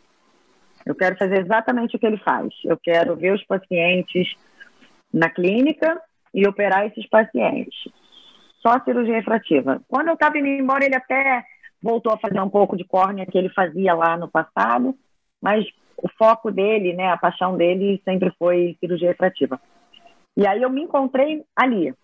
Eu 0.86 0.94
quero 0.94 1.16
fazer 1.16 1.40
exatamente 1.40 1.96
o 1.96 1.98
que 1.98 2.06
ele 2.06 2.18
faz. 2.18 2.48
Eu 2.64 2.78
quero 2.78 3.16
ver 3.16 3.34
os 3.34 3.44
pacientes 3.44 4.32
na 5.12 5.28
clínica 5.28 6.00
e 6.32 6.46
operar 6.46 6.86
esses 6.86 7.08
pacientes. 7.08 7.74
Só 8.62 8.78
cirurgia 8.84 9.16
refrativa. 9.16 9.82
Quando 9.88 10.08
eu 10.08 10.14
estava 10.14 10.38
indo 10.38 10.46
embora, 10.46 10.84
ele 10.84 10.94
até 10.94 11.44
voltou 11.82 12.12
a 12.12 12.18
fazer 12.18 12.40
um 12.40 12.48
pouco 12.48 12.76
de 12.76 12.84
córnea 12.84 13.26
que 13.26 13.36
ele 13.36 13.48
fazia 13.48 13.94
lá 13.94 14.16
no 14.16 14.30
passado, 14.30 14.94
mas 15.42 15.66
o 16.02 16.08
foco 16.18 16.50
dele, 16.50 16.94
né, 16.94 17.08
a 17.08 17.16
paixão 17.16 17.56
dele 17.56 18.00
sempre 18.04 18.32
foi 18.38 18.76
cirurgia 18.80 19.08
refrativa. 19.08 19.60
E 20.36 20.46
aí 20.46 20.62
eu 20.62 20.70
me 20.70 20.82
encontrei 20.82 21.44
ali. 21.54 21.94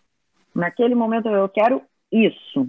Naquele 0.55 0.95
momento 0.95 1.29
eu 1.29 1.49
quero 1.49 1.83
isso. 2.13 2.69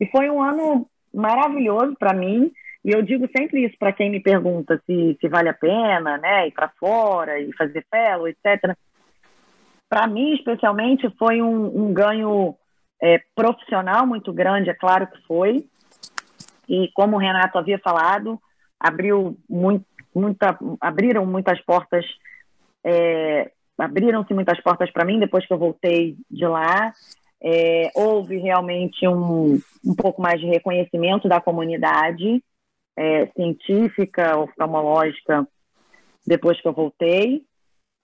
E 0.00 0.06
foi 0.06 0.30
um 0.30 0.42
ano 0.42 0.86
maravilhoso 1.12 1.94
para 1.98 2.12
mim. 2.12 2.52
E 2.84 2.90
eu 2.90 3.02
digo 3.02 3.28
sempre 3.36 3.64
isso 3.64 3.76
para 3.78 3.92
quem 3.92 4.10
me 4.10 4.20
pergunta 4.20 4.80
se, 4.86 5.16
se 5.20 5.28
vale 5.28 5.48
a 5.48 5.54
pena, 5.54 6.18
né, 6.18 6.48
ir 6.48 6.52
para 6.52 6.68
fora 6.78 7.40
e 7.40 7.52
fazer 7.54 7.84
fellow, 7.90 8.28
etc. 8.28 8.76
Para 9.88 10.06
mim, 10.06 10.34
especialmente, 10.34 11.08
foi 11.18 11.40
um, 11.40 11.86
um 11.86 11.92
ganho 11.92 12.54
é, 13.02 13.20
profissional 13.34 14.06
muito 14.06 14.32
grande, 14.32 14.70
é 14.70 14.74
claro 14.74 15.06
que 15.06 15.20
foi. 15.26 15.64
E 16.68 16.90
como 16.94 17.16
o 17.16 17.18
Renato 17.18 17.58
havia 17.58 17.78
falado, 17.78 18.40
abriu 18.78 19.36
muito, 19.48 19.84
muita, 20.14 20.58
abriram 20.80 21.26
muitas 21.26 21.60
portas, 21.62 22.04
é, 22.84 23.50
abriram-se 23.78 24.32
muitas 24.32 24.60
portas 24.60 24.90
para 24.90 25.04
mim 25.04 25.18
depois 25.18 25.46
que 25.46 25.52
eu 25.52 25.58
voltei 25.58 26.16
de 26.30 26.46
lá. 26.46 26.92
É, 27.42 27.90
houve 27.94 28.38
realmente 28.38 29.06
um, 29.06 29.60
um 29.84 29.94
pouco 29.94 30.22
mais 30.22 30.40
de 30.40 30.46
reconhecimento 30.46 31.28
da 31.28 31.40
comunidade 31.40 32.42
é, 32.96 33.26
científica, 33.26 34.38
oftalmológica, 34.38 35.46
depois 36.26 36.60
que 36.60 36.66
eu 36.66 36.72
voltei. 36.72 37.44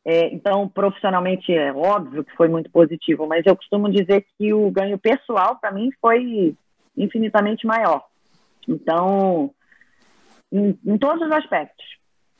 É, 0.05 0.33
então, 0.35 0.69
profissionalmente, 0.69 1.53
é 1.53 1.73
óbvio 1.73 2.25
que 2.25 2.35
foi 2.37 2.49
muito 2.49 2.71
positivo, 2.71 3.27
mas 3.27 3.45
eu 3.45 3.55
costumo 3.55 3.91
dizer 3.91 4.25
que 4.37 4.53
o 4.53 4.71
ganho 4.71 4.99
pessoal, 4.99 5.57
para 5.57 5.73
mim, 5.73 5.91
foi 6.01 6.55
infinitamente 6.97 7.67
maior. 7.67 8.05
Então, 8.67 9.51
em, 10.53 10.79
em, 10.87 10.99
todos 10.99 11.27
os 11.27 11.33
aspectos, 11.33 11.85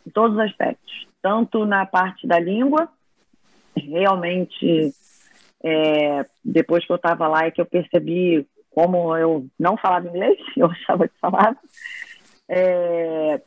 em 0.07 0.11
todos 0.11 0.37
os 0.37 0.43
aspectos, 0.43 1.07
tanto 1.23 1.65
na 1.65 1.87
parte 1.87 2.27
da 2.27 2.39
língua, 2.39 2.89
realmente, 3.77 4.93
é, 5.63 6.27
depois 6.45 6.85
que 6.85 6.93
eu 6.93 6.97
estava 6.97 7.29
lá 7.29 7.47
e 7.47 7.53
que 7.53 7.61
eu 7.61 7.67
percebi 7.67 8.47
como 8.71 9.17
eu 9.17 9.47
não 9.59 9.77
falava 9.77 10.09
inglês, 10.09 10.39
eu 10.57 10.67
achava 10.67 11.09
que 11.09 11.19
falava, 11.21 11.57
é, 12.49 13.41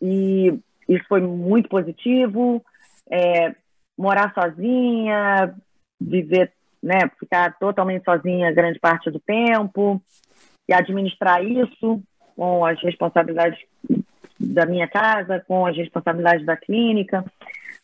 e 0.00 0.58
isso 0.88 1.04
foi 1.08 1.20
muito 1.20 1.68
positivo. 1.68 2.64
É, 3.10 3.54
morar 4.00 4.32
sozinha, 4.32 5.54
viver, 6.00 6.52
né, 6.82 7.10
ficar 7.18 7.58
totalmente 7.58 8.04
sozinha 8.04 8.52
grande 8.52 8.78
parte 8.78 9.10
do 9.10 9.20
tempo 9.20 10.00
e 10.66 10.72
administrar 10.72 11.44
isso 11.44 12.02
com 12.34 12.64
as 12.64 12.80
responsabilidades 12.82 13.58
da 14.40 14.64
minha 14.64 14.88
casa, 14.88 15.44
com 15.46 15.66
as 15.66 15.76
responsabilidades 15.76 16.46
da 16.46 16.56
clínica. 16.56 17.24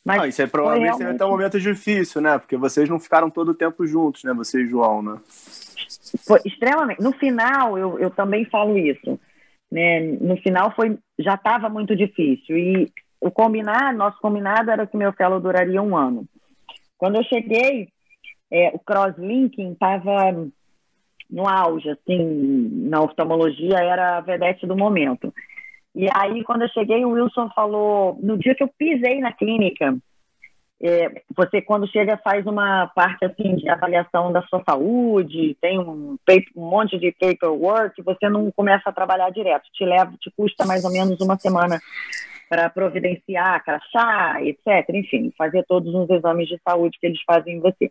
Mas 0.05 0.19
não, 0.19 0.27
isso 0.27 0.41
é 0.41 0.47
provavelmente 0.47 0.99
realmente... 0.99 1.17
até 1.17 1.25
um 1.25 1.31
momento 1.31 1.61
difícil, 1.61 2.21
né? 2.21 2.39
Porque 2.39 2.57
vocês 2.57 2.89
não 2.89 2.99
ficaram 2.99 3.29
todo 3.29 3.51
o 3.51 3.55
tempo 3.55 3.87
juntos, 3.87 4.25
né? 4.25 4.33
Você 4.35 4.63
e 4.63 4.67
João, 4.67 5.03
né? 5.03 5.19
Foi 6.27 6.41
extremamente. 6.45 7.03
No 7.03 7.13
final, 7.13 7.77
eu, 7.77 7.99
eu 7.99 8.11
também 8.11 8.45
falo 8.47 8.79
isso. 8.79 9.19
Né? 9.71 10.01
No 10.21 10.37
final 10.39 10.73
foi 10.75 10.97
já 11.19 11.35
estava 11.35 11.69
muito 11.69 11.95
difícil 11.97 12.57
e 12.57 12.93
o 13.21 13.31
combinado, 13.31 13.99
nosso 13.99 14.19
combinado 14.21 14.71
era 14.71 14.87
que 14.87 14.97
meu 14.97 15.13
fellow 15.13 15.41
duraria 15.41 15.83
um 15.83 15.97
ano. 15.97 16.25
Quando 16.97 17.17
eu 17.17 17.25
cheguei, 17.25 17.89
é, 18.51 18.71
o 18.73 18.79
crosslinking 18.79 19.73
estava 19.73 20.47
no 21.29 21.49
auge, 21.49 21.91
assim, 21.91 22.89
na 22.89 23.03
oftalmologia 23.03 23.79
era 23.79 24.19
a 24.19 24.21
vedete 24.21 24.67
do 24.67 24.77
momento. 24.77 25.35
E 25.97 26.07
aí, 26.15 26.45
quando 26.45 26.61
eu 26.61 26.69
cheguei, 26.69 27.07
o 27.07 27.13
Wilson 27.13 27.49
falou, 27.55 28.19
no 28.23 28.37
dia 28.37 28.55
que 28.55 28.63
eu 28.63 28.69
pisei 28.69 29.19
na 29.19 29.33
clínica, 29.33 29.97
é, 30.79 31.23
você 31.35 31.63
quando 31.63 31.91
chega 31.91 32.19
faz 32.19 32.45
uma 32.47 32.87
parte 32.89 33.25
assim 33.25 33.57
de 33.57 33.67
avaliação 33.67 34.31
da 34.31 34.43
sua 34.43 34.63
saúde, 34.63 35.57
tem 35.59 35.79
um, 35.79 36.19
um 36.55 36.69
monte 36.69 36.99
de 36.99 37.13
paperwork, 37.13 38.03
você 38.03 38.29
não 38.29 38.51
começa 38.51 38.91
a 38.91 38.93
trabalhar 38.93 39.31
direto, 39.31 39.71
te 39.73 39.87
leva, 39.87 40.13
te 40.21 40.31
custa 40.37 40.67
mais 40.67 40.85
ou 40.85 40.93
menos 40.93 41.19
uma 41.23 41.39
semana 41.39 41.81
para 42.47 42.69
providenciar 42.69 43.65
crachá, 43.65 44.43
etc. 44.43 44.87
Enfim, 44.91 45.33
fazer 45.37 45.65
todos 45.65 45.95
os 45.95 46.11
exames 46.11 46.47
de 46.47 46.61
saúde 46.63 46.99
que 47.01 47.07
eles 47.07 47.23
fazem 47.27 47.57
em 47.57 47.61
você. 47.61 47.91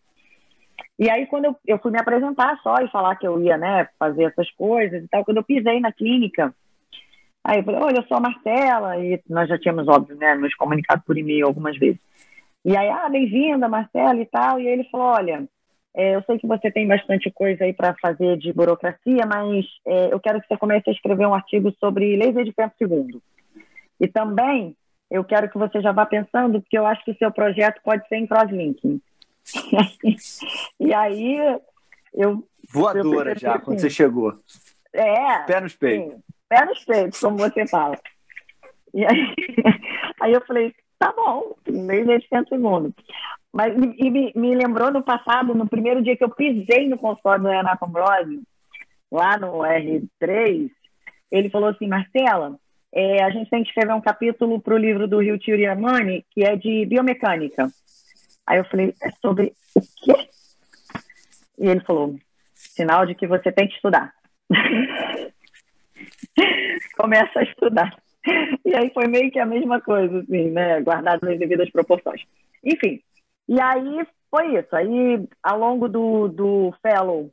E 0.99 1.09
aí, 1.09 1.25
quando 1.25 1.45
eu, 1.45 1.55
eu 1.65 1.79
fui 1.79 1.91
me 1.91 1.99
apresentar 1.99 2.55
só 2.61 2.75
e 2.81 2.87
falar 2.89 3.15
que 3.15 3.27
eu 3.27 3.41
ia 3.41 3.57
né, 3.57 3.89
fazer 3.97 4.25
essas 4.25 4.49
coisas 4.51 5.03
e 5.03 5.07
tal, 5.07 5.25
quando 5.25 5.37
eu 5.37 5.43
pisei 5.43 5.79
na 5.79 5.91
clínica, 5.91 6.53
aí 7.45 7.59
eu 7.59 7.63
falei, 7.63 7.79
olha, 7.81 7.97
eu 7.99 8.03
sou 8.07 8.17
a 8.17 8.19
Marcela, 8.19 8.97
e 8.97 9.21
nós 9.29 9.47
já 9.47 9.57
tínhamos, 9.57 9.87
óbvio, 9.87 10.17
né, 10.17 10.36
nos 10.36 10.53
comunicado 10.55 11.03
por 11.05 11.17
e-mail 11.17 11.45
algumas 11.45 11.78
vezes. 11.78 11.99
E 12.65 12.75
aí, 12.75 12.89
ah, 12.89 13.07
bem-vinda, 13.07 13.70
Marcela 13.70 14.20
e 14.20 14.25
tal. 14.25 14.59
E 14.59 14.67
ele 14.67 14.83
falou: 14.86 15.05
olha, 15.05 15.47
é, 15.95 16.15
eu 16.15 16.24
sei 16.24 16.39
que 16.39 16.47
você 16.47 16.71
tem 16.71 16.87
bastante 16.87 17.29
coisa 17.29 17.63
aí 17.63 17.74
para 17.74 17.93
fazer 18.01 18.37
de 18.37 18.51
burocracia, 18.51 19.24
mas 19.28 19.65
é, 19.86 20.11
eu 20.11 20.20
quero 20.20 20.41
que 20.41 20.47
você 20.47 20.57
comece 20.57 20.89
a 20.89 20.93
escrever 20.93 21.28
um 21.28 21.33
artigo 21.36 21.71
sobre 21.79 22.17
laser 22.17 22.43
de 22.43 22.51
tempo 22.51 22.74
segundo. 22.78 23.21
E 24.01 24.07
também 24.07 24.75
eu 25.11 25.24
quero 25.24 25.47
que 25.47 25.59
você 25.59 25.79
já 25.79 25.91
vá 25.91 26.07
pensando, 26.07 26.59
porque 26.59 26.78
eu 26.78 26.87
acho 26.87 27.05
que 27.05 27.11
o 27.11 27.17
seu 27.17 27.32
projeto 27.32 27.79
pode 27.83 28.05
ser 28.07 28.15
em 28.15 28.25
crosslinking. 28.25 28.99
e 30.79 30.91
aí 30.91 31.37
eu. 32.15 32.43
Voadora 32.74 33.33
eu 33.33 33.39
já, 33.39 33.53
assim, 33.53 33.63
quando 33.63 33.79
você 33.79 33.89
chegou. 33.91 34.39
É. 34.91 35.39
Pé 35.43 35.61
nos 35.61 35.75
peitos. 35.75 36.20
Pé 36.55 36.65
nos 36.65 36.86
peitos, 36.86 37.19
como 37.19 37.37
você 37.37 37.67
fala. 37.67 37.99
E 38.93 39.05
aí, 39.05 39.36
aí 40.21 40.32
eu 40.32 40.39
falei, 40.45 40.73
tá 40.97 41.11
bom, 41.11 41.53
meio 41.67 42.05
de 42.05 42.25
100 42.29 42.45
segundos. 42.47 42.93
Mas 43.51 43.73
e 43.75 44.09
me, 44.09 44.32
me, 44.33 44.55
lembrou 44.55 44.89
no 44.89 45.03
passado, 45.03 45.53
no 45.53 45.67
primeiro 45.67 46.01
dia 46.01 46.15
que 46.15 46.23
eu 46.23 46.29
pisei 46.29 46.87
no 46.87 46.97
consultório 46.97 47.43
do 47.43 47.49
Renato 47.49 47.83
Ambrosio, 47.83 48.41
lá 49.11 49.37
no 49.37 49.59
R3, 49.59 50.71
ele 51.29 51.49
falou 51.49 51.69
assim, 51.69 51.87
Marcela, 51.87 52.57
é, 52.93 53.21
a 53.21 53.29
gente 53.32 53.49
tem 53.49 53.61
que 53.61 53.69
escrever 53.69 53.93
um 53.93 54.01
capítulo 54.01 54.61
para 54.61 54.75
o 54.75 54.77
livro 54.77 55.09
do 55.09 55.19
Rio 55.19 55.37
Tiriamani, 55.37 56.25
que 56.32 56.45
é 56.45 56.55
de 56.55 56.86
biomecânica. 56.86 57.67
Aí 58.47 58.59
eu 58.59 58.65
falei, 58.65 58.93
é 59.01 59.11
sobre 59.21 59.53
o 59.75 59.82
quê? 59.82 60.29
E 61.59 61.67
ele 61.67 61.82
falou, 61.82 62.15
sinal 62.53 63.05
de 63.05 63.13
que 63.13 63.27
você 63.27 63.51
tem 63.51 63.67
que 63.67 63.75
estudar. 63.75 64.13
Começa 66.97 67.39
a 67.39 67.43
estudar. 67.43 67.96
E 68.66 68.76
aí 68.76 68.92
foi 68.93 69.08
meio 69.08 69.32
que 69.32 69.39
a 69.39 69.46
mesma 69.46 69.80
coisa, 69.82 70.20
assim, 70.20 70.50
né? 70.50 70.82
Guardado 70.82 71.26
nas 71.26 71.38
devidas 71.38 71.70
proporções. 71.70 72.22
Enfim, 72.63 73.00
e 73.47 73.62
aí 73.62 74.05
foi 74.30 74.58
isso. 74.59 74.76
Aí, 74.76 75.28
ao 75.43 75.59
longo 75.59 75.88
do, 75.88 76.28
do 76.28 76.74
fellow, 76.82 77.32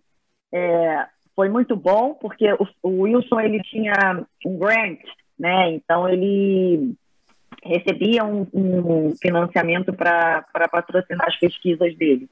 é, 0.52 1.06
foi 1.34 1.48
muito 1.48 1.74
bom, 1.74 2.14
porque 2.14 2.52
o, 2.52 2.68
o, 2.82 3.02
Wilson 3.02 3.40
ele 3.40 3.62
tinha 3.62 4.24
um 4.44 4.58
grant, 4.58 5.00
né? 5.38 5.72
Então 5.72 6.08
ele 6.08 6.94
recebia 7.64 8.24
um, 8.24 8.46
um 8.52 9.16
financiamento 9.16 9.92
para 9.92 10.44
patrocinar 10.70 11.28
as 11.28 11.38
pesquisas 11.38 11.96
dele. 11.96 12.28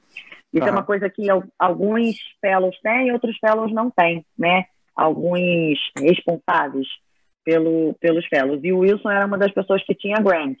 Isso 0.53 0.67
é 0.67 0.71
uma 0.71 0.83
coisa 0.83 1.09
que 1.09 1.27
alguns 1.57 2.17
fellows 2.41 2.77
têm 2.81 3.07
e 3.07 3.11
outros 3.13 3.37
fellows 3.39 3.73
não 3.73 3.89
têm, 3.89 4.25
né? 4.37 4.65
Alguns 4.95 5.79
responsáveis 5.97 6.87
pelo, 7.43 7.95
pelos 7.99 8.25
fellows. 8.27 8.61
E 8.63 8.71
o 8.71 8.79
Wilson 8.79 9.09
era 9.09 9.25
uma 9.25 9.37
das 9.37 9.51
pessoas 9.51 9.83
que 9.83 9.95
tinha 9.95 10.21
grant 10.21 10.57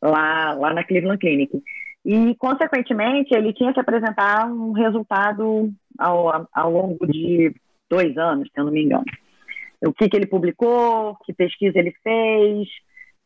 lá, 0.00 0.52
lá 0.52 0.72
na 0.72 0.84
Cleveland 0.84 1.18
Clinic. 1.18 1.62
E, 2.04 2.34
consequentemente, 2.36 3.34
ele 3.34 3.52
tinha 3.52 3.72
que 3.72 3.80
apresentar 3.80 4.46
um 4.46 4.72
resultado 4.72 5.72
ao, 5.98 6.48
ao 6.52 6.70
longo 6.70 7.06
de 7.06 7.52
dois 7.90 8.16
anos, 8.16 8.48
se 8.48 8.60
eu 8.60 8.64
não 8.64 8.72
me 8.72 8.84
engano. 8.84 9.04
O 9.84 9.92
que, 9.92 10.08
que 10.08 10.16
ele 10.16 10.26
publicou, 10.26 11.16
que 11.24 11.32
pesquisa 11.32 11.78
ele 11.78 11.94
fez, 12.02 12.68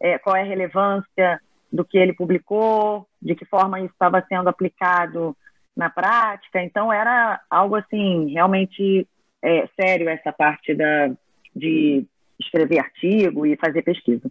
é, 0.00 0.18
qual 0.18 0.34
é 0.34 0.40
a 0.40 0.46
relevância 0.46 1.40
do 1.72 1.84
que 1.84 1.98
ele 1.98 2.12
publicou, 2.12 3.06
de 3.20 3.34
que 3.34 3.44
forma 3.44 3.80
isso 3.80 3.92
estava 3.92 4.24
sendo 4.28 4.48
aplicado 4.48 5.36
na 5.76 5.88
prática. 5.88 6.62
Então, 6.62 6.92
era 6.92 7.40
algo 7.48 7.76
assim, 7.76 8.32
realmente 8.32 9.06
é, 9.42 9.68
sério 9.78 10.08
essa 10.08 10.32
parte 10.32 10.74
da, 10.74 11.10
de 11.54 12.04
escrever 12.40 12.78
artigo 12.78 13.46
e 13.46 13.56
fazer 13.56 13.82
pesquisa. 13.82 14.30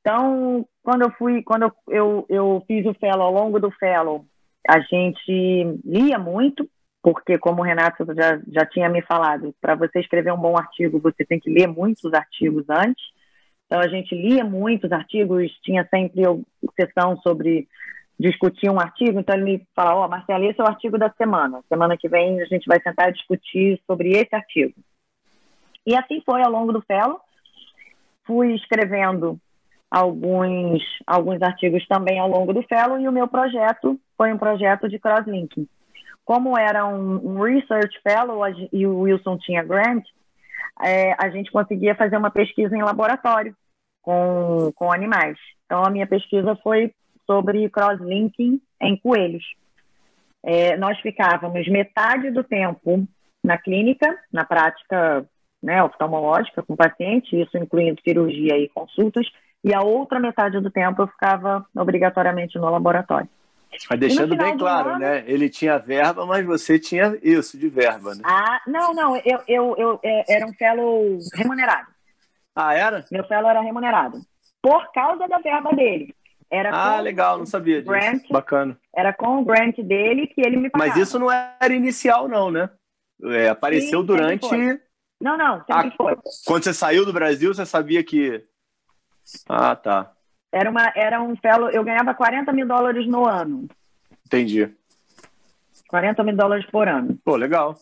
Então, 0.00 0.66
quando 0.82 1.02
eu 1.02 1.10
fui, 1.12 1.42
quando 1.42 1.64
eu, 1.64 1.72
eu, 1.88 2.26
eu 2.28 2.64
fiz 2.66 2.86
o 2.86 2.94
fellow, 2.94 3.22
ao 3.22 3.32
longo 3.32 3.60
do 3.60 3.70
fellow, 3.72 4.24
a 4.66 4.80
gente 4.80 5.78
lia 5.84 6.18
muito, 6.18 6.68
porque 7.02 7.38
como 7.38 7.60
o 7.60 7.64
Renato 7.64 8.04
já, 8.14 8.40
já 8.48 8.66
tinha 8.66 8.88
me 8.88 9.02
falado, 9.02 9.54
para 9.60 9.74
você 9.74 10.00
escrever 10.00 10.32
um 10.32 10.40
bom 10.40 10.56
artigo, 10.56 10.98
você 10.98 11.24
tem 11.24 11.38
que 11.38 11.50
ler 11.50 11.66
muitos 11.66 12.12
artigos 12.14 12.64
antes. 12.68 13.04
Então, 13.66 13.78
a 13.78 13.88
gente 13.88 14.14
lia 14.14 14.44
muitos 14.44 14.90
artigos, 14.90 15.50
tinha 15.62 15.86
sempre 15.90 16.22
sessão 16.78 17.16
sobre 17.18 17.68
discutir 18.18 18.70
um 18.70 18.78
artigo, 18.78 19.18
então 19.18 19.34
ele 19.34 19.44
me 19.44 19.66
fala, 19.74 19.94
ó, 19.94 20.04
oh, 20.04 20.08
Marcela, 20.08 20.44
esse 20.44 20.60
é 20.60 20.64
o 20.64 20.66
artigo 20.66 20.98
da 20.98 21.10
semana. 21.10 21.62
Semana 21.68 21.96
que 21.96 22.08
vem 22.08 22.40
a 22.40 22.44
gente 22.44 22.66
vai 22.66 22.80
sentar 22.82 23.08
e 23.08 23.12
discutir 23.14 23.80
sobre 23.86 24.10
esse 24.10 24.34
artigo. 24.34 24.74
E 25.86 25.94
assim 25.94 26.22
foi 26.24 26.42
ao 26.42 26.50
longo 26.50 26.72
do 26.72 26.82
fellow. 26.82 27.20
Fui 28.24 28.54
escrevendo 28.54 29.38
alguns, 29.90 30.82
alguns 31.06 31.42
artigos 31.42 31.86
também 31.88 32.18
ao 32.18 32.28
longo 32.28 32.52
do 32.52 32.62
fellow 32.62 32.98
e 32.98 33.08
o 33.08 33.12
meu 33.12 33.26
projeto 33.26 33.98
foi 34.16 34.32
um 34.32 34.38
projeto 34.38 34.88
de 34.88 34.98
crosslinking. 34.98 35.68
Como 36.24 36.56
era 36.56 36.86
um, 36.86 37.16
um 37.16 37.42
research 37.42 37.98
fellow 38.02 38.42
e 38.72 38.86
o 38.86 39.00
Wilson 39.00 39.36
tinha 39.38 39.64
grant, 39.64 40.04
é, 40.82 41.14
a 41.18 41.28
gente 41.30 41.50
conseguia 41.50 41.94
fazer 41.94 42.16
uma 42.16 42.30
pesquisa 42.30 42.76
em 42.76 42.82
laboratório 42.82 43.54
com, 44.00 44.70
com 44.74 44.92
animais. 44.92 45.36
Então, 45.66 45.82
a 45.84 45.90
minha 45.90 46.06
pesquisa 46.06 46.54
foi 46.62 46.92
sobre 47.26 47.68
crosslinking 47.68 48.60
em 48.80 48.96
coelhos. 48.96 49.44
É, 50.42 50.76
nós 50.76 50.98
ficávamos 51.00 51.68
metade 51.68 52.30
do 52.30 52.42
tempo 52.42 53.06
na 53.44 53.58
clínica, 53.58 54.18
na 54.32 54.44
prática 54.44 55.26
né, 55.62 55.82
oftalmológica 55.82 56.62
com 56.62 56.74
o 56.74 56.76
paciente, 56.76 57.40
isso 57.40 57.56
incluindo 57.56 58.00
cirurgia 58.02 58.58
e 58.58 58.68
consultas, 58.68 59.26
e 59.62 59.74
a 59.74 59.82
outra 59.82 60.18
metade 60.18 60.58
do 60.60 60.70
tempo 60.70 61.02
eu 61.02 61.06
ficava 61.06 61.66
obrigatoriamente 61.76 62.58
no 62.58 62.70
laboratoriado. 62.70 63.28
Mas 63.88 64.00
deixando 64.00 64.36
bem 64.36 64.56
claro, 64.56 64.90
ano... 64.90 64.98
né? 64.98 65.22
Ele 65.26 65.48
tinha 65.48 65.78
verba, 65.78 66.26
mas 66.26 66.44
você 66.44 66.78
tinha 66.78 67.16
isso 67.22 67.56
de 67.56 67.68
verba, 67.68 68.14
né? 68.14 68.22
Ah, 68.24 68.60
não, 68.66 68.92
não, 68.92 69.16
eu, 69.18 69.40
eu, 69.46 69.76
eu, 69.76 70.00
é, 70.02 70.36
era 70.36 70.46
um 70.46 70.52
fellow 70.52 71.18
remunerado. 71.34 71.86
Ah, 72.54 72.74
era? 72.74 73.04
Meu 73.12 73.24
fellow 73.24 73.48
era 73.48 73.60
remunerado. 73.60 74.20
Por 74.60 74.90
causa 74.92 75.28
da 75.28 75.38
verba 75.38 75.70
dele. 75.70 76.14
Era 76.50 76.70
ah, 76.72 77.00
legal, 77.00 77.38
não 77.38 77.46
sabia 77.46 77.80
disso. 77.80 77.92
Grant, 77.92 78.22
Bacana. 78.28 78.76
Era 78.94 79.12
com 79.12 79.38
o 79.38 79.44
grant 79.44 79.76
dele 79.78 80.26
que 80.26 80.40
ele 80.40 80.56
me 80.56 80.68
pagava. 80.68 80.90
Mas 80.90 81.00
isso 81.00 81.16
não 81.16 81.30
era 81.30 81.72
inicial, 81.72 82.26
não, 82.26 82.50
né? 82.50 82.68
É, 83.22 83.48
apareceu 83.48 84.00
Sim, 84.00 84.06
durante. 84.06 84.48
Não, 85.20 85.36
não, 85.36 85.58
sempre 85.58 85.88
ah, 85.88 85.92
foi. 85.96 86.16
Quando 86.46 86.64
você 86.64 86.72
saiu 86.72 87.04
do 87.04 87.12
Brasil, 87.12 87.52
você 87.52 87.66
sabia 87.66 88.02
que 88.02 88.42
ah, 89.48 89.76
tá. 89.76 90.12
Era, 90.52 90.70
uma, 90.70 90.92
era 90.96 91.22
um 91.22 91.36
fellow, 91.36 91.70
eu 91.70 91.84
ganhava 91.84 92.14
40 92.14 92.52
mil 92.52 92.66
dólares 92.66 93.06
no 93.06 93.28
ano. 93.28 93.68
Entendi. 94.26 94.72
40 95.88 96.22
mil 96.24 96.36
dólares 96.36 96.66
por 96.66 96.88
ano. 96.88 97.18
Pô, 97.24 97.36
legal. 97.36 97.76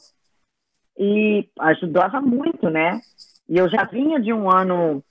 E 0.98 1.48
ajudava 1.60 2.20
muito, 2.20 2.68
né? 2.68 3.00
E 3.48 3.56
eu 3.56 3.68
já 3.68 3.84
vinha 3.84 4.20
de 4.20 4.32
um 4.32 4.50
ano 4.50 5.02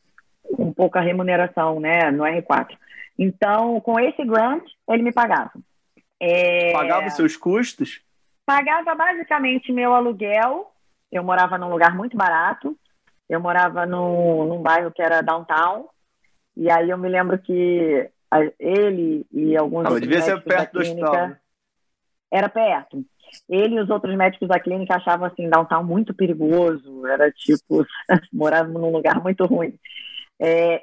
com 0.55 0.71
pouca 0.71 0.99
remuneração, 0.99 1.79
né, 1.79 2.11
no 2.11 2.23
R4. 2.23 2.77
Então, 3.17 3.79
com 3.81 3.99
esse 3.99 4.23
grant, 4.23 4.63
ele 4.89 5.03
me 5.03 5.11
pagava. 5.11 5.51
É... 6.19 6.71
Pagava 6.71 7.07
os 7.07 7.13
seus 7.13 7.35
custos? 7.35 8.01
Pagava 8.45 8.95
basicamente 8.95 9.73
meu 9.73 9.93
aluguel. 9.93 10.71
Eu 11.11 11.23
morava 11.23 11.57
num 11.57 11.69
lugar 11.69 11.95
muito 11.95 12.15
barato. 12.15 12.77
Eu 13.29 13.39
morava 13.39 13.85
no, 13.85 14.45
num 14.45 14.61
bairro 14.61 14.91
que 14.91 15.01
era 15.01 15.21
downtown. 15.21 15.87
E 16.55 16.69
aí 16.69 16.89
eu 16.89 16.97
me 16.97 17.07
lembro 17.09 17.37
que 17.37 18.09
ele 18.59 19.25
e 19.31 19.55
alguns 19.55 19.85
outros 19.85 20.01
devia 20.01 20.21
ser 20.21 20.41
perto 20.41 20.73
da 20.73 20.83
clínica, 20.83 20.95
do 20.95 21.01
hospital. 21.05 21.27
Né? 21.29 21.37
Era 22.31 22.49
perto. 22.49 23.05
Ele 23.49 23.75
e 23.75 23.79
os 23.79 23.89
outros 23.89 24.15
médicos 24.15 24.47
da 24.47 24.59
clínica 24.59 24.95
achavam 24.95 25.27
assim 25.27 25.49
downtown 25.49 25.83
muito 25.83 26.13
perigoso, 26.13 27.05
era 27.07 27.31
tipo 27.31 27.85
morava 28.31 28.67
num 28.67 28.91
lugar 28.91 29.21
muito 29.21 29.45
ruim. 29.45 29.77
É, 30.39 30.81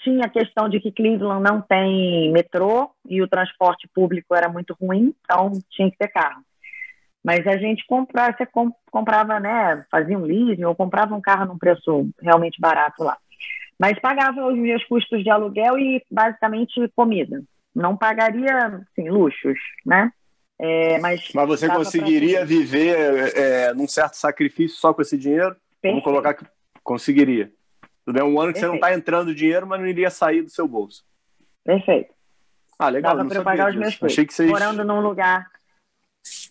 tinha 0.00 0.26
a 0.26 0.30
questão 0.30 0.68
de 0.68 0.80
que 0.80 0.92
Cleveland 0.92 1.42
não 1.42 1.60
tem 1.60 2.30
metrô 2.32 2.90
e 3.08 3.22
o 3.22 3.28
transporte 3.28 3.88
público 3.88 4.34
era 4.34 4.48
muito 4.48 4.76
ruim, 4.80 5.14
então 5.22 5.52
tinha 5.70 5.90
que 5.90 5.96
ter 5.96 6.08
carro. 6.08 6.42
Mas 7.24 7.46
a 7.46 7.56
gente 7.56 7.86
comprava, 7.86 8.36
você 8.36 8.46
comprava, 8.90 9.40
né, 9.40 9.82
fazia 9.90 10.18
um 10.18 10.24
leasing 10.24 10.64
ou 10.64 10.74
comprava 10.74 11.14
um 11.14 11.22
carro 11.22 11.46
num 11.46 11.58
preço 11.58 12.06
realmente 12.20 12.60
barato 12.60 13.02
lá. 13.02 13.16
Mas 13.78 13.98
pagava 13.98 14.46
os 14.46 14.58
meus 14.58 14.84
custos 14.84 15.24
de 15.24 15.30
aluguel 15.30 15.78
e 15.78 16.02
basicamente 16.10 16.86
comida. 16.94 17.42
Não 17.74 17.96
pagaria, 17.96 18.82
assim, 18.92 19.08
luxos, 19.08 19.58
né? 19.84 20.12
É, 20.58 20.98
mas, 21.00 21.28
mas 21.34 21.48
você 21.48 21.66
conseguiria 21.66 22.38
pra... 22.38 22.46
viver 22.46 23.36
é, 23.36 23.74
num 23.74 23.88
certo 23.88 24.14
sacrifício 24.14 24.78
só 24.78 24.92
com 24.92 25.02
esse 25.02 25.18
dinheiro? 25.18 25.56
Perfeito. 25.80 25.94
Vamos 25.94 26.04
colocar 26.04 26.34
que 26.34 26.44
conseguiria. 26.84 27.50
Tudo 28.04 28.14
bem? 28.14 28.22
Um 28.22 28.38
ano 28.38 28.52
que 28.52 28.60
Perfeito. 28.60 28.60
você 28.60 28.66
não 28.66 28.74
está 28.74 28.94
entrando 28.94 29.34
dinheiro, 29.34 29.66
mas 29.66 29.80
não 29.80 29.86
iria 29.86 30.10
sair 30.10 30.42
do 30.42 30.50
seu 30.50 30.68
bolso. 30.68 31.02
Perfeito. 31.64 32.12
Ah, 32.78 32.90
legal. 32.90 33.16
Dava 33.16 33.28
para 33.28 33.42
pagar 33.42 33.70
os 33.70 33.76
meus 33.76 33.94
custos. 33.94 34.12
Achei 34.12 34.26
que 34.26 34.34
vocês... 34.34 34.48
Morando 34.48 34.84
num 34.84 35.00
lugar 35.00 35.46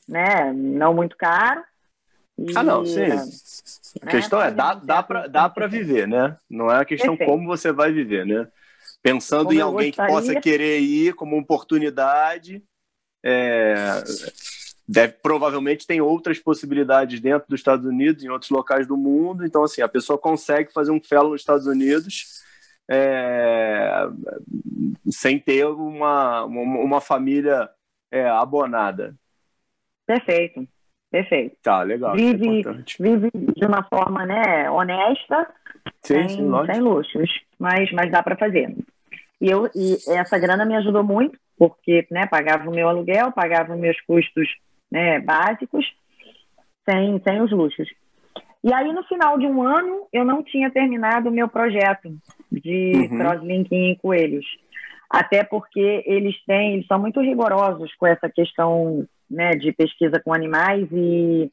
né, 0.07 0.51
não 0.53 0.93
muito 0.93 1.15
caro, 1.17 1.63
e, 2.37 2.51
ah, 2.55 2.63
não, 2.63 2.85
sim. 2.85 3.03
A 4.01 4.05
né, 4.05 4.11
questão 4.11 4.41
é, 4.41 4.49
dá, 4.49 4.73
dá 4.73 5.03
para 5.03 5.27
dá 5.27 5.47
pra 5.47 5.67
viver, 5.67 6.07
né? 6.07 6.35
Não 6.49 6.69
é 6.69 6.81
a 6.81 6.85
questão 6.85 7.15
Perfeito. 7.15 7.31
como 7.31 7.47
você 7.47 7.71
vai 7.71 7.91
viver, 7.91 8.25
né? 8.25 8.47
Pensando 9.01 9.45
como 9.45 9.57
em 9.57 9.61
alguém 9.61 9.89
gostaria... 9.89 10.07
que 10.07 10.13
possa 10.13 10.41
querer 10.41 10.79
ir 10.79 11.13
como 11.13 11.37
oportunidade, 11.37 12.63
é, 13.23 14.03
deve, 14.87 15.13
provavelmente 15.21 15.85
tem 15.85 16.01
outras 16.01 16.39
possibilidades 16.39 17.19
dentro 17.19 17.47
dos 17.47 17.59
Estados 17.59 17.85
Unidos, 17.85 18.23
em 18.23 18.29
outros 18.29 18.49
locais 18.49 18.87
do 18.87 18.97
mundo. 18.97 19.45
Então, 19.45 19.63
assim, 19.63 19.81
a 19.81 19.87
pessoa 19.87 20.17
consegue 20.17 20.73
fazer 20.73 20.91
um 20.91 21.01
fellow 21.01 21.31
nos 21.31 21.41
Estados 21.41 21.67
Unidos 21.67 22.41
é, 22.89 24.07
sem 25.11 25.39
ter 25.39 25.65
uma, 25.65 26.45
uma, 26.45 26.79
uma 26.79 27.01
família 27.01 27.69
é, 28.11 28.27
abonada. 28.27 29.15
Perfeito. 30.05 30.67
Perfeito. 31.13 31.55
Tá, 31.61 31.83
legal. 31.83 32.13
É 32.13 32.17
vive, 32.17 32.61
é 32.61 33.03
vive 33.03 33.29
de 33.55 33.65
uma 33.65 33.83
forma 33.83 34.25
né, 34.25 34.69
honesta, 34.71 35.47
sim, 36.01 36.27
sem, 36.27 36.29
sim, 36.29 36.51
sem 36.65 36.81
luxos, 36.81 37.29
mas, 37.59 37.91
mas 37.91 38.11
dá 38.11 38.23
para 38.23 38.35
fazer. 38.35 38.75
E, 39.39 39.47
eu, 39.47 39.69
e 39.75 39.95
essa 40.09 40.39
grana 40.39 40.65
me 40.65 40.75
ajudou 40.75 41.03
muito, 41.03 41.37
porque 41.55 42.07
né, 42.09 42.25
pagava 42.25 42.67
o 42.67 42.73
meu 42.73 42.89
aluguel, 42.89 43.31
pagava 43.31 43.75
os 43.75 43.79
meus 43.79 43.99
custos 44.01 44.47
né, 44.91 45.19
básicos, 45.19 45.85
sem, 46.89 47.21
sem 47.23 47.41
os 47.41 47.51
luxos. 47.51 47.87
E 48.63 48.73
aí, 48.73 48.91
no 48.91 49.03
final 49.03 49.37
de 49.37 49.45
um 49.45 49.61
ano, 49.61 50.07
eu 50.11 50.25
não 50.25 50.41
tinha 50.41 50.71
terminado 50.71 51.29
o 51.29 51.31
meu 51.31 51.47
projeto 51.47 52.09
de 52.51 52.93
uhum. 52.95 53.17
crosslinking 53.19 53.91
em 53.91 53.95
coelhos. 53.97 54.45
Até 55.09 55.43
porque 55.43 56.03
eles 56.07 56.35
têm, 56.45 56.73
eles 56.73 56.87
são 56.87 56.97
muito 56.97 57.21
rigorosos 57.21 57.93
com 57.95 58.07
essa 58.07 58.29
questão 58.29 59.05
né, 59.33 59.51
de 59.51 59.71
pesquisa 59.71 60.21
com 60.23 60.33
animais 60.33 60.87
e 60.91 61.49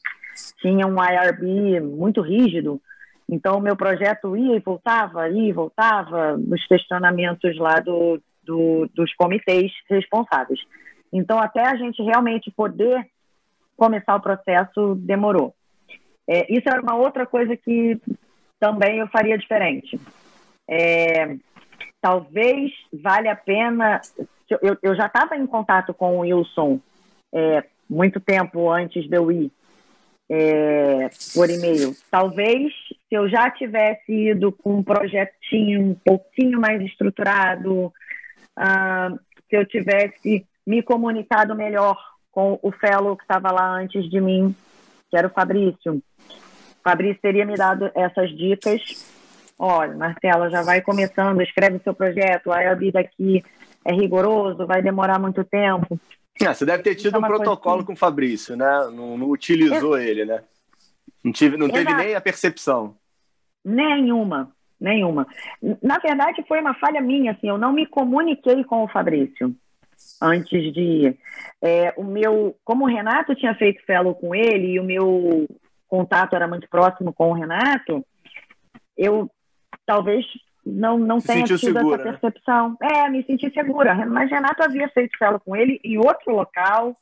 tinha 0.60 0.86
um 0.86 0.96
IRB 1.02 1.80
muito 1.80 2.20
rígido. 2.20 2.80
Então, 3.28 3.58
o 3.58 3.62
meu 3.62 3.76
projeto 3.76 4.36
ia 4.36 4.56
e 4.56 4.60
voltava, 4.60 5.28
ia 5.28 5.48
e 5.48 5.52
voltava 5.52 6.36
nos 6.36 6.66
questionamentos 6.66 7.56
lá 7.58 7.78
do, 7.80 8.20
do, 8.42 8.88
dos 8.94 9.14
comitês 9.14 9.72
responsáveis. 9.88 10.60
Então, 11.12 11.38
até 11.38 11.66
a 11.66 11.76
gente 11.76 12.02
realmente 12.02 12.50
poder 12.50 13.06
começar 13.76 14.14
o 14.16 14.20
processo, 14.20 14.94
demorou. 14.96 15.54
É, 16.28 16.52
isso 16.52 16.68
era 16.68 16.82
uma 16.82 16.96
outra 16.96 17.24
coisa 17.24 17.56
que 17.56 18.00
também 18.58 18.98
eu 18.98 19.08
faria 19.08 19.38
diferente. 19.38 19.98
É, 20.68 21.36
talvez 22.00 22.70
valha 22.92 23.32
a 23.32 23.36
pena. 23.36 24.00
Eu, 24.48 24.76
eu 24.82 24.94
já 24.94 25.06
estava 25.06 25.36
em 25.36 25.46
contato 25.46 25.94
com 25.94 26.18
o 26.18 26.20
Wilson 26.20 26.80
é, 27.32 27.64
muito 27.88 28.20
tempo 28.20 28.70
antes 28.70 29.08
de 29.08 29.16
eu 29.16 29.30
ir 29.30 29.50
é, 30.30 31.10
por 31.34 31.50
e-mail. 31.50 31.94
Talvez 32.08 32.72
se 33.08 33.16
eu 33.16 33.28
já 33.28 33.50
tivesse 33.50 34.12
ido 34.12 34.52
com 34.52 34.76
um 34.76 34.82
projetinho 34.82 35.80
um 35.80 35.94
pouquinho 35.94 36.60
mais 36.60 36.80
estruturado, 36.82 37.86
uh, 37.86 39.18
se 39.48 39.56
eu 39.56 39.66
tivesse 39.66 40.46
me 40.64 40.82
comunicado 40.82 41.56
melhor 41.56 41.98
com 42.30 42.56
o 42.62 42.70
fellow 42.70 43.16
que 43.16 43.24
estava 43.24 43.50
lá 43.50 43.72
antes 43.72 44.08
de 44.08 44.20
mim, 44.20 44.54
que 45.10 45.16
era 45.16 45.26
o 45.26 45.32
Fabrício. 45.32 45.94
O 45.94 46.82
Fabrício 46.84 47.20
teria 47.20 47.44
me 47.44 47.56
dado 47.56 47.90
essas 47.92 48.30
dicas. 48.30 48.80
Olha, 49.58 49.94
Marcela, 49.96 50.48
já 50.48 50.62
vai 50.62 50.80
começando, 50.80 51.42
escreve 51.42 51.78
o 51.78 51.82
seu 51.82 51.92
projeto, 51.92 52.52
a 52.52 52.62
ILB 52.64 52.92
daqui 52.92 53.44
é 53.84 53.92
rigoroso, 53.92 54.64
vai 54.66 54.80
demorar 54.80 55.18
muito 55.18 55.42
tempo. 55.42 55.98
É, 56.42 56.54
você 56.54 56.64
deve 56.64 56.82
ter 56.82 56.94
tido 56.94 57.18
um 57.18 57.22
protocolo 57.22 57.84
com 57.84 57.92
o 57.92 57.96
Fabrício, 57.96 58.56
né? 58.56 58.88
Não, 58.92 59.18
não 59.18 59.28
utilizou 59.30 59.98
ele, 59.98 60.24
né? 60.24 60.42
Não, 61.22 61.32
tive, 61.32 61.56
não 61.56 61.68
teve 61.68 61.92
nem 61.94 62.14
a 62.14 62.20
percepção. 62.20 62.96
Nenhuma, 63.64 64.50
nenhuma. 64.80 65.26
Na 65.82 65.98
verdade, 65.98 66.42
foi 66.48 66.60
uma 66.60 66.74
falha 66.74 67.00
minha, 67.00 67.32
assim, 67.32 67.48
eu 67.48 67.58
não 67.58 67.72
me 67.72 67.86
comuniquei 67.86 68.64
com 68.64 68.82
o 68.82 68.88
Fabrício 68.88 69.54
antes 70.20 70.72
de 70.72 70.80
ir. 70.80 71.18
É, 71.60 71.92
o 71.96 72.04
meu, 72.04 72.56
como 72.64 72.84
o 72.84 72.88
Renato 72.88 73.34
tinha 73.34 73.54
feito 73.54 73.84
fellow 73.84 74.14
com 74.14 74.34
ele 74.34 74.72
e 74.72 74.80
o 74.80 74.84
meu 74.84 75.46
contato 75.86 76.34
era 76.34 76.48
muito 76.48 76.68
próximo 76.68 77.12
com 77.12 77.30
o 77.30 77.34
Renato, 77.34 78.04
eu 78.96 79.30
talvez 79.84 80.24
não, 80.64 80.98
não 80.98 81.20
tenha 81.20 81.44
tido 81.44 81.58
segura, 81.58 82.02
essa 82.02 82.04
né? 82.04 82.18
percepção. 82.18 82.76
Né? 82.80 82.88
É, 82.92 83.08
me 83.08 83.24
senti 83.24 83.50
segura. 83.52 83.94
Mas 84.06 84.30
Renato 84.30 84.62
havia 84.62 84.88
feito 84.88 85.16
fellow 85.18 85.40
com 85.40 85.56
ele 85.56 85.80
em 85.84 85.98
outro 85.98 86.34
local, 86.34 86.96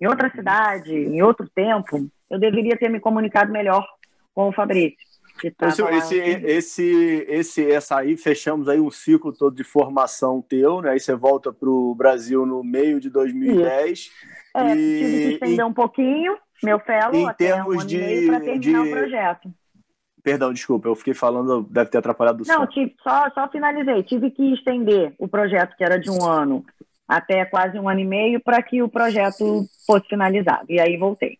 em 0.00 0.06
outra 0.06 0.30
cidade, 0.30 0.94
em 0.94 1.22
outro 1.22 1.48
tempo. 1.54 2.08
Eu 2.30 2.38
deveria 2.38 2.76
ter 2.76 2.88
me 2.88 3.00
comunicado 3.00 3.52
melhor 3.52 3.86
com 4.34 4.48
o 4.48 4.52
Fabrício. 4.52 4.98
Esse, 5.42 5.82
esse, 5.82 6.16
esse, 6.18 7.26
esse, 7.28 7.70
essa 7.70 7.98
aí, 7.98 8.16
fechamos 8.16 8.68
aí 8.68 8.78
um 8.78 8.90
ciclo 8.90 9.32
todo 9.32 9.56
de 9.56 9.64
formação 9.64 10.42
teu, 10.42 10.82
né? 10.82 10.90
Aí 10.90 11.00
você 11.00 11.14
volta 11.14 11.50
para 11.50 11.68
o 11.68 11.94
Brasil 11.94 12.44
no 12.44 12.62
meio 12.62 13.00
de 13.00 13.08
2010. 13.08 13.98
Isso. 13.98 14.10
É, 14.54 14.74
e, 14.74 14.76
tive 14.76 15.26
que 15.28 15.32
estender 15.34 15.64
um 15.64 15.72
pouquinho, 15.72 16.36
meu 16.62 16.78
fellow, 16.80 17.14
em 17.14 17.34
termos 17.34 17.84
um 17.84 17.86
de, 17.86 18.58
de... 18.58 18.76
o 18.76 18.90
projeto. 18.90 19.50
Perdão, 20.22 20.52
desculpa, 20.52 20.88
eu 20.88 20.94
fiquei 20.94 21.14
falando, 21.14 21.62
deve 21.70 21.90
ter 21.90 21.98
atrapalhado 21.98 22.42
o 22.42 22.46
Não, 22.46 22.66
tive, 22.66 22.94
só, 23.02 23.30
só 23.30 23.48
finalizei. 23.48 24.02
Tive 24.02 24.30
que 24.30 24.54
estender 24.54 25.14
o 25.18 25.26
projeto, 25.26 25.76
que 25.76 25.84
era 25.84 25.98
de 25.98 26.10
um 26.10 26.24
ano, 26.24 26.64
até 27.08 27.44
quase 27.44 27.78
um 27.78 27.88
ano 27.88 28.00
e 28.00 28.04
meio, 28.04 28.40
para 28.40 28.62
que 28.62 28.82
o 28.82 28.88
projeto 28.88 29.64
fosse 29.86 30.08
finalizado. 30.08 30.66
E 30.68 30.80
aí 30.80 30.96
voltei. 30.96 31.38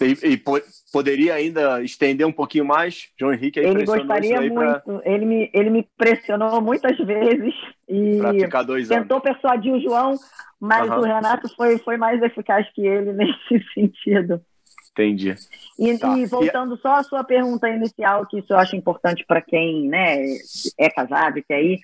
E, 0.00 0.32
e 0.32 0.36
po 0.36 0.60
poderia 0.92 1.34
ainda 1.34 1.82
estender 1.82 2.26
um 2.26 2.32
pouquinho 2.32 2.66
mais? 2.66 3.08
João 3.18 3.32
Henrique 3.32 3.58
Ele 3.58 3.84
gostaria 3.84 4.40
muito. 4.40 4.54
Pra... 4.54 4.82
Ele, 5.04 5.24
me, 5.24 5.50
ele 5.54 5.70
me 5.70 5.88
pressionou 5.96 6.60
muitas 6.60 6.98
vezes 6.98 7.54
e 7.88 8.20
tentou 8.88 9.16
anos. 9.16 9.22
persuadir 9.22 9.72
o 9.72 9.80
João, 9.80 10.14
mas 10.60 10.88
uhum. 10.90 10.98
o 10.98 11.02
Renato 11.02 11.48
foi, 11.56 11.78
foi 11.78 11.96
mais 11.96 12.22
eficaz 12.22 12.66
que 12.74 12.86
ele 12.86 13.12
nesse 13.16 13.64
sentido. 13.72 14.40
Entendi. 14.96 15.34
E, 15.78 15.98
tá. 15.98 16.16
e 16.16 16.24
voltando 16.24 16.74
e... 16.74 16.78
só 16.78 16.94
à 16.94 17.02
sua 17.02 17.22
pergunta 17.22 17.68
inicial, 17.68 18.26
que 18.26 18.38
isso 18.38 18.52
eu 18.52 18.58
acho 18.58 18.74
importante 18.74 19.24
para 19.26 19.42
quem 19.42 19.88
né, 19.88 20.24
é 20.78 20.88
casado 20.88 21.38
e 21.38 21.42
quer 21.42 21.62
ir, 21.62 21.80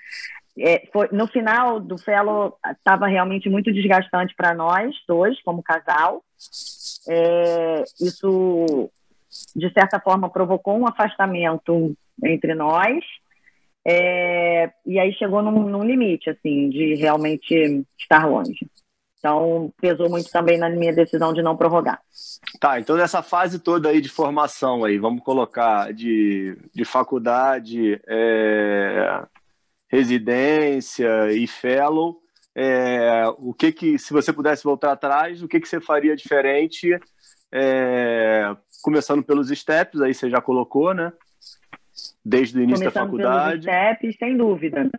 é, 0.58 0.86
foi, 0.92 1.08
no 1.12 1.26
final 1.26 1.80
do 1.80 1.96
Fellow 1.96 2.58
estava 2.70 3.06
realmente 3.06 3.48
muito 3.48 3.72
desgastante 3.72 4.34
para 4.36 4.54
nós 4.54 4.94
dois, 5.08 5.40
como 5.42 5.62
casal. 5.62 6.22
É, 7.08 7.84
isso, 8.00 8.90
de 9.56 9.72
certa 9.72 9.98
forma, 9.98 10.28
provocou 10.28 10.78
um 10.78 10.86
afastamento 10.86 11.96
entre 12.22 12.54
nós. 12.54 13.02
É, 13.84 14.70
e 14.86 14.98
aí 14.98 15.12
chegou 15.14 15.42
num, 15.42 15.68
num, 15.68 15.82
limite, 15.82 16.30
assim, 16.30 16.68
de 16.68 16.94
realmente 16.94 17.84
estar 17.98 18.26
longe. 18.26 18.66
Então, 19.22 19.72
pesou 19.80 20.10
muito 20.10 20.28
também 20.32 20.58
na 20.58 20.68
minha 20.68 20.92
decisão 20.92 21.32
de 21.32 21.42
não 21.42 21.56
prorrogar. 21.56 22.02
Tá, 22.58 22.80
então 22.80 22.96
nessa 22.96 23.22
fase 23.22 23.60
toda 23.60 23.88
aí 23.88 24.00
de 24.00 24.08
formação 24.08 24.84
aí, 24.84 24.98
vamos 24.98 25.22
colocar 25.22 25.92
de, 25.92 26.58
de 26.74 26.84
faculdade, 26.84 28.00
é, 28.04 29.22
residência 29.88 31.30
e 31.30 31.46
fellow, 31.46 32.20
é, 32.52 33.22
o 33.38 33.54
que 33.54 33.70
que, 33.70 33.96
se 33.96 34.12
você 34.12 34.32
pudesse 34.32 34.64
voltar 34.64 34.90
atrás, 34.90 35.40
o 35.40 35.46
que 35.46 35.60
que 35.60 35.68
você 35.68 35.80
faria 35.80 36.16
diferente, 36.16 36.98
é, 37.52 38.56
começando 38.82 39.22
pelos 39.22 39.50
steps, 39.50 40.00
aí 40.00 40.12
você 40.12 40.28
já 40.28 40.40
colocou, 40.40 40.92
né? 40.92 41.12
Desde 42.24 42.58
o 42.58 42.62
início 42.62 42.80
começando 42.80 42.94
da 42.94 43.00
faculdade. 43.04 43.66
Pelos 43.66 43.84
steps, 43.84 44.16
sem 44.18 44.36
dúvida. 44.36 44.90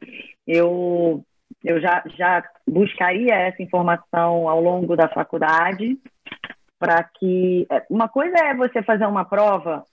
Eu, 0.47 1.25
eu 1.63 1.81
já, 1.81 2.03
já 2.17 2.43
buscaria 2.67 3.33
essa 3.33 3.61
informação 3.61 4.47
ao 4.47 4.61
longo 4.61 4.95
da 4.95 5.07
faculdade, 5.07 5.97
para 6.79 7.03
que. 7.03 7.65
É, 7.69 7.83
uma 7.89 8.07
coisa 8.07 8.37
é 8.37 8.55
você 8.55 8.81
fazer 8.83 9.05
uma 9.05 9.25
prova 9.25 9.85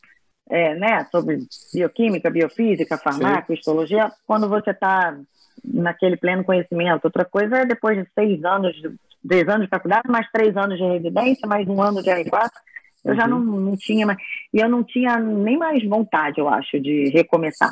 é, 0.48 0.74
né, 0.74 1.06
sobre 1.10 1.38
bioquímica, 1.72 2.30
biofísica, 2.30 2.98
farmácia, 2.98 3.54
histologia, 3.54 4.10
quando 4.26 4.48
você 4.48 4.70
está 4.70 5.16
naquele 5.64 6.16
pleno 6.16 6.44
conhecimento. 6.44 7.04
Outra 7.04 7.24
coisa 7.24 7.58
é 7.58 7.66
depois 7.66 7.96
de 7.96 8.08
seis 8.12 8.44
anos, 8.44 8.74
dez 9.22 9.48
anos 9.48 9.62
de 9.62 9.70
faculdade, 9.70 10.08
mais 10.08 10.28
três 10.32 10.56
anos 10.56 10.76
de 10.76 10.84
residência, 10.84 11.46
mais 11.46 11.66
um 11.68 11.80
ano 11.80 12.02
de 12.02 12.10
R4, 12.10 12.50
eu 13.04 13.12
uhum. 13.12 13.16
já 13.16 13.26
não, 13.26 13.40
não 13.40 13.76
tinha 13.76 14.06
mais. 14.06 14.18
E 14.52 14.58
eu 14.60 14.68
não 14.68 14.82
tinha 14.82 15.18
nem 15.18 15.56
mais 15.56 15.82
vontade, 15.84 16.40
eu 16.40 16.48
acho, 16.48 16.80
de 16.80 17.10
recomeçar. 17.10 17.70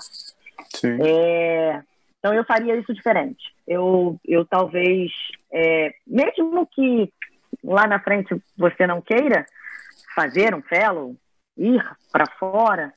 É, 0.84 1.82
então 2.18 2.34
eu 2.34 2.44
faria 2.44 2.76
isso 2.76 2.92
diferente. 2.92 3.54
Eu, 3.66 4.18
eu 4.26 4.44
talvez, 4.44 5.12
é, 5.52 5.94
mesmo 6.06 6.66
que 6.66 7.12
lá 7.62 7.86
na 7.86 8.00
frente 8.00 8.34
você 8.56 8.86
não 8.86 9.00
queira 9.00 9.46
fazer 10.14 10.54
um 10.54 10.62
fellow, 10.62 11.14
ir 11.56 11.84
para 12.12 12.26
fora, 12.38 12.92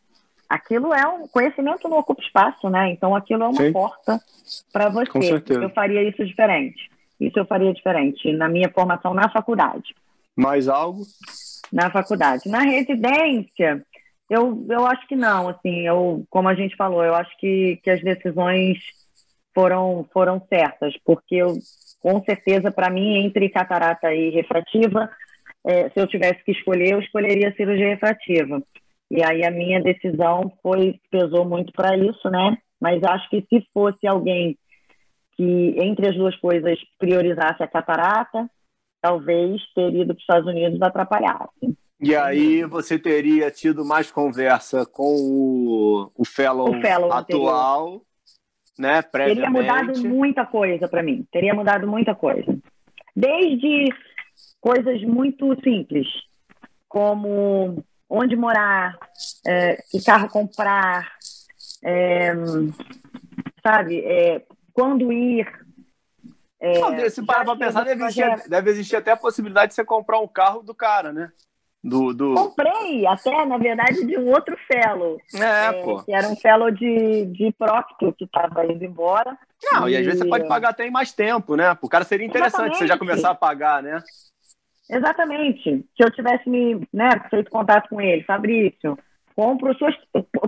aquilo 0.49 0.93
é 0.93 1.07
um 1.07 1.27
conhecimento 1.27 1.87
não 1.87 1.97
ocupa 1.97 2.21
espaço, 2.21 2.69
né? 2.69 2.89
Então 2.89 3.15
aquilo 3.15 3.43
é 3.43 3.47
uma 3.47 3.63
Sim. 3.63 3.71
porta 3.71 4.19
para 4.73 4.89
você. 4.89 5.11
Com 5.11 5.21
certeza. 5.21 5.61
Eu 5.61 5.69
faria 5.69 6.03
isso 6.03 6.25
diferente. 6.25 6.89
Isso 7.19 7.37
eu 7.37 7.45
faria 7.45 7.73
diferente 7.73 8.33
na 8.33 8.49
minha 8.49 8.69
formação 8.69 9.13
na 9.13 9.29
faculdade. 9.29 9.95
Mais 10.35 10.67
algo? 10.67 11.03
Na 11.71 11.91
faculdade. 11.91 12.49
Na 12.49 12.61
residência, 12.61 13.85
eu, 14.27 14.65
eu 14.67 14.85
acho 14.87 15.07
que 15.07 15.15
não. 15.15 15.47
Assim, 15.49 15.87
eu, 15.87 16.25
como 16.29 16.49
a 16.49 16.55
gente 16.55 16.75
falou, 16.75 17.03
eu 17.03 17.13
acho 17.13 17.37
que, 17.37 17.79
que 17.83 17.89
as 17.91 18.01
decisões 18.01 18.79
foram, 19.53 20.07
foram 20.13 20.41
certas, 20.47 20.93
porque 21.05 21.35
eu, 21.35 21.55
com 21.99 22.23
certeza, 22.23 22.71
para 22.71 22.89
mim, 22.89 23.17
entre 23.17 23.49
catarata 23.49 24.13
e 24.13 24.29
refrativa, 24.29 25.09
é, 25.65 25.89
se 25.89 25.99
eu 25.99 26.07
tivesse 26.07 26.43
que 26.43 26.51
escolher, 26.51 26.93
eu 26.93 26.99
escolheria 26.99 27.49
a 27.49 27.53
cirurgia 27.53 27.89
refrativa. 27.89 28.61
E 29.09 29.23
aí 29.23 29.45
a 29.45 29.51
minha 29.51 29.81
decisão 29.81 30.51
foi 30.63 30.99
pesou 31.09 31.45
muito 31.45 31.71
para 31.73 31.97
isso, 31.97 32.29
né? 32.29 32.57
Mas 32.79 33.03
acho 33.03 33.29
que 33.29 33.45
se 33.49 33.63
fosse 33.73 34.07
alguém 34.07 34.57
que 35.35 35.75
entre 35.77 36.07
as 36.07 36.15
duas 36.15 36.35
coisas 36.37 36.79
priorizasse 36.97 37.61
a 37.61 37.67
catarata, 37.67 38.49
talvez 39.01 39.61
ter 39.75 39.93
ido 39.93 40.07
para 40.07 40.15
os 40.15 40.21
Estados 40.21 40.47
Unidos 40.47 40.81
atrapalhasse. 40.81 41.75
E 41.99 42.15
aí 42.15 42.63
você 42.63 42.97
teria 42.97 43.51
tido 43.51 43.85
mais 43.85 44.11
conversa 44.11 44.85
com 44.85 45.15
o, 45.15 46.11
o, 46.15 46.25
fellow, 46.25 46.69
o 46.69 46.81
fellow 46.81 47.11
atual, 47.13 47.87
anterior. 47.87 48.01
Né? 48.77 49.01
Teria 49.01 49.49
mudado 49.49 49.99
muita 50.01 50.45
coisa 50.45 50.87
para 50.87 51.03
mim. 51.03 51.25
Teria 51.31 51.53
mudado 51.53 51.87
muita 51.87 52.15
coisa. 52.15 52.57
Desde 53.15 53.89
coisas 54.59 55.01
muito 55.03 55.55
simples, 55.61 56.07
como 56.87 57.83
onde 58.09 58.35
morar, 58.35 58.97
é, 59.47 59.77
que 59.89 60.03
carro 60.03 60.29
comprar, 60.29 61.11
é, 61.83 62.33
sabe, 63.63 63.99
é, 63.99 64.45
quando 64.73 65.11
ir. 65.11 65.47
É, 66.59 66.79
Não, 66.79 67.09
se 67.09 67.25
parar 67.25 67.43
para 67.43 67.55
pensar, 67.55 67.83
deve 67.83 68.03
existir, 68.03 68.49
deve 68.49 68.69
existir 68.69 68.95
até 68.95 69.11
a 69.11 69.17
possibilidade 69.17 69.69
de 69.69 69.75
você 69.75 69.83
comprar 69.83 70.19
um 70.19 70.27
carro 70.27 70.61
do 70.61 70.75
cara, 70.75 71.11
né? 71.11 71.31
Do, 71.83 72.13
do... 72.13 72.35
Comprei 72.35 73.07
até, 73.07 73.43
na 73.45 73.57
verdade, 73.57 74.05
de 74.05 74.15
um 74.17 74.29
outro 74.29 74.55
fellow. 74.71 75.19
É, 75.33 75.67
é 75.67 75.83
pô. 75.83 76.03
Que 76.03 76.13
era 76.13 76.27
um 76.27 76.35
fellow 76.35 76.69
de, 76.69 77.25
de 77.25 77.51
Procto, 77.53 78.13
que 78.13 78.25
estava 78.25 78.65
indo 78.65 78.85
embora. 78.85 79.35
Não, 79.71 79.89
e... 79.89 79.93
e... 79.93 79.97
às 79.97 80.05
vezes 80.05 80.19
você 80.19 80.29
pode 80.29 80.47
pagar 80.47 80.69
até 80.69 80.85
em 80.85 80.91
mais 80.91 81.11
tempo, 81.11 81.55
né? 81.55 81.75
O 81.81 81.89
cara 81.89 82.03
seria 82.03 82.25
interessante 82.25 82.53
Exatamente. 82.53 82.77
você 82.77 82.87
já 82.87 82.97
começar 82.97 83.31
a 83.31 83.35
pagar, 83.35 83.81
né? 83.81 84.01
Exatamente. 84.89 85.85
Se 85.95 86.03
eu 86.03 86.11
tivesse 86.11 86.47
me 86.47 86.87
né, 86.93 87.09
feito 87.29 87.49
contato 87.49 87.89
com 87.89 87.99
ele, 87.99 88.23
Fabrício, 88.23 88.97
compro 89.35 89.73
suas. 89.75 89.95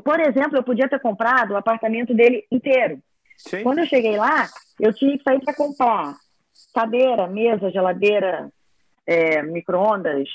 Por 0.03 0.19
exemplo, 0.19 0.57
eu 0.57 0.63
podia 0.63 0.87
ter 0.87 0.99
comprado 0.99 1.51
o 1.51 1.57
apartamento 1.57 2.13
dele 2.13 2.45
inteiro. 2.51 2.99
Sim. 3.37 3.63
Quando 3.63 3.79
eu 3.79 3.87
cheguei 3.87 4.17
lá, 4.17 4.47
eu 4.79 4.93
tinha 4.93 5.17
que 5.17 5.23
sair 5.23 5.43
para 5.43 5.55
comprar 5.55 6.15
cadeira, 6.75 7.27
mesa, 7.27 7.71
geladeira, 7.71 8.51
é, 9.07 9.41
micro-ondas, 9.41 10.27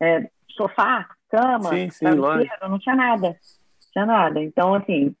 é, 0.00 0.28
sofá, 0.56 1.06
cama, 1.30 1.68
sim, 1.70 1.90
sim, 1.90 2.04
não 2.04 2.78
tinha 2.78 2.96
nada. 2.96 3.28
Não 3.28 3.92
tinha 3.92 4.06
nada. 4.06 4.42
Então, 4.42 4.74
assim, 4.74 5.14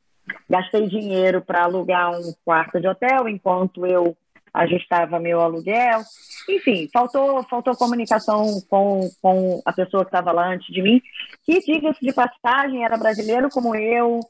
gastei 0.48 0.88
dinheiro 0.88 1.40
para 1.42 1.64
alugar 1.64 2.10
um 2.12 2.32
quarto 2.44 2.80
de 2.80 2.88
hotel 2.88 3.28
enquanto 3.28 3.86
eu 3.86 4.16
ajustava 4.52 5.20
meu 5.20 5.40
aluguel. 5.40 6.00
Enfim, 6.48 6.88
faltou, 6.92 7.42
faltou 7.44 7.76
comunicação 7.76 8.60
com, 8.68 9.08
com 9.20 9.62
a 9.64 9.72
pessoa 9.72 10.04
que 10.04 10.08
estava 10.08 10.32
lá 10.32 10.48
antes 10.48 10.72
de 10.72 10.82
mim, 10.82 11.02
que, 11.44 11.60
diga-se 11.60 12.00
de 12.00 12.12
passagem, 12.12 12.84
era 12.84 12.96
brasileiro 12.96 13.50
como 13.50 13.74
eu, 13.74 14.20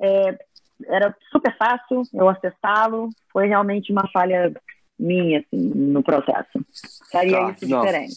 é, 0.00 0.38
era 0.86 1.14
super 1.30 1.56
fácil 1.56 2.02
eu 2.14 2.28
acessá-lo, 2.28 3.08
foi 3.32 3.48
realmente 3.48 3.90
uma 3.90 4.08
falha 4.12 4.52
minha 4.98 5.40
assim, 5.40 5.58
no 5.74 6.02
processo. 6.02 6.64
Faria 7.10 7.38
tá, 7.38 7.50
isso 7.50 7.68
não. 7.68 7.80
diferente. 7.80 8.14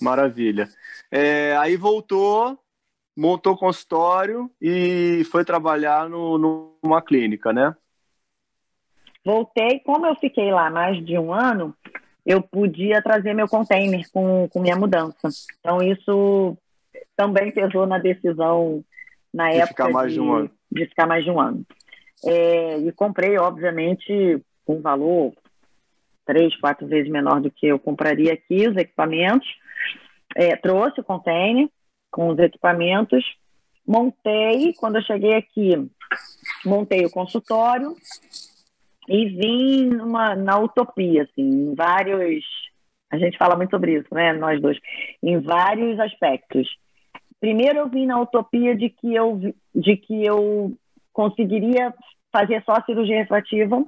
Maravilha. 0.00 0.68
É, 1.10 1.56
aí 1.56 1.76
voltou, 1.76 2.58
montou 3.16 3.56
consultório 3.56 4.50
e 4.60 5.24
foi 5.30 5.44
trabalhar 5.44 6.08
no, 6.08 6.76
numa 6.82 7.02
clínica, 7.02 7.52
né? 7.52 7.74
Voltei, 9.24 9.80
como 9.80 10.06
eu 10.06 10.14
fiquei 10.16 10.50
lá 10.50 10.70
mais 10.70 11.04
de 11.04 11.18
um 11.18 11.32
ano, 11.32 11.74
eu 12.24 12.40
podia 12.40 13.02
trazer 13.02 13.34
meu 13.34 13.48
container 13.48 14.08
com, 14.12 14.48
com 14.48 14.60
minha 14.60 14.76
mudança. 14.76 15.28
Então, 15.58 15.82
isso 15.82 16.56
também 17.16 17.50
pesou 17.50 17.86
na 17.86 17.98
decisão 17.98 18.82
na 19.32 19.50
de 19.50 19.56
época 19.56 19.84
ficar 19.84 19.90
mais 19.90 20.12
de, 20.12 20.14
de, 20.14 20.20
um 20.20 20.32
ano. 20.32 20.50
de 20.72 20.86
ficar 20.86 21.06
mais 21.06 21.24
de 21.24 21.30
um 21.30 21.40
ano. 21.40 21.66
É, 22.24 22.78
e 22.78 22.92
comprei, 22.92 23.36
obviamente, 23.38 24.42
um 24.66 24.80
valor 24.80 25.32
três, 26.24 26.54
quatro 26.56 26.86
vezes 26.86 27.10
menor 27.10 27.40
do 27.40 27.50
que 27.50 27.66
eu 27.66 27.78
compraria 27.78 28.32
aqui 28.32 28.68
os 28.68 28.76
equipamentos. 28.76 29.48
É, 30.34 30.56
trouxe 30.56 31.00
o 31.00 31.04
container 31.04 31.68
com 32.10 32.28
os 32.28 32.38
equipamentos, 32.38 33.24
montei. 33.86 34.72
Quando 34.74 34.96
eu 34.96 35.02
cheguei 35.02 35.34
aqui, 35.34 35.90
montei 36.64 37.04
o 37.04 37.10
consultório 37.10 37.94
e 39.08 39.26
vim 39.26 39.86
numa, 39.86 40.34
na 40.34 40.58
utopia, 40.58 41.22
assim, 41.24 41.42
em 41.42 41.74
vários. 41.74 42.44
A 43.10 43.18
gente 43.18 43.36
fala 43.36 43.56
muito 43.56 43.70
sobre 43.70 43.98
isso, 43.98 44.08
né? 44.12 44.32
Nós 44.32 44.60
dois, 44.60 44.78
em 45.22 45.40
vários 45.40 45.98
aspectos. 45.98 46.68
Primeiro, 47.40 47.78
eu 47.78 47.88
vim 47.88 48.06
na 48.06 48.20
utopia 48.20 48.76
de 48.76 48.90
que 48.90 49.14
eu, 49.14 49.40
de 49.74 49.96
que 49.96 50.24
eu 50.24 50.76
conseguiria 51.12 51.92
fazer 52.32 52.62
só 52.64 52.80
cirurgia 52.82 53.16
refrativa 53.16 53.84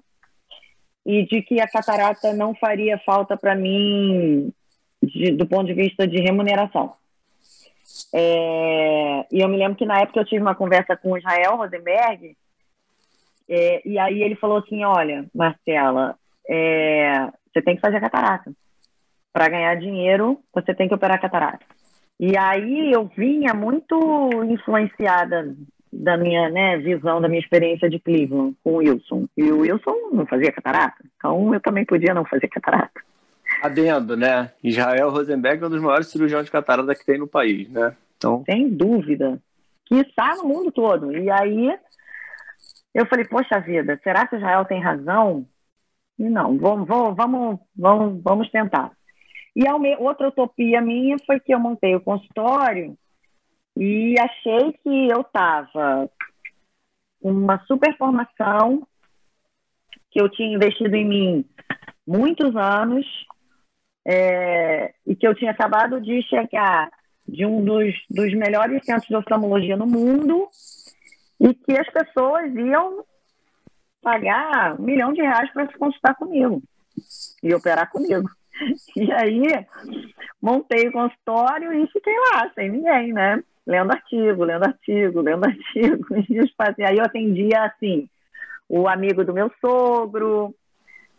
e 1.06 1.24
de 1.26 1.42
que 1.42 1.60
a 1.60 1.68
catarata 1.68 2.32
não 2.32 2.54
faria 2.54 2.98
falta 2.98 3.36
para 3.36 3.54
mim 3.54 4.52
de, 5.02 5.32
do 5.32 5.46
ponto 5.46 5.66
de 5.66 5.74
vista 5.74 6.06
de 6.06 6.20
remuneração. 6.20 6.94
É, 8.14 9.26
e 9.30 9.40
eu 9.40 9.48
me 9.48 9.56
lembro 9.56 9.76
que 9.76 9.86
na 9.86 10.00
época 10.00 10.20
eu 10.20 10.24
tive 10.24 10.40
uma 10.40 10.54
conversa 10.54 10.96
com 10.96 11.12
o 11.12 11.18
Israel 11.18 11.56
Rosenberg, 11.56 12.36
é, 13.48 13.86
e 13.86 13.98
aí 13.98 14.22
ele 14.22 14.36
falou 14.36 14.58
assim: 14.58 14.84
Olha, 14.84 15.26
Marcela, 15.34 16.16
é, 16.48 17.28
você 17.52 17.62
tem 17.62 17.74
que 17.74 17.80
fazer 17.80 18.00
catarata. 18.00 18.52
Para 19.32 19.48
ganhar 19.48 19.74
dinheiro, 19.76 20.38
você 20.52 20.74
tem 20.74 20.88
que 20.88 20.94
operar 20.94 21.20
catarata. 21.20 21.64
E 22.20 22.36
aí 22.36 22.92
eu 22.92 23.10
vinha 23.16 23.54
muito 23.54 23.98
influenciada 24.44 25.56
da 25.92 26.16
minha 26.16 26.48
né, 26.48 26.78
visão, 26.78 27.20
da 27.20 27.28
minha 27.28 27.40
experiência 27.40 27.88
de 27.88 27.98
Cleveland 27.98 28.56
com 28.62 28.72
o 28.72 28.76
Wilson. 28.76 29.26
E 29.36 29.50
o 29.50 29.60
Wilson 29.60 30.10
não 30.12 30.26
fazia 30.26 30.52
catarata, 30.52 31.02
então 31.16 31.52
eu 31.52 31.60
também 31.60 31.84
podia 31.84 32.14
não 32.14 32.24
fazer 32.24 32.48
catarata. 32.48 33.00
Adendo, 33.62 34.16
né? 34.16 34.50
Israel 34.62 35.10
Rosenberg 35.10 35.62
é 35.62 35.66
um 35.66 35.70
dos 35.70 35.80
maiores 35.80 36.08
cirurgiões 36.08 36.46
de 36.46 36.50
catarata 36.50 36.94
que 36.94 37.06
tem 37.06 37.18
no 37.18 37.28
país, 37.28 37.68
né? 37.70 37.96
Então... 38.16 38.42
Sem 38.44 38.68
dúvida. 38.68 39.40
Que 39.86 39.96
está 39.96 40.34
no 40.36 40.44
mundo 40.44 40.72
todo. 40.72 41.16
E 41.16 41.30
aí 41.30 41.78
eu 42.92 43.06
falei, 43.06 43.24
poxa 43.24 43.60
vida, 43.60 43.98
será 44.02 44.26
que 44.26 44.36
Israel 44.36 44.64
tem 44.64 44.80
razão? 44.80 45.46
E 46.18 46.24
não, 46.24 46.58
vamos, 46.58 46.86
vamos, 46.88 47.58
vamos, 47.76 48.22
vamos 48.22 48.50
tentar. 48.50 48.92
E 49.54 49.62
outra 49.98 50.28
utopia 50.28 50.80
minha 50.80 51.16
foi 51.26 51.38
que 51.38 51.54
eu 51.54 51.60
montei 51.60 51.94
o 51.94 52.00
consultório 52.00 52.96
e 53.76 54.14
achei 54.18 54.72
que 54.72 55.08
eu 55.08 55.20
estava 55.20 56.10
uma 57.20 57.58
super 57.66 57.96
formação, 57.96 58.86
que 60.10 60.20
eu 60.20 60.28
tinha 60.28 60.54
investido 60.54 60.94
em 60.96 61.06
mim 61.06 61.44
muitos 62.06 62.54
anos, 62.56 63.06
é, 64.04 64.92
e 65.06 65.14
que 65.14 65.26
eu 65.26 65.34
tinha 65.34 65.50
acabado 65.50 66.00
de 66.00 66.22
chegar 66.22 66.90
de 67.26 67.46
um 67.46 67.64
dos, 67.64 67.94
dos 68.10 68.34
melhores 68.34 68.84
centros 68.84 69.08
de 69.08 69.16
oftalmologia 69.16 69.76
no 69.76 69.86
mundo, 69.86 70.48
e 71.40 71.54
que 71.54 71.72
as 71.72 71.88
pessoas 71.90 72.52
iam 72.54 73.04
pagar 74.02 74.78
um 74.78 74.82
milhão 74.82 75.12
de 75.12 75.22
reais 75.22 75.50
para 75.52 75.66
se 75.68 75.78
consultar 75.78 76.14
comigo 76.16 76.62
e 77.42 77.54
operar 77.54 77.90
comigo. 77.90 78.28
E 78.94 79.10
aí 79.10 79.42
montei 80.40 80.86
o 80.86 80.92
consultório 80.92 81.72
e 81.72 81.86
fiquei 81.86 82.14
lá, 82.30 82.52
sem 82.54 82.70
ninguém, 82.70 83.12
né? 83.12 83.42
lendo 83.66 83.92
artigo, 83.92 84.44
lendo 84.44 84.64
artigo, 84.64 85.20
lendo 85.20 85.44
artigo. 85.46 86.06
E 86.78 86.84
aí 86.84 86.98
eu 86.98 87.04
atendia 87.04 87.64
assim, 87.64 88.08
o 88.68 88.88
amigo 88.88 89.24
do 89.24 89.32
meu 89.32 89.50
sogro, 89.60 90.54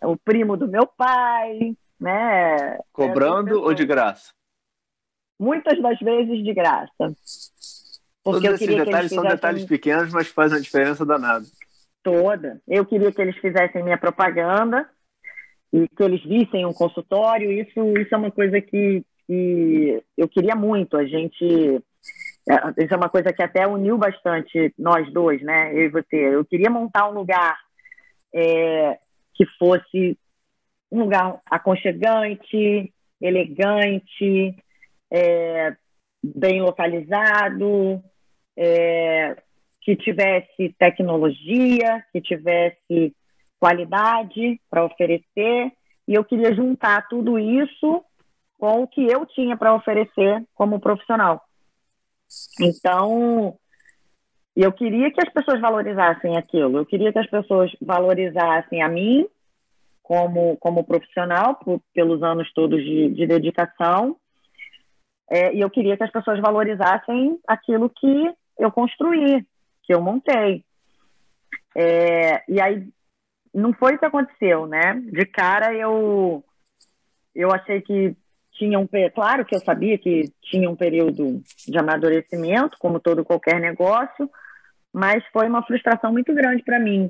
o 0.01 0.17
primo 0.17 0.57
do 0.57 0.67
meu 0.67 0.85
pai, 0.85 1.75
né? 1.99 2.77
Cobrando 2.91 3.61
ou 3.61 3.73
de 3.73 3.85
graça? 3.85 4.31
Muitas 5.39 5.81
das 5.81 5.99
vezes 5.99 6.43
de 6.43 6.53
graça. 6.53 7.13
Porque 8.23 8.47
Todos 8.47 8.61
esses 8.61 8.75
detalhes 8.75 9.11
são 9.11 9.23
detalhes 9.23 9.65
pequenos, 9.65 10.13
mas 10.13 10.27
fazem 10.29 10.57
uma 10.57 10.63
diferença 10.63 11.05
danada. 11.05 11.45
Toda. 12.01 12.61
Eu 12.67 12.85
queria 12.85 13.11
que 13.11 13.21
eles 13.21 13.37
fizessem 13.37 13.83
minha 13.83 13.97
propaganda 13.97 14.89
e 15.71 15.87
que 15.87 16.03
eles 16.03 16.23
vissem 16.23 16.65
um 16.65 16.73
consultório. 16.73 17.51
Isso, 17.51 17.79
isso 17.97 18.13
é 18.13 18.17
uma 18.17 18.31
coisa 18.31 18.61
que, 18.61 19.03
que 19.27 20.03
eu 20.17 20.29
queria 20.29 20.55
muito. 20.55 20.95
A 20.95 21.05
gente 21.05 21.81
é, 22.49 22.83
isso 22.83 22.93
é 22.93 22.97
uma 22.97 23.09
coisa 23.09 23.31
que 23.31 23.41
até 23.41 23.65
uniu 23.65 23.97
bastante 23.97 24.73
nós 24.77 25.11
dois, 25.11 25.41
né? 25.41 25.73
Eu 25.73 25.83
e 25.83 25.89
você. 25.89 26.15
Eu 26.15 26.45
queria 26.45 26.69
montar 26.69 27.09
um 27.09 27.13
lugar 27.13 27.57
é, 28.33 28.97
que 29.33 29.45
fosse 29.57 30.17
um 30.93 30.99
lugar 30.99 31.41
aconchegante, 31.49 32.93
elegante, 33.19 34.55
é, 35.11 35.75
bem 36.23 36.61
localizado, 36.61 37.99
é, 38.55 39.35
que 39.81 39.95
tivesse 39.95 40.75
tecnologia, 40.77 42.05
que 42.13 42.21
tivesse 42.21 43.15
qualidade 43.59 44.61
para 44.69 44.85
oferecer. 44.85 45.71
E 46.07 46.13
eu 46.13 46.23
queria 46.23 46.53
juntar 46.53 47.07
tudo 47.07 47.39
isso 47.39 48.05
com 48.59 48.83
o 48.83 48.87
que 48.87 49.03
eu 49.07 49.25
tinha 49.25 49.57
para 49.57 49.73
oferecer 49.73 50.45
como 50.53 50.79
profissional. 50.79 51.41
Então, 52.61 53.57
eu 54.55 54.71
queria 54.71 55.11
que 55.11 55.21
as 55.25 55.33
pessoas 55.33 55.59
valorizassem 55.59 56.37
aquilo. 56.37 56.77
Eu 56.77 56.85
queria 56.85 57.11
que 57.11 57.19
as 57.19 57.29
pessoas 57.29 57.71
valorizassem 57.81 58.83
a 58.83 58.87
mim 58.87 59.27
como, 60.03 60.57
como 60.57 60.83
profissional, 60.83 61.55
por, 61.55 61.81
pelos 61.93 62.21
anos 62.21 62.51
todos 62.53 62.83
de, 62.83 63.09
de 63.09 63.25
dedicação. 63.25 64.17
É, 65.29 65.55
e 65.55 65.61
eu 65.61 65.69
queria 65.69 65.95
que 65.95 66.03
as 66.03 66.11
pessoas 66.11 66.39
valorizassem 66.39 67.39
aquilo 67.47 67.89
que 67.89 68.31
eu 68.59 68.71
construí, 68.71 69.43
que 69.83 69.93
eu 69.93 70.01
montei. 70.01 70.63
É, 71.75 72.43
e 72.47 72.61
aí, 72.61 72.87
não 73.53 73.73
foi 73.73 73.95
o 73.95 73.99
que 73.99 74.05
aconteceu, 74.05 74.67
né? 74.67 75.01
De 75.11 75.25
cara, 75.25 75.73
eu, 75.73 76.43
eu 77.33 77.51
achei 77.51 77.81
que 77.81 78.15
tinha 78.51 78.77
um 78.77 78.87
claro 79.13 79.45
que 79.45 79.55
eu 79.55 79.59
sabia 79.61 79.97
que 79.97 80.31
tinha 80.43 80.69
um 80.69 80.75
período 80.75 81.41
de 81.67 81.77
amadurecimento, 81.77 82.77
como 82.77 82.99
todo 82.99 83.25
qualquer 83.25 83.59
negócio, 83.59 84.29
mas 84.91 85.23
foi 85.31 85.47
uma 85.47 85.65
frustração 85.65 86.11
muito 86.11 86.33
grande 86.33 86.61
para 86.63 86.79
mim. 86.79 87.09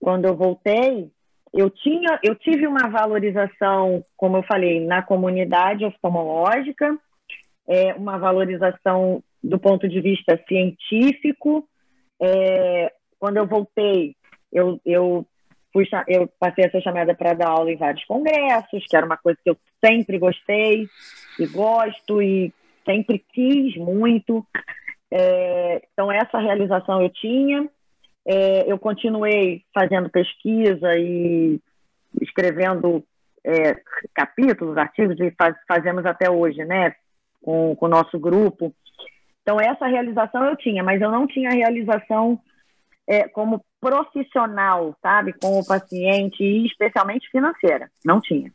Quando 0.00 0.24
eu 0.24 0.34
voltei, 0.34 1.10
eu 1.52 1.70
tinha, 1.70 2.18
eu 2.22 2.34
tive 2.34 2.66
uma 2.66 2.88
valorização, 2.88 4.04
como 4.16 4.36
eu 4.36 4.42
falei, 4.42 4.84
na 4.84 5.02
comunidade 5.02 5.84
oftalmológica, 5.84 6.96
é, 7.66 7.94
uma 7.94 8.18
valorização 8.18 9.22
do 9.42 9.58
ponto 9.58 9.88
de 9.88 10.00
vista 10.00 10.40
científico. 10.48 11.68
É, 12.20 12.92
quando 13.18 13.36
eu 13.36 13.46
voltei, 13.46 14.14
eu, 14.52 14.80
eu 14.84 15.26
fui, 15.72 15.86
eu 16.06 16.28
passei 16.38 16.66
a 16.66 16.70
ser 16.70 16.82
chamada 16.82 17.14
para 17.14 17.34
dar 17.34 17.48
aula 17.48 17.70
em 17.70 17.76
vários 17.76 18.04
congressos, 18.04 18.84
que 18.86 18.96
era 18.96 19.06
uma 19.06 19.16
coisa 19.16 19.38
que 19.42 19.50
eu 19.50 19.56
sempre 19.84 20.18
gostei 20.18 20.86
e 21.38 21.46
gosto 21.46 22.22
e 22.22 22.52
sempre 22.84 23.24
quis 23.32 23.76
muito. 23.76 24.44
É, 25.10 25.82
então, 25.92 26.10
essa 26.10 26.38
realização 26.38 27.02
eu 27.02 27.10
tinha. 27.10 27.68
É, 28.30 28.70
eu 28.70 28.78
continuei 28.78 29.64
fazendo 29.72 30.10
pesquisa 30.10 30.94
e 30.98 31.58
escrevendo 32.20 33.02
é, 33.42 33.74
capítulos, 34.14 34.76
artigos, 34.76 35.18
e 35.18 35.30
faz, 35.30 35.56
fazemos 35.66 36.04
até 36.04 36.30
hoje, 36.30 36.62
né, 36.62 36.94
com, 37.42 37.74
com 37.74 37.86
o 37.86 37.88
nosso 37.88 38.18
grupo. 38.18 38.74
Então, 39.40 39.58
essa 39.58 39.86
realização 39.86 40.44
eu 40.44 40.54
tinha, 40.56 40.84
mas 40.84 41.00
eu 41.00 41.10
não 41.10 41.26
tinha 41.26 41.48
realização 41.48 42.38
é, 43.06 43.26
como 43.26 43.64
profissional, 43.80 44.94
sabe, 45.00 45.32
com 45.32 45.58
o 45.58 45.66
paciente, 45.66 46.44
e 46.44 46.66
especialmente 46.66 47.30
financeira. 47.30 47.90
Não 48.04 48.20
tinha. 48.20 48.52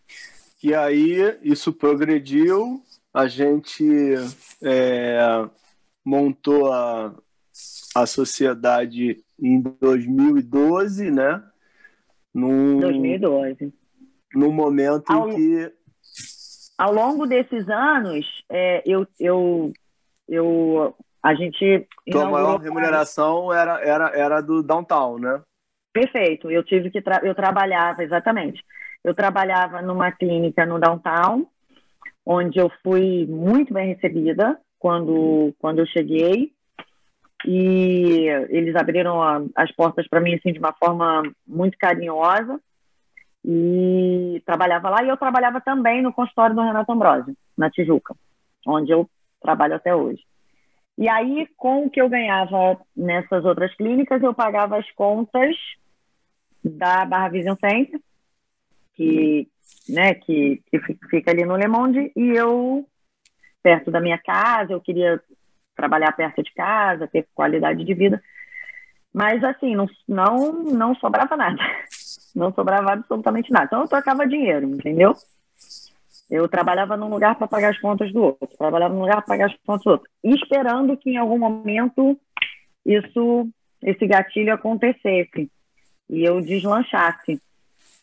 E 0.63 0.75
aí, 0.75 1.35
isso 1.41 1.73
progrediu, 1.73 2.79
a 3.11 3.25
gente 3.25 3.83
é, 4.63 5.17
montou 6.05 6.71
a, 6.71 7.11
a 7.95 8.05
sociedade 8.05 9.23
em 9.39 9.61
2012, 9.61 11.11
né? 11.11 11.43
Num, 12.33 12.79
2012. 12.79 13.73
No 14.33 14.51
momento 14.51 15.11
ao, 15.11 15.29
em 15.29 15.35
que. 15.35 15.73
Ao 16.77 16.91
longo 16.91 17.27
desses 17.27 17.69
anos, 17.69 18.25
é, 18.49 18.81
eu, 18.85 19.05
eu, 19.19 19.71
eu, 20.27 20.95
a 21.21 21.35
gente. 21.35 21.87
Tua 22.09 22.29
maior 22.29 22.59
remuneração 22.59 23.53
era, 23.53 23.79
era, 23.81 24.09
era 24.09 24.41
do 24.41 24.63
downtown, 24.63 25.19
né? 25.19 25.41
Perfeito. 25.91 26.49
Eu 26.49 26.63
tive 26.63 26.89
que. 26.89 27.01
Tra... 27.01 27.21
Eu 27.23 27.35
trabalhava, 27.35 28.03
exatamente. 28.03 28.63
Eu 29.03 29.13
trabalhava 29.13 29.81
numa 29.81 30.11
clínica 30.11 30.65
no 30.65 30.79
downtown, 30.79 31.45
onde 32.25 32.57
eu 32.57 32.71
fui 32.81 33.27
muito 33.27 33.73
bem 33.73 33.93
recebida 33.93 34.57
quando, 34.79 35.53
quando 35.59 35.79
eu 35.79 35.85
cheguei 35.85 36.53
e 37.45 38.27
eles 38.49 38.75
abriram 38.75 39.21
a, 39.21 39.41
as 39.55 39.71
portas 39.71 40.07
para 40.07 40.21
mim 40.21 40.35
assim 40.35 40.53
de 40.53 40.59
uma 40.59 40.73
forma 40.73 41.23
muito 41.47 41.77
carinhosa 41.77 42.59
e 43.43 44.41
trabalhava 44.45 44.89
lá 44.89 45.03
e 45.03 45.09
eu 45.09 45.17
trabalhava 45.17 45.59
também 45.59 46.01
no 46.01 46.13
consultório 46.13 46.55
do 46.55 46.61
Renato 46.61 46.91
Ambrosio, 46.91 47.35
na 47.57 47.69
Tijuca, 47.69 48.15
onde 48.65 48.91
eu 48.91 49.09
trabalho 49.41 49.75
até 49.75 49.93
hoje. 49.93 50.23
E 50.97 51.09
aí, 51.09 51.47
com 51.57 51.85
o 51.85 51.89
que 51.89 51.99
eu 51.99 52.07
ganhava 52.07 52.79
nessas 52.95 53.43
outras 53.43 53.73
clínicas, 53.75 54.21
eu 54.21 54.33
pagava 54.33 54.77
as 54.77 54.89
contas 54.91 55.55
da 56.63 57.03
Barra 57.03 57.29
Vision 57.29 57.55
Center, 57.59 57.99
que, 58.93 59.47
né, 59.89 60.13
que, 60.13 60.61
que 60.69 60.79
fica 61.09 61.31
ali 61.31 61.43
no 61.43 61.57
Le 61.57 61.67
Monde, 61.67 62.11
e 62.15 62.29
eu, 62.29 62.87
perto 63.61 63.89
da 63.89 63.99
minha 63.99 64.19
casa, 64.19 64.71
eu 64.71 64.79
queria 64.79 65.19
trabalhar 65.75 66.11
perto 66.13 66.43
de 66.43 66.53
casa, 66.53 67.07
ter 67.07 67.27
qualidade 67.33 67.83
de 67.83 67.93
vida. 67.93 68.21
Mas, 69.13 69.43
assim, 69.43 69.75
não, 69.75 69.87
não, 70.07 70.53
não 70.63 70.95
sobrava 70.95 71.37
nada. 71.37 71.57
Não 72.35 72.51
sobrava 72.51 72.93
absolutamente 72.93 73.51
nada. 73.51 73.65
Então, 73.67 73.81
eu 73.81 73.87
trocava 73.87 74.27
dinheiro, 74.27 74.67
entendeu? 74.67 75.13
Eu 76.31 76.49
trabalhava 76.49 76.97
num 76.97 77.07
lugar 77.07 77.35
para 77.35 77.47
pagar 77.47 77.69
as 77.69 77.79
contas 77.79 78.11
do 78.11 78.23
outro, 78.23 78.57
trabalhava 78.57 78.91
num 78.91 79.01
lugar 79.01 79.17
para 79.17 79.35
pagar 79.35 79.51
as 79.51 79.55
contas 79.63 79.83
do 79.83 79.91
outro, 79.91 80.09
esperando 80.23 80.97
que 80.97 81.11
em 81.11 81.17
algum 81.17 81.37
momento 81.37 82.19
isso, 82.83 83.47
esse 83.83 84.07
gatilho 84.07 84.51
acontecesse 84.51 85.47
e 86.09 86.23
eu 86.23 86.41
deslanchasse. 86.41 87.39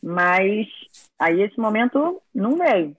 Mas 0.00 0.68
aí 1.18 1.42
esse 1.42 1.58
momento 1.58 2.22
não 2.32 2.56
veio. 2.56 2.96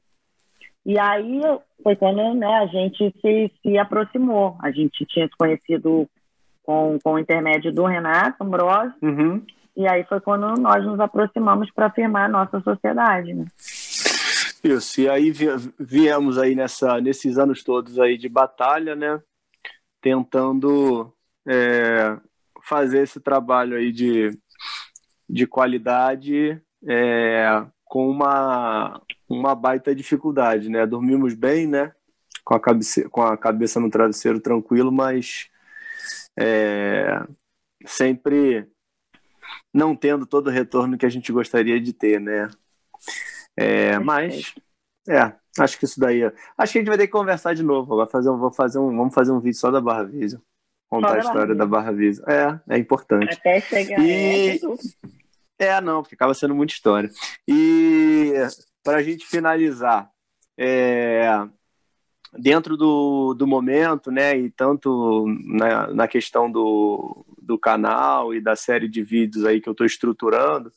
E 0.86 1.00
aí 1.00 1.42
foi 1.84 1.96
quando 1.96 2.34
né, 2.34 2.54
a 2.58 2.66
gente 2.68 3.14
se, 3.22 3.52
se 3.62 3.78
aproximou. 3.78 4.58
A 4.62 4.72
gente 4.72 5.06
tinha 5.06 5.28
se 5.28 5.36
conhecido 5.38 6.08
com, 6.64 6.98
com 7.04 7.14
o 7.14 7.20
intermédio 7.20 7.72
do 7.72 7.86
Renato 7.86 8.44
Ambrosio. 8.44 8.94
Uhum. 9.02 9.44
E 9.76 9.88
aí 9.88 10.04
foi 10.06 10.20
quando 10.20 10.60
nós 10.60 10.84
nos 10.86 11.00
aproximamos 11.00 11.72
para 11.72 11.90
firmar 11.92 12.26
a 12.26 12.30
nossa 12.30 12.60
sociedade. 12.62 13.34
Né? 13.34 13.46
Isso, 14.64 15.02
e 15.02 15.10
aí 15.10 15.32
viemos 15.80 16.38
aí 16.38 16.56
nessa, 16.56 17.00
nesses 17.02 17.38
anos 17.38 17.64
todos 17.64 18.00
aí 18.00 18.18
de 18.18 18.30
batalha, 18.30 18.96
né? 18.96 19.20
Tentando 20.02 21.12
é, 21.48 22.18
fazer 22.64 23.04
esse 23.04 23.20
trabalho 23.20 23.76
aí 23.76 23.92
de, 23.92 24.38
de 25.28 25.48
qualidade 25.48 26.62
é, 26.88 27.66
com 27.86 28.08
uma, 28.08 29.02
uma 29.32 29.56
baita 29.56 29.96
dificuldade, 29.96 30.70
né? 30.70 30.86
Dormimos 30.86 31.34
bem, 31.34 31.66
né? 31.66 31.94
Com 32.44 32.56
a, 32.56 32.60
cabeça, 32.60 33.10
com 33.10 33.22
a 33.22 33.38
cabeça 33.38 33.80
no 33.80 33.90
travesseiro 33.90 34.40
tranquilo, 34.40 34.92
mas 34.92 35.50
é, 36.38 37.24
sempre 37.86 38.68
não 39.74 39.96
tendo 39.96 40.26
todo 40.26 40.48
o 40.48 40.52
retorno 40.52 40.98
que 40.98 41.06
a 41.06 41.10
gente 41.10 41.32
gostaria 41.32 41.80
de 41.80 41.94
ter, 41.94 42.20
né? 42.20 42.50
É, 43.56 44.00
mas, 44.00 44.54
é, 45.08 45.34
acho 45.60 45.78
que 45.80 45.86
isso 45.86 46.00
daí. 46.00 46.24
Acho 46.58 46.74
que 46.74 46.80
a 46.80 46.82
gente 46.82 46.90
vai 46.90 46.98
ter 46.98 47.08
que 47.08 47.14
conversar 47.14 47.54
de 47.54 47.64
novo. 47.64 47.96
Vai 47.96 48.08
fazer 48.08 48.30
vou 48.32 48.52
fazer 48.52 48.80
um, 48.80 48.96
vamos 48.96 49.14
fazer 49.14 49.32
um 49.32 49.40
vídeo 49.40 49.58
só 49.58 49.72
da 49.72 49.80
Barra 49.80 50.04
Visa. 50.04 50.42
Contar 50.90 51.16
a 51.16 51.20
história 51.20 51.56
da 51.56 51.66
Barra 51.66 51.92
Visa. 51.92 52.24
É, 52.28 52.76
é 52.76 52.78
importante. 52.78 53.34
Até 53.34 53.62
chegar. 53.62 54.00
E... 54.00 54.60
É, 55.58 55.66
é, 55.68 55.82
não, 55.82 56.02
porque 56.02 56.16
acaba 56.16 56.34
sendo 56.34 56.56
muita 56.56 56.74
história. 56.74 57.10
E 57.48 58.34
para 58.84 58.98
a 58.98 59.04
gente 59.04 59.26
finalizar, 59.26 60.10
é, 60.58 61.48
dentro 62.38 62.78
do, 62.78 63.34
do 63.34 63.46
momento, 63.46 64.10
né, 64.12 64.38
e 64.38 64.50
tanto 64.50 65.26
na, 65.46 65.88
na 65.88 66.08
questão 66.08 66.50
do, 66.50 67.26
do 67.42 67.58
canal 67.58 68.34
e 68.34 68.40
da 68.40 68.56
série 68.56 68.88
de 68.88 69.04
vídeos 69.04 69.46
aí 69.46 69.60
que 69.60 69.68
eu 69.68 69.74
estou 69.74 69.86
estruturando, 69.86 70.72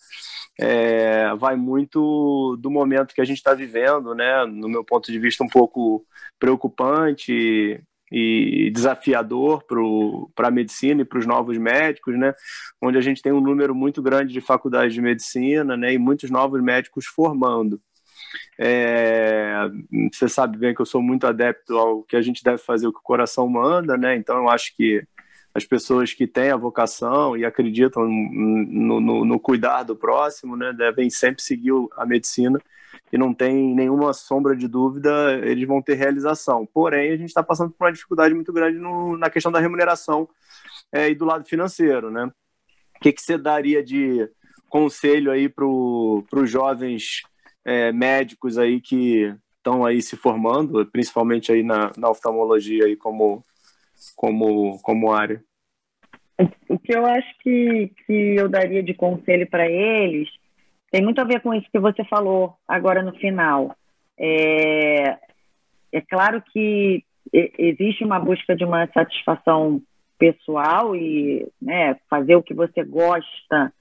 é, 0.59 1.35
vai 1.37 1.57
muito 1.57 2.57
do 2.61 2.71
momento 2.71 3.15
que 3.15 3.21
a 3.21 3.25
gente 3.25 3.39
está 3.39 3.55
vivendo, 3.55 4.15
né, 4.15 4.45
no 4.47 4.69
meu 4.69 4.85
ponto 4.85 5.11
de 5.11 5.19
vista 5.19 5.45
um 5.45 5.49
pouco 5.49 6.05
preocupante 6.39 7.81
e 8.13 8.71
desafiador 8.71 9.65
para 10.35 10.49
a 10.49 10.51
medicina 10.51 11.03
e 11.03 11.05
para 11.05 11.19
os 11.19 11.27
novos 11.27 11.57
médicos, 11.59 12.17
né, 12.17 12.35
onde 12.81 12.99
a 12.99 13.01
gente 13.01 13.23
tem 13.23 13.33
um 13.33 13.41
número 13.41 13.75
muito 13.75 14.03
grande 14.03 14.33
de 14.33 14.41
faculdades 14.41 14.95
de 14.95 15.01
medicina, 15.01 15.77
né, 15.77 15.93
e 15.93 15.99
muitos 15.99 16.31
novos 16.31 16.63
médicos 16.63 17.07
formando. 17.07 17.81
É, 18.59 19.69
você 20.13 20.29
sabe 20.29 20.57
bem 20.59 20.75
que 20.75 20.81
eu 20.81 20.87
sou 20.87 21.03
muito 21.03 21.27
adepto 21.27 21.77
ao 21.77 22.03
que 22.03 22.17
a 22.17 22.23
gente 22.23 22.43
deve 22.43 22.59
fazer 22.59 22.87
o 22.87 22.93
que 22.93 22.99
o 22.99 23.03
coração 23.03 23.49
manda, 23.49 23.97
né? 23.97 24.17
Então 24.17 24.37
eu 24.37 24.49
acho 24.49 24.75
que 24.77 25.03
as 25.55 25.65
pessoas 25.65 26.13
que 26.13 26.27
têm 26.27 26.51
a 26.51 26.57
vocação 26.57 27.37
e 27.37 27.45
acreditam 27.45 28.09
no, 28.09 29.01
no, 29.01 29.25
no 29.25 29.41
cuidar 29.41 29.85
do 29.85 29.95
próximo, 29.95 30.57
né, 30.57 30.73
devem 30.73 31.09
sempre 31.09 31.43
seguir 31.43 31.73
a 31.97 32.05
medicina 32.05 32.61
e 33.13 33.19
não 33.19 33.33
tem 33.33 33.73
nenhuma 33.73 34.13
sombra 34.13 34.57
de 34.57 34.67
dúvida, 34.67 35.39
eles 35.45 35.67
vão 35.69 35.81
ter 35.81 35.95
realização. 35.95 36.67
Porém, 36.67 37.13
a 37.13 37.17
gente 37.17 37.29
está 37.29 37.43
passando 37.43 37.71
por 37.71 37.85
uma 37.85 37.93
dificuldade 37.93 38.35
muito 38.35 38.53
grande 38.53 38.79
no, 38.79 39.17
na 39.17 39.31
questão 39.31 39.53
da 39.53 39.61
remuneração 39.61 40.29
é, 40.91 41.09
e 41.09 41.15
do 41.15 41.25
lado 41.25 41.45
financeiro, 41.45 42.11
né? 42.11 42.25
O 42.97 43.01
que, 43.01 43.13
que 43.13 43.23
você 43.23 43.39
daria 43.39 43.85
de 43.85 44.29
conselho 44.69 45.31
aí 45.31 45.49
para 45.49 45.65
os 45.65 46.51
jovens 46.51 47.23
é, 47.65 47.93
médicos 47.93 48.59
aí 48.59 48.81
que 48.81 49.35
estão 49.57 49.85
aí 49.85 50.03
se 50.03 50.17
formando, 50.17 50.85
principalmente 50.87 51.51
aí 51.51 51.63
na, 51.63 51.91
na 51.97 52.11
oftalmologia 52.11 52.85
aí 52.85 52.97
como, 52.97 53.45
como, 54.15 54.79
como 54.83 55.13
área? 55.13 55.43
O 56.69 56.79
que 56.79 56.95
eu 56.95 57.07
acho 57.07 57.39
que, 57.39 57.93
que 58.07 58.37
eu 58.37 58.49
daria 58.49 58.83
de 58.83 58.93
conselho 58.93 59.49
para 59.49 59.69
eles 59.69 60.29
tem 60.91 61.03
muito 61.03 61.21
a 61.21 61.25
ver 61.25 61.41
com 61.41 61.53
isso 61.53 61.69
que 61.73 61.79
você 61.81 62.05
falou 62.05 62.55
agora 62.69 63.03
no 63.03 63.13
final. 63.15 63.75
É, 64.17 65.19
é 65.91 66.01
claro 66.09 66.41
que 66.41 67.05
existe 67.33 68.05
uma 68.05 68.21
busca 68.21 68.55
de 68.55 68.65
uma 68.65 68.87
satisfação 68.93 69.83
pessoal 70.19 70.95
e 70.95 71.49
né, 71.61 71.97
fazer 72.09 72.37
o 72.37 72.43
que 72.43 72.55
você 72.55 72.85
gosta 72.85 73.73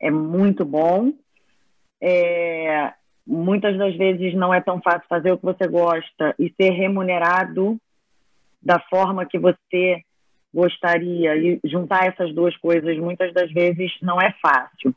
é 0.00 0.10
muito 0.10 0.64
bom, 0.64 1.12
é, 2.06 2.92
muitas 3.26 3.78
das 3.78 3.96
vezes 3.96 4.34
não 4.34 4.52
é 4.52 4.60
tão 4.60 4.78
fácil 4.82 5.08
fazer 5.08 5.32
o 5.32 5.38
que 5.38 5.44
você 5.44 5.66
gosta 5.66 6.34
e 6.38 6.52
ser 6.60 6.70
remunerado 6.70 7.78
da 8.62 8.78
forma 8.78 9.24
que 9.24 9.38
você 9.38 10.02
gostaria 10.52 11.34
e 11.34 11.60
juntar 11.64 12.06
essas 12.06 12.34
duas 12.34 12.54
coisas 12.58 12.98
muitas 12.98 13.32
das 13.32 13.50
vezes 13.50 13.90
não 14.02 14.20
é 14.20 14.32
fácil. 14.42 14.94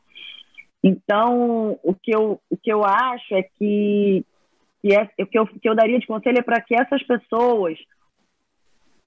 Então, 0.84 1.80
o 1.82 1.94
que 1.94 2.14
eu, 2.14 2.38
o 2.50 2.56
que 2.56 2.70
eu 2.70 2.84
acho 2.84 3.34
é 3.34 3.42
que, 3.42 4.24
que, 4.82 4.94
é, 4.94 5.08
o 5.18 5.26
que, 5.26 5.38
eu, 5.38 5.46
que 5.46 5.68
eu 5.68 5.74
daria 5.74 5.98
de 5.98 6.06
conselho 6.06 6.38
é 6.38 6.42
para 6.42 6.60
que 6.60 6.74
essas 6.74 7.02
pessoas 7.04 7.78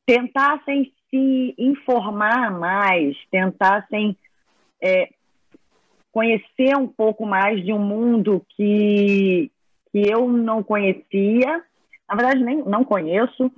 tentassem 0.08 0.92
se 1.10 1.54
informar 1.58 2.52
mais, 2.52 3.16
tentassem 3.30 4.18
é, 4.82 5.10
conhecer 6.12 6.76
um 6.78 6.88
pouco 6.88 7.26
mais 7.26 7.64
de 7.64 7.72
um 7.72 7.80
mundo 7.80 8.46
que, 8.56 9.50
que 9.92 10.00
eu 10.12 10.28
não 10.28 10.62
conhecia, 10.62 11.64
na 12.08 12.16
verdade 12.16 12.44
nem 12.44 12.64
não 12.64 12.84
conheço, 12.84 13.52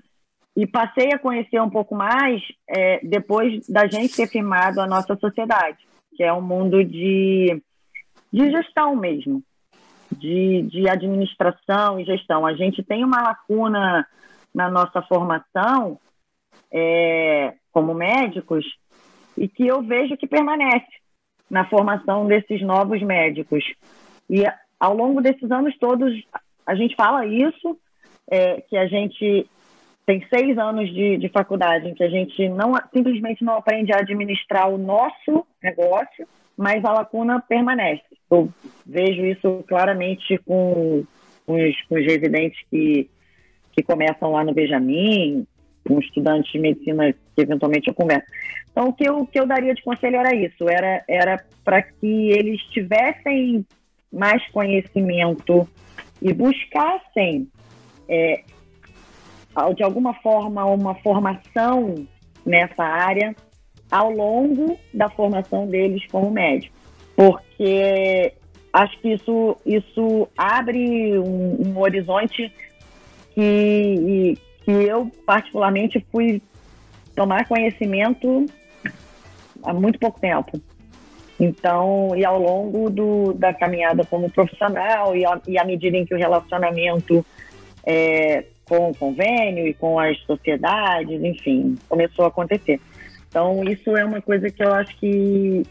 e 0.55 0.67
passei 0.67 1.09
a 1.11 1.19
conhecer 1.19 1.59
um 1.59 1.69
pouco 1.69 1.95
mais 1.95 2.41
é, 2.69 2.99
depois 3.03 3.67
da 3.67 3.87
gente 3.87 4.15
ter 4.15 4.27
firmado 4.27 4.79
a 4.79 4.87
nossa 4.87 5.15
sociedade, 5.15 5.79
que 6.15 6.23
é 6.23 6.31
um 6.31 6.41
mundo 6.41 6.83
de, 6.83 7.59
de 8.31 8.51
gestão 8.51 8.95
mesmo, 8.95 9.41
de, 10.11 10.61
de 10.63 10.87
administração 10.87 11.99
e 11.99 12.05
gestão. 12.05 12.45
A 12.45 12.53
gente 12.53 12.83
tem 12.83 13.03
uma 13.03 13.21
lacuna 13.21 14.05
na 14.53 14.69
nossa 14.69 15.01
formação 15.01 15.99
é, 16.71 17.55
como 17.71 17.95
médicos 17.95 18.63
e 19.35 19.47
que 19.47 19.65
eu 19.65 19.81
vejo 19.81 20.15
que 20.17 20.27
permanece 20.27 21.02
na 21.49 21.65
formação 21.65 22.25
desses 22.25 22.61
novos 22.61 23.01
médicos. 23.01 23.63
E 24.29 24.43
ao 24.79 24.95
longo 24.95 25.21
desses 25.21 25.49
anos 25.51 25.77
todos, 25.77 26.13
a 26.65 26.75
gente 26.75 26.95
fala 26.95 27.25
isso, 27.25 27.77
é, 28.29 28.61
que 28.61 28.77
a 28.77 28.87
gente 28.87 29.47
tem 30.05 30.25
seis 30.33 30.57
anos 30.57 30.93
de, 30.93 31.17
de 31.17 31.29
faculdade 31.29 31.87
em 31.87 31.93
que 31.93 32.03
a 32.03 32.09
gente 32.09 32.49
não 32.49 32.73
simplesmente 32.93 33.43
não 33.43 33.55
aprende 33.55 33.93
a 33.93 33.99
administrar 33.99 34.69
o 34.69 34.77
nosso 34.77 35.45
negócio, 35.61 36.27
mas 36.57 36.83
a 36.83 36.91
lacuna 36.91 37.41
permanece. 37.41 38.03
Eu 38.29 38.49
vejo 38.85 39.25
isso 39.25 39.63
claramente 39.67 40.37
com, 40.39 41.03
com, 41.45 41.53
os, 41.53 41.81
com 41.83 41.95
os 41.95 42.05
residentes 42.05 42.59
que, 42.69 43.09
que 43.71 43.83
começam 43.83 44.31
lá 44.31 44.43
no 44.43 44.53
Benjamin, 44.53 45.47
com 45.87 45.99
estudantes 45.99 46.51
de 46.51 46.59
medicina 46.59 47.13
que 47.13 47.41
eventualmente 47.41 47.87
eu 47.87 47.93
converso. 47.93 48.25
Então, 48.71 48.89
o 48.89 48.93
que 48.93 49.07
eu, 49.07 49.25
que 49.25 49.39
eu 49.39 49.45
daria 49.45 49.73
de 49.73 49.83
conselho 49.83 50.17
era 50.17 50.35
isso, 50.35 50.67
era, 50.67 51.03
era 51.07 51.45
para 51.63 51.81
que 51.81 52.31
eles 52.31 52.61
tivessem 52.71 53.65
mais 54.11 54.45
conhecimento 54.51 55.67
e 56.21 56.33
buscassem 56.33 57.47
é, 58.07 58.43
de 59.75 59.83
alguma 59.83 60.13
forma, 60.15 60.65
uma 60.65 60.95
formação 60.95 62.07
nessa 62.45 62.83
área 62.83 63.35
ao 63.91 64.11
longo 64.11 64.77
da 64.93 65.09
formação 65.09 65.67
deles 65.67 66.03
como 66.11 66.31
médico. 66.31 66.75
Porque 67.15 68.33
acho 68.71 68.99
que 68.99 69.13
isso, 69.13 69.55
isso 69.65 70.27
abre 70.35 71.19
um, 71.19 71.69
um 71.69 71.79
horizonte 71.79 72.51
que, 73.35 74.37
que 74.63 74.71
eu, 74.71 75.11
particularmente, 75.25 76.05
fui 76.11 76.41
tomar 77.15 77.47
conhecimento 77.47 78.45
há 79.63 79.73
muito 79.73 79.99
pouco 79.99 80.19
tempo. 80.19 80.61
Então, 81.39 82.15
e 82.15 82.23
ao 82.23 82.39
longo 82.39 82.89
do, 82.89 83.33
da 83.33 83.53
caminhada 83.53 84.05
como 84.05 84.29
profissional 84.29 85.15
e, 85.15 85.25
a, 85.25 85.39
e 85.47 85.57
à 85.57 85.65
medida 85.65 85.97
em 85.97 86.05
que 86.05 86.13
o 86.13 86.17
relacionamento 86.17 87.25
é, 87.85 88.45
com 88.67 88.89
o 88.89 88.95
convênio 88.95 89.67
e 89.67 89.73
com 89.73 89.99
as 89.99 90.17
sociedades, 90.21 91.21
enfim, 91.21 91.77
começou 91.89 92.25
a 92.25 92.27
acontecer. 92.29 92.79
Então, 93.27 93.63
isso 93.63 93.95
é 93.97 94.05
uma 94.05 94.21
coisa 94.21 94.49
que 94.49 94.63
eu 94.63 94.71
acho 94.73 94.95
que 94.97 95.63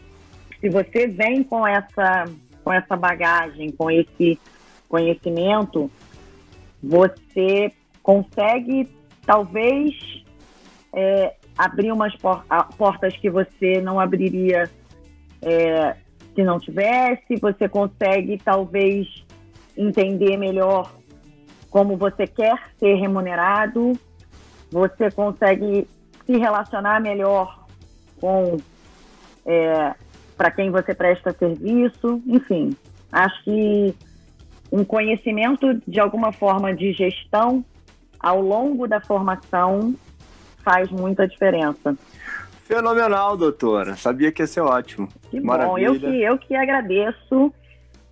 se 0.59 0.69
você 0.69 1.07
vem 1.07 1.43
com 1.43 1.65
essa, 1.65 2.25
com 2.63 2.71
essa 2.71 2.95
bagagem, 2.95 3.71
com 3.71 3.89
esse 3.89 4.37
conhecimento, 4.87 5.89
você 6.81 7.71
consegue 8.03 8.89
talvez 9.25 9.95
é, 10.93 11.33
abrir 11.57 11.91
umas 11.91 12.13
por 12.17 12.43
portas 12.77 13.15
que 13.17 13.29
você 13.29 13.81
não 13.81 13.99
abriria 13.99 14.69
é, 15.41 15.95
se 16.35 16.43
não 16.43 16.59
tivesse, 16.59 17.37
você 17.37 17.69
consegue 17.69 18.37
talvez 18.43 19.07
entender 19.77 20.37
melhor 20.37 20.93
como 21.69 21.97
você 21.97 22.27
quer 22.27 22.59
ser 22.79 22.95
remunerado, 22.95 23.93
você 24.71 25.09
consegue 25.09 25.87
se 26.25 26.37
relacionar 26.37 27.01
melhor 27.01 27.65
com 28.19 28.57
é, 29.45 29.93
para 30.37 30.51
quem 30.51 30.69
você 30.69 30.93
presta 30.93 31.33
serviço, 31.33 32.21
enfim, 32.25 32.75
acho 33.11 33.43
que 33.43 33.95
um 34.71 34.83
conhecimento 34.83 35.79
de 35.87 35.99
alguma 35.99 36.31
forma 36.31 36.73
de 36.73 36.93
gestão 36.93 37.63
ao 38.23 38.41
longo 38.41 38.87
da 38.87 39.01
formação 39.01 39.93
faz 40.63 40.89
muita 40.89 41.27
diferença. 41.27 41.95
Fenomenal, 42.63 43.35
doutora. 43.35 43.97
Sabia 43.97 44.31
que 44.31 44.41
ia 44.41 44.47
ser 44.47 44.61
ótimo. 44.61 45.09
Que 45.29 45.41
Maravilha. 45.41 45.89
bom. 45.91 45.95
Eu 45.95 45.99
que, 45.99 46.23
eu 46.23 46.37
que 46.39 46.55
agradeço 46.55 47.53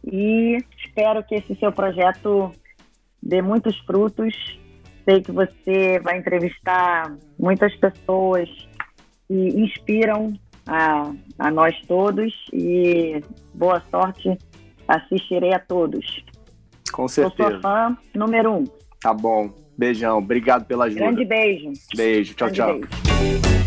e 0.05 0.57
espero 0.77 1.23
que 1.23 1.35
esse 1.35 1.55
seu 1.55 1.71
projeto 1.71 2.51
dê 3.23 3.41
muitos 3.41 3.77
frutos. 3.79 4.35
Sei 5.05 5.21
que 5.21 5.31
você 5.31 5.99
vai 6.01 6.17
entrevistar 6.17 7.15
muitas 7.39 7.73
pessoas 7.77 8.49
que 9.27 9.33
inspiram 9.33 10.33
a, 10.67 11.11
a 11.39 11.49
nós 11.49 11.73
todos 11.87 12.33
e 12.51 13.21
boa 13.53 13.81
sorte. 13.89 14.37
Assistirei 14.85 15.53
a 15.53 15.59
todos. 15.59 16.05
Com 16.91 17.07
certeza. 17.07 17.43
Eu 17.43 17.51
sou 17.53 17.61
fã 17.61 17.97
número 18.13 18.51
um. 18.51 18.65
Tá 19.01 19.13
bom. 19.13 19.53
Beijão. 19.81 20.19
Obrigado 20.19 20.65
pela 20.65 20.85
ajuda. 20.85 21.01
Grande 21.01 21.25
beijo. 21.25 21.71
Beijo. 21.95 22.35
Tchau, 22.35 22.51
Grande 22.51 22.85
tchau. 22.85 23.13
Beijo. 23.17 23.60